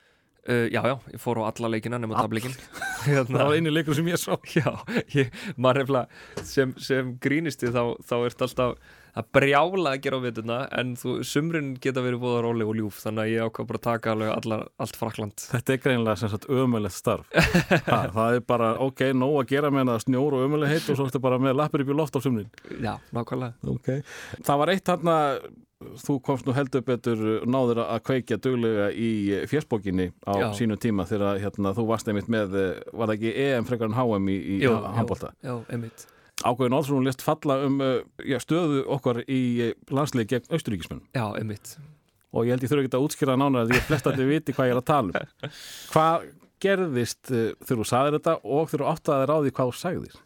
uh, 0.49 0.67
já, 0.71 0.82
já, 0.86 0.95
ég 1.13 1.21
fór 1.21 1.41
á 1.41 1.49
alla 1.49 1.71
leikina 1.73 1.99
nema 2.01 2.17
tableikin 2.19 2.53
Það 3.05 3.09
hérna, 3.11 3.45
var 3.47 3.57
einu 3.57 3.73
leikur 3.73 3.97
sem 3.97 4.07
ég 4.09 4.21
sá. 4.21 4.36
Já, 4.57 4.71
ég, 5.13 5.34
maður 5.57 5.84
nefnilega 5.84 6.45
sem, 6.45 6.73
sem 6.82 7.15
grínisti 7.21 7.71
þá, 7.73 7.97
þá 8.05 8.15
ert 8.26 8.45
alltaf 8.47 8.93
að 9.16 9.30
brjála 9.38 9.93
að 9.95 10.01
gera 10.05 10.20
á 10.20 10.26
vituna 10.26 10.57
en 10.80 10.93
þú, 10.99 11.18
sumrin 11.28 11.74
geta 11.82 12.03
verið 12.03 12.22
búða 12.24 12.43
róleg 12.45 12.72
og 12.72 12.80
ljúf 12.80 13.01
þannig 13.03 13.24
að 13.24 13.32
ég 13.34 13.49
ákvað 13.49 13.70
bara 13.72 13.82
að 13.82 13.86
taka 13.88 14.16
alveg 14.16 14.32
allar, 14.36 14.66
allt 14.84 14.99
frakland 14.99 15.45
Þetta 15.51 15.76
er 15.76 15.82
greinlega 15.86 16.22
sem 16.22 16.32
sagt 16.34 16.49
ömulegt 16.51 16.97
starf. 16.97 17.30
Ha, 17.86 17.99
Það 18.16 18.39
er 18.39 18.45
bara, 18.47 18.72
ok, 18.84 19.05
nóg 19.18 19.38
að 19.41 19.51
gera 19.55 19.72
með 19.74 19.91
það 19.93 20.01
snjór 20.05 20.38
og 20.38 20.47
ömuleg 20.47 20.74
heit 20.74 20.89
og 20.89 20.97
svo 20.97 21.07
ertu 21.07 21.22
bara 21.24 21.39
með 21.41 21.57
lappir 21.59 21.84
upp 21.84 21.91
í 21.91 21.97
loft 21.97 22.18
á 22.18 22.20
sumrin. 22.24 22.49
Já, 22.82 22.95
nákvæmlega. 23.16 23.72
Okay. 23.76 24.03
Það 24.45 24.61
var 24.61 24.74
eitt 24.74 24.89
þarna 24.89 25.16
þú 26.05 26.18
komst 26.24 26.47
nú 26.47 26.55
heldur 26.55 26.84
betur 26.86 27.22
náður 27.49 27.84
að 27.84 28.03
kveikja 28.07 28.38
duglega 28.41 28.89
í 28.91 29.09
fjersbókinni 29.49 30.09
á 30.24 30.34
Já. 30.39 30.47
sínu 30.57 30.78
tíma 30.82 31.05
þegar 31.09 31.41
hérna, 31.43 31.74
þú 31.76 31.88
varst 31.91 32.09
einmitt 32.09 32.32
með, 32.32 32.55
eh, 32.55 32.84
var 32.93 33.11
það 33.11 33.18
ekki 33.18 33.34
EM 33.45 33.68
frekar 33.68 33.91
en 33.91 33.97
HM 33.99 34.30
í, 34.32 34.38
í 34.55 34.59
Jú, 34.63 34.76
handbólta 34.95 35.34
Já, 35.43 35.57
einmitt 35.70 36.07
Ákveðin 36.43 36.75
Olsson 36.75 37.05
lest 37.07 37.23
falla 37.23 37.59
um 37.65 37.77
uh, 37.83 37.99
já, 38.19 38.39
stöðu 38.43 38.81
okkar 38.91 39.21
í 39.23 39.41
uh, 39.69 39.75
landslið 39.95 40.31
gegn 40.33 40.49
austuríkismenn 40.57 41.05
Já, 41.15 41.29
einmitt. 41.38 41.77
Og 42.36 42.43
ég 42.43 42.55
held 42.55 42.65
ég 42.65 42.71
þurfi 42.73 42.88
ekki 42.89 42.97
að 42.97 43.05
útskýra 43.07 43.38
nánar 43.39 43.69
því 43.69 43.77
að 43.79 43.88
flest 43.88 44.09
allir 44.11 44.31
viti 44.33 44.55
hvað 44.55 44.67
ég 44.67 44.75
er 44.75 44.81
að 44.81 44.89
tala 44.89 45.21
um. 45.21 45.55
Hvað 45.93 46.27
gerðist 46.65 47.31
uh, 47.31 47.47
þegar 47.61 47.79
þú 47.79 47.88
sagðir 47.91 48.19
þetta 48.19 48.36
og 48.43 48.67
þegar 48.71 48.83
þú 48.83 48.91
áttaðir 48.91 49.33
á 49.33 49.38
því 49.38 49.55
hvað 49.55 49.71
þú 49.71 49.79
sagðir? 49.83 50.19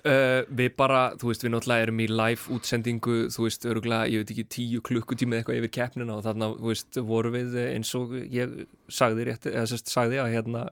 Uh, 0.00 0.46
við 0.56 0.70
bara, 0.80 1.00
þú 1.20 1.28
veist, 1.28 1.42
við 1.44 1.52
náttúrulega 1.52 1.84
erum 1.84 1.98
í 2.00 2.06
live 2.08 2.54
útsendingu, 2.54 3.16
þú 3.34 3.42
veist, 3.44 3.66
örgulega, 3.68 4.06
ég 4.08 4.22
veit 4.22 4.30
ekki 4.32 4.44
tíu 4.54 4.80
klukkutími 4.84 5.36
eða 5.36 5.42
eitthvað 5.42 5.58
yfir 5.58 5.72
keppnina 5.76 6.14
og 6.16 6.22
þarna, 6.24 6.48
þú 6.56 6.70
veist, 6.70 7.00
vorum 7.04 7.36
við 7.36 7.58
eh, 7.60 7.72
eins 7.74 7.90
og 7.98 8.14
ég 8.32 8.54
sagði 8.88 9.26
rétt, 9.28 9.48
eða 9.50 9.66
sérst 9.68 9.92
sagði 9.92 10.22
að 10.22 10.32
hérna 10.38 10.62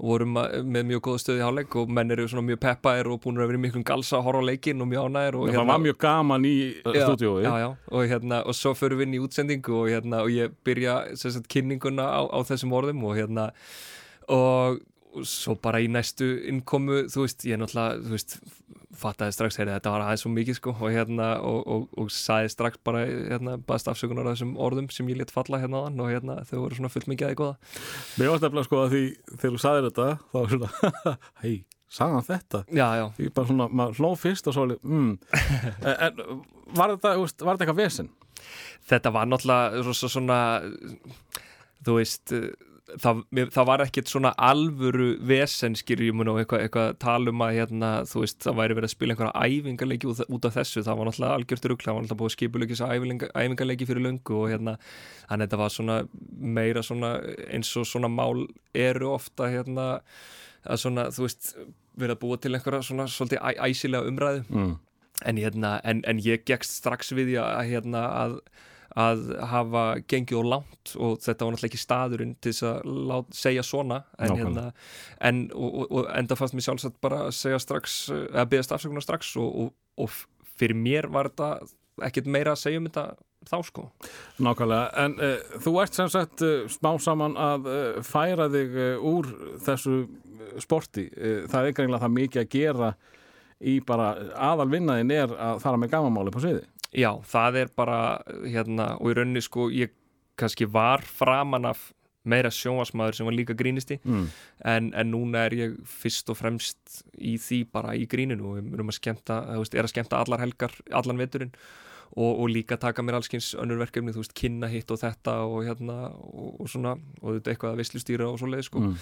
vorum 0.00 0.34
að- 0.40 0.64
með 0.64 0.86
mjög 0.90 1.00
góða 1.06 1.20
stöði 1.22 1.42
háleik 1.44 1.74
og 1.76 1.90
menn 1.92 2.10
eru 2.14 2.24
svona 2.28 2.46
mjög 2.48 2.60
peppaðir 2.64 3.10
og 3.12 3.20
búin 3.24 3.36
að 3.40 3.50
vera 3.50 3.58
miklum 3.64 3.84
galsa 3.84 4.16
að 4.18 4.24
horfa 4.28 4.40
á 4.40 4.48
leikinn 4.50 4.80
og 4.80 4.88
mjög 4.88 5.08
ánæðir 5.10 5.34
og 5.40 5.48
Það 5.50 5.66
var 5.72 5.78
mjög 5.84 5.98
gaman 6.06 6.44
í 6.48 6.54
uh, 6.86 6.92
já, 7.44 7.68
og 7.92 8.06
hérna, 8.14 8.38
og 8.46 8.54
svo 8.54 8.72
förum 8.74 8.98
við 8.98 9.06
inn 9.08 9.14
í 9.18 9.22
útsendingu 9.26 9.74
og 9.82 9.88
hérna, 9.92 10.22
og 10.24 10.30
ég 10.32 10.54
byrja 10.64 10.94
sagt 11.16 11.48
kynninguna 11.52 12.02
á, 12.08 12.20
á 12.32 12.38
þessum 12.48 12.72
orðum 12.72 13.04
og 13.04 13.16
hérna, 13.20 13.50
og, 14.28 14.80
og 14.80 14.80
svo 15.26 15.56
bara 15.60 15.80
í 15.82 15.88
næstu 15.90 16.26
innkomu, 16.50 17.04
þú 17.12 17.24
veist, 17.24 17.46
ég 17.48 17.60
náttúrulega, 17.60 18.00
þú 18.04 18.14
veist, 18.14 18.36
fattaði 19.00 19.34
strax, 19.34 19.58
heyrði, 19.60 19.74
þetta 19.78 19.94
var 19.94 20.04
aðeins 20.04 20.24
svo 20.24 20.32
mikið, 20.34 20.58
sko, 20.58 20.74
og 20.76 20.94
hérna, 20.94 21.30
og, 21.46 21.58
og, 21.74 21.88
og 22.02 22.12
sagði 22.14 22.52
strax 22.54 22.80
bara, 22.86 23.02
hérna, 23.06 23.56
baðst 23.66 23.90
afsökunar 23.92 24.28
á 24.28 24.32
þessum 24.32 24.54
orðum 24.60 24.90
sem 24.92 25.10
ég 25.12 25.20
let 25.20 25.34
falla 25.34 25.60
hérna 25.62 25.82
á 25.82 25.86
hann 25.88 26.00
og 26.02 26.12
hérna, 26.12 26.38
þau 26.48 26.56
voru 26.64 26.78
svona 26.78 26.92
fullt 26.92 27.10
mikið 27.10 27.28
aðeins 27.28 27.40
góða. 27.42 27.74
Mér 28.20 28.32
varst 28.34 28.48
eftir 28.48 28.68
sko 28.68 28.80
að 28.84 28.94
því 28.94 29.02
þegar 29.34 29.56
þú 29.56 29.62
sagðir 29.64 29.90
þetta 29.90 30.08
þá 30.20 30.38
var 30.40 30.54
svona, 30.54 30.94
hei, 31.42 31.54
sagði 31.90 32.18
hann 32.18 32.30
þetta? 32.30 32.62
Já, 32.68 32.86
já, 33.00 33.06
Ég 33.24 33.36
bara 33.38 33.52
svona, 33.52 33.68
maður 33.80 34.02
hló 34.02 34.12
fyrst 34.20 34.50
og 34.50 34.58
svo 34.58 34.66
mm. 34.78 35.12
en, 36.08 36.24
var 36.76 36.96
þetta, 36.96 37.14
veist, 37.22 37.46
var 37.46 37.56
þetta 37.56 37.68
eitthvað 37.68 37.82
vesen? 37.84 38.10
þetta 38.88 39.12
var 39.14 39.28
náttúrulega 39.28 39.84
svo, 39.84 39.94
svo, 39.96 40.10
svona 40.16 40.38
þú 41.84 41.96
veist 41.98 42.34
það, 42.98 43.22
það 43.54 43.66
var 43.70 43.82
ekkert 43.84 44.10
svona 44.10 44.32
alvöru 44.36 45.08
vesen 45.30 45.76
skýrjum 45.78 46.22
og 46.24 46.40
eitthvað, 46.42 46.64
eitthvað 46.66 46.92
talum 47.02 47.44
að 47.46 47.54
hérna, 47.58 47.90
þú 48.10 48.24
veist, 48.24 48.38
það 48.44 48.58
væri 48.60 48.76
verið 48.78 48.88
að 48.88 48.94
spila 48.94 49.14
einhverja 49.14 49.46
æfingarleiki 49.46 50.10
út, 50.10 50.44
af 50.48 50.56
þessu, 50.58 50.82
það 50.86 51.00
var 51.00 51.10
náttúrulega 51.10 51.38
algjört 51.38 51.68
rugla, 51.70 51.86
það 51.86 51.98
var 51.98 52.06
náttúrulega 52.06 52.50
búið 52.56 52.74
að 52.84 53.30
æfingarleiki 53.44 53.88
fyrir 53.88 54.06
löngu 54.06 54.38
og 54.40 54.50
hérna 54.52 54.76
þannig 55.30 55.40
að 55.40 55.46
þetta 55.46 55.60
var 55.62 55.74
svona 55.76 55.98
meira 56.58 56.82
svona 56.82 57.10
eins 57.50 57.72
og 57.76 57.86
svona 57.86 58.10
mál 58.12 58.46
eru 58.74 59.12
ofta 59.14 59.50
hérna 59.52 59.88
að 60.66 60.82
svona, 60.82 61.08
þú 61.14 61.26
veist, 61.26 61.54
verið 62.00 62.16
að 62.16 62.22
búa 62.24 62.38
til 62.40 62.54
einhverja 62.56 62.86
svona 62.90 63.06
svolítið 63.10 63.40
æ, 63.40 63.50
æsilega 63.70 64.08
umræðu 64.10 64.44
Mm. 64.50 64.74
en, 65.26 65.36
hérna, 65.36 65.80
en, 65.84 66.02
en 66.08 66.18
ég 66.24 66.44
gekkst 66.48 66.80
strax 66.80 67.12
við 67.12 67.34
að, 67.42 67.68
hérna, 67.68 68.04
að, 68.22 68.38
að 68.98 69.22
hafa 69.50 69.84
gengið 70.10 70.40
og 70.40 70.48
langt 70.50 70.94
og 70.98 71.20
þetta 71.22 71.46
var 71.46 71.54
náttúrulega 71.54 71.70
ekki 71.70 71.80
staðurinn 71.80 72.34
til 72.42 72.52
þess 72.52 72.66
að 72.66 72.92
lát, 73.10 73.34
segja 73.36 73.64
svona 73.66 74.00
en, 74.18 74.34
hérna, 74.34 74.64
en 75.22 75.42
og, 75.54 75.68
og, 75.70 75.92
og 75.94 76.08
enda 76.18 76.38
fannst 76.38 76.56
mér 76.58 76.66
sjálfsagt 76.66 77.00
bara 77.04 77.24
að 77.28 77.36
segja 77.38 77.60
strax 77.62 78.00
eh, 78.10 78.24
eða 78.32 78.48
beðast 78.50 78.74
afsökunar 78.74 79.06
strax 79.06 79.34
og, 79.40 79.70
og, 80.00 80.16
fyrir 80.60 80.76
mér 80.76 81.06
var 81.12 81.30
þetta 81.30 81.50
ekkert 82.08 82.30
meira 82.32 82.56
að 82.56 82.64
segja 82.64 82.80
um 82.80 82.88
þetta 82.88 83.06
þá 83.48 83.56
sko 83.64 83.86
Nákvæmlega, 84.42 84.88
en 85.04 85.14
uh, 85.20 85.54
þú 85.64 85.76
ert 85.80 85.96
sem 85.96 86.10
sagt 86.12 86.42
uh, 86.44 86.66
smá 86.68 86.90
saman 87.00 87.38
að 87.40 87.70
uh, 87.70 88.02
færa 88.04 88.50
þig 88.52 88.76
úr 89.06 89.30
þessu 89.64 90.02
sporti. 90.60 91.04
Það 91.46 91.68
er 91.68 91.74
greinlega 91.76 92.02
það 92.02 92.14
mikið 92.16 92.40
að 92.40 92.48
gera 92.50 92.86
í 93.60 93.76
bara 93.86 94.08
aðalvinnaðin 94.50 95.12
er 95.14 95.34
að 95.36 95.60
fara 95.62 95.78
með 95.78 95.92
gamamáli 95.92 96.32
på 96.34 96.42
sviði. 96.42 96.64
Já, 96.92 97.12
það 97.22 97.56
er 97.64 97.68
bara 97.76 97.98
hérna, 98.44 98.96
og 99.00 99.10
í 99.12 99.16
rauninni 99.18 99.42
sko 99.44 99.68
ég 99.70 99.92
kannski 100.40 100.66
var 100.72 101.02
framan 101.06 101.68
af 101.70 101.90
meira 102.24 102.50
sjónvarsmaður 102.52 103.16
sem 103.16 103.26
var 103.28 103.32
líka 103.36 103.54
grínisti 103.56 103.96
Mm. 104.04 104.26
en, 104.64 104.90
en 104.94 105.10
núna 105.12 105.46
er 105.46 105.54
ég 105.56 105.76
fyrst 105.88 106.28
og 106.30 106.36
fremst 106.36 107.02
í 107.16 107.36
því 107.40 107.60
bara 107.72 107.94
í 107.96 108.06
gríninu 108.06 108.44
og 108.50 108.58
við 108.58 108.74
erum 108.74 108.90
að 108.92 108.98
skemmta, 108.98 109.38
þú 109.54 109.62
veist, 109.62 109.74
er 109.74 109.86
að 109.86 109.92
skemmta 109.94 110.18
allar 110.20 110.40
helgar, 110.42 110.74
allan 110.92 111.16
veturinn 111.22 111.52
og, 112.16 112.40
og 112.42 112.48
líka 112.50 112.76
taka 112.76 113.02
mér 113.02 113.20
allskins 113.20 113.54
önnur 113.54 113.78
verkefni, 113.80 114.12
þú 114.12 114.20
veist, 114.24 114.34
kynna 114.36 114.68
hitt 114.68 114.90
og 114.90 114.98
þetta 115.00 115.36
og 115.46 115.64
hérna 115.64 115.98
og, 116.12 116.60
og 116.60 116.68
svona, 116.68 116.96
og 117.22 117.38
þetta 117.38 117.54
eitthvað 117.54 117.72
að 117.76 117.80
veslustýra 117.84 118.28
og 118.28 118.40
svoleið, 118.42 118.66
sko 118.68 118.80
Mm. 118.84 118.96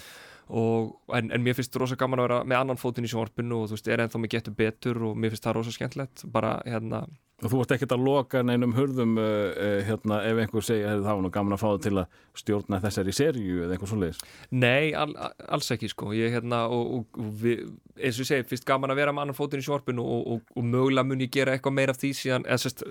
og, 0.49 0.93
en, 1.17 1.31
en 1.31 1.43
mér 1.43 1.53
finnst 1.59 1.75
rosa 1.77 1.95
gaman 1.99 2.19
að 2.23 2.27
vera 2.29 2.43
með 2.45 2.61
annan 2.63 2.79
fótinn 2.79 3.05
í 3.05 3.09
sjónvarpinu 3.11 3.63
og 3.63 3.67
þú 3.69 3.75
veist, 3.77 3.87
er 3.91 3.99
ennþá 4.05 4.21
með 4.23 4.31
getur 4.37 4.55
betur 4.57 5.03
og 5.09 5.17
mér 5.19 5.33
finnst 5.35 5.43
það 5.45 5.57
rosa 5.59 5.71
skemmtilegt, 5.75 6.23
bara 6.31 6.55
hérna 6.65 7.03
Og 7.39 7.51
þú 7.53 7.59
ert 7.63 7.73
ekkert 7.75 7.93
að 7.95 8.01
loka 8.03 8.41
neinum 8.43 8.73
hurðum 8.75 9.13
uh, 9.19 9.27
uh, 9.53 9.75
hérna 9.87 10.17
ef 10.27 10.41
einhver 10.43 10.65
segja 10.65 10.89
"Heyrðu, 10.89 11.05
það 11.05 11.15
var 11.15 11.23
nú 11.23 11.31
gaman 11.37 11.55
að 11.55 11.61
fá 11.61 11.67
það 11.69 11.83
til 11.85 11.93
að 12.01 12.17
stjórna 12.41 12.79
þessari 12.83 13.15
serju 13.15 13.61
eða 13.63 13.75
eitthvað 13.75 13.91
svoleiðis. 13.93 14.19
Nei, 14.51 14.91
al, 14.91 15.13
alls 15.47 15.71
ekki 15.75 15.91
sko 15.93 16.11
ég 16.17 16.35
hérna 16.35 16.65
og, 16.67 16.91
og, 16.99 17.21
við, 17.43 17.63
eins 17.95 18.19
og 18.19 18.25
ég 18.25 18.31
segi, 18.33 18.47
fyrst 18.51 18.67
gaman 18.67 18.91
að 18.91 18.99
vera 19.03 19.15
með 19.15 19.27
annan 19.27 19.39
fótinn 19.39 19.63
í 19.63 19.67
sjónvarpinu 19.67 20.03
og, 20.03 20.27
og, 20.35 20.53
og 20.55 20.67
mögulega 20.67 21.07
mun 21.07 21.23
ég 21.23 21.31
gera 21.31 21.55
eitthvað 21.55 21.77
meira 21.79 21.95
af 21.95 22.01
því 22.03 22.11
síðan, 22.19 22.47
eða 22.49 22.63
sérst, 22.65 22.83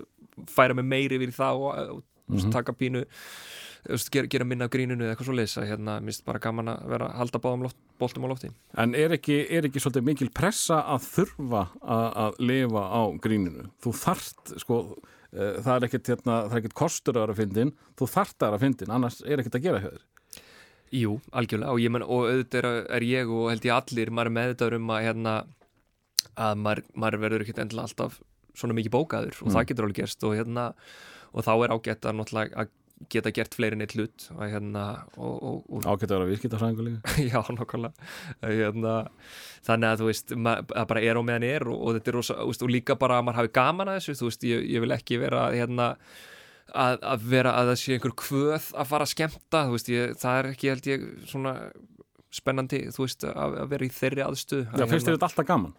færa 0.49 0.77
mig 0.79 0.89
meiri 0.89 1.21
í 1.21 1.31
það 1.35 1.65
og, 1.69 2.05
mm 2.29 2.51
taka 2.53 2.75
pínu 2.77 3.05
gera, 3.89 4.29
gera 4.31 4.47
minna 4.49 4.69
grínunu 4.71 5.05
eða 5.05 5.15
eitthvað 5.15 5.29
svo 5.31 5.37
leys 5.37 5.57
að 5.61 5.69
hérna, 5.71 5.99
minnst 6.05 6.25
bara 6.27 6.41
gaman 6.43 6.73
að 6.73 6.89
vera 6.93 7.09
að 7.09 7.21
halda 7.23 7.41
báðum 7.45 7.65
loft, 7.67 7.79
boltum 8.01 8.27
á 8.29 8.33
lofti 8.33 8.51
En 8.79 8.95
er 8.99 9.15
ekki, 9.17 9.39
er 9.55 9.69
ekki 9.69 9.83
svolítið 9.83 10.07
mikil 10.09 10.29
pressa 10.35 10.83
að 10.95 11.07
þurfa 11.09 11.65
að, 11.81 12.07
að 12.25 12.41
lifa 12.51 12.85
á 12.85 13.03
gríninu? 13.25 13.67
Þú 13.85 13.95
þarft, 14.03 14.55
sko, 14.65 14.81
uh, 15.33 15.59
það 15.65 15.75
er 15.75 15.89
ekkert, 15.89 16.13
hérna, 16.15 16.39
það 16.47 16.55
er 16.57 16.63
ekkert 16.63 16.79
kostur 16.83 17.17
að 17.17 17.27
vera 17.27 17.37
að 17.37 17.43
fyndin, 17.43 17.75
þú 17.99 18.11
þarft 18.15 18.39
að 18.39 18.47
vera 18.47 18.61
að 18.61 18.67
fyndin, 18.67 18.95
annars 18.99 19.21
er 19.25 19.43
ekkert 19.43 19.61
að 19.61 19.69
gera 19.69 19.85
þér. 19.87 20.01
Jú, 20.99 21.19
algjörlega 21.37 21.75
og, 21.75 21.83
ég 21.85 21.93
menn, 21.93 22.07
og 22.07 22.31
auðvitað 22.31 22.65
er, 22.65 22.83
er 22.97 23.05
ég 23.05 23.31
og 23.33 23.51
held 23.53 23.69
ég 23.69 23.77
allir 23.77 24.13
maður 24.15 24.35
meðvitaður 24.39 24.79
um 24.79 24.93
að 24.95 25.05
hérna, 25.05 25.35
að 26.39 26.65
maður, 26.65 26.89
maður 26.95 27.23
verður 27.25 27.45
ekkert 27.45 27.63
endilega 27.65 27.91
alltaf 27.91 28.19
svona 28.59 28.77
mikið 28.77 28.95
bókaður 28.95 29.39
og 29.45 29.53
það 29.55 29.67
getur 29.69 29.87
alveg 29.87 30.01
gerst 30.01 30.25
og, 30.27 30.35
hérna, 30.39 30.65
og 31.33 31.45
þá 31.47 31.53
er 31.55 31.75
ágætt 31.77 32.09
að, 32.09 32.23
að 32.49 32.73
geta 33.13 33.31
gert 33.35 33.55
fleiri 33.55 33.77
en 33.79 33.85
eitt 33.85 33.95
hlut 33.97 34.25
hérna, 34.39 34.85
og, 35.17 35.35
og, 35.39 35.59
og 35.79 35.85
Ágætt 35.87 36.11
að 36.11 36.17
vera 36.17 36.29
viðskiptafræðingur 36.33 36.87
líka. 36.89 37.15
Já, 37.31 37.39
nákvæmlega 37.55 38.09
hérna, 38.43 38.95
Þannig 39.69 39.89
að 39.93 40.01
þú 40.03 40.09
veist 40.11 40.35
ma- 40.37 40.57
að 40.65 40.89
bara 40.91 41.05
er 41.05 41.21
á 41.21 41.23
meðan 41.29 41.47
er 41.49 41.67
og, 41.71 41.79
og 41.79 41.99
þetta 41.99 42.13
er 42.13 42.19
rosa, 42.19 42.39
veist, 42.49 42.65
og 42.67 42.73
líka 42.75 42.97
bara 42.99 43.21
að 43.21 43.29
maður 43.29 43.41
hafi 43.43 43.53
gaman 43.61 43.93
að 43.93 44.01
þessu 44.01 44.19
þú 44.23 44.31
veist, 44.31 44.49
ég, 44.51 44.67
ég 44.75 44.85
vil 44.85 44.97
ekki 44.97 45.21
vera 45.23 45.45
hérna, 45.55 45.89
að, 46.75 46.99
að 47.15 47.27
vera 47.35 47.55
að 47.61 47.73
það 47.73 47.81
sé 47.85 47.97
einhver 47.99 48.17
kvöð 48.25 48.71
að 48.75 48.91
fara 48.93 49.07
að 49.09 49.13
skemmta 49.15 49.65
þú 49.69 49.77
veist, 49.79 49.93
ég, 49.95 50.17
það 50.23 50.41
er 50.43 50.51
ekki 50.53 50.73
held 50.75 50.91
ég 50.93 51.07
svona 51.31 51.55
spennandi, 52.39 52.83
þú 52.93 53.05
veist, 53.07 53.25
að, 53.25 53.59
að 53.63 53.71
vera 53.73 53.87
í 53.89 53.93
þeirri 53.99 54.25
aðstu 54.27 54.65
Já, 54.67 54.85
finnst 54.91 55.07
þér 55.09 55.15
þetta 55.17 55.31
alltaf 55.31 55.49
gaman? 55.49 55.77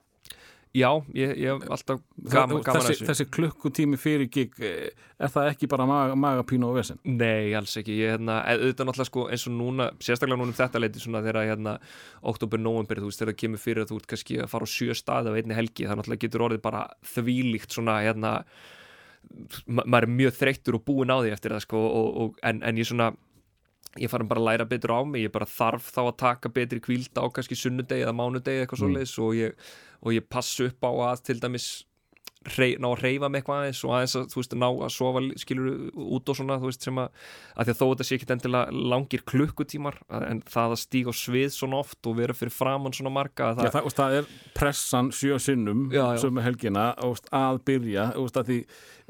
Já, 0.77 0.89
ég, 1.17 1.31
hef 1.41 1.63
alltaf 1.73 2.01
gaman, 2.29 2.59
gaman 2.61 2.83
að 2.83 2.91
þessu 2.91 3.05
þessi 3.07 3.25
klukkutími 3.33 3.97
fyrir 3.97 4.27
gig, 4.29 4.51
eh, 4.61 4.91
er 5.17 5.31
það 5.33 5.47
ekki 5.55 5.69
bara 5.71 5.87
maga, 5.89 6.13
magapínu 6.13 6.67
og 6.69 6.75
vesen? 6.77 6.99
Nei, 7.09 7.55
alls 7.57 7.73
ekki, 7.81 7.95
ég 7.97 8.13
hérna, 8.13 8.35
eð- 8.45 8.61
auðvitað 8.67 8.85
náttúrulega 8.91 9.09
sko 9.09 9.23
eins 9.33 9.47
og 9.49 9.55
núna, 9.57 9.87
sérstaklega 9.97 10.37
núna 10.37 10.53
um 10.53 10.59
þetta 10.59 10.81
leiti 10.83 11.01
svona 11.01 11.23
þegar 11.25 11.49
hérna, 11.49 11.73
oktober, 12.21 12.61
november, 12.61 13.01
þú 13.01 13.09
veist, 13.09 13.19
þegar 13.23 13.33
það 13.33 13.39
kemur 13.41 13.63
fyrir 13.63 13.81
að 13.83 13.89
þú 13.89 13.97
ert 14.03 14.07
kannski 14.13 14.37
að 14.43 14.51
fara 14.53 14.67
á 14.69 14.73
sjö 14.75 14.93
staði 15.01 15.33
á 15.33 15.37
einni 15.41 15.57
helgi, 15.57 15.87
það 15.89 15.97
náttúrulega 16.03 16.23
getur 16.27 16.45
orðið 16.49 16.61
bara 16.69 16.83
þvílíkt 17.15 17.73
svona, 17.79 17.97
hérna 18.05 18.35
ma 19.67 19.83
maður 19.89 20.05
er 20.07 20.13
mjög 20.21 20.37
þreyttur 20.37 20.77
og 20.79 20.85
búinn 20.87 21.11
á 21.13 21.17
því 21.19 21.33
eftir 21.33 21.51
það 21.57 21.65
sko, 21.65 21.81
og, 21.81 22.07
og, 22.23 22.39
en, 22.45 22.61
en 22.63 22.77
ég 22.79 22.87
svona 22.87 23.09
ég 23.99 24.09
farin 24.11 24.29
bara 24.29 24.39
að 24.43 24.47
læra 24.51 24.65
betur 24.69 24.93
á 24.93 25.01
mig, 25.01 25.25
ég 25.25 25.33
bara 25.33 25.49
þarf 25.49 25.89
þá 25.91 26.01
að 26.05 26.17
taka 26.21 26.49
betri 26.53 26.79
kvíld 26.79 27.09
á 27.17 27.25
kannski 27.33 27.57
sunnudegi 27.57 28.05
eða 28.05 28.13
mánudegi 28.13 28.61
eitthvað 28.63 28.83
svoleiðis 28.83 29.15
og 29.25 29.33
ég, 29.33 29.55
og 29.99 30.15
ég 30.15 30.27
passu 30.31 30.69
upp 30.69 30.85
á 30.87 30.91
að 31.11 31.23
til 31.29 31.39
dæmis 31.43 31.69
rey, 32.55 32.75
ná 32.79 32.87
að 32.87 33.01
reyfa 33.03 33.27
mig 33.29 33.41
eitthvað 33.41 33.63
aðeins 33.65 33.79
og 33.83 33.93
aðeins 33.95 34.13
að, 34.15 34.27
þú 34.31 34.39
veist, 34.39 34.53
ná 34.61 34.67
að 34.69 34.91
sofa 34.95 35.21
skilur 35.41 35.79
út 36.15 36.31
og 36.31 36.37
svona, 36.39 36.57
þú 36.61 36.69
veist, 36.69 36.85
sem 36.87 37.01
að, 37.01 37.25
að 37.55 37.67
því 37.67 37.73
að 37.73 37.79
þó 37.79 37.83
þetta 37.89 38.07
sé 38.07 38.15
ekki 38.15 38.29
endilega 38.35 38.83
langir 38.93 39.25
klukkutímar 39.27 39.97
en 40.21 40.41
það 40.47 40.75
að 40.75 40.81
stíga 40.83 41.11
á 41.11 41.15
svið 41.19 41.49
svona 41.55 41.81
oft 41.83 42.09
og 42.09 42.15
vera 42.21 42.37
fyrir 42.37 42.55
framann 42.55 42.95
svona 42.95 43.11
marga 43.13 43.49
að 43.49 43.59
Já, 43.65 43.73
það, 43.75 43.89
það, 43.89 43.97
það 43.99 44.17
er 44.21 44.31
pressan 44.61 45.11
sjö 45.19 45.41
sinnum 45.43 45.83
sömu 46.23 46.45
helgina 46.45 46.87
að 46.95 47.61
byrja 47.67 48.07
að 48.15 48.41
því, 48.53 48.59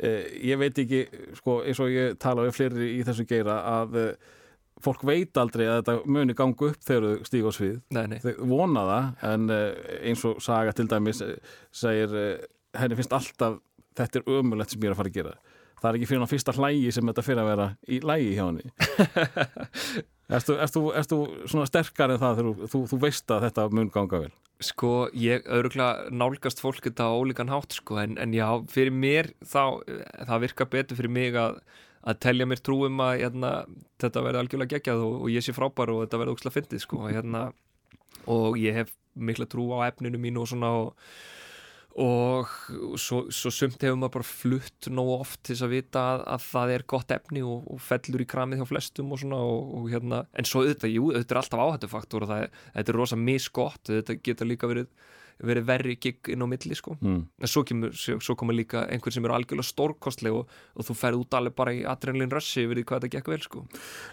eh, 0.01 0.19
ég 0.49 0.61
veit 0.63 0.83
ekki 0.85 1.05
sko, 1.37 1.61
eins 1.61 1.83
og 1.85 1.93
ég 1.93 2.17
tala 2.21 2.47
við 2.47 2.57
fleiri 2.57 2.91
í 2.97 3.05
þessu 3.05 3.29
geira 3.29 3.61
að 3.77 4.01
eh, 4.07 4.35
fólk 4.83 5.03
veit 5.07 5.37
aldrei 5.39 5.65
að 5.67 5.81
þetta 5.81 5.95
muni 6.09 6.35
ganga 6.37 6.69
upp 6.69 6.83
þegar 6.85 7.07
þau 7.07 7.29
stíga 7.29 7.51
á 7.51 7.53
svið. 7.55 7.77
Nei, 7.95 8.03
nei, 8.11 8.19
þau 8.23 8.33
vona 8.49 8.85
það 8.89 9.25
en 9.33 9.55
eh, 9.55 9.95
eins 10.09 10.25
og 10.29 10.43
Saga 10.43 10.75
til 10.75 10.87
dæmis 10.91 11.23
eh, 11.25 11.37
segir 11.75 12.15
eh, 12.15 12.45
henni 12.79 12.99
finnst 12.99 13.15
alltaf 13.15 13.59
þetta 13.99 14.21
er 14.21 14.29
ömulegt 14.39 14.73
sem 14.73 14.83
ég 14.83 14.91
er 14.91 14.95
að 14.95 15.01
fara 15.01 15.11
að 15.11 15.19
gera. 15.19 15.35
Það 15.79 15.89
er 15.89 15.97
ekki 15.97 16.09
fyrir 16.09 16.23
hann 16.23 16.31
fyrsta 16.33 16.55
hlægi 16.57 16.91
sem 16.91 17.09
þetta 17.09 17.23
fyrir 17.23 17.41
að 17.43 17.49
vera 17.53 17.67
í 17.87 17.99
lægi 18.03 18.31
hjá 18.35 18.45
henni. 18.45 18.71
Erst 20.29 20.75
þú, 21.09 21.19
svona 21.49 21.65
sterkar 21.65 22.13
en 22.13 22.19
það 22.21 22.39
þegar 22.39 22.69
þú, 22.69 22.81
þú, 22.91 22.97
veist 23.01 23.31
að 23.33 23.45
þetta 23.47 23.65
mun 23.73 23.91
ganga 23.93 24.19
vel? 24.25 24.33
Sko, 24.61 24.91
ég 25.17 25.47
öruglega 25.47 26.11
nálgast 26.11 26.59
fólk 26.61 26.83
þetta 26.85 27.07
á 27.09 27.15
ólíkan 27.15 27.49
hátt, 27.49 27.73
sko, 27.79 27.97
en, 28.01 28.17
en 28.19 28.35
já, 28.35 28.45
fyrir 28.69 28.93
mér 28.93 29.31
þá, 29.39 29.79
það 30.27 30.43
virkar 30.43 30.69
betur 30.75 30.99
fyrir 30.99 31.15
mig 31.15 31.37
að, 31.39 31.61
að 32.07 32.21
telja 32.23 32.47
mér 32.47 32.61
trúum 32.63 33.01
að 33.03 33.15
hérna, 33.23 33.51
þetta 34.01 34.23
verði 34.25 34.43
algjörlega 34.43 34.75
geggjað 34.77 35.03
og, 35.07 35.17
og 35.23 35.33
ég 35.33 35.45
sé 35.45 35.55
frábær 35.55 35.91
og 35.93 36.05
þetta 36.05 36.21
verði 36.21 36.35
ókslega 36.35 36.55
fyndið, 36.55 36.83
sko, 36.85 37.01
hérna, 37.09 37.49
og 38.31 38.59
ég 38.61 38.77
hef 38.79 38.95
mikla 39.19 39.49
trú 39.49 39.67
á 39.75 39.89
efninu 39.89 40.21
mínu 40.21 40.43
og 40.43 40.49
svona 40.51 40.71
og, 40.79 41.09
og 41.99 42.49
svo, 43.01 43.25
svo 43.33 43.51
sumt 43.51 43.81
hefur 43.83 43.97
maður 43.99 44.15
bara 44.19 44.29
flutt 44.29 44.89
nógu 44.93 45.17
oft 45.17 45.41
til 45.49 45.57
að 45.57 45.73
vita 45.73 46.03
að, 46.13 46.23
að 46.35 46.45
það 46.45 46.73
er 46.75 46.85
gott 46.93 47.13
efni 47.15 47.43
og, 47.43 47.67
og 47.73 47.81
fellur 47.83 48.23
í 48.23 48.29
kramið 48.29 48.61
hjá 48.61 48.69
flestum 48.69 49.11
og 49.11 49.21
svona 49.23 49.41
og 49.43 49.89
hérna, 49.91 50.23
en 50.31 50.47
svo 50.47 50.63
auðvitað, 50.63 50.95
jú, 50.95 51.09
auðvitað 51.11 51.35
er 51.35 51.41
alltaf 51.41 51.63
áhættufaktor 51.65 52.25
og 52.25 52.31
það 52.31 52.45
er, 52.45 52.53
þetta 52.77 52.93
er 52.93 52.99
rosa 53.01 53.19
misgott, 53.19 53.81
þetta 53.89 54.19
getur 54.29 54.51
líka 54.53 54.71
verið 54.71 54.91
verið 55.39 55.65
verri 55.69 55.93
gig 56.03 56.29
inn 56.33 56.43
á 56.43 56.47
milli 56.51 56.75
sko 56.75 56.95
mm. 56.99 57.19
en 57.39 57.47
svo, 57.51 57.61
kemur, 57.67 57.93
svo, 57.95 58.17
svo 58.19 58.35
koma 58.39 58.51
líka 58.55 58.81
einhver 58.91 59.13
sem 59.15 59.23
eru 59.23 59.35
algjörlega 59.37 59.67
stórkostleg 59.69 60.35
og, 60.35 60.49
og 60.75 60.87
þú 60.87 60.95
ferð 60.99 61.21
út 61.23 61.37
alveg 61.39 61.55
bara 61.55 61.73
í 61.77 61.83
adrenalin 61.87 62.33
russi 62.33 62.65
yfir 62.65 62.81
því 62.81 62.85
hvað 62.89 63.05
þetta 63.05 63.13
gekk 63.17 63.31
vel 63.33 63.39
sko 63.45 63.63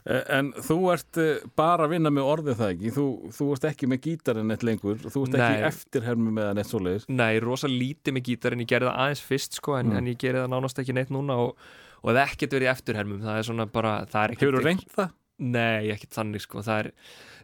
Eh, 0.06 0.22
En 0.36 0.52
þú 0.52 0.76
ert 0.92 1.18
eh, 1.22 1.40
bara 1.58 1.86
að 1.88 1.96
vinna 1.96 2.10
með 2.14 2.28
orðið 2.30 2.60
það 2.60 2.72
ekki 2.76 2.92
þú, 2.94 3.06
þú 3.38 3.48
ert 3.56 3.68
ekki 3.72 3.88
með 3.90 4.00
gítarinn 4.06 4.54
eitt 4.54 4.66
lengur 4.66 4.98
þú 5.02 5.24
ert 5.26 5.34
ekki 5.40 5.58
Nei. 5.60 5.66
eftirhermu 5.72 6.34
með 6.36 6.48
hann 6.52 6.62
eitt 6.62 6.70
svoleiðis 6.70 7.08
Nei, 7.10 7.40
rosa 7.42 7.70
lítið 7.70 8.16
með 8.18 8.26
gítar 8.30 8.54
en 8.56 8.62
ég 8.62 8.70
gerði 8.70 8.90
það 8.92 9.02
aðeins 9.06 9.24
fyrst 9.26 9.58
sko 9.60 9.76
en, 9.80 9.86
Mm. 9.90 9.98
en 9.98 10.06
ég 10.12 10.18
gerði 10.22 10.42
það 10.44 10.50
nánast 10.54 10.78
ekki 10.82 10.94
neitt 10.96 11.10
núna 11.14 11.36
og, 11.42 11.56
og 12.02 12.10
ef 12.14 12.18
ekkert 12.32 12.56
verið 12.58 12.70
eftirhermum 12.72 13.20
það 13.22 13.38
er 13.40 13.46
svona 13.50 13.66
bara, 13.70 13.92
það 14.10 14.24
er 14.24 14.34
ekkert 14.36 14.94
það? 14.96 15.10
Nei, 15.38 15.90
ekkert 15.92 16.14
þannig 16.16 16.40
sko 16.46 16.62
það 16.64 16.78
er, 16.80 16.86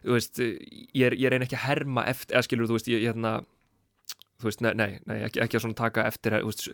þú 0.03 0.15
veist, 0.17 0.39
ég, 0.41 1.03
er, 1.07 1.15
ég 1.21 1.29
reyna 1.33 1.45
ekki 1.45 1.57
að 1.59 1.65
herma 1.67 2.05
eftir, 2.09 2.33
eða 2.35 2.47
skilur 2.47 2.69
þú 2.71 2.77
veist, 2.79 2.87
ég, 2.89 3.03
ég 3.03 3.11
hérna 3.13 3.33
þú 4.43 4.49
veist, 4.49 4.61
nei, 4.65 4.71
nei, 4.77 4.99
nei 5.09 5.17
ekki, 5.29 5.41
ekki 5.45 5.57
að 5.57 5.63
svona 5.65 5.77
taka 5.79 6.05
eftir 6.11 6.35
þú 6.37 6.51
veist, 6.51 6.67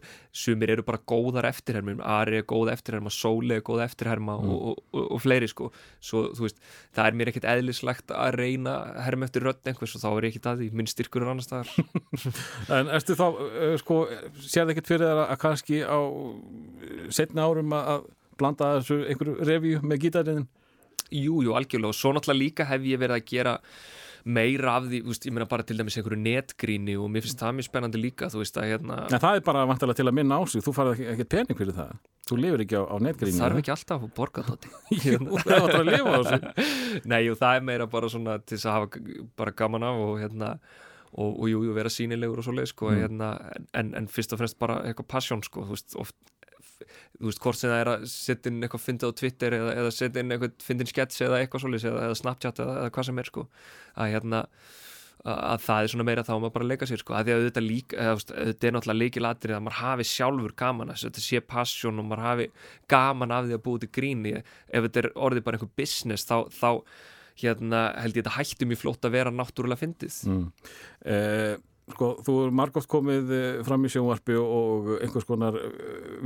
sumir 0.43 0.73
eru 0.73 0.85
bara 0.87 0.99
góðar 1.09 1.47
eftirhermum 1.49 2.01
Ari 2.03 2.41
er 2.41 2.47
góð 2.49 2.73
eftirherma, 2.73 3.13
Sóli 3.13 3.55
er 3.59 3.65
góð 3.65 3.85
eftirherma 3.85 4.37
Mm. 4.39 4.49
og, 4.49 4.59
og, 4.69 4.83
og, 4.93 5.05
og 5.15 5.21
fleiri 5.23 5.47
sko 5.51 5.69
svo, 6.01 6.25
þú 6.37 6.45
veist, 6.45 6.59
það 6.95 7.07
er 7.09 7.17
mér 7.19 7.31
ekkert 7.31 7.47
eðlislegt 7.53 8.13
að 8.15 8.37
reyna 8.39 8.75
að 8.79 9.01
herma 9.07 9.27
eftir 9.29 9.45
rödd 9.47 9.67
einhvers 9.69 9.95
og 9.97 10.03
þá 10.03 10.09
er 10.11 10.27
ég 10.27 10.35
ekkert 10.35 10.49
að 10.51 10.61
því, 10.63 10.69
minn 10.79 10.89
styrkur 10.91 11.25
er 11.25 11.31
annars 11.33 11.49
staðar 11.49 11.71
En 12.79 12.91
ertu 12.95 13.17
þá, 13.19 13.25
uh, 13.29 13.75
sko, 13.81 13.97
sérðu 14.43 14.75
ekkert 14.75 14.91
fyrir 14.91 15.07
þér 15.09 15.23
að 15.25 15.39
kannski 15.43 15.81
á 15.83 15.99
setna 17.13 17.47
árum 17.49 17.73
að 17.75 17.91
að 17.95 18.07
blanda 18.39 18.69
þessu 18.79 19.01
einhverju 19.11 19.47
revíu 19.49 19.79
með 19.83 20.03
gítarinn? 20.05 20.45
Jú, 21.09 21.39
jú, 21.43 21.55
algjörlega 21.57 21.89
og 21.91 21.97
svo 21.97 22.13
náttúrulega 22.15 22.39
líka 22.43 22.67
hef 22.69 22.85
ég 22.87 23.01
verið 23.01 23.17
að 23.17 23.25
gera 23.31 23.55
meira 24.29 24.75
af 24.77 24.85
því, 24.89 24.99
veist, 25.07 25.25
ég 25.25 25.33
meina 25.35 25.47
bara 25.49 25.63
til 25.65 25.77
dæmis 25.79 25.97
einhverju 25.99 26.19
netgríni 26.21 26.95
og 27.01 27.07
mér 27.13 27.25
finnst 27.25 27.39
það 27.41 27.55
mjög 27.57 27.67
spennandi 27.69 28.01
líka, 28.03 28.29
þú 28.29 28.41
veist 28.43 28.59
að 28.61 28.67
hérna 28.73 28.97
En 29.09 29.21
það 29.23 29.39
er 29.39 29.45
bara 29.49 29.65
vantilega 29.69 29.99
til 29.99 30.07
að 30.11 30.17
minna 30.19 30.37
á 30.37 30.41
sig, 30.51 30.63
þú 30.65 30.73
farið 30.77 31.03
ekki, 31.15 31.27
pening 31.33 31.59
fyrir 31.59 31.75
það. 31.79 31.93
þú 32.29 32.37
lifir 32.43 32.63
ekki 32.65 32.77
á, 32.77 32.83
á 32.85 32.95
netgríni 33.01 33.39
þarf 33.41 33.61
ekki 33.63 33.73
alltaf 33.73 34.03
að 34.05 34.13
borga 34.19 34.43
þátti 34.49 34.73
það 35.47 35.63
er 35.65 35.79
að 35.79 35.89
lifa 35.89 36.13
á 36.13 36.19
þessu 36.19 36.39
Nei, 37.09 37.19
jú, 37.25 37.35
það 37.39 37.55
er 37.59 37.65
meira 37.71 37.87
bara 37.89 38.09
svona 38.11 38.37
til 38.45 38.59
að 38.59 38.75
hafa 38.75 39.03
bara 39.39 39.55
gaman 39.63 39.85
af 39.89 40.03
og 40.05 40.19
hérna 40.21 40.51
og, 41.09 41.39
og 41.41 41.47
jú, 41.49 41.63
jú, 41.65 41.73
vera 41.73 41.89
sínilegur 41.89 42.37
og 42.41 42.45
svo 42.45 42.53
leið 42.53 42.69
sko, 42.69 42.91
Mm. 42.93 42.99
hérna, 43.01 43.29
en, 43.73 43.93
en 43.97 44.07
fyrst 44.11 44.33
og 44.35 44.43
fremst 44.43 44.59
bara 44.61 44.75
eitthvað 44.85 45.07
passion 45.09 45.41
sko, 45.45 45.63
þú 45.65 45.73
veist, 45.73 45.95
oft 45.97 46.15
þú 46.81 47.29
veist, 47.29 47.41
hvort 47.43 47.59
sem 47.59 47.71
það 47.71 47.83
er 47.83 47.93
að 47.93 48.05
setja 48.11 48.51
inn 48.51 48.61
eitthvað 48.65 48.85
fyndið 48.85 49.13
á 49.13 49.19
Twitter 49.21 49.57
eða, 49.59 49.77
eða 49.83 49.95
setja 49.95 50.23
inn 50.23 50.35
eitthvað 50.35 50.67
fyndin 50.67 50.91
skets 50.91 51.23
eða 51.25 51.41
eitthvað 51.41 51.65
svoleiðis 51.65 51.89
eða, 51.91 52.05
eða 52.07 52.19
Snapchat 52.23 52.61
eða, 52.65 52.77
eða 52.83 52.93
hvað 52.95 53.09
sem 53.09 53.23
er 53.23 53.31
sko. 53.31 53.47
Að 53.99 54.13
hérna 54.15 54.43
að 54.47 54.79
að 55.19 55.63
það 55.65 55.83
er 55.83 55.91
svona 55.91 56.05
meira 56.07 56.23
þá 56.23 56.31
að 56.31 56.41
maður 56.43 56.53
bara 56.55 56.67
leika 56.69 56.87
sér 56.87 57.01
sko, 57.01 57.15
að 57.17 57.27
því 57.27 57.33
að 57.33 57.45
þetta 57.49 57.63
þetta 58.29 58.67
er 58.67 58.75
náttúrulega 58.75 58.99
líkilatrið 59.01 59.55
að 59.57 59.63
maður 59.65 59.79
hafi 59.81 60.05
sjálfur 60.07 60.53
gaman 60.61 60.93
að 60.93 61.01
þetta 61.03 61.23
sé 61.25 61.41
passion 61.43 61.99
og 61.99 62.07
maður 62.07 62.23
hafi 62.23 62.45
gaman 62.91 63.35
af 63.35 63.47
því 63.47 63.57
að 63.57 63.63
búið 63.65 63.83
til 63.83 63.89
gríni 63.99 64.35
ef 64.39 64.85
þetta 64.85 65.01
er 65.03 65.09
orðið 65.27 65.45
bara 65.47 65.59
einhver 65.59 65.73
business 65.75 66.27
þá, 66.29 66.37
þá 66.55 66.69
hérna 67.43 67.81
held 67.99 68.15
ég 68.15 68.23
þetta 68.23 68.37
hættum 68.37 68.71
í 68.75 68.79
flótt 68.79 69.07
að 69.07 69.15
vera 69.15 69.33
náttúrulega 69.33 69.83
fyndið. 69.83 70.21
Mm. 70.29 70.47
eh, 71.03 71.53
sko, 71.93 72.11
þú 72.25 72.35
er 72.45 72.55
margótt 72.59 72.89
komið 72.89 73.33
eh, 73.35 73.47
fram 73.67 73.85
í 73.85 73.91
sjónvarpi 73.93 74.37
og, 74.39 74.93
einhvers 74.99 75.27
konar 75.27 75.57
uh, 75.59 75.67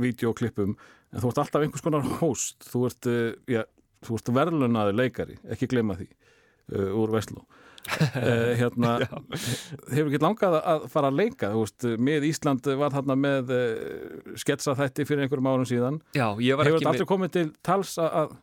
videoklippum 0.02 0.74
en 0.74 1.22
þú 1.22 1.30
ert 1.30 1.42
alltaf 1.44 1.64
einhvers 1.64 1.84
konar 1.84 2.06
host. 2.20 2.64
Þú 2.70 2.86
ert, 2.88 3.10
uh, 3.10 3.28
já, 3.50 3.62
þú 4.06 4.18
ert 4.18 4.32
verðlunaður 4.40 4.98
leikari, 5.00 5.38
ekki 5.54 5.70
glema 5.70 5.98
því 5.98 6.08
uh, 6.10 6.90
úr 7.02 7.14
Vestló. 7.14 7.44
Eh, 7.84 8.54
hérna, 8.62 8.94
hefur 9.04 10.08
ekki 10.08 10.20
langað 10.22 10.56
að 10.62 10.86
fara 10.92 11.10
að 11.12 11.18
leika, 11.20 11.50
veist, 11.52 11.84
með 12.00 12.28
Ísland 12.30 12.68
var 12.80 12.94
þarna 12.94 13.16
með 13.20 13.52
uh, 13.52 14.34
sketsa 14.40 14.76
þætti 14.78 15.04
fyrir 15.08 15.26
einhverjum 15.26 15.50
árum 15.52 15.68
síðan. 15.68 16.00
Já, 16.16 16.30
hefur 16.32 16.78
þetta 16.78 16.94
aldrei 16.94 17.10
komið 17.10 17.34
til 17.36 17.46
tals 17.66 17.96
að, 18.00 18.36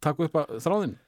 taka 0.00 0.28
upp 0.28 0.42
að 0.44 0.58
þráðin 0.64 0.98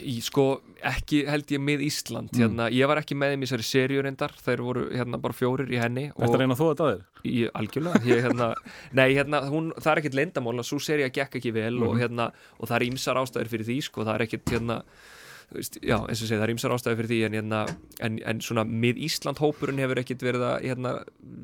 í, 0.00 0.14
sko, 0.24 0.44
ekki 0.88 1.24
held 1.28 1.50
ég 1.52 1.60
með 1.60 1.82
Ísland 1.84 2.30
Mm. 2.32 2.40
hérna, 2.40 2.68
ég 2.72 2.88
var 2.88 3.00
ekki 3.02 3.16
með 3.18 3.34
þeim 3.34 3.42
í 3.42 3.48
þessari 3.50 3.66
serju 3.68 4.02
reyndar 4.06 4.32
þeir 4.40 4.62
voru 4.64 4.86
hérna 4.94 5.20
bara 5.20 5.34
fjórir 5.36 5.68
í 5.68 5.76
henni 5.80 6.06
Þetta 6.16 6.38
reyna 6.40 6.54
að 6.56 6.62
þó 6.62 6.66
þetta 6.72 6.88
þér? 6.88 7.04
í, 7.28 7.50
algjörlega, 7.60 8.00
ég, 8.08 8.22
hérna, 8.24 8.48
nei, 8.98 9.08
hérna, 9.14 9.42
hún, 9.52 9.72
það 9.76 9.92
er 9.92 10.00
ekkit 10.02 10.14
leyndamál 10.20 10.56
að 10.62 10.68
svo 10.70 10.78
serja 10.80 11.10
gekk 11.12 11.36
ekki 11.40 11.52
vel 11.52 11.76
og, 11.82 11.94
Mhm. 11.94 12.00
hérna, 12.00 12.30
og 12.58 12.68
það 12.68 12.76
er 12.80 12.88
ímsar 12.92 13.20
ástæður 13.20 13.48
fyrir 13.52 13.66
því 13.68 13.78
sko, 13.82 14.04
það 14.08 14.14
er 14.14 14.26
ekkit 14.28 14.44
hérna 14.56 14.82
þú 15.48 15.62
já, 15.80 15.96
eins 16.04 16.20
og 16.20 16.28
segja, 16.28 16.38
það 16.38 16.44
er 16.48 16.52
ímsar 16.54 16.72
ástæður 16.76 16.96
fyrir 17.00 17.08
því 17.08 17.20
en, 17.24 17.36
hérna, 17.38 17.60
en, 18.04 18.18
en 18.28 18.40
svona 18.44 18.64
mið 18.68 18.98
Ísland 19.06 19.38
hópurinn 19.40 19.78
hefur 19.80 19.96
ekkit 20.02 20.20
verið 20.20 20.42
að 20.44 20.56
hérna, 20.68 20.90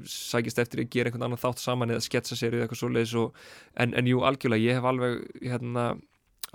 sækist 0.05 0.59
eftir 0.60 0.82
að 0.84 0.90
gera 0.92 1.09
einhvern 1.09 1.24
annan 1.28 1.40
þátt 1.40 1.59
saman 1.62 1.88
eða 1.94 2.05
sketsa 2.05 2.36
serið 2.36 2.66
eitthvað 2.66 2.80
svoleiðis 2.82 3.14
og, 3.16 3.32
en, 3.80 3.94
en 3.96 4.05
jú, 4.06 4.20
algjörlega, 4.20 4.60
ég 4.60 4.76
hef 4.76 4.84
alveg 4.84 5.24
hérna, 5.40 5.86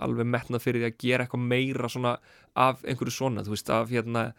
alveg 0.06 0.30
metnað 0.30 0.64
fyrir 0.66 0.84
því 0.84 0.90
að 0.90 1.00
gera 1.06 1.26
eitthvað 1.26 1.48
meira 1.54 1.92
svona 1.92 2.16
af 2.60 2.84
einhverju 2.84 3.16
svona, 3.16 3.46
þú 3.46 3.56
veist, 3.56 3.74
af 3.74 3.92
hérna 3.94 4.30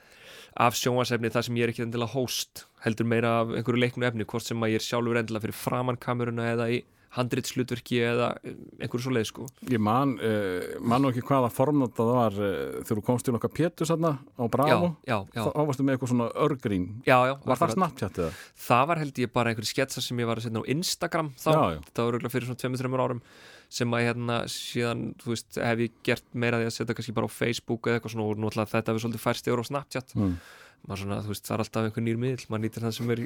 af 0.59 0.79
sjónvarsefni 0.79 1.31
þar 1.31 1.47
sem 1.47 1.59
ég 1.61 1.67
er 1.67 1.73
ekki 1.73 1.85
endilega 1.87 2.15
host 2.17 2.65
heldur 2.85 3.07
meira 3.07 3.41
af 3.43 3.53
einhverju 3.55 3.85
leiknu 3.85 4.09
efni 4.09 4.27
hvort 4.27 4.47
sem 4.47 4.65
að 4.65 4.75
ég 4.75 4.81
er 4.81 4.87
sjálfur 4.87 5.21
endilega 5.21 5.47
fyrir 5.47 5.61
framann 5.61 6.01
kameruna 6.01 6.49
eða 6.55 6.71
í 6.75 6.81
handritslutverki 7.17 7.99
eða 8.07 8.29
einhverju 8.45 9.03
svo 9.03 9.13
leið 9.15 9.27
sko. 9.31 9.47
Ég 9.71 9.83
man, 9.83 10.13
uh, 10.23 10.77
man 10.79 11.09
ekki 11.09 11.25
hvaða 11.27 11.51
form 11.51 11.83
þetta 11.83 12.07
var 12.07 12.37
uh, 12.39 12.53
þegar 12.85 13.01
þú 13.01 13.05
komst 13.09 13.27
til 13.27 13.35
okkar 13.35 13.53
Pétur 13.57 13.89
sanna 13.91 14.13
á 14.23 14.45
Bravo. 14.53 14.93
Já, 15.03 15.17
já, 15.17 15.41
já, 15.41 15.43
þá 15.49 15.63
varstu 15.71 15.87
með 15.87 15.97
eitthvað 15.97 16.13
svona 16.13 16.29
örgrín. 16.47 16.87
Var 17.07 17.63
það. 17.65 17.75
Snapchat 17.75 18.21
eða? 18.23 18.31
það 18.67 18.85
var 18.93 19.03
held 19.03 19.23
ég 19.25 19.33
bara 19.35 19.51
einhverju 19.51 19.73
sketsa 19.73 20.05
sem 20.05 20.23
ég 20.23 20.31
var 20.31 20.39
að 20.39 20.47
setja 20.47 20.63
á 20.63 20.71
Instagram 20.77 21.33
þá, 21.35 21.51
það 21.91 22.05
var 22.05 22.19
auðvitað 22.19 22.37
fyrir 22.37 22.51
svona 22.51 22.63
2-3 22.63 23.03
árum 23.09 23.25
sem 23.71 23.93
að 23.95 24.07
hérna 24.09 24.41
síðan, 24.51 25.05
þú 25.21 25.35
veist, 25.35 25.59
hef 25.63 25.85
ég 25.85 26.01
gert 26.07 26.27
meira 26.35 26.59
því 26.61 26.71
að 26.71 26.75
setja 26.77 26.97
kannski 26.99 27.15
bara 27.17 27.31
á 27.31 27.33
Facebook 27.33 27.87
eða 27.87 28.01
eitthvað 28.01 28.17
svona 28.17 28.27
og 28.33 28.51
ætla 28.51 28.67
þetta 28.73 28.97
við 28.97 29.05
svolítið 29.05 29.23
færst 29.23 29.51
yfir 29.51 29.63
á 29.63 29.71
Snapchat. 29.71 30.17
Mm. 30.19 30.35
maður 30.81 31.03
svona, 31.03 31.17
þú 31.21 31.29
veist, 31.29 31.45
það 31.45 31.55
er 31.55 31.63
alltaf 31.63 31.87
einhver 31.87 32.05
nýr 32.07 32.21
miðl 32.21 32.45
maður 32.49 32.63
nýtir 32.65 32.85
það 32.87 32.95
sem 32.97 33.11
er 33.13 33.21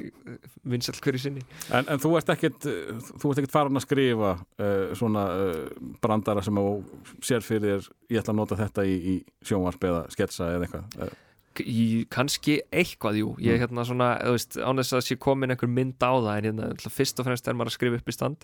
vinsall 0.73 0.97
hverju 1.05 1.21
sinni. 1.23 1.43
En, 1.71 1.85
en 1.93 2.01
þú 2.03 2.09
ert 2.19 2.31
ekkit 2.33 2.67
uh, 2.67 3.05
þú 3.21 3.31
ert 3.31 3.41
ekkit 3.41 3.53
farin 3.53 3.79
að 3.79 3.85
skrifa 3.85 4.31
uh, 4.35 4.95
svona 4.99 5.23
uh, 5.39 5.61
brandara 6.03 6.43
sem 6.43 6.59
þú 6.59 6.73
sér 7.23 7.45
fyrir 7.47 7.77
þér, 7.77 7.87
ég 8.11 8.19
ætla 8.19 8.35
að 8.35 8.41
nota 8.41 8.59
þetta 8.59 8.85
í, 8.85 8.97
í 8.99 9.15
sjónvarp 9.47 9.87
eða 9.87 10.03
sketsa 10.11 10.51
eða 10.57 10.67
eitthvað 10.67 11.15
kannski 12.11 12.57
eitthvað, 12.73 13.19
jú. 13.21 13.29
Ég 13.43 13.61
hérna 13.61 13.85
svona, 13.87 14.09
þú 14.19 14.33
veist, 14.35 14.57
án 14.59 14.81
þess 14.81 14.95
að 14.97 15.03
sé 15.07 15.15
komin 15.21 15.53
einhver 15.53 15.69
mynd 15.71 15.95
á 16.03 16.11
það, 16.11 16.31
en 16.37 16.47
hérna, 16.49 16.91
fyrst 16.91 17.21
og 17.21 17.27
fremst 17.29 17.47
er 17.47 17.55
maður 17.55 17.71
að 17.71 17.75
skrifa 17.77 17.99
upp 18.01 18.11
í 18.11 18.15
stand. 18.15 18.43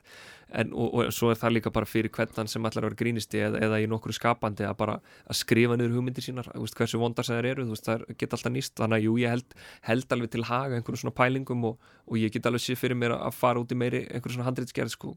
En, 0.51 0.71
og, 0.75 0.93
og 0.95 1.11
svo 1.15 1.29
er 1.31 1.39
það 1.39 1.53
líka 1.57 1.73
bara 1.75 1.87
fyrir 1.87 2.11
hvernig 2.15 2.51
sem 2.51 2.65
ætlar 2.67 2.85
að 2.85 2.89
vera 2.89 2.99
grínisti 3.01 3.39
eða, 3.43 3.59
eða 3.67 3.79
í 3.83 3.89
nokkru 3.91 4.15
skapandi 4.15 4.65
að 4.67 4.77
bara 4.79 4.95
að 5.27 5.39
skrifa 5.41 5.77
niður 5.79 5.97
hugmyndir 5.97 6.25
sínar, 6.25 6.49
veist, 6.55 6.75
hversu 6.79 6.99
vondar 6.99 7.27
sem 7.27 7.37
þær 7.39 7.49
eru 7.53 7.67
þú 7.67 7.75
veist, 7.75 7.87
það 7.87 7.99
er- 7.99 8.17
geta 8.19 8.35
alltaf 8.39 8.55
nýst, 8.55 8.75
þannig 8.79 8.99
að 8.99 9.05
jú, 9.07 9.17
ég 9.23 9.35
held, 9.35 9.55
held 9.87 10.15
alveg 10.17 10.31
til 10.35 10.43
haga 10.47 10.75
einhverjum 10.79 11.03
svona 11.05 11.15
pælingum 11.15 11.67
og, 11.71 11.91
og 12.07 12.19
ég 12.19 12.31
get 12.35 12.47
alveg 12.51 12.63
sé 12.65 12.75
fyrir 12.79 12.99
mér 12.99 13.15
að 13.15 13.35
fara 13.37 13.63
út 13.63 13.71
í 13.71 13.79
meiri 13.79 14.03
einhverjum 14.09 14.39
svona 14.41 14.49
handritsgerð, 14.51 14.91
sko. 14.95 15.15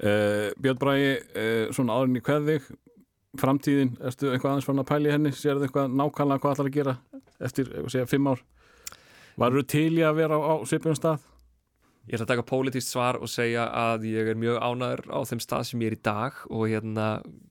Uh, 0.00 0.54
Björn 0.62 0.78
Bragi, 0.80 1.10
uh, 1.34 1.74
framtíðin, 3.38 3.92
ertu 4.02 4.30
eitthvað 4.32 4.54
aðeins 4.54 4.66
fann 4.66 4.82
að 4.82 4.88
pæli 4.90 5.12
henni 5.12 5.30
sérðu 5.36 5.68
eitthvað 5.68 5.92
nákvæmlega 5.94 6.42
hvað 6.42 6.56
ætlar 6.56 6.70
að 6.70 6.78
gera 6.78 6.94
eftir, 7.38 7.70
segja, 7.86 8.08
fimm 8.10 8.32
ár 8.32 8.42
Varur 9.40 9.64
til 9.64 9.92
í 9.96 10.02
að 10.04 10.18
vera 10.18 10.36
á, 10.36 10.40
á 10.52 10.54
svipum 10.68 10.96
stað? 10.98 11.22
Ég 12.08 12.16
ætla 12.16 12.24
að 12.24 12.30
taka 12.32 12.44
pólitískt 12.48 12.88
svar 12.90 13.18
og 13.20 13.28
segja 13.30 13.66
að 13.76 14.06
ég 14.08 14.28
er 14.32 14.38
mjög 14.40 14.56
ánæður 14.64 15.02
á 15.12 15.20
þeim 15.28 15.40
stað 15.44 15.66
sem 15.68 15.82
ég 15.84 15.90
er 15.92 15.94
í 15.94 16.00
dag 16.08 16.38
og 16.48 16.62
hérna, 16.66 17.04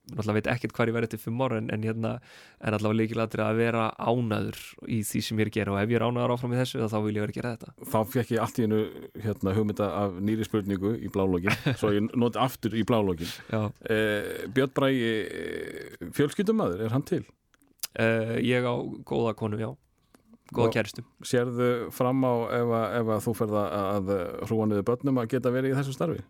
náttúrulega 0.09 0.35
veit 0.39 0.49
ekkert 0.51 0.73
hvað 0.75 0.89
ég 0.89 0.95
verið 0.97 1.11
til 1.13 1.19
fimm 1.21 1.43
ára 1.45 1.59
en, 1.61 1.69
hérna, 1.85 2.11
en 2.59 2.75
allavega 2.75 2.97
líkilættir 2.97 3.43
að 3.45 3.59
vera 3.61 3.85
ánæður 4.01 4.59
í 4.89 4.99
því 5.05 5.21
sem 5.27 5.39
ég 5.39 5.45
er 5.45 5.51
að 5.51 5.57
gera 5.59 5.75
og 5.75 5.79
ef 5.83 5.93
ég 5.93 5.99
er 6.01 6.05
ánæður 6.09 6.33
áfram 6.35 6.55
í 6.57 6.59
þessu 6.59 6.89
þá 6.91 6.97
vil 7.05 7.13
ég 7.13 7.23
vera 7.23 7.31
að 7.31 7.37
gera 7.39 7.53
þetta. 7.55 7.73
Þá 7.93 7.99
fekk 8.17 8.33
ég 8.35 8.43
allt 8.43 8.59
í 8.59 8.65
hennu 8.65 8.81
hérna, 9.27 9.55
hugmynda 9.59 9.89
af 10.01 10.17
nýri 10.27 10.47
spurningu 10.49 10.95
í 10.97 11.11
blálógin 11.13 11.59
svo 11.79 11.93
ég 11.95 12.09
noti 12.17 12.41
aftur 12.41 12.75
í 12.75 12.83
blálógin 12.89 13.31
Já. 13.53 13.61
uh, 13.69 14.31
Björn 14.57 14.73
Bragi 14.75 15.13
uh, 15.29 16.09
fjölskyldumæður, 16.17 16.87
er 16.89 16.97
hann 16.97 17.05
til? 17.07 17.21
Uh, 17.95 18.35
ég 18.43 18.65
á 18.67 18.75
góða 19.07 19.37
konu, 19.39 19.61
já. 19.61 19.71
Góða 20.55 20.73
kæristu. 20.73 21.03
Sérðu 21.25 21.69
fram 21.93 22.23
á 22.25 22.33
ef 22.57 22.73
að, 22.73 22.85
ef 22.99 23.11
að 23.15 23.23
þú 23.25 23.33
ferð 23.37 23.57
að, 23.61 24.11
hrúa 24.49 24.67
niður 24.69 24.85
börnum 24.87 25.21
að 25.21 25.31
geta 25.35 25.53
verið 25.53 25.73
í 25.73 25.77
þessu 25.77 25.95
starfi? 25.95 26.23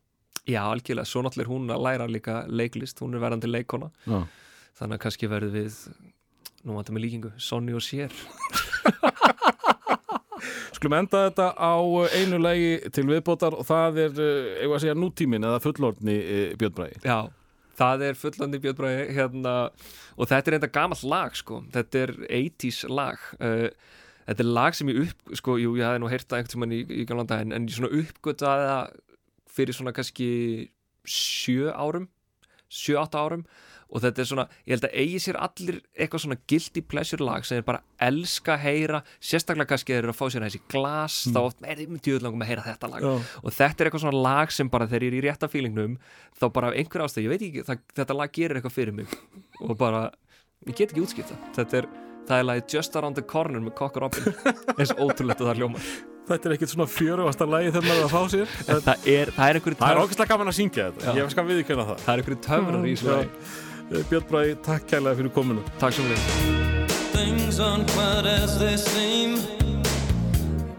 Já, 0.50 0.62
algjörlega. 0.66 1.08
Svo 1.08 1.24
náttúrulega 1.24 1.54
hún 1.54 1.74
að 1.74 1.84
læra 1.86 2.08
líka 2.10 2.42
leiklist. 2.48 3.02
Hún 3.04 3.16
er 3.16 3.24
verandi 3.24 3.50
leikona. 3.50 3.92
Já. 4.06 4.24
Þannig 4.80 4.98
að 4.98 5.04
kannski 5.06 5.32
verður 5.32 5.56
við, 5.56 5.80
nú 6.64 6.78
vantum 6.78 7.00
við 7.00 7.06
líkingu, 7.06 7.34
Sonny 7.42 7.76
og 7.76 7.84
Sér. 7.84 8.14
Skulum 10.76 10.96
enda 11.02 11.26
þetta 11.28 11.50
á 11.60 11.76
einu 12.16 12.40
legi 12.40 12.78
til 12.96 13.04
viðbótar 13.10 13.58
og 13.58 13.68
það 13.68 14.00
er, 14.06 14.22
eh, 14.24 14.62
eigum 14.64 14.78
að 14.78 14.86
segja, 14.86 14.96
nútímin 14.96 15.48
eða 15.50 15.60
fullorðni 15.64 16.16
uh, 16.22 16.46
Björn 16.60 16.78
Bragi. 16.78 17.02
Já, 17.04 17.20
það 17.80 18.06
er 18.10 18.20
fullandi 18.20 18.62
Björnbræði 18.64 19.08
hérna, 19.18 19.56
og 20.16 20.30
þetta 20.30 20.52
er 20.52 20.58
enda 20.60 20.72
gamalt 20.80 21.06
lag 21.08 21.38
sko. 21.38 21.64
þetta 21.74 22.04
er 22.06 22.16
80s 22.40 22.84
lag 22.92 23.30
uh, 23.40 23.68
þetta 24.30 24.46
er 24.46 24.52
lag 24.60 24.78
sem 24.78 24.94
ég 24.94 25.02
upp 25.08 25.36
sko, 25.42 25.58
jú, 25.62 25.74
ég 25.80 25.90
hafði 25.90 26.04
nú 26.04 26.12
heyrt 26.12 26.30
það 26.30 26.44
einhvern 26.44 26.56
tímann 26.56 26.78
í, 26.78 26.84
í 27.02 27.08
gamla 27.10 27.28
dag 27.30 27.44
en, 27.46 27.56
en 27.58 27.68
ég 27.68 27.76
svona 27.76 27.92
uppgötaði 28.00 28.70
það 28.70 28.96
fyrir 29.60 29.78
svona 29.80 29.96
kannski 29.98 30.30
sjö 31.10 31.74
árum 31.74 32.08
sjö, 32.70 33.00
átta 33.02 33.26
árum. 33.26 33.44
Og 33.90 34.04
þetta 34.04 34.22
er 34.22 34.28
svona, 34.30 34.44
ég 34.70 34.76
held 34.76 34.84
að 34.86 34.98
eigi 35.02 35.20
sér 35.24 35.38
allir 35.42 35.78
eitthvað 35.98 36.22
svona 36.22 36.36
guilty 36.52 36.82
pleasure 36.86 37.26
lag 37.26 37.46
sem 37.48 37.58
er 37.58 37.64
bara 37.66 37.80
elska 38.06 38.54
að 38.54 38.68
heyra, 38.68 39.00
sérstaklega 39.18 39.72
kannski 39.72 39.96
þeir 39.96 40.04
eru 40.04 40.14
að 40.14 40.20
fá 40.20 40.26
sér 40.30 40.46
þessi 40.46 40.62
glas, 40.70 41.16
þá 41.34 41.40
oft 41.42 41.64
er 41.66 41.80
þið 41.80 41.96
myndið 41.96 42.20
langum 42.22 42.44
að 42.46 42.52
heyra 42.52 42.66
þetta 42.68 42.90
lag. 42.92 43.08
Já. 43.08 43.32
og 43.42 43.56
þetta 43.56 43.82
er 43.82 43.90
eitthvað 43.90 44.04
svona 44.04 44.22
lag 44.28 44.54
sem 44.54 44.70
bara 44.70 44.90
þegar 44.92 45.08
ég 45.08 45.10
er 45.10 45.18
í 45.18 45.24
rétta 45.26 45.50
fílingnum 45.50 45.98
þá 46.38 46.46
bara 46.60 46.70
einhver 46.78 47.06
ástæð, 47.08 47.26
ég 47.26 47.34
veit 47.34 47.48
ekki 47.48 47.66
það, 47.66 47.82
þetta 47.98 48.20
lag 48.20 48.38
gerir 48.38 48.62
eitthvað 48.62 48.78
fyrir 48.78 48.98
mig. 49.00 49.18
Og 49.66 49.74
bara, 49.82 50.06
ég 50.70 50.78
get 50.78 50.94
ekki 50.94 51.08
útskipta 51.08 51.42
þetta 51.58 51.82
er, 51.82 51.90
það 52.30 52.38
er 52.44 52.48
lagið 52.52 52.76
Just 52.78 52.96
Around 53.00 53.18
the 53.20 53.26
Corner 53.34 53.64
með 53.66 53.76
Cocker 53.80 54.06
Robin 54.06 54.32
eins 54.78 54.94
ótrúlegt 54.96 55.42
að 55.44 55.50
það 55.52 55.62
hljómar 55.64 55.92
Þetta 56.30 56.46
er 56.46 56.54
ekkert 56.54 56.70
svona 56.76 56.86
fjörugasta 56.94 57.46
lagi 57.50 57.72
þegar 57.74 57.86
maður 57.88 58.00
er 58.00 58.06
að 58.06 58.12
fá 58.14 58.22
sér. 58.30 58.52
en 58.70 58.82
það 58.86 59.08
er, 59.10 59.30
það 59.34 59.48
er 59.50 59.58
einhverju 59.58 59.78
Það 59.80 59.94
er 59.96 60.02
ógæslega 60.04 60.30
gaman 60.30 60.52
að 60.52 60.56
syngja 60.60 60.84
þetta. 60.92 61.06
Já. 61.08 61.16
Ég 61.24 61.32
skal 61.34 61.46
viðkjöna 61.48 61.86
það. 61.88 62.04
það 62.04 62.12
er 62.14 62.22
einhverju 62.22 62.42
töfrar 62.46 62.86
í 62.86 62.94
þessu 62.94 63.10
lagi 63.10 63.30
Eh, 63.90 64.04
Björn 64.12 64.26
Bragi, 64.30 64.52
takk 64.62 64.84
kærlega 64.92 65.18
fyrir 65.18 65.32
kominu. 65.34 65.64
takk 65.82 65.96
sem 65.98 66.06
við 66.06 66.20
Things 67.16 67.58
aren't 67.60 67.90
quite 67.98 68.28
as 68.30 68.60
they 68.62 68.78
seem 68.78 69.34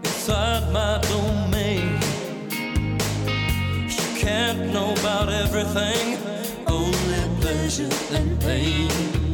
inside 0.07 0.71
my 0.71 0.95
domain. 1.11 1.99
You 3.91 4.07
can't 4.23 4.71
know 4.71 4.93
about 5.03 5.27
everything, 5.27 6.15
only 6.71 7.19
pleasure 7.41 7.91
and 8.15 8.39
pain. 8.39 9.30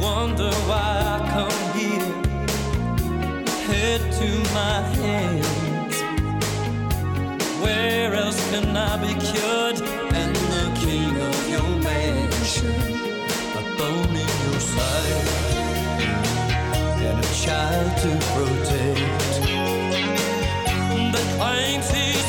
Wonder 0.00 0.50
why 0.68 0.90
I 1.14 1.18
come 1.34 1.60
here, 1.78 2.14
head 3.68 4.00
to 4.20 4.28
my 4.54 4.76
hands. 5.02 5.96
Where 7.62 8.14
else 8.14 8.40
can 8.50 8.76
I 8.76 8.96
be 8.96 9.14
cured? 9.28 9.80
And 10.20 10.34
the 10.54 10.66
king 10.80 11.14
of 11.28 11.48
your 11.48 11.70
mansion, 11.88 12.74
a 13.60 13.62
bone 13.76 14.16
in 14.24 14.30
your 14.44 14.60
side, 14.60 15.28
and 17.06 17.18
a 17.18 17.30
child 17.44 17.90
to 18.04 18.10
protect 18.32 19.32
that 21.12 21.26
claims 21.36 21.88
he's 21.90 22.19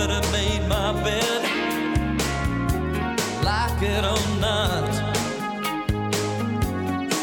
already 0.00 0.32
made 0.32 0.66
my 0.68 0.92
bed, 1.02 1.42
like 3.44 3.82
it 3.82 4.04
or 4.04 4.40
not. 4.40 4.90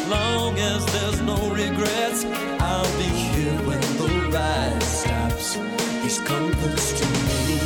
Long 0.08 0.58
as 0.58 0.86
there's 0.86 1.20
no 1.22 1.50
regrets, 1.50 2.24
I'll 2.60 2.98
be 2.98 3.04
here 3.04 3.58
when 3.66 3.80
the 3.98 4.30
ride 4.32 4.82
stops. 4.82 5.56
These 6.02 6.20
comforts 6.20 6.92
to 7.00 7.06
me, 7.06 7.58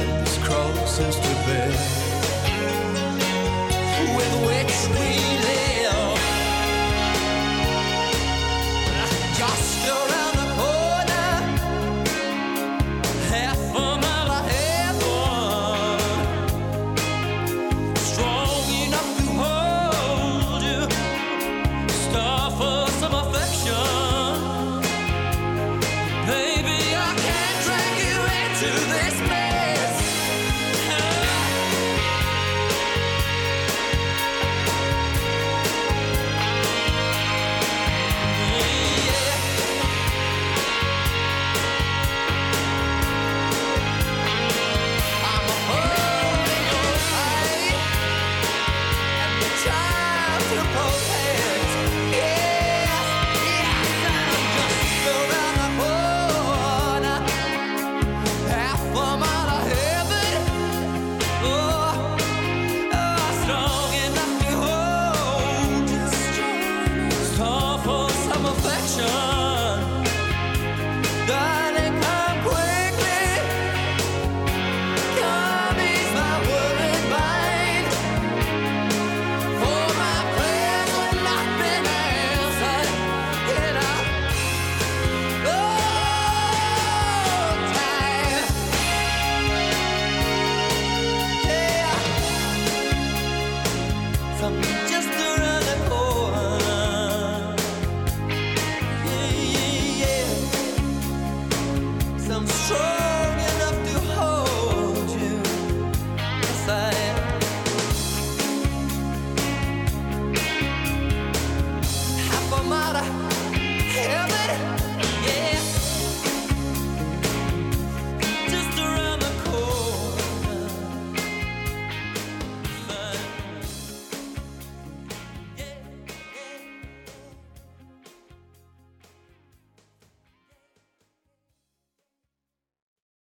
and 0.00 0.26
these 0.26 0.38
crosses 0.38 1.16
to 1.16 1.31